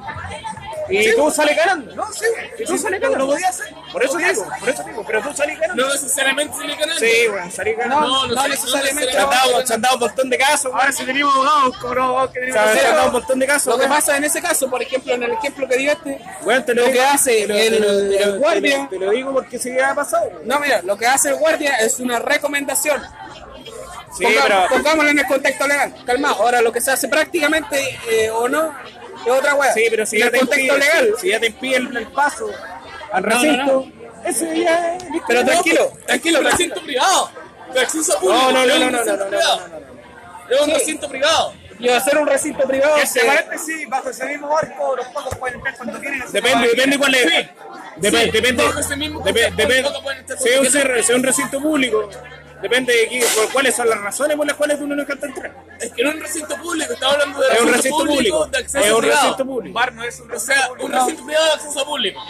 [0.89, 1.95] Y tú sales ganando.
[1.95, 2.25] No, sí,
[2.59, 3.25] Y tú sales lo, ganando.
[3.27, 3.73] lo podía hacer.
[3.93, 5.85] Por eso digo, por eso digo, pero tú salís ganando.
[5.87, 6.97] No necesariamente se le ganan.
[6.99, 8.07] Sí, weón, salís ganando.
[8.07, 9.11] No, no, no necesariamente.
[9.11, 9.17] Se
[9.73, 10.71] han dado, un montón de casos.
[10.73, 14.41] Ahora abogados, como abogados que tenemos un montón de casos, Lo que pasa en ese
[14.41, 17.31] caso, por ejemplo, en el ejemplo que diste, Weón, te lo lo digo- que hace
[17.41, 19.59] te lo- el- te lo- te lo- el te lo- guardia- Te lo digo porque
[19.59, 20.31] se ha pasado.
[20.45, 23.01] no, mira, lo que hace el guardia es una recomendación.
[24.17, 24.65] Sí, Ponga- pero.
[24.69, 25.93] Pongámoslo en el contexto legal.
[26.05, 28.73] Calma, ahora lo que se hace prácticamente eh, o no
[29.25, 29.73] es otra wea.
[29.73, 31.13] Sí, pero si en ya el te contexto impide, legal.
[31.19, 32.47] si ya te impide el, el paso
[33.13, 33.85] al No, no, recinto,
[34.25, 37.31] ese ya es Pero tranquilo, Tranquilo, recinto privado.
[37.73, 38.33] De acceso público.
[38.33, 39.57] No, no, no, es no, un no, no, recinto no, privado.
[39.59, 39.90] no, no, no.
[40.51, 40.73] Es un Sí.
[40.73, 41.53] recinto privado.
[41.79, 42.97] Y hacer un recinto privado.
[42.97, 46.23] Y entre se- paréntesis, bajo ese mismo barco, los pocos pueden entrar cuando quieren.
[46.31, 47.21] Depende, que depende cuál es.
[47.23, 47.49] Sí,
[48.31, 48.63] depende.
[48.63, 49.83] bajo ese mismo depende-
[50.37, 52.09] si es un, si es un recinto público,
[52.61, 55.55] depende de qué- por cuáles son las razones por las cuales uno no encanta entrar.
[55.79, 58.45] Es que no es un recinto público, estamos hablando de Es un recinto público.
[58.45, 59.21] de acceso Es un privado.
[59.21, 59.73] recinto Un público.
[59.79, 62.21] bar no es un O sea, un recinto privado de acceso público.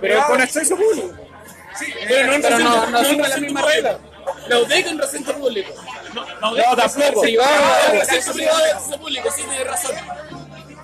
[0.00, 1.10] Pero con acceso público.
[2.08, 3.88] Pero no un Pero recinto, no- no un recinto misma público.
[3.88, 3.98] regla.
[4.48, 4.58] La
[6.10, 6.40] Público.
[6.40, 7.20] No, No, tampoco.
[7.22, 7.50] privado.
[7.92, 9.92] Un recinto privado de acceso público, sí, tienes razón.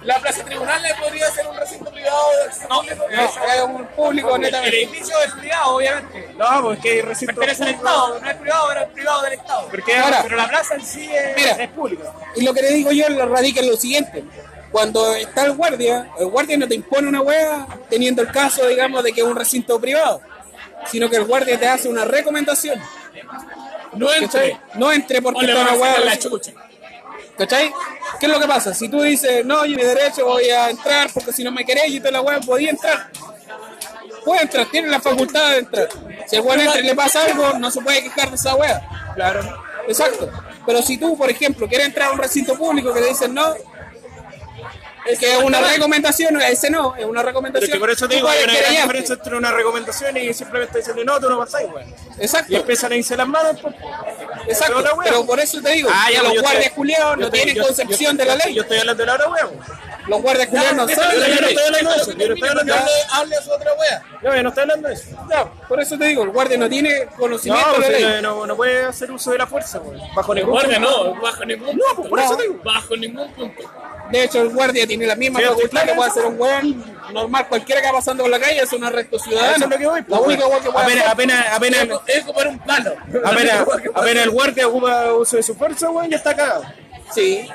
[0.02, 3.04] La plaza tribunal podría ser un recinto privado de acceso público.
[3.10, 4.82] No, es un público El netamente.
[4.84, 6.34] edificio es privado, obviamente.
[6.38, 9.32] No, pues que hay recinto Pertenece al Estado, no es privado, pero es privado del
[9.32, 9.68] Estado.
[9.68, 11.50] Porque Ahora, Pero la plaza en sí es, Mira.
[11.64, 12.12] es pública.
[12.36, 14.24] Y lo que le digo yo lo radica en lo siguiente.
[14.70, 19.02] Cuando está el guardia, el guardia no te impone una wea teniendo el caso, digamos,
[19.02, 20.20] de que es un recinto privado,
[20.86, 22.80] sino que el guardia te hace una recomendación.
[23.96, 24.52] No entre.
[24.52, 24.60] ¿Cachai?
[24.74, 26.52] No entre porque está una sacar la chucha.
[27.36, 27.72] ¿Cachai?
[28.18, 28.72] ¿Qué es lo que pasa?
[28.72, 31.88] Si tú dices, no, yo mi derecho voy a entrar porque si no me querés
[31.88, 33.10] y toda la wea, podía entrar.
[34.24, 35.88] Puede entrar, tiene la facultad de entrar.
[36.26, 38.82] Si el weón entra y le pasa algo, no se puede quejar de esa wea.
[39.14, 39.64] Claro.
[39.86, 40.30] Exacto.
[40.66, 43.54] Pero si tú, por ejemplo, quieres entrar a un recinto público que le dicen no,
[45.06, 47.68] es que es una recomendación, ese no, es una Pero recomendación.
[47.70, 50.78] es que por eso te digo, hay una gran diferencia entre una recomendación y simplemente
[50.78, 51.94] decirle no, tú no pasáis, weón.
[52.18, 53.74] Exacto, Y empiezan a irse las manos, pues.
[54.48, 54.78] exacto.
[54.82, 54.92] wea.
[55.04, 58.12] Pero por eso te digo, Ah, ya, los yo guardias culiados no tienen yo- concepción
[58.16, 58.54] yo- de la ley.
[58.54, 59.50] Yo estoy hablando de la hora, weón.
[60.08, 62.48] Los guardias culiados no saben de yo no estoy hablando de eso, yo no estoy
[62.48, 62.80] hablando de
[63.12, 64.02] hable, su otra wea.
[64.22, 65.06] No, yo no estoy hablando de eso.
[65.30, 68.22] Ya, por eso te digo, el guardia no tiene No, conocimiento de la pues, ley.
[68.22, 70.00] no, no, no puede hacer uso de la fuerza, weón.
[70.14, 71.04] Bajo El ningún guardia punto.
[71.14, 71.94] no, bajo ningún No, punto.
[71.96, 72.60] pues, por eso te digo.
[72.62, 73.62] Bajo ningún punto.
[74.10, 77.46] De hecho, el guardia tiene la misma facultad que puede de hacer un weón normal.
[77.48, 79.56] Cualquiera que va pasando por la calle es un arresto ciudadano.
[79.56, 81.10] Eso es lo que voy, La pues, única que puede Apenas, hacer.
[81.12, 82.94] apenas, apenas, Es ocupar un palo.
[83.24, 83.64] apenas,
[83.94, 86.64] apenas el guardia ocupa uso de su fuerza, weón, ya está cagado.
[87.14, 87.48] Sí.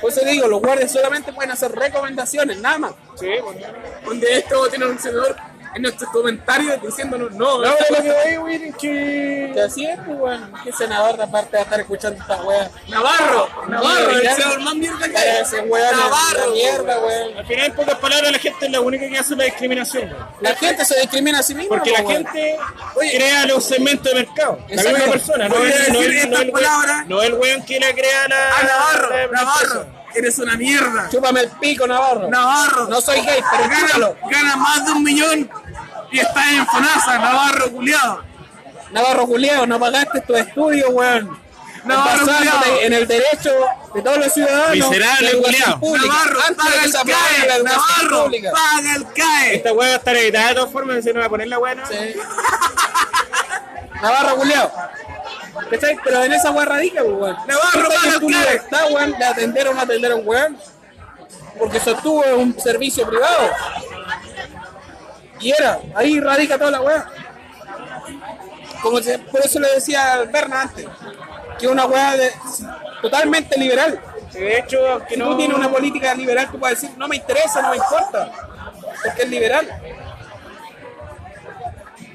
[0.00, 2.92] Por eso digo, los guardias solamente pueden hacer recomendaciones, nada más.
[3.18, 3.60] Sí, bueno.
[4.04, 5.34] Donde esto tiene un senador
[5.74, 7.62] en nuestros comentarios diciéndonos no.
[7.62, 9.50] No, pero lo que voy, es que...
[9.54, 10.52] Que así es, pues, weón.
[10.64, 12.70] ¿Qué senador aparte de estar escuchando esta weá?
[12.88, 15.42] Navarro, Navarro, el senador más mierda que hay.
[15.42, 17.38] Ese weón Navarro, una mierda, weón.
[17.38, 20.26] Al final, en pocas palabras, la gente es la única que hace la discriminación, weón.
[20.40, 22.58] La gente se discrimina a sí misma, Porque la pues, gente
[22.94, 24.58] crea los segmentos de mercado.
[24.68, 26.34] La misma persona, no a es, no,
[27.06, 28.58] no, el weón, no que la crea la.
[28.58, 29.97] Ah, Navarro, Navarro.
[30.14, 31.08] Eres una mierda.
[31.10, 32.28] Chúpame el pico, Navarro.
[32.28, 35.50] Navarro, No soy gay, pero gana, gana más de un millón
[36.10, 38.24] y estás en FONASA, Navarro culiado.
[38.90, 41.38] Navarro Juliado, no pagaste tus estudios, weón.
[41.84, 42.80] Navarro culiao.
[42.80, 43.50] en el derecho
[43.94, 44.88] de todos los ciudadanos.
[44.88, 45.30] Miserable
[45.78, 46.06] pública.
[46.06, 48.50] Navarro, paga el CAE, Navarro, pública.
[48.52, 49.56] paga el CAE.
[49.56, 51.58] Esta weá va a estar editada de todas formas, si no va a poner la.
[51.88, 52.14] Sí.
[54.02, 54.72] Navarro Juliao.
[55.70, 55.96] ¿Cachai?
[56.04, 57.36] Pero en esa weá radica, pues, weón.
[57.36, 60.58] Tú paga tenés el tu libertad, weón, de atender o no atender a un weón.
[61.58, 63.50] Porque sostuvo un servicio privado.
[65.40, 67.06] Y era, ahí radica toda la weá.
[68.82, 70.86] Como se- por eso le decía Berna antes,
[71.58, 72.32] que es una weá de-
[73.02, 74.00] totalmente liberal.
[74.32, 75.30] De hecho, Si no.
[75.30, 78.30] tú tienes una política liberal, tú puedes decir, no me interesa, no me importa.
[79.04, 79.66] Porque es liberal.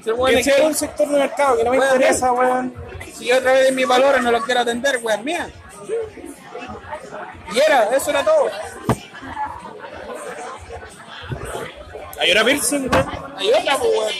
[0.04, 2.74] Que sea un sector de mercado que no me interesa, weón.
[3.14, 5.48] si yo a través de mis valores no los quiero atender, weón mía.
[7.54, 8.50] Y era, eso era todo.
[12.20, 13.08] Hay una piercing, weón.
[13.36, 14.12] Hay otra, pues, weón.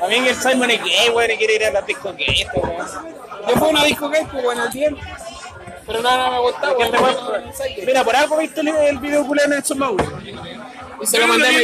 [0.00, 2.76] También el Simon es gay, weón, y quiere ir a la disco gay, weón.
[3.48, 5.00] Yo fui a una disco gay, pues, weón, al tiempo.
[5.90, 6.48] Pero nada, no me.
[6.50, 6.66] Este
[6.98, 10.04] weón- Mira, por algo viste el- el video culé en Nelson Mauri.
[11.02, 11.58] Y se lo mandé a mi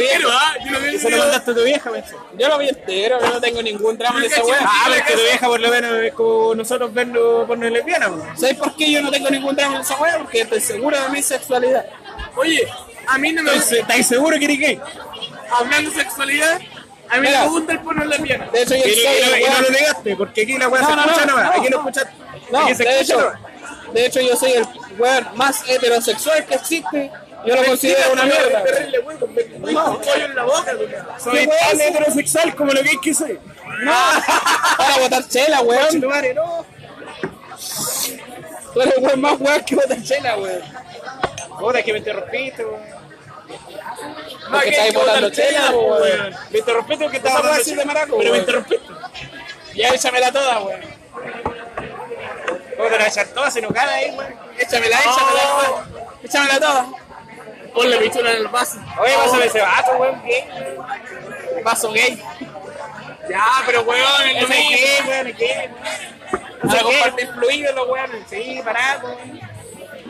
[0.71, 1.89] lo Y se lo mandaste a tu vieja.
[2.37, 4.57] Yo lo vi entero, yo no tengo ningún drama de esa weá.
[4.61, 8.07] Ah, pero que tu vieja por lo menos es como nosotros verlo por no lesbiana,
[8.09, 8.37] weón.
[8.37, 10.17] ¿Sabes por qué yo no tengo ningún drama en esa weá?
[10.17, 11.85] Porque estoy segura de mi sexualidad.
[12.35, 12.67] Oye,
[13.07, 14.81] a mí no me ¿Estáis seguros que eres gay?
[15.51, 16.59] hablando de sexualidad,
[17.09, 18.47] a mí me gusta el porno lesbiana.
[18.51, 21.25] De hecho, yo Y, soy y no, lo negaste, porque aquí la weá se escucha
[21.25, 21.89] no, Aquí no no.
[21.89, 22.11] escucha.
[22.51, 23.33] No, aquí se de escucha hecho.
[23.93, 27.11] De hecho yo soy el, weón más heterosexual que existe,
[27.45, 28.63] yo lo considero una mierda.
[28.63, 31.19] 25 pollo en la boca, weón.
[31.23, 33.39] Soy tan heterosexual como lo que es que soy.
[33.83, 33.93] No,
[34.77, 35.99] para botar chela, weón.
[36.35, 36.65] No.
[38.73, 40.61] Tú eres el weón más weón que botar chela, weón.
[41.59, 42.81] Puta, que me interrumpiste, weón.
[44.51, 46.35] Porque estáis botando chela, weón.
[46.51, 48.85] Me interrumpiste porque estaba de maraco, Pero me interrumpiste.
[49.75, 50.81] Ya échamela toda, weón.
[52.77, 53.49] ¿Cómo te la echar toda?
[53.51, 54.35] Se nos cae ahí, weón.
[54.57, 55.87] Échamela, échamela toda.
[56.23, 56.85] Échamela toda.
[57.73, 58.79] Ponle pichula en el vaso.
[58.99, 60.21] Oye, pásame ese vato, weón.
[60.23, 60.47] ¿Qué?
[61.63, 62.21] Vaso gay.
[63.29, 65.69] Ya, pero weón, el Ese qué, weón, qué.
[66.67, 68.23] Para compartir fluidos los weones.
[68.29, 69.17] Sí, paraco.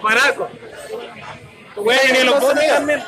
[0.02, 0.50] Maraco.
[1.76, 3.04] Tu weón tiene los botes también.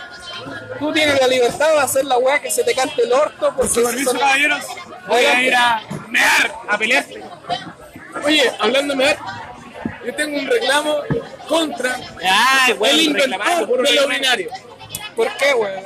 [0.79, 3.73] Tú tienes la libertad de hacer la weá que se te cante el orto porque
[3.73, 4.65] Su permiso, son- caballeros.
[5.07, 7.21] Voy a ir a mear, a pelearte.
[8.23, 9.17] Oye, hablando de mear,
[10.05, 11.01] yo tengo un reclamo
[11.47, 13.67] contra Ay, el inventor.
[15.15, 15.83] ¿Por qué, weón?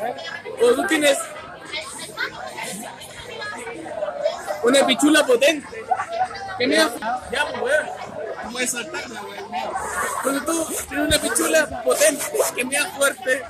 [0.60, 1.18] Cuando tú tienes
[4.64, 5.68] una pichula potente,
[6.58, 6.90] que mea,
[7.32, 7.86] ya, pues, weón,
[8.44, 9.46] no puedes saltarla, weón.
[10.22, 12.26] Cuando tú tienes una pichula potente,
[12.56, 13.44] que mea fuerte,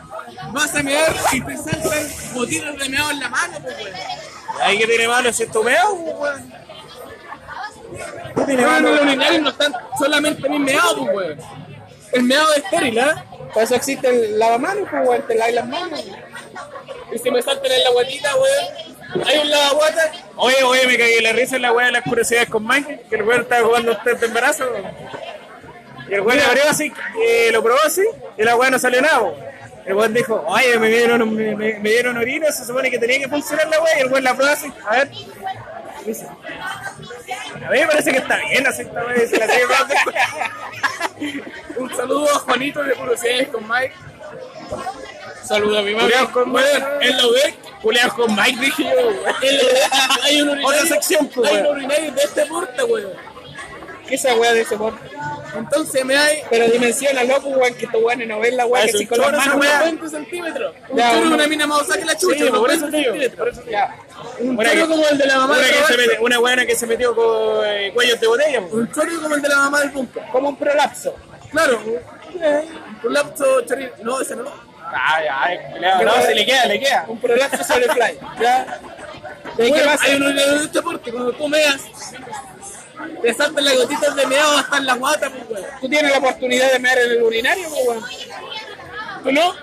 [0.52, 3.94] vas a mear y te saltan gotitas de meado en la mano, pues, weón.
[4.62, 6.54] Ahí que tiene malo si esto meo, weón.
[8.36, 11.40] ¿Qué tiene Weón, no están solamente en el meado, pues, weón.
[12.12, 13.26] El meado es estéril, ¿ah?
[13.54, 15.22] Por eso existe el lavamanos, pues, weón.
[15.28, 16.04] Te lavas las manos.
[17.14, 21.22] Y si me saltan en la guatita, weón, hay un lavaguata, Oye, oye, me cagué
[21.22, 23.92] la risa en la weá de las curiosidades con Mike, que el weón estaba jugando
[23.92, 24.66] un test de embarazo.
[26.10, 26.92] Y el weón le abrió así,
[27.24, 28.02] eh, lo probó así,
[28.38, 29.20] y la weá no salió nada.
[29.20, 29.36] po.
[29.86, 33.20] El weón dijo, oye, me dieron, me, me- me dieron orina, se supone que tenía
[33.20, 35.12] que funcionar la weá, y el weón la probó así, a ver.
[36.04, 36.28] Y dice,
[37.56, 39.96] a mí me parece que está bien así esta y se la sigue probando.
[41.78, 43.94] Un saludo a Juanito de Curiosidades con Mike.
[45.44, 46.04] Saludo a mi mamá.
[46.04, 46.84] Culeados con Mike.
[47.02, 49.92] En la UDEC, Culeados con Mike, dije yo, en la UDEC
[50.24, 50.68] hay un urinario.
[50.68, 53.12] Otra sección, pues, Hay un urinario de este porte, weón.
[54.14, 54.94] ¿Qué esa weá de ese por?
[55.58, 58.86] Entonces me hay Pero dimensiona, loco, weón, que estos weones no ven la weá Ah,
[58.86, 59.56] que si con las manos.
[59.56, 59.72] weá.
[59.72, 60.76] unos 20 centímetros.
[60.90, 63.12] Un choro una mina más osada que la chucha, Sí, por 20 eso te digo,
[63.14, 63.38] centímetros.
[63.40, 63.82] por eso te digo.
[63.82, 63.96] Ya.
[64.40, 67.16] Un choro que- como el de la mamá Una, del una buena que se metió
[67.16, 68.60] con eh, cuellos de botella.
[68.62, 70.24] Un choro como el de la mamá del Bunker.
[70.32, 71.16] Como un prolapso.
[71.50, 71.82] Claro.
[73.04, 73.90] Un lapso chorri...
[74.04, 74.44] No, ese no.
[74.96, 77.06] Ay, ay, culiao, no, se le queda, le queda.
[77.08, 78.20] Un prolapso sobre fly.
[78.40, 78.80] ¿Ya?
[79.54, 81.12] ¿Y qué Bueno, hay un urinario de este porte.
[81.12, 81.82] Cuando tú meas,
[83.22, 85.66] te saltan las gotitas de meado hasta en la guata, pues, weón.
[85.82, 88.04] Tú tienes la oportunidad de mear en el urinario, pues, weón.
[89.24, 89.56] ¿Tú no?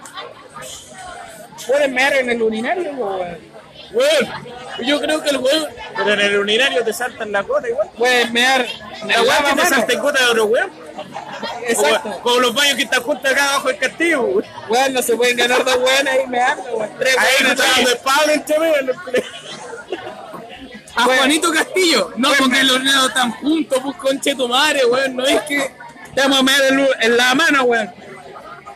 [1.67, 3.51] Puedes mear en el urinario, pues, weón.
[3.93, 5.67] Weón, yo creo que el weón.
[5.97, 7.91] Pero en el urinario te saltan las gotas igual.
[7.99, 8.65] Puedes mear
[9.03, 10.71] en La weá que te salten gotas de otro weón.
[11.67, 12.01] Exacto.
[12.03, 14.23] Como, como los baños que están juntos acá abajo del castillo.
[14.23, 14.45] weón.
[14.69, 16.91] Weón, no se pueden ganar dos weones ahí meando, weón.
[16.99, 17.97] Tres Ahí no weones está dando ahí.
[17.97, 18.95] espalda entre medio.
[20.95, 21.19] A Weón.
[21.19, 22.13] Juanito Castillo.
[22.17, 25.17] No, porque los neos están juntos, pues conche tu madre, weón.
[25.17, 25.73] No es que.
[26.15, 26.61] Te vamos a mear
[27.01, 27.91] en, la mano, weón.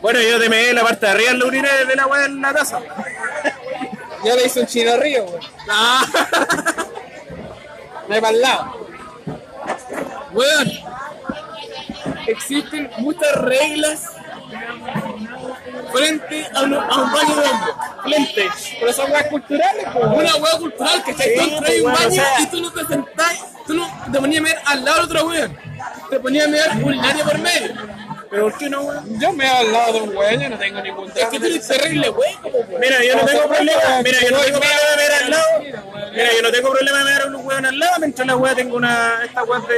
[0.01, 2.41] Bueno, yo te me la parte de arriba en la urinaria de la weá en
[2.41, 2.79] la taza.
[4.25, 5.41] Yo le hice un chino río, weón.
[5.69, 6.05] Ah,
[8.07, 8.87] para el lado.
[10.31, 10.71] weón.
[12.27, 14.15] Existen muchas reglas
[15.95, 17.75] frente a un, a un baño de hombres.
[18.03, 18.49] Frente.
[18.79, 20.05] Pero son weas culturales, pues.
[20.05, 22.71] Una hueá cultural que Sí, te encontrás pues, un baño o sea- y tú no
[22.71, 25.57] te sentás, tú no te ponías a mirar al lado de otro weón.
[26.09, 27.73] Te ponías a mirar urinario por medio.
[28.35, 29.19] Pero ¿por qué no, weón?
[29.19, 31.67] Yo me al lado de un weón, yo no tengo ningún Es que tú eres
[31.67, 32.35] terrible, weón.
[32.81, 33.81] Mira, yo no tengo problema.
[34.03, 35.43] Mira, yo no weón, tengo problema de ver al lado.
[35.61, 36.35] mira, weón.
[36.35, 38.75] Yo no tengo problema de ver a un weón al lado mientras la weá tengo
[38.75, 39.19] una.
[39.25, 39.75] Esta weá de.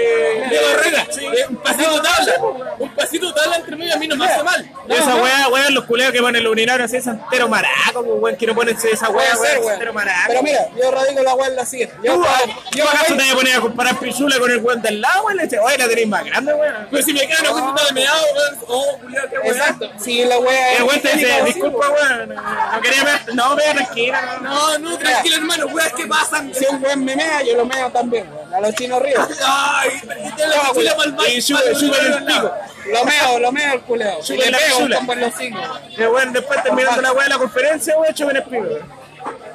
[0.50, 1.26] De barrera, Sí.
[1.26, 2.34] Eh, un pasito tabla.
[2.80, 4.72] Un pasito tabla entre medio a mí no me hace mal.
[4.90, 8.36] Esa weá, weón, los culeos que ponen el urinario así es entero maraco, pues, weón,
[8.38, 9.74] que no ponen esa weá, weón, weón.
[9.74, 10.24] entero maraco.
[10.28, 11.96] Pero mira, yo radico la weá en la siguiente.
[12.04, 14.58] Yo, ¿Tú, estaba- ¿tú yo, acaso te vas a poner a comparar pichula con el
[14.60, 15.38] weón del lado, weón?
[15.38, 16.88] Le oye, la tenéis más grande, weón.
[16.90, 18.18] Pero si me quedan una cosita de meado,
[18.52, 18.66] weón.
[18.68, 19.00] Oh,
[19.42, 19.50] qué.
[19.50, 19.90] Exacto.
[20.00, 20.94] Si la weá Y es.
[20.94, 24.50] el te dice, higiénica, disculpa, sí, weón, no quería ver, no, vea, tranquila, no.
[24.50, 26.54] No, no, tranquilo, hermano, weas que pasan.
[26.54, 28.54] Si un weón me mea, yo lo meo también, weón.
[28.54, 29.28] A los chinos ríos.
[29.46, 31.30] Ay, perdiste la pichula para el baño.
[31.30, 32.52] Y sube, sube el pico.
[32.92, 34.24] Lo meo, lo meo el culeo.
[34.24, 34.98] Sube le la pego, pichula.
[34.98, 35.60] como en los cinco.
[35.60, 35.82] weón.
[35.92, 38.66] Y el weón después terminando la weá de la conferencia, weón, chupen el pico.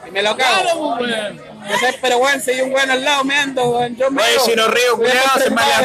[0.06, 0.62] Y me lo cago.
[0.62, 1.51] Claro, weón.
[1.68, 4.23] Yo sé, pero weón, si hay un weón al lado meando, weón, yo me.
[4.23, 5.82] Oye, si no río, culiao, se me a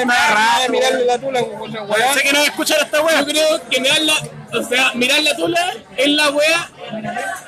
[0.61, 2.13] de mirarle la tula weón.
[2.13, 3.19] Sé que no va a escuchar esta weá.
[3.19, 4.13] Yo creo que mirar la,
[4.59, 6.69] o sea, mirar la tula es la wea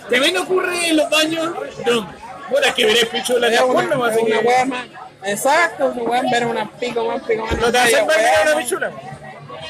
[0.09, 1.41] que menos ocurre en los baños
[1.85, 2.15] de hombres.
[2.49, 4.45] Puta, que veré pichula de Es una, acuerdo, es así una que.
[4.47, 4.85] weá más.
[5.23, 7.59] Exacto, un weón ver una pico, weón, pico, weón.
[7.59, 8.63] No te a mal weá, mirar una weón.
[8.63, 8.91] pichula.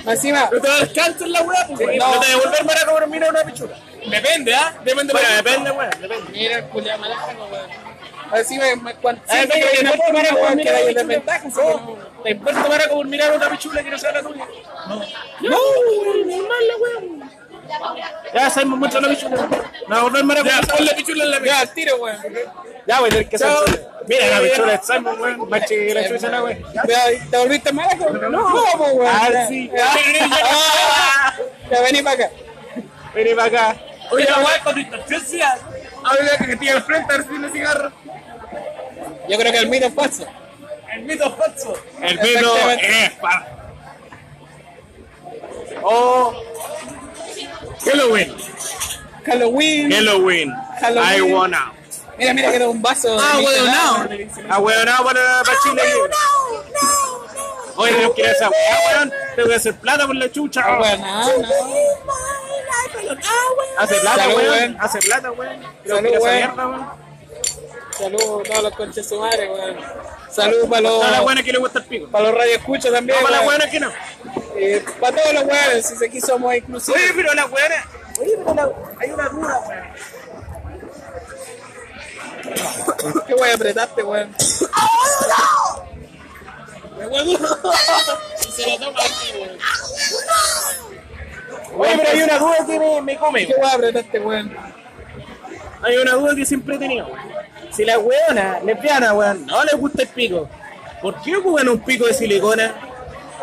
[0.05, 1.97] Encima, No te a cáncer la weá, pues, weón.
[1.97, 3.75] No te devolver para comer una pichula.
[4.09, 4.73] Depende, ¿ah?
[4.83, 6.31] Depende de Bueno, la depende, weón, depende.
[6.31, 7.88] mira el culiao malaco, weón.
[8.35, 8.65] Encima,
[9.01, 10.83] cuando A ver, siempre que hay una ¿te importa forma, para weón, comer que hay
[10.91, 11.33] una en pichula?
[11.47, 11.97] así No.
[12.23, 14.45] ¿Te importa para comer mirar otra pichula que no sea la tuya?
[14.87, 14.95] No.
[15.41, 15.57] No,
[16.25, 17.31] normal la weón.
[18.33, 19.47] Ya sabemos mucho la pichula.
[19.87, 21.59] No, a volver para Ya, pon la pichula en la Ya, mesa.
[21.61, 22.17] al tiro, weón.
[22.87, 23.37] Ya, tener que.
[23.37, 23.63] Chao.
[24.07, 25.49] Mira la pichula de Simon, weón.
[25.49, 26.63] Más chica que la chucha la weón.
[27.31, 28.09] ¿Te volviste malaco?
[28.09, 29.07] No, weón.
[29.07, 29.71] Ah, sí.
[29.81, 31.33] Ah,
[31.71, 32.29] Ya vení para acá.
[33.13, 33.81] Vení para acá.
[34.11, 35.57] Oye, weá con tu interferencia.
[36.03, 37.91] Habla que tiene al frente a ver si tiene cigarro.
[39.29, 40.25] Yo creo que el mito es falso.
[40.91, 41.73] El mito es falso.
[42.01, 43.03] El Efectivamente.
[43.05, 43.47] es pa.
[45.83, 46.33] Oh,
[47.85, 48.35] Halloween.
[49.25, 49.91] Halloween.
[49.91, 50.53] Halloween.
[50.81, 51.53] Halloween.
[51.53, 51.79] I out.
[52.17, 53.17] Mira, mira, quedó un vaso.
[53.17, 54.09] Ah, weón, no.
[54.49, 55.81] Ah, weón, no, para, para Chile.
[57.77, 59.13] Oye, tenemos que ir a esa weá, weón.
[59.35, 60.61] Tengo que hacer plata por la chucha.
[60.65, 61.49] Ah, weón, no, no.
[63.77, 64.77] Hace plata, weón.
[64.81, 65.61] Hace plata, weón.
[65.87, 66.98] Salud, a weón.
[67.99, 69.75] Saludos a todos los conches su madre, weón.
[70.31, 72.07] Saludos para los, A la buena que le gusta el pico.
[72.07, 73.17] para los radioescuchas también.
[73.19, 73.57] No, para la weón.
[73.57, 73.91] buena que no.
[74.55, 76.97] Eh, para todos los weones, si aquí somos inclusivos.
[76.99, 77.85] Oye, pero la buena.
[78.21, 78.69] Oye, pero la...
[79.01, 79.83] hay una duda, weón.
[83.27, 84.33] ¿Qué weón apretaste, weón?
[84.39, 84.65] Se
[88.69, 89.57] lo toma aquí, weón.
[91.77, 93.61] Oye, pero hay una duda que me, me come, ¿Qué weón.
[93.61, 94.55] weón apretaste, weón?
[95.81, 97.07] Hay una duda que siempre he tenido.
[97.79, 100.49] Si la weona lesbiana, weón, no le gusta el pico,
[101.01, 102.75] ¿por qué ocupan un pico de silicona?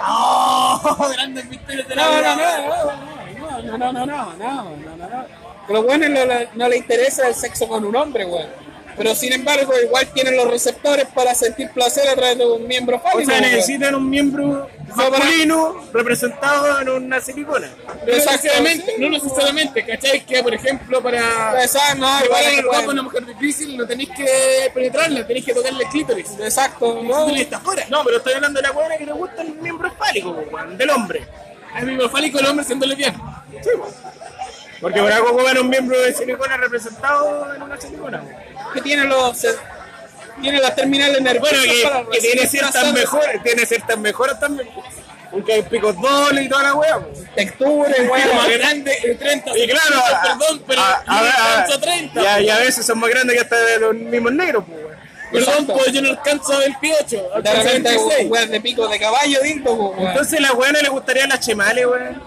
[0.07, 4.97] Oh, grandes misterios de la No, no, no, no, no, no, no, no, no, no,
[4.99, 5.17] no, no.
[5.17, 6.21] A los weones no,
[6.55, 8.47] no le interesa el sexo con un hombre, weón.
[8.95, 12.99] Pero sin embargo, igual tienen los receptores para sentir placer a través de un miembro
[12.99, 13.31] O fálico.
[13.31, 13.53] sea, weón.
[13.55, 17.69] necesitan un miembro masculino representado en una silicona.
[17.87, 20.25] No necesariamente, no necesariamente, ¿cachai?
[20.25, 25.27] Que por ejemplo para Exacto, no, igual pueden- una mujer difícil no tenéis que penetrarla,
[25.27, 26.31] tenéis que tocarle el clítoris.
[26.41, 27.15] Exacto, El no.
[27.25, 27.85] clítoris está afuera.
[27.89, 30.91] No, pero estoy hablando de la weona que le gusta el miembro fálico, weón, del
[30.91, 31.27] hombre.
[31.77, 33.45] Es mi fálico el hombre siendo lesbiano.
[34.81, 38.23] Porque por algo ocupan un miembro de silicona representado en una silicona.
[38.23, 38.73] weón.
[38.75, 39.55] que tiene los eh,
[40.41, 41.59] tiene las terminales nerviosas
[41.93, 44.69] Bueno, que, tiene ciertas mejoras, tiene ciertas mejoras también.
[45.31, 47.01] Porque hay picos dobles y toda la weá.
[47.35, 51.15] textura Bueno, más grande, el 30 Y claro, a- perdón, pero a, a, yo no
[51.17, 52.23] a- alcanzo 30.
[52.23, 54.81] y a- y a veces son más grandes que hasta de los mismos negros, pues.
[55.33, 57.29] Perdón, pues yo no alcanzo el piocho.
[57.43, 58.31] de repente 26.
[58.31, 60.07] weón de pico de caballo dildo weón.
[60.09, 62.23] Entonces a la weona le gustaría las chemales, weón.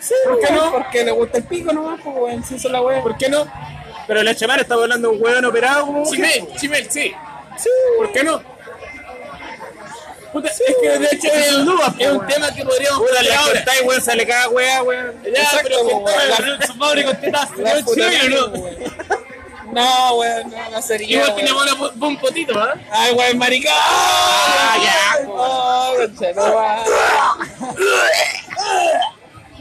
[0.00, 0.72] Sí, ¿por qué no?
[0.72, 3.02] Porque le gusta el pico nomás, pues weón, si eso es la weón.
[3.02, 3.46] ¿Por qué no?
[4.06, 6.48] Pero las chemales estamos hablando de un weón operado como Chimel.
[6.56, 7.14] Chimel, sí.
[7.98, 8.42] ¿Por qué no?
[10.32, 13.24] Puta, es que de hecho es, son dudas, es un tema que podríamos Puta, hablar
[13.24, 13.52] le ahora.
[13.52, 15.22] contáis, weón, sale cada weá, weón.
[15.24, 15.68] Ya, Exacto,
[16.38, 18.46] pero su madre con tetas, La madre, ¿no?
[19.72, 21.18] No, weón, no, no sería.
[21.18, 22.74] Igual tenemos una un potito, ¿ah?
[22.90, 23.72] Ay, weón, maricón.
[23.76, 25.26] Ah, ya,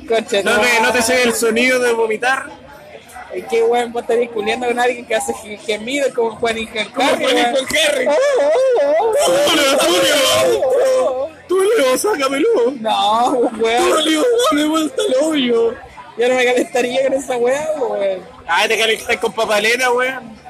[0.08, 2.61] conche, no No, no te sé el sonido de vomitar.
[3.34, 6.68] ¿Y qué weón vos estarías culiando con alguien que hace ge- gemidos como Juan y
[6.68, 6.92] Harry?
[6.92, 8.08] Como Juan y Juan Harry.
[9.48, 11.30] Tulio, Tulio.
[11.48, 12.72] Tulio, sácamelo.
[12.80, 13.30] No,
[13.60, 13.92] weón.
[13.92, 15.74] Julio, me vuelta el hoyo.
[16.18, 18.22] Yo no me calentaría con esa weá, weón.
[18.48, 18.77] Ay, te
[19.19, 20.42] con papalena, weón.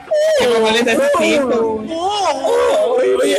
[0.61, 1.90] Maleta es distinto, weón.
[1.92, 3.38] Oye, oye,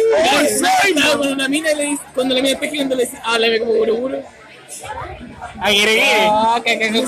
[1.49, 4.25] mina y le dice, cuando la mina está girando le dice, háblame como.
[5.61, 7.05] Aguirre, Ah, que que que que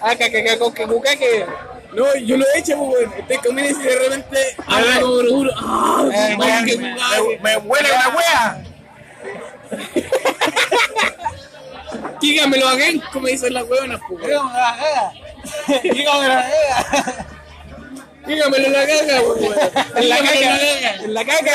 [0.00, 1.46] Ah, que que que
[1.92, 2.76] No, yo lo he hecho,
[3.26, 4.56] Te comes y de repente.
[4.66, 4.80] Ah,
[7.42, 8.62] me, huele una wea.
[12.20, 12.76] Dígamelo a
[13.12, 14.22] como dicen las hueonas, pues.
[15.82, 17.39] Dígamelo a
[18.34, 19.54] Dígamelo en la pues, weón.
[19.96, 21.54] en la Dígamelo caca, en la caca,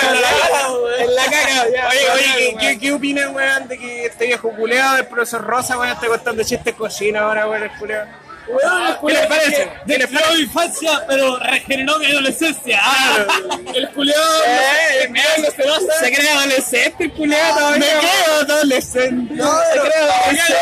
[1.00, 1.70] en la caca.
[1.74, 2.80] ya, Oye, oye, ¿qué, weón.
[2.80, 6.74] qué, opinan, weón, de que este viejo culeado del profesor Rosa, weón, está contando chistes
[6.76, 8.08] cochinos ahora, weón, el culeado?
[8.45, 9.72] ¿Qué les parece?
[9.88, 10.34] ¿Qué les parece?
[10.36, 12.80] mi infancia, pero regeneró mi adolescencia.
[12.80, 13.26] Ah,
[13.74, 16.00] el culiao Eh, no, no se basa.
[16.00, 17.80] Se cree adolescente el culiado todavía.
[17.80, 19.34] Me quedo adolescente.
[19.34, 20.62] Se cree adolescente.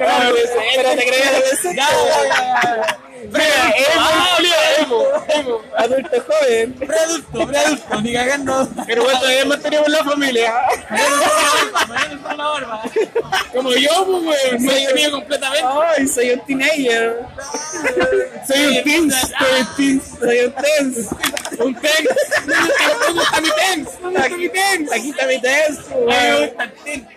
[0.00, 0.30] Ah,
[0.76, 1.82] Pero te crees adolescente.
[4.78, 6.72] Emo, Adulto joven.
[6.74, 8.68] Preadulto, preadulto, ni cagando.
[8.86, 10.54] Pero bueno, todavía mantenemos la familia.
[13.52, 14.60] Como yo, pues.
[14.60, 15.66] No he tenido completamente.
[15.96, 17.26] Ay, soy un teenager.
[18.46, 20.04] Soy un teens, soy un teens.
[20.20, 21.08] Soy un teens.
[21.58, 22.08] Un Tems.
[22.46, 24.00] ¿Dónde está mi Tems?
[24.00, 24.92] ¿Dónde está mi Tems?
[24.92, 25.78] Aquí está mi me Tems.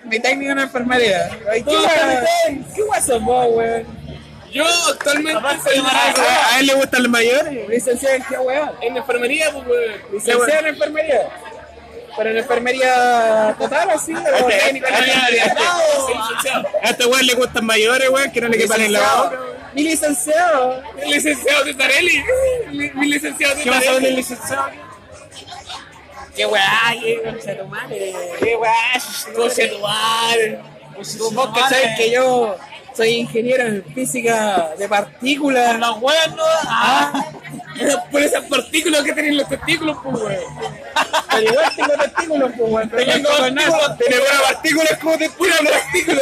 [0.05, 1.29] Mi técnico en enfermería.
[1.53, 4.00] ¿Qué sos vos, weón?
[4.51, 7.69] Yo actualmente soy ¿A él le gustan los mayores?
[7.69, 8.71] Licenciado en qué weón?
[8.81, 9.93] en enfermería, pues, weón.
[10.11, 11.29] Licenciado en enfermería.
[12.17, 15.55] Pero en enfermería total, así, o Este- técnico este- enfermería.
[15.95, 16.67] Soy licenciado.
[16.83, 19.39] A este weón le gustan mayores, weón, que no le quepan en la boca.
[19.73, 20.83] Mi licenciado.
[20.95, 22.23] Mi licenciado de Tarelli.
[22.95, 24.15] Mi, licenciado de ¿Qué pasa con el Tarelli.
[24.17, 24.65] licenciado?
[26.35, 28.13] Qué weá, qué concha tu madre.
[28.39, 28.73] Qué weá.
[29.33, 30.59] Tu madre.
[31.31, 32.55] Vos cacháis que yo
[32.95, 35.79] soy ingeniero en física de partículas.
[35.79, 36.43] Las weas no.
[36.65, 37.25] Ah.
[38.11, 40.43] Por esas partículas que tienen los testículos, pues, weón.
[41.31, 42.89] Pero igual tengo testículos, pues, weón.
[42.89, 44.19] Tengo tengo partículas.
[44.19, 46.21] Buenas partículas como de Pura partícula.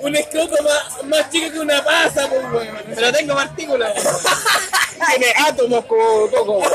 [0.00, 2.78] Un escroto más, más chico que una pasa, pues, weón.
[2.94, 3.92] Pero tengo partículas.
[5.10, 6.62] Tiene átomos como coco.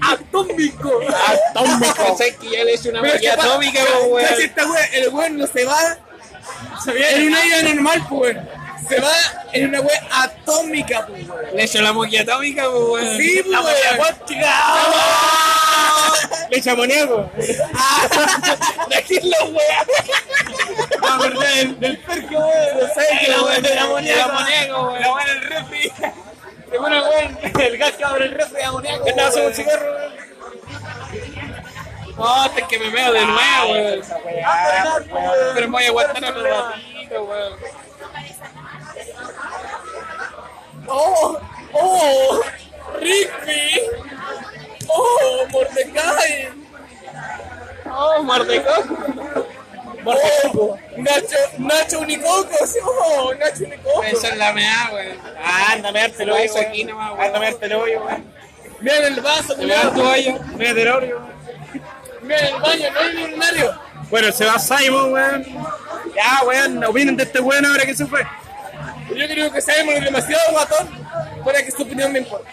[0.00, 1.00] Atómico.
[1.54, 1.94] Atómico.
[1.94, 3.08] ¿Cachai que ya le hice una pa-
[3.42, 4.40] atómica, ca- pues, weón?
[4.42, 4.62] esta
[4.94, 5.98] el weón no se va
[6.86, 8.36] en una idea normal, pues.
[8.88, 9.12] Se va
[9.52, 11.24] en una wea atómica, pues.
[11.54, 13.16] Le echo la moquilla atómica, pues.
[13.16, 13.74] Sí, pues, weón.
[16.50, 17.30] Le echa amoníaco.
[18.88, 19.86] De aquí es la wea.
[21.00, 22.78] Me acordé del, del perco, weón.
[22.80, 23.64] No sé, la weón.
[23.64, 24.28] El amoníaco,
[24.82, 25.00] weón.
[25.00, 25.92] La weón del refri.
[26.70, 29.06] Se pone weón, el gas que abre el refri de amoníaco.
[29.06, 30.12] Estaba haciendo un cigarro, weón.
[32.16, 34.02] No, hasta que me meo de nuevo, weón.
[35.54, 37.52] Pero me voy a aguantar otro ratito, weón.
[40.88, 41.40] Oh,
[41.72, 42.40] oh,
[43.00, 43.80] Rigby.
[44.88, 46.48] Oh, Mordecai.
[47.90, 49.46] Oh, Mardecoco.
[50.04, 52.76] Oh, Nacho, Nacho Unicocos.
[52.84, 54.06] Oh, Nacho Unicocos.
[54.06, 55.18] Esa es la mea, weón.
[55.72, 58.32] Anda a mearte el hoyo, aquí nomás, Anda a mearte el hoyo, weón.
[58.80, 60.40] Mira el vaso, ¿Te veas tu hoyo?
[60.56, 61.20] Mírate el hoyo.
[61.20, 61.41] Mira
[62.22, 63.74] en el baño, no hay urinario.
[64.10, 65.44] Bueno, se va Simon, weón.
[66.14, 68.26] Ya, weón, opinen de este weón ahora que se fue.
[69.08, 70.88] Yo creo que sabemos demasiado guatón
[71.44, 72.50] para que su opinión me importe.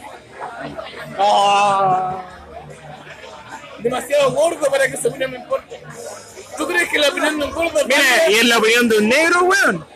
[3.79, 5.81] Demasiado gordo para que su opinión me importe.
[6.57, 9.09] ¿Tú crees que la opinión de un gordo Mira, y es la opinión de un
[9.09, 9.87] negro, weón.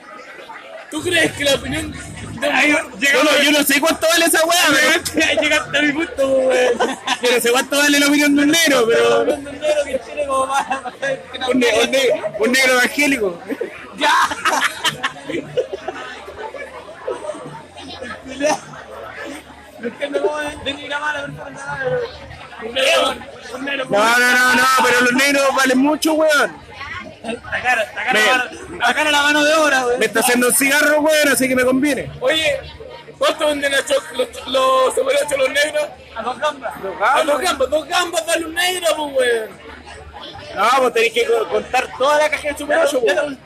[0.89, 1.93] ¿Tú crees que la opinión
[2.99, 4.59] Yo no, yo no sé cuánto vale esa weá,
[5.13, 6.77] pero llegaste a mi punto, weón.
[7.21, 9.21] Yo no sé cuánto vale la opinión de un negro, pero.
[11.49, 13.39] Un, ne- un ne- un negro evangélico.
[23.89, 26.62] No, no, no, no, pero los negros valen mucho, weón.
[28.81, 32.11] Acá la mano de obra, Me está haciendo un cigarro, weón, así que me conviene.
[32.19, 32.59] Oye,
[33.17, 33.85] ¿cuánto venden los,
[34.17, 35.87] los, los los negros?
[36.15, 36.73] A dos gambas.
[37.01, 39.49] A dos gambas, dos gambas dale un negro, pues, weón.
[40.55, 43.37] No, vos tenés que co- contar toda la caja de Super 8, weón.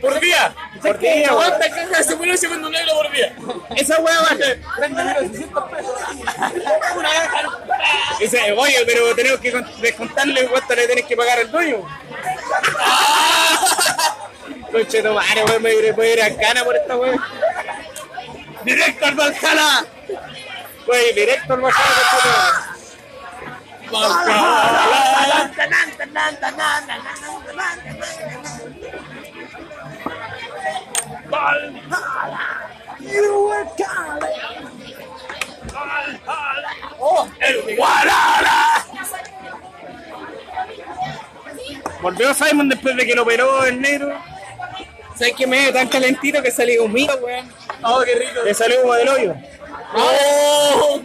[0.00, 0.54] Por día.
[0.82, 1.28] Por día.
[1.28, 3.32] ¿Cuántas cajas de super ocho vende un negro por día?
[3.76, 4.60] Esa weá vale.
[8.20, 11.78] Dice, oye, pero tenemos que con- descontarle cuánto le tenés que pagar al dueño.
[14.72, 17.20] Conche tu madre, weón, me voy a ir a cana por esta weón.
[18.64, 19.84] ¡Directo al Valhalla!
[20.86, 22.75] Wey, directo al Valhalla,
[23.86, 25.46] conche tu madre.
[42.02, 44.18] Volvió Simon después de que lo operó el negro.
[45.16, 47.50] ¿Sabes qué me tan calentito que salí conmigo, weón?
[47.82, 48.42] Oh, qué rico.
[48.44, 49.34] Le salió como del hoyo.
[49.94, 51.00] ¡Oh!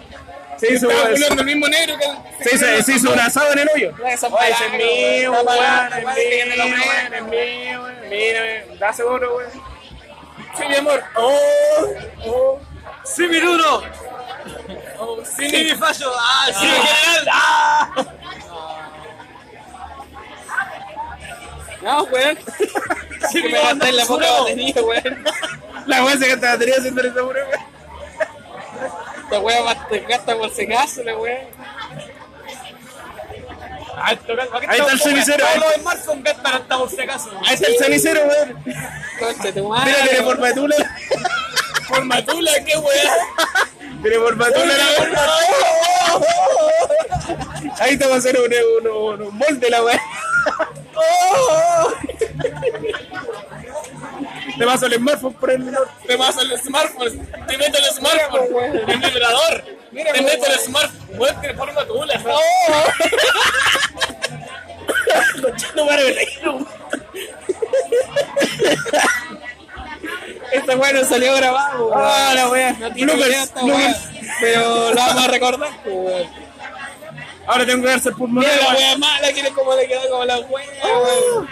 [0.61, 3.51] Se hizo, Estaba se, poniendo el mismo negro que se hizo, se hizo un asado
[3.53, 3.93] en el hoyo.
[4.07, 6.63] Esa Oye, ese es mío, weón, pagando, es mío, meto.
[6.63, 7.87] weón, es mío.
[8.09, 8.41] Mira,
[8.79, 9.51] da seguro, weón.
[10.55, 11.03] Sí, mi amor.
[11.15, 11.85] Oh,
[12.27, 12.59] oh,
[13.03, 13.81] Sí, Miruno.
[14.99, 16.11] oh, sí, Sí, mi fallo.
[16.15, 16.85] Ah, sí, Ah.
[16.85, 17.29] general.
[17.33, 18.05] Ah.
[21.81, 22.37] No, weón.
[23.31, 25.23] Sí, mi me gasté la poca batería, weón.
[25.87, 27.71] La weón se gasta la batería esa pura, weón.
[29.31, 31.21] Esta weón va a gasta por si acaso, la aquí
[34.67, 35.45] Ahí está el cenicero.
[35.45, 37.31] Todos los Smart son gastan hasta por si acaso.
[37.45, 38.61] Ahí está el cenicero, weón.
[39.19, 39.93] Concha tu madre.
[39.93, 40.75] Mira, tiene formatula.
[41.87, 43.13] Formatula, qué weá.
[44.01, 45.15] Tiene formatula la weón.
[47.79, 49.99] Ahí te va a hacer un, un, un, un molde la weón.
[54.57, 55.91] Te paso el smartphone por el norte.
[56.07, 57.27] Te vas al smartphone.
[57.47, 58.89] Te meto el smartphone.
[58.89, 59.81] El vibrador.
[59.91, 60.25] Te weón.
[60.25, 62.17] meto el smart, weón, tiene forma tula.
[65.75, 66.27] No para de.
[70.53, 72.01] Esta weá no salió grabado, weón.
[72.01, 72.73] Ah, la wea.
[72.73, 73.95] No tiene idea esta weá,
[74.39, 76.29] Pero la vamos a recordar, pues, weón.
[77.47, 78.45] Ahora tengo que darse el pulmón.
[78.45, 81.49] Mira la wea mala, que como le quedó como la wea, weón.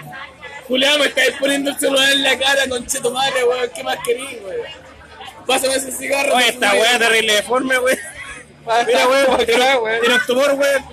[0.69, 3.69] Julián, me estáis poniendo el celular en la cara, concheto madre, weón.
[3.73, 4.67] ¿Qué más querís, weón?
[5.47, 6.35] Pásame ese cigarro.
[6.35, 7.97] Oye, esta wea terrible deforme, weón.
[8.85, 9.45] Mira, weón, weón.
[9.47, 9.99] Tiene weón.
[9.99, 10.85] tiene un tumor, weón.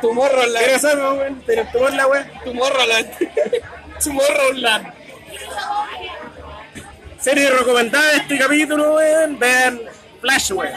[0.00, 1.42] Tu morro la weón.
[1.42, 2.30] Tiene un tumor la weón.
[2.44, 3.04] tu morro la
[4.04, 4.92] Tomorrowland.
[7.18, 9.38] Serie recomendada de este capítulo, weón.
[9.40, 9.80] Vean
[10.20, 10.72] Flash, weón.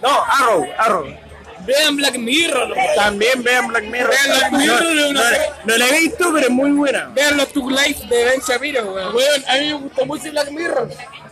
[0.00, 1.29] No, Arrow, Arrow.
[1.66, 2.74] Vean Black Mirror.
[2.94, 4.10] También vean Black Mirror.
[4.10, 5.20] Vean Black Mirror, no, no-
[5.64, 7.10] no la he visto, pero es muy buena.
[7.14, 9.14] Vean los Tug Life de Ben Shapiro, weón.
[9.14, 10.88] Weón, a mí me gustó mucho Black Mirror.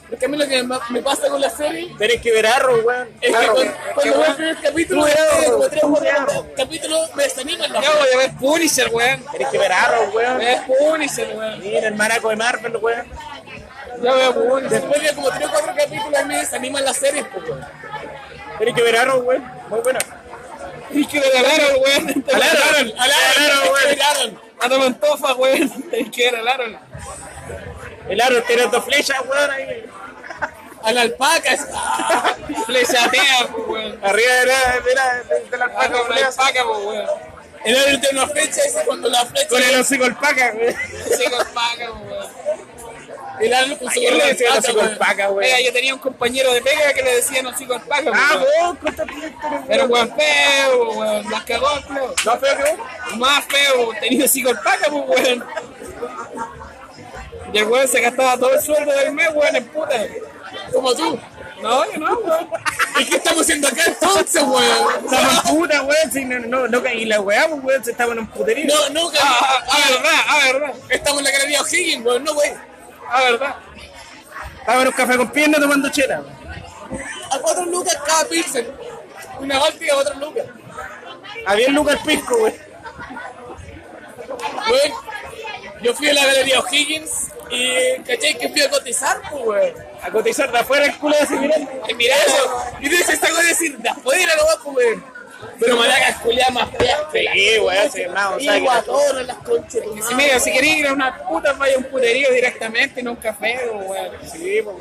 [0.08, 3.08] Porque a mí lo que me pasa con la serie Tenés que ver Arrow, weón.
[3.20, 5.06] es que cuando, veo el primer capítulo,
[5.82, 6.22] como tres
[6.56, 9.22] capítulos, me desaniman Yo voy a ver Punisher, weón.
[9.32, 10.40] Tenés que ver Arrow, weón.
[10.40, 11.60] Es Punisher, weón.
[11.60, 13.06] Mira el maraco de Marvel, weón.
[14.02, 14.70] Yo veo Punisher.
[14.80, 17.66] Después de como tres o cuatro capítulos, a mí me desaniman las series, pues, weón.
[18.58, 19.44] Tenés que ver Arrow, weón.
[19.68, 19.98] Muy buena.
[20.90, 22.24] Y que le ganaron, weón.
[22.34, 24.02] Al Aaron, al Aaron, weón.
[24.02, 24.40] Aaron.
[24.60, 25.82] A Tomantofa, weón.
[25.90, 26.78] Tenés que ver al Aaron.
[28.08, 29.50] El Arrow tiene dos flechas, weón.
[29.50, 29.84] Ahí.
[30.82, 31.56] A la alpaca.
[32.66, 33.98] Flechatea, pues, weón.
[34.04, 36.12] Arriba de la, de la, de la alpaca, weón.
[36.12, 37.06] alpaca, pues, weón.
[37.64, 39.48] El Aaron tiene una flecha y cuando la flecha.
[39.48, 40.74] Con el hocico alpaca, weón.
[41.16, 42.67] Sí, con paca, pues, weón.
[43.40, 44.92] El Aaron con su ¿Quién le decía el alpaca, hocico weón.
[44.92, 45.64] alpaca, Oiga, weón?
[45.66, 49.32] yo tenía un compañero de pega que le decían hocico alpaca, Ah, vos, historia,
[49.68, 50.12] Pero weón.
[50.16, 51.30] feo, weón.
[51.30, 52.14] Las cagó, feo.
[52.24, 53.16] ¿No feo que?
[53.16, 55.44] Más feo, tenía hocico alpaca, pues, weón.
[57.52, 59.94] Y el weón se gastaba todo el sueldo del mes, weón, en puta.
[60.72, 61.18] Como tú.
[61.62, 62.48] No, yo no, weón.
[63.00, 65.04] ¿Y qué estamos haciendo acá entonces, weón?
[65.04, 66.12] Estamos en puta, weón.
[66.12, 68.66] Si no, no, no, y la weá, pues, weón, se estaban en un puterío.
[68.66, 72.32] No, no, Ah, ah, ah, verdad, ah, verdad, Estamos en la galería O'Higgins, weón, no,
[72.32, 72.77] weón.
[73.08, 73.56] Ah, verdad.
[74.60, 76.22] Estaban en un café con pierna tomando chela.
[77.30, 78.72] A cuatro lucas cada pixel.
[79.40, 80.46] Una báltica a cuatro lucas.
[81.46, 82.54] Había Lucas Pisco, weón.
[84.70, 84.92] Weón,
[85.82, 89.74] yo fui a la galería O'Higgins y caché que fui a cotizar, pues, weón.
[90.02, 91.70] A cotizar de afuera el culo de ese mirando.
[91.88, 92.64] Y mira eso.
[92.80, 95.17] Y dice esta cosa de decir, de afuera lo va, pues, weón.
[95.60, 98.64] Pero malacas culiadas más feas que la Sí, weón, sí, no, o sea, Y que-
[98.66, 99.72] guatonas las conchas.
[99.74, 103.02] de tu Si mira, si queréis ir a una puta, vaya a un puterío directamente,
[103.02, 104.10] no a un café, weón.
[104.32, 104.76] Sí, pues.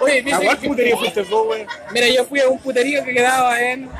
[0.00, 1.66] Oye, ¿A cuál puterío fuiste vos, weón?
[1.92, 3.90] Mira, yo fui a un puterío que quedaba en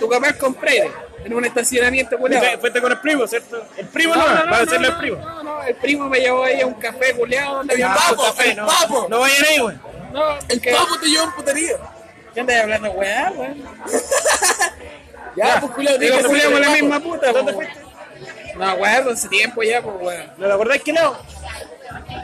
[0.00, 0.90] Tucapel con Freire,
[1.24, 2.44] en un estacionamiento culiado.
[2.60, 3.64] Fuiste- con el primo, ¿cierto?
[3.76, 5.16] El primo no, va a hacerle el primo.
[5.18, 7.98] No, no, el primo me llevó ahí a un café culiado donde había El un
[7.98, 8.50] papo, café.
[8.50, 9.06] el no, papo.
[9.08, 9.82] No vayan ahí, weón.
[10.12, 11.76] No, El que- papo te llevó en putería.
[12.38, 13.64] ¿Qué andas hablando, weá, weón?
[15.34, 16.78] Ya, pues culiado, Digo, dije, culiamos la papo.
[16.80, 17.58] misma puta, ¿Dónde po.
[17.58, 17.80] fuiste?
[18.54, 20.32] No, weón, hace tiempo ya, pues, weón.
[20.36, 21.18] ¿No te acordás que no?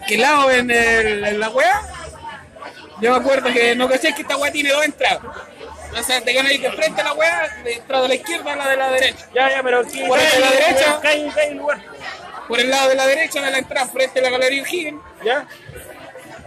[0.07, 1.83] ¿Qué lado en, el, en la weá?
[3.01, 5.19] Yo me acuerdo que no caché que esta weá tiene dos entradas.
[5.99, 8.57] O sea, te ganas de frente a la weá, de entrada de la izquierda a
[8.57, 9.27] la de la derecha.
[9.35, 10.01] Ya, ya, pero aquí.
[10.07, 10.99] Por ahí a la derecha.
[11.03, 11.81] Cae, cae el lugar.
[12.47, 15.45] Por el lado de la derecha de la entrada, frente a la galería O'Higgins, Ya.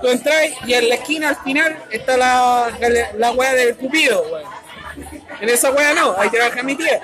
[0.01, 4.21] Tú entras y en la esquina al final está la, gale- la weá del Cupido,
[4.31, 4.43] weón.
[5.41, 6.99] En esa weá no, ahí trabaja mi tía.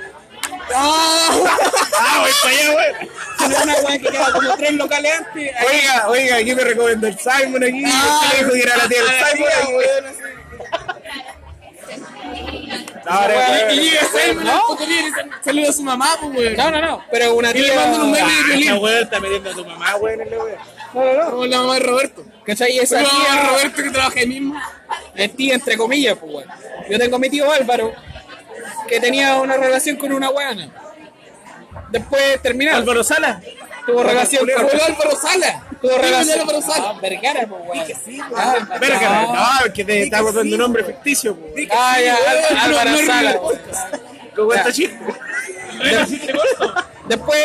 [0.76, 3.10] Ah, voy para allá, weón.
[3.38, 5.56] Tiene una weá que queda como tres locales antes.
[5.56, 7.84] ahí- Oiga, oiga, aquí me recomendó el Simon aquí.
[7.86, 9.50] Ah, dijo que era la tía del a la Simon.
[9.50, 10.06] tía, ahí, weón,
[13.06, 14.48] No, Y Simon
[14.90, 16.56] y dice, saluda a su mamá, pues, weón.
[16.56, 17.76] No, no, no, pero una Y le tía.
[17.76, 18.64] mandan un meme de Ah, violín.
[18.70, 20.58] esta weón está metiendo a tu mamá, weón, en la weón.
[20.94, 21.32] No, no, no.
[21.32, 22.26] Como la mamá de Roberto.
[22.46, 22.78] ¿Cachai?
[22.80, 24.56] Esa de tía, Roberto que trabaja ahí mismo.
[25.16, 26.48] es tía entre comillas, pues, weón.
[26.90, 27.94] Yo tengo mi tío Álvaro,
[28.88, 30.70] que tenía una relación con una weana.
[31.90, 32.82] Después terminaron.
[32.82, 33.42] Álvaro Sala.
[33.86, 35.64] Tuvo relación con Álvaro Sala.
[35.82, 36.40] Tuvo relación.
[36.42, 36.90] Álvaro Sala.
[36.96, 38.32] Ah, Vergara, pues, weón.
[38.36, 41.48] Ah, verga, no, que te estamos dando un nombre ficticio, po.
[41.72, 43.32] Ah, ya, weón, no- Álvaro no Sala.
[43.42, 43.60] weón.
[44.36, 44.98] Como esta chiste.
[47.08, 47.44] Después,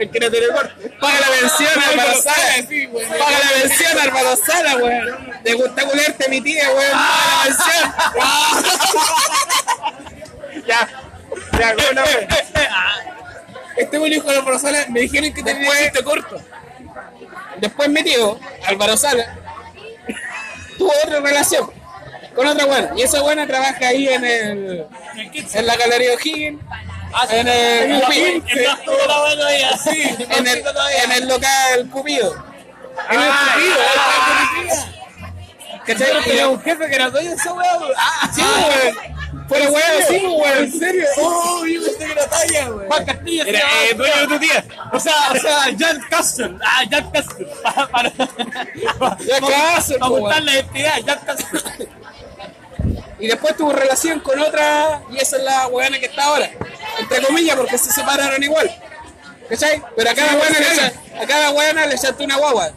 [0.00, 0.88] El que no tiene corte.
[1.00, 2.54] paga la pensión Álvaro Sala.
[2.68, 3.08] sí, weón.
[3.10, 5.32] Paga la pensión Álvaro Sala, weón.
[5.44, 6.92] Te gusta culerte mi tía, weón.
[6.92, 7.92] Paga la pensión.
[10.66, 10.88] Ya.
[11.58, 12.26] Ya, ¿cómo no, weón?
[13.76, 16.40] Este buen hijo de Álvaro Sala me dijeron que tenía Después- chiste corto.
[17.58, 19.36] Después mi tío, Álvaro Sala,
[20.78, 21.70] tuvo otra relación
[22.34, 22.92] con otra buena.
[22.96, 24.86] Y esa buena trabaja ahí en el
[25.52, 26.60] en la galería O'Higgins,
[27.30, 28.42] en el Cupido,
[29.82, 30.64] Sí, en el,
[31.04, 32.50] en el local Cupido.
[33.08, 33.56] Ah,
[35.86, 36.22] ¿Cachai?
[36.24, 37.78] Tenía un jefe que era dueño de esa weá.
[37.96, 39.48] Ah, Sí, weón.
[39.48, 40.58] Fuera weón, sí, weón.
[40.58, 41.06] ¿En serio?
[41.18, 42.86] Oh, yo pensé que era talla, weón.
[42.86, 44.64] Juan Castillo Era eh, dueño de tu tía.
[44.92, 46.56] O sea, o sea, Jan Castle.
[46.62, 47.46] Ah, Jan Castle.
[47.90, 48.10] Para,
[48.98, 51.88] para, Castle, para la identidad, Jan Castle.
[53.20, 56.50] Y después tuvo relación con otra, y esa es la weona que está ahora.
[56.98, 58.70] Entre comillas, porque se separaron igual.
[59.48, 59.82] ¿Cachai?
[59.96, 60.92] Pero a cada weona le echa-
[61.22, 62.70] a cada weona le echaste una guagua.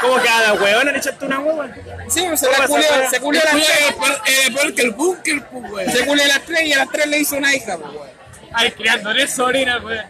[0.00, 1.68] ¿Cómo cada huevón le echaste una hueva?
[2.08, 3.94] Sí, se ¿Cómo la culió, se culió las tres.
[3.94, 5.92] peor, era peor que el búnker, pues, weón.
[5.92, 8.08] Se culió las tres y a las tres le hizo una hija, pues, weón.
[8.54, 10.04] Ay, criando tres sobrinas, weón.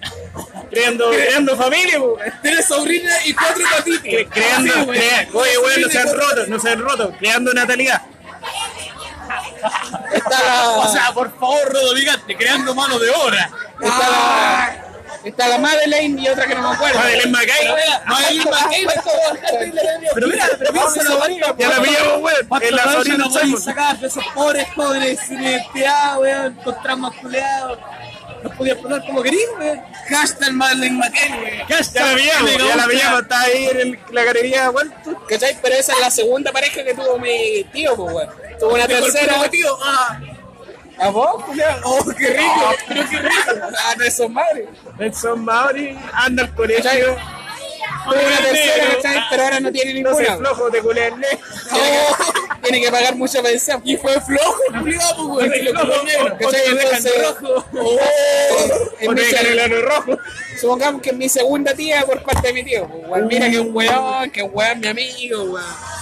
[0.71, 2.19] Creando, creando familia, weón.
[2.43, 4.33] Tres sobrinas y cuatro patitas.
[4.33, 4.89] Creando, Sí, weón.
[4.99, 7.13] crea- oye, weón, no se han roto, no se han roto.
[7.19, 8.03] Creando natalidad.
[10.13, 13.51] Está la, O sea, por favor, Rodoligante, creando mano de obra.
[13.81, 14.85] está la,
[15.25, 16.99] está la Madeleine y otra que no me acuerdo.
[16.99, 17.69] Madeleine Macay.
[18.07, 18.87] Madeleine Macay,
[20.15, 21.47] Pero mira, pero piensa la sobrina.
[21.59, 22.63] Ya la pillamos, weón.
[22.63, 27.79] Es la sobrina no sacar de esos pobres jóvenes sin identidad, weón, con traumas culeados.
[28.43, 29.81] No podías poner como querías, weón.
[30.09, 31.69] Hashtag Madeleine McCain, weón.
[31.69, 33.23] Ya la pillamos, ya la pillamos.
[33.23, 34.93] Está ahí en la galería, weón.
[35.29, 35.57] ¿Cachai?
[35.63, 38.42] Pero esa es la segunda pareja que tuvo mi tío, pues, weón.
[38.63, 39.33] Tuvo una tercera.
[39.35, 40.21] Prometido, ah.
[40.99, 41.81] ¿A vos, culiao?
[41.85, 42.75] Oh, qué rico.
[42.87, 43.51] Pero qué rico.
[43.79, 44.69] Ah, no, son madres.
[44.99, 47.17] Nelson Mauri anda al colegio.
[48.05, 49.23] Tuvo una tercera, ¿cachai?
[49.31, 50.27] Pero ahora no tiene No ninguna.
[50.27, 51.27] se flojo de culearle.
[52.63, 53.83] Tiene que pagar mucha pensión.
[53.85, 55.51] Y fue flojo, culiado, pues, weón.
[55.51, 56.37] Que lo negro.
[56.39, 56.67] ¿Cachai?
[56.67, 57.65] Entonces- rojo.
[59.01, 60.17] En O mi el rojo.
[60.61, 62.87] Supongamos que es mi segunda tía por parte de mi tío.
[63.09, 63.25] pues.
[63.25, 66.02] Mira que un weón, que weón mi amigo, weón.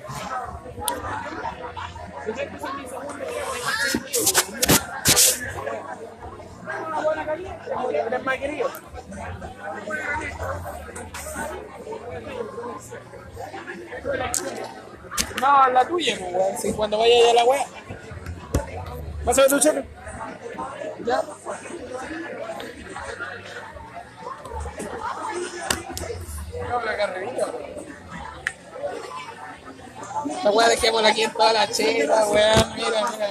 [15.41, 16.57] No, la tuya, pues, weón.
[16.57, 17.65] Si cuando vaya ya la weá.
[19.25, 19.83] Pásame tu cheque.
[21.05, 21.21] Ya.
[26.69, 27.60] No, la carrerita, weón.
[30.43, 32.73] La weá dejémosla aquí en toda la chela, weón.
[32.75, 33.27] Mira, mira.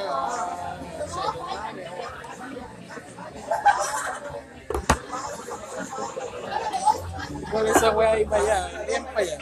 [7.51, 9.39] Con esa weá ahí para allá, bien para allá.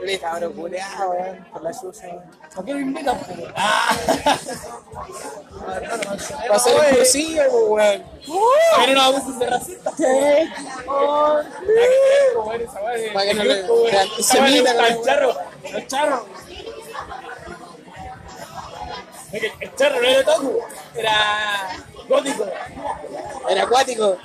[0.00, 2.24] Le cabrón culeado, weón, por la chucha, weón.
[2.54, 3.54] ¿Por qué lo invitan, weón?
[5.66, 8.02] Va a ser po, weón.
[8.76, 9.94] Pero no vamos a ser racistas.
[13.14, 14.88] Para que no le vean semita con la
[15.78, 16.26] El charro,
[19.36, 20.60] el que El charro no era otaku,
[20.94, 21.76] era
[22.08, 22.46] gótico.
[23.48, 24.16] Era acuático.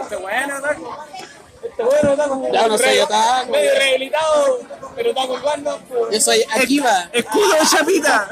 [0.00, 0.88] Este weón era otaku.
[1.62, 2.52] Este weón era otaku.
[2.52, 3.50] Ya no soy otaku.
[3.52, 4.60] Medio rehabilitado,
[4.94, 5.80] pero otaku cuando.
[6.10, 7.08] Yo soy Akiva.
[7.12, 8.28] Escudo de chapita.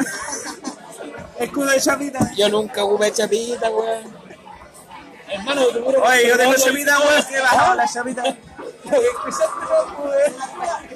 [1.39, 2.31] Escudo de chapita.
[2.37, 4.25] Yo nunca ocupé chapita, weón.
[5.29, 6.03] Hermano, tu puro.
[6.03, 7.25] Oye, yo tengo chapita, weón.
[7.29, 8.23] ¿Qué bajaba la chapita?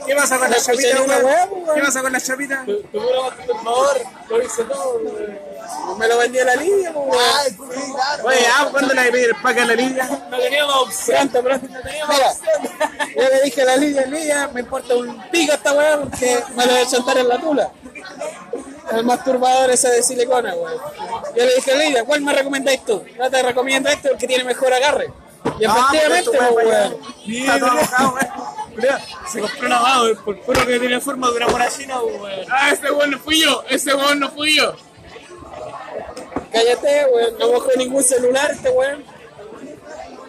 [0.07, 1.63] ¿Qué pasa con la chapita, ni una weá, weón?
[1.63, 1.75] weón.
[1.75, 2.65] ¿Qué pasa con la chapita?
[2.65, 5.39] Tu puro masturbador lo hizo todo, weón.
[5.99, 7.21] Me lo vendí a la línea, weón.
[8.25, 10.09] Oye, ah, ¿cuándo le voy a pedir el pack a la liga?
[10.31, 11.29] No teníamos opción.
[11.29, 11.69] Pronto, pronto.
[11.85, 12.35] Mira,
[13.17, 16.67] yo le dije a la línea, línea, me importa un pico esta weá porque me
[16.67, 17.71] lo voy a chantar en la tula.
[18.93, 20.81] El masturbador ese de silicona, weón.
[21.37, 23.05] Yo le dije a Lidia, ¿cuál me recomendáis tú?
[23.19, 25.13] No te recomiendo este porque tiene mejor agarre.
[25.59, 26.97] Y efectivamente, pues, pues, weón.
[27.27, 28.29] Está todo mojado, weón.
[28.77, 32.47] Mira, Se compró una mano por puro que tiene forma de una moracina, weón.
[32.51, 33.65] Ah, ese weón no fui yo.
[33.69, 34.75] Ese weón no fui yo.
[36.53, 37.39] Cállate, weón.
[37.39, 39.05] No mojó ningún celular este weón.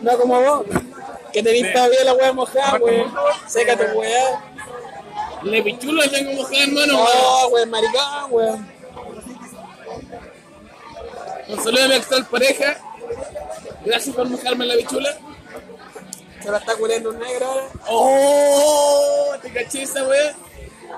[0.02, 0.66] No como vos.
[1.34, 3.14] Que tenés todavía la weá mojada, weón.
[3.48, 4.50] Sécate, weón.
[5.44, 7.04] Le pichulo le tengo mojada, hermano.
[7.04, 7.18] weón.
[7.22, 8.80] No, weón, maricón, weón.
[11.50, 12.78] Un saludo a mi actual pareja.
[13.86, 15.18] Gracias por mojarme la bichula.
[16.42, 17.68] Se la está culiando un negro ahora.
[17.88, 19.36] ¡Oh!
[19.42, 20.36] ¿Te caché esa weá?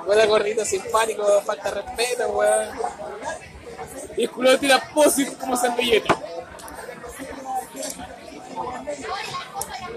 [0.06, 2.70] Huele gordito simpático, falta respeto, weón.
[4.18, 6.18] Y el culo tira posit como servilleta.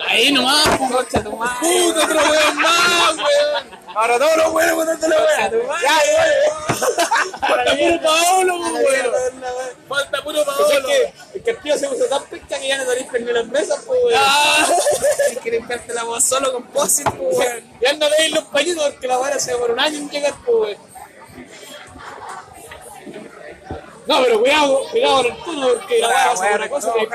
[0.08, 1.56] Ahí nomás, Concha tu madre.
[1.60, 3.84] puta, otro weón más, weón.
[3.96, 5.50] Ahora todos los weones botando la weá.
[5.82, 6.00] Ya,
[7.40, 9.44] Falta puro Paolo, weón.
[9.88, 10.68] Falta puro Pues Paolo.
[10.70, 13.24] es que, es que el tío se puso tan pica que ya no te limpian
[13.24, 14.20] ni las mesas, pues, weón.
[14.22, 14.66] Ah,
[15.26, 17.64] Tienes que limpiarte la voz solo con posit, pues, weón.
[17.80, 20.76] Ya no veis los pañitos porque la weá se demora un año en llegar, pues,
[20.78, 20.94] weón.
[24.06, 26.92] No, pero cuidado, cuidado con el tono porque la weá va a ser una cosa
[26.98, 27.06] que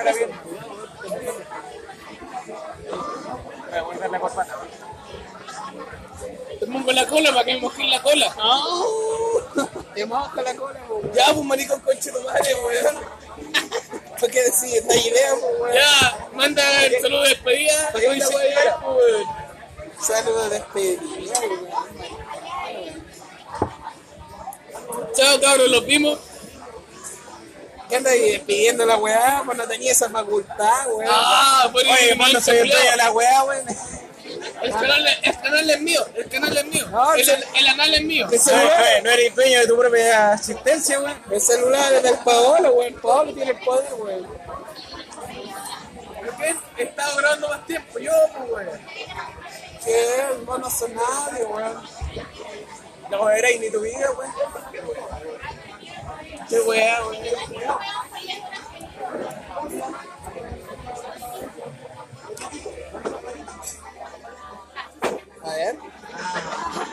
[4.07, 4.57] la corbata.
[6.59, 8.35] te pongo la cola para que me la cola.
[9.93, 10.79] Te la cola.
[11.13, 12.95] Ya, pues, maricón, conche tu madre, weón.
[14.19, 15.73] ¿Por qué decís esta idea, weón?
[15.73, 17.89] Ya, manda el saludo de despedida.
[17.91, 19.25] ¿Para qué me weón.
[19.99, 21.69] Saludos de despedida, weón.
[25.13, 26.19] Chao, cabros, los vimos.
[27.89, 29.41] ¿Qué andas ahí despidiendo la weá?
[29.43, 31.09] Pues no tenía esa facultad, weón.
[31.11, 33.65] Ah, por Oye, el se a la weá, weón.
[34.61, 36.85] El canal, el canal es mío, el canal es mío.
[36.91, 38.27] No, el, el anal es mío.
[38.31, 41.19] El No, celular, no, no eres dueño de tu propia asistencia, weón.
[41.31, 42.93] el celular es del Paolo, weón.
[43.01, 44.27] Paolo tiene el poder, weón.
[44.27, 44.37] ¿Por
[46.37, 47.97] qué he estado grabando más tiempo?
[47.97, 48.79] Yo, pues, weón.
[49.83, 50.25] ¿Qué?
[50.45, 51.81] Vos no sos nadie, weón.
[53.09, 54.31] No eres ni tu vida, weón.
[56.49, 57.15] Qué weón.
[65.43, 65.77] A ver.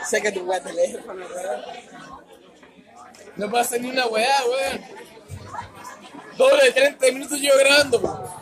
[0.09, 1.61] Saca tu weá teléfono, weón.
[3.35, 4.81] No pasa ni una weá, weón.
[6.37, 8.33] Doble de 30 minutos yo grabando.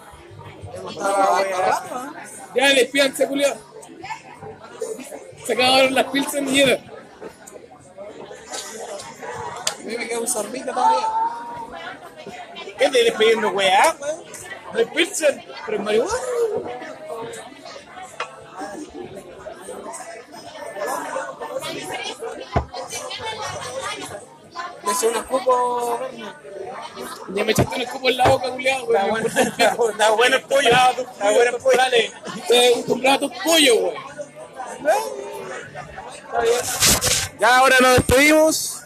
[2.56, 3.56] Ya, despídanse, culiao.
[5.46, 6.95] Se acabaron las pilsen y era.
[9.86, 11.08] Mí me queda un sorbito todavía.
[12.78, 14.24] ¿Qué te despidiendo, weá, weón?
[14.74, 16.14] No hay pilsen, pero es marihuana.
[24.84, 26.00] Le eché unos cupos.
[27.34, 29.10] Ya me echaste un escupo en la boca, culiao, Está weón.
[29.10, 30.70] bueno, está bueno el pollo.
[30.70, 31.78] Está bueno el pollo.
[31.78, 32.12] Dale,
[32.48, 33.96] te acostumbrado a tus pollos, weón.
[37.40, 38.85] Ya ahora nos despedimos.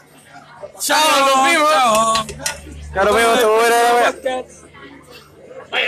[0.79, 2.41] Chao, nos vimos.
[2.93, 4.11] Claro, vemos, te voy a ver a la.
[4.11, 4.58] Podcast.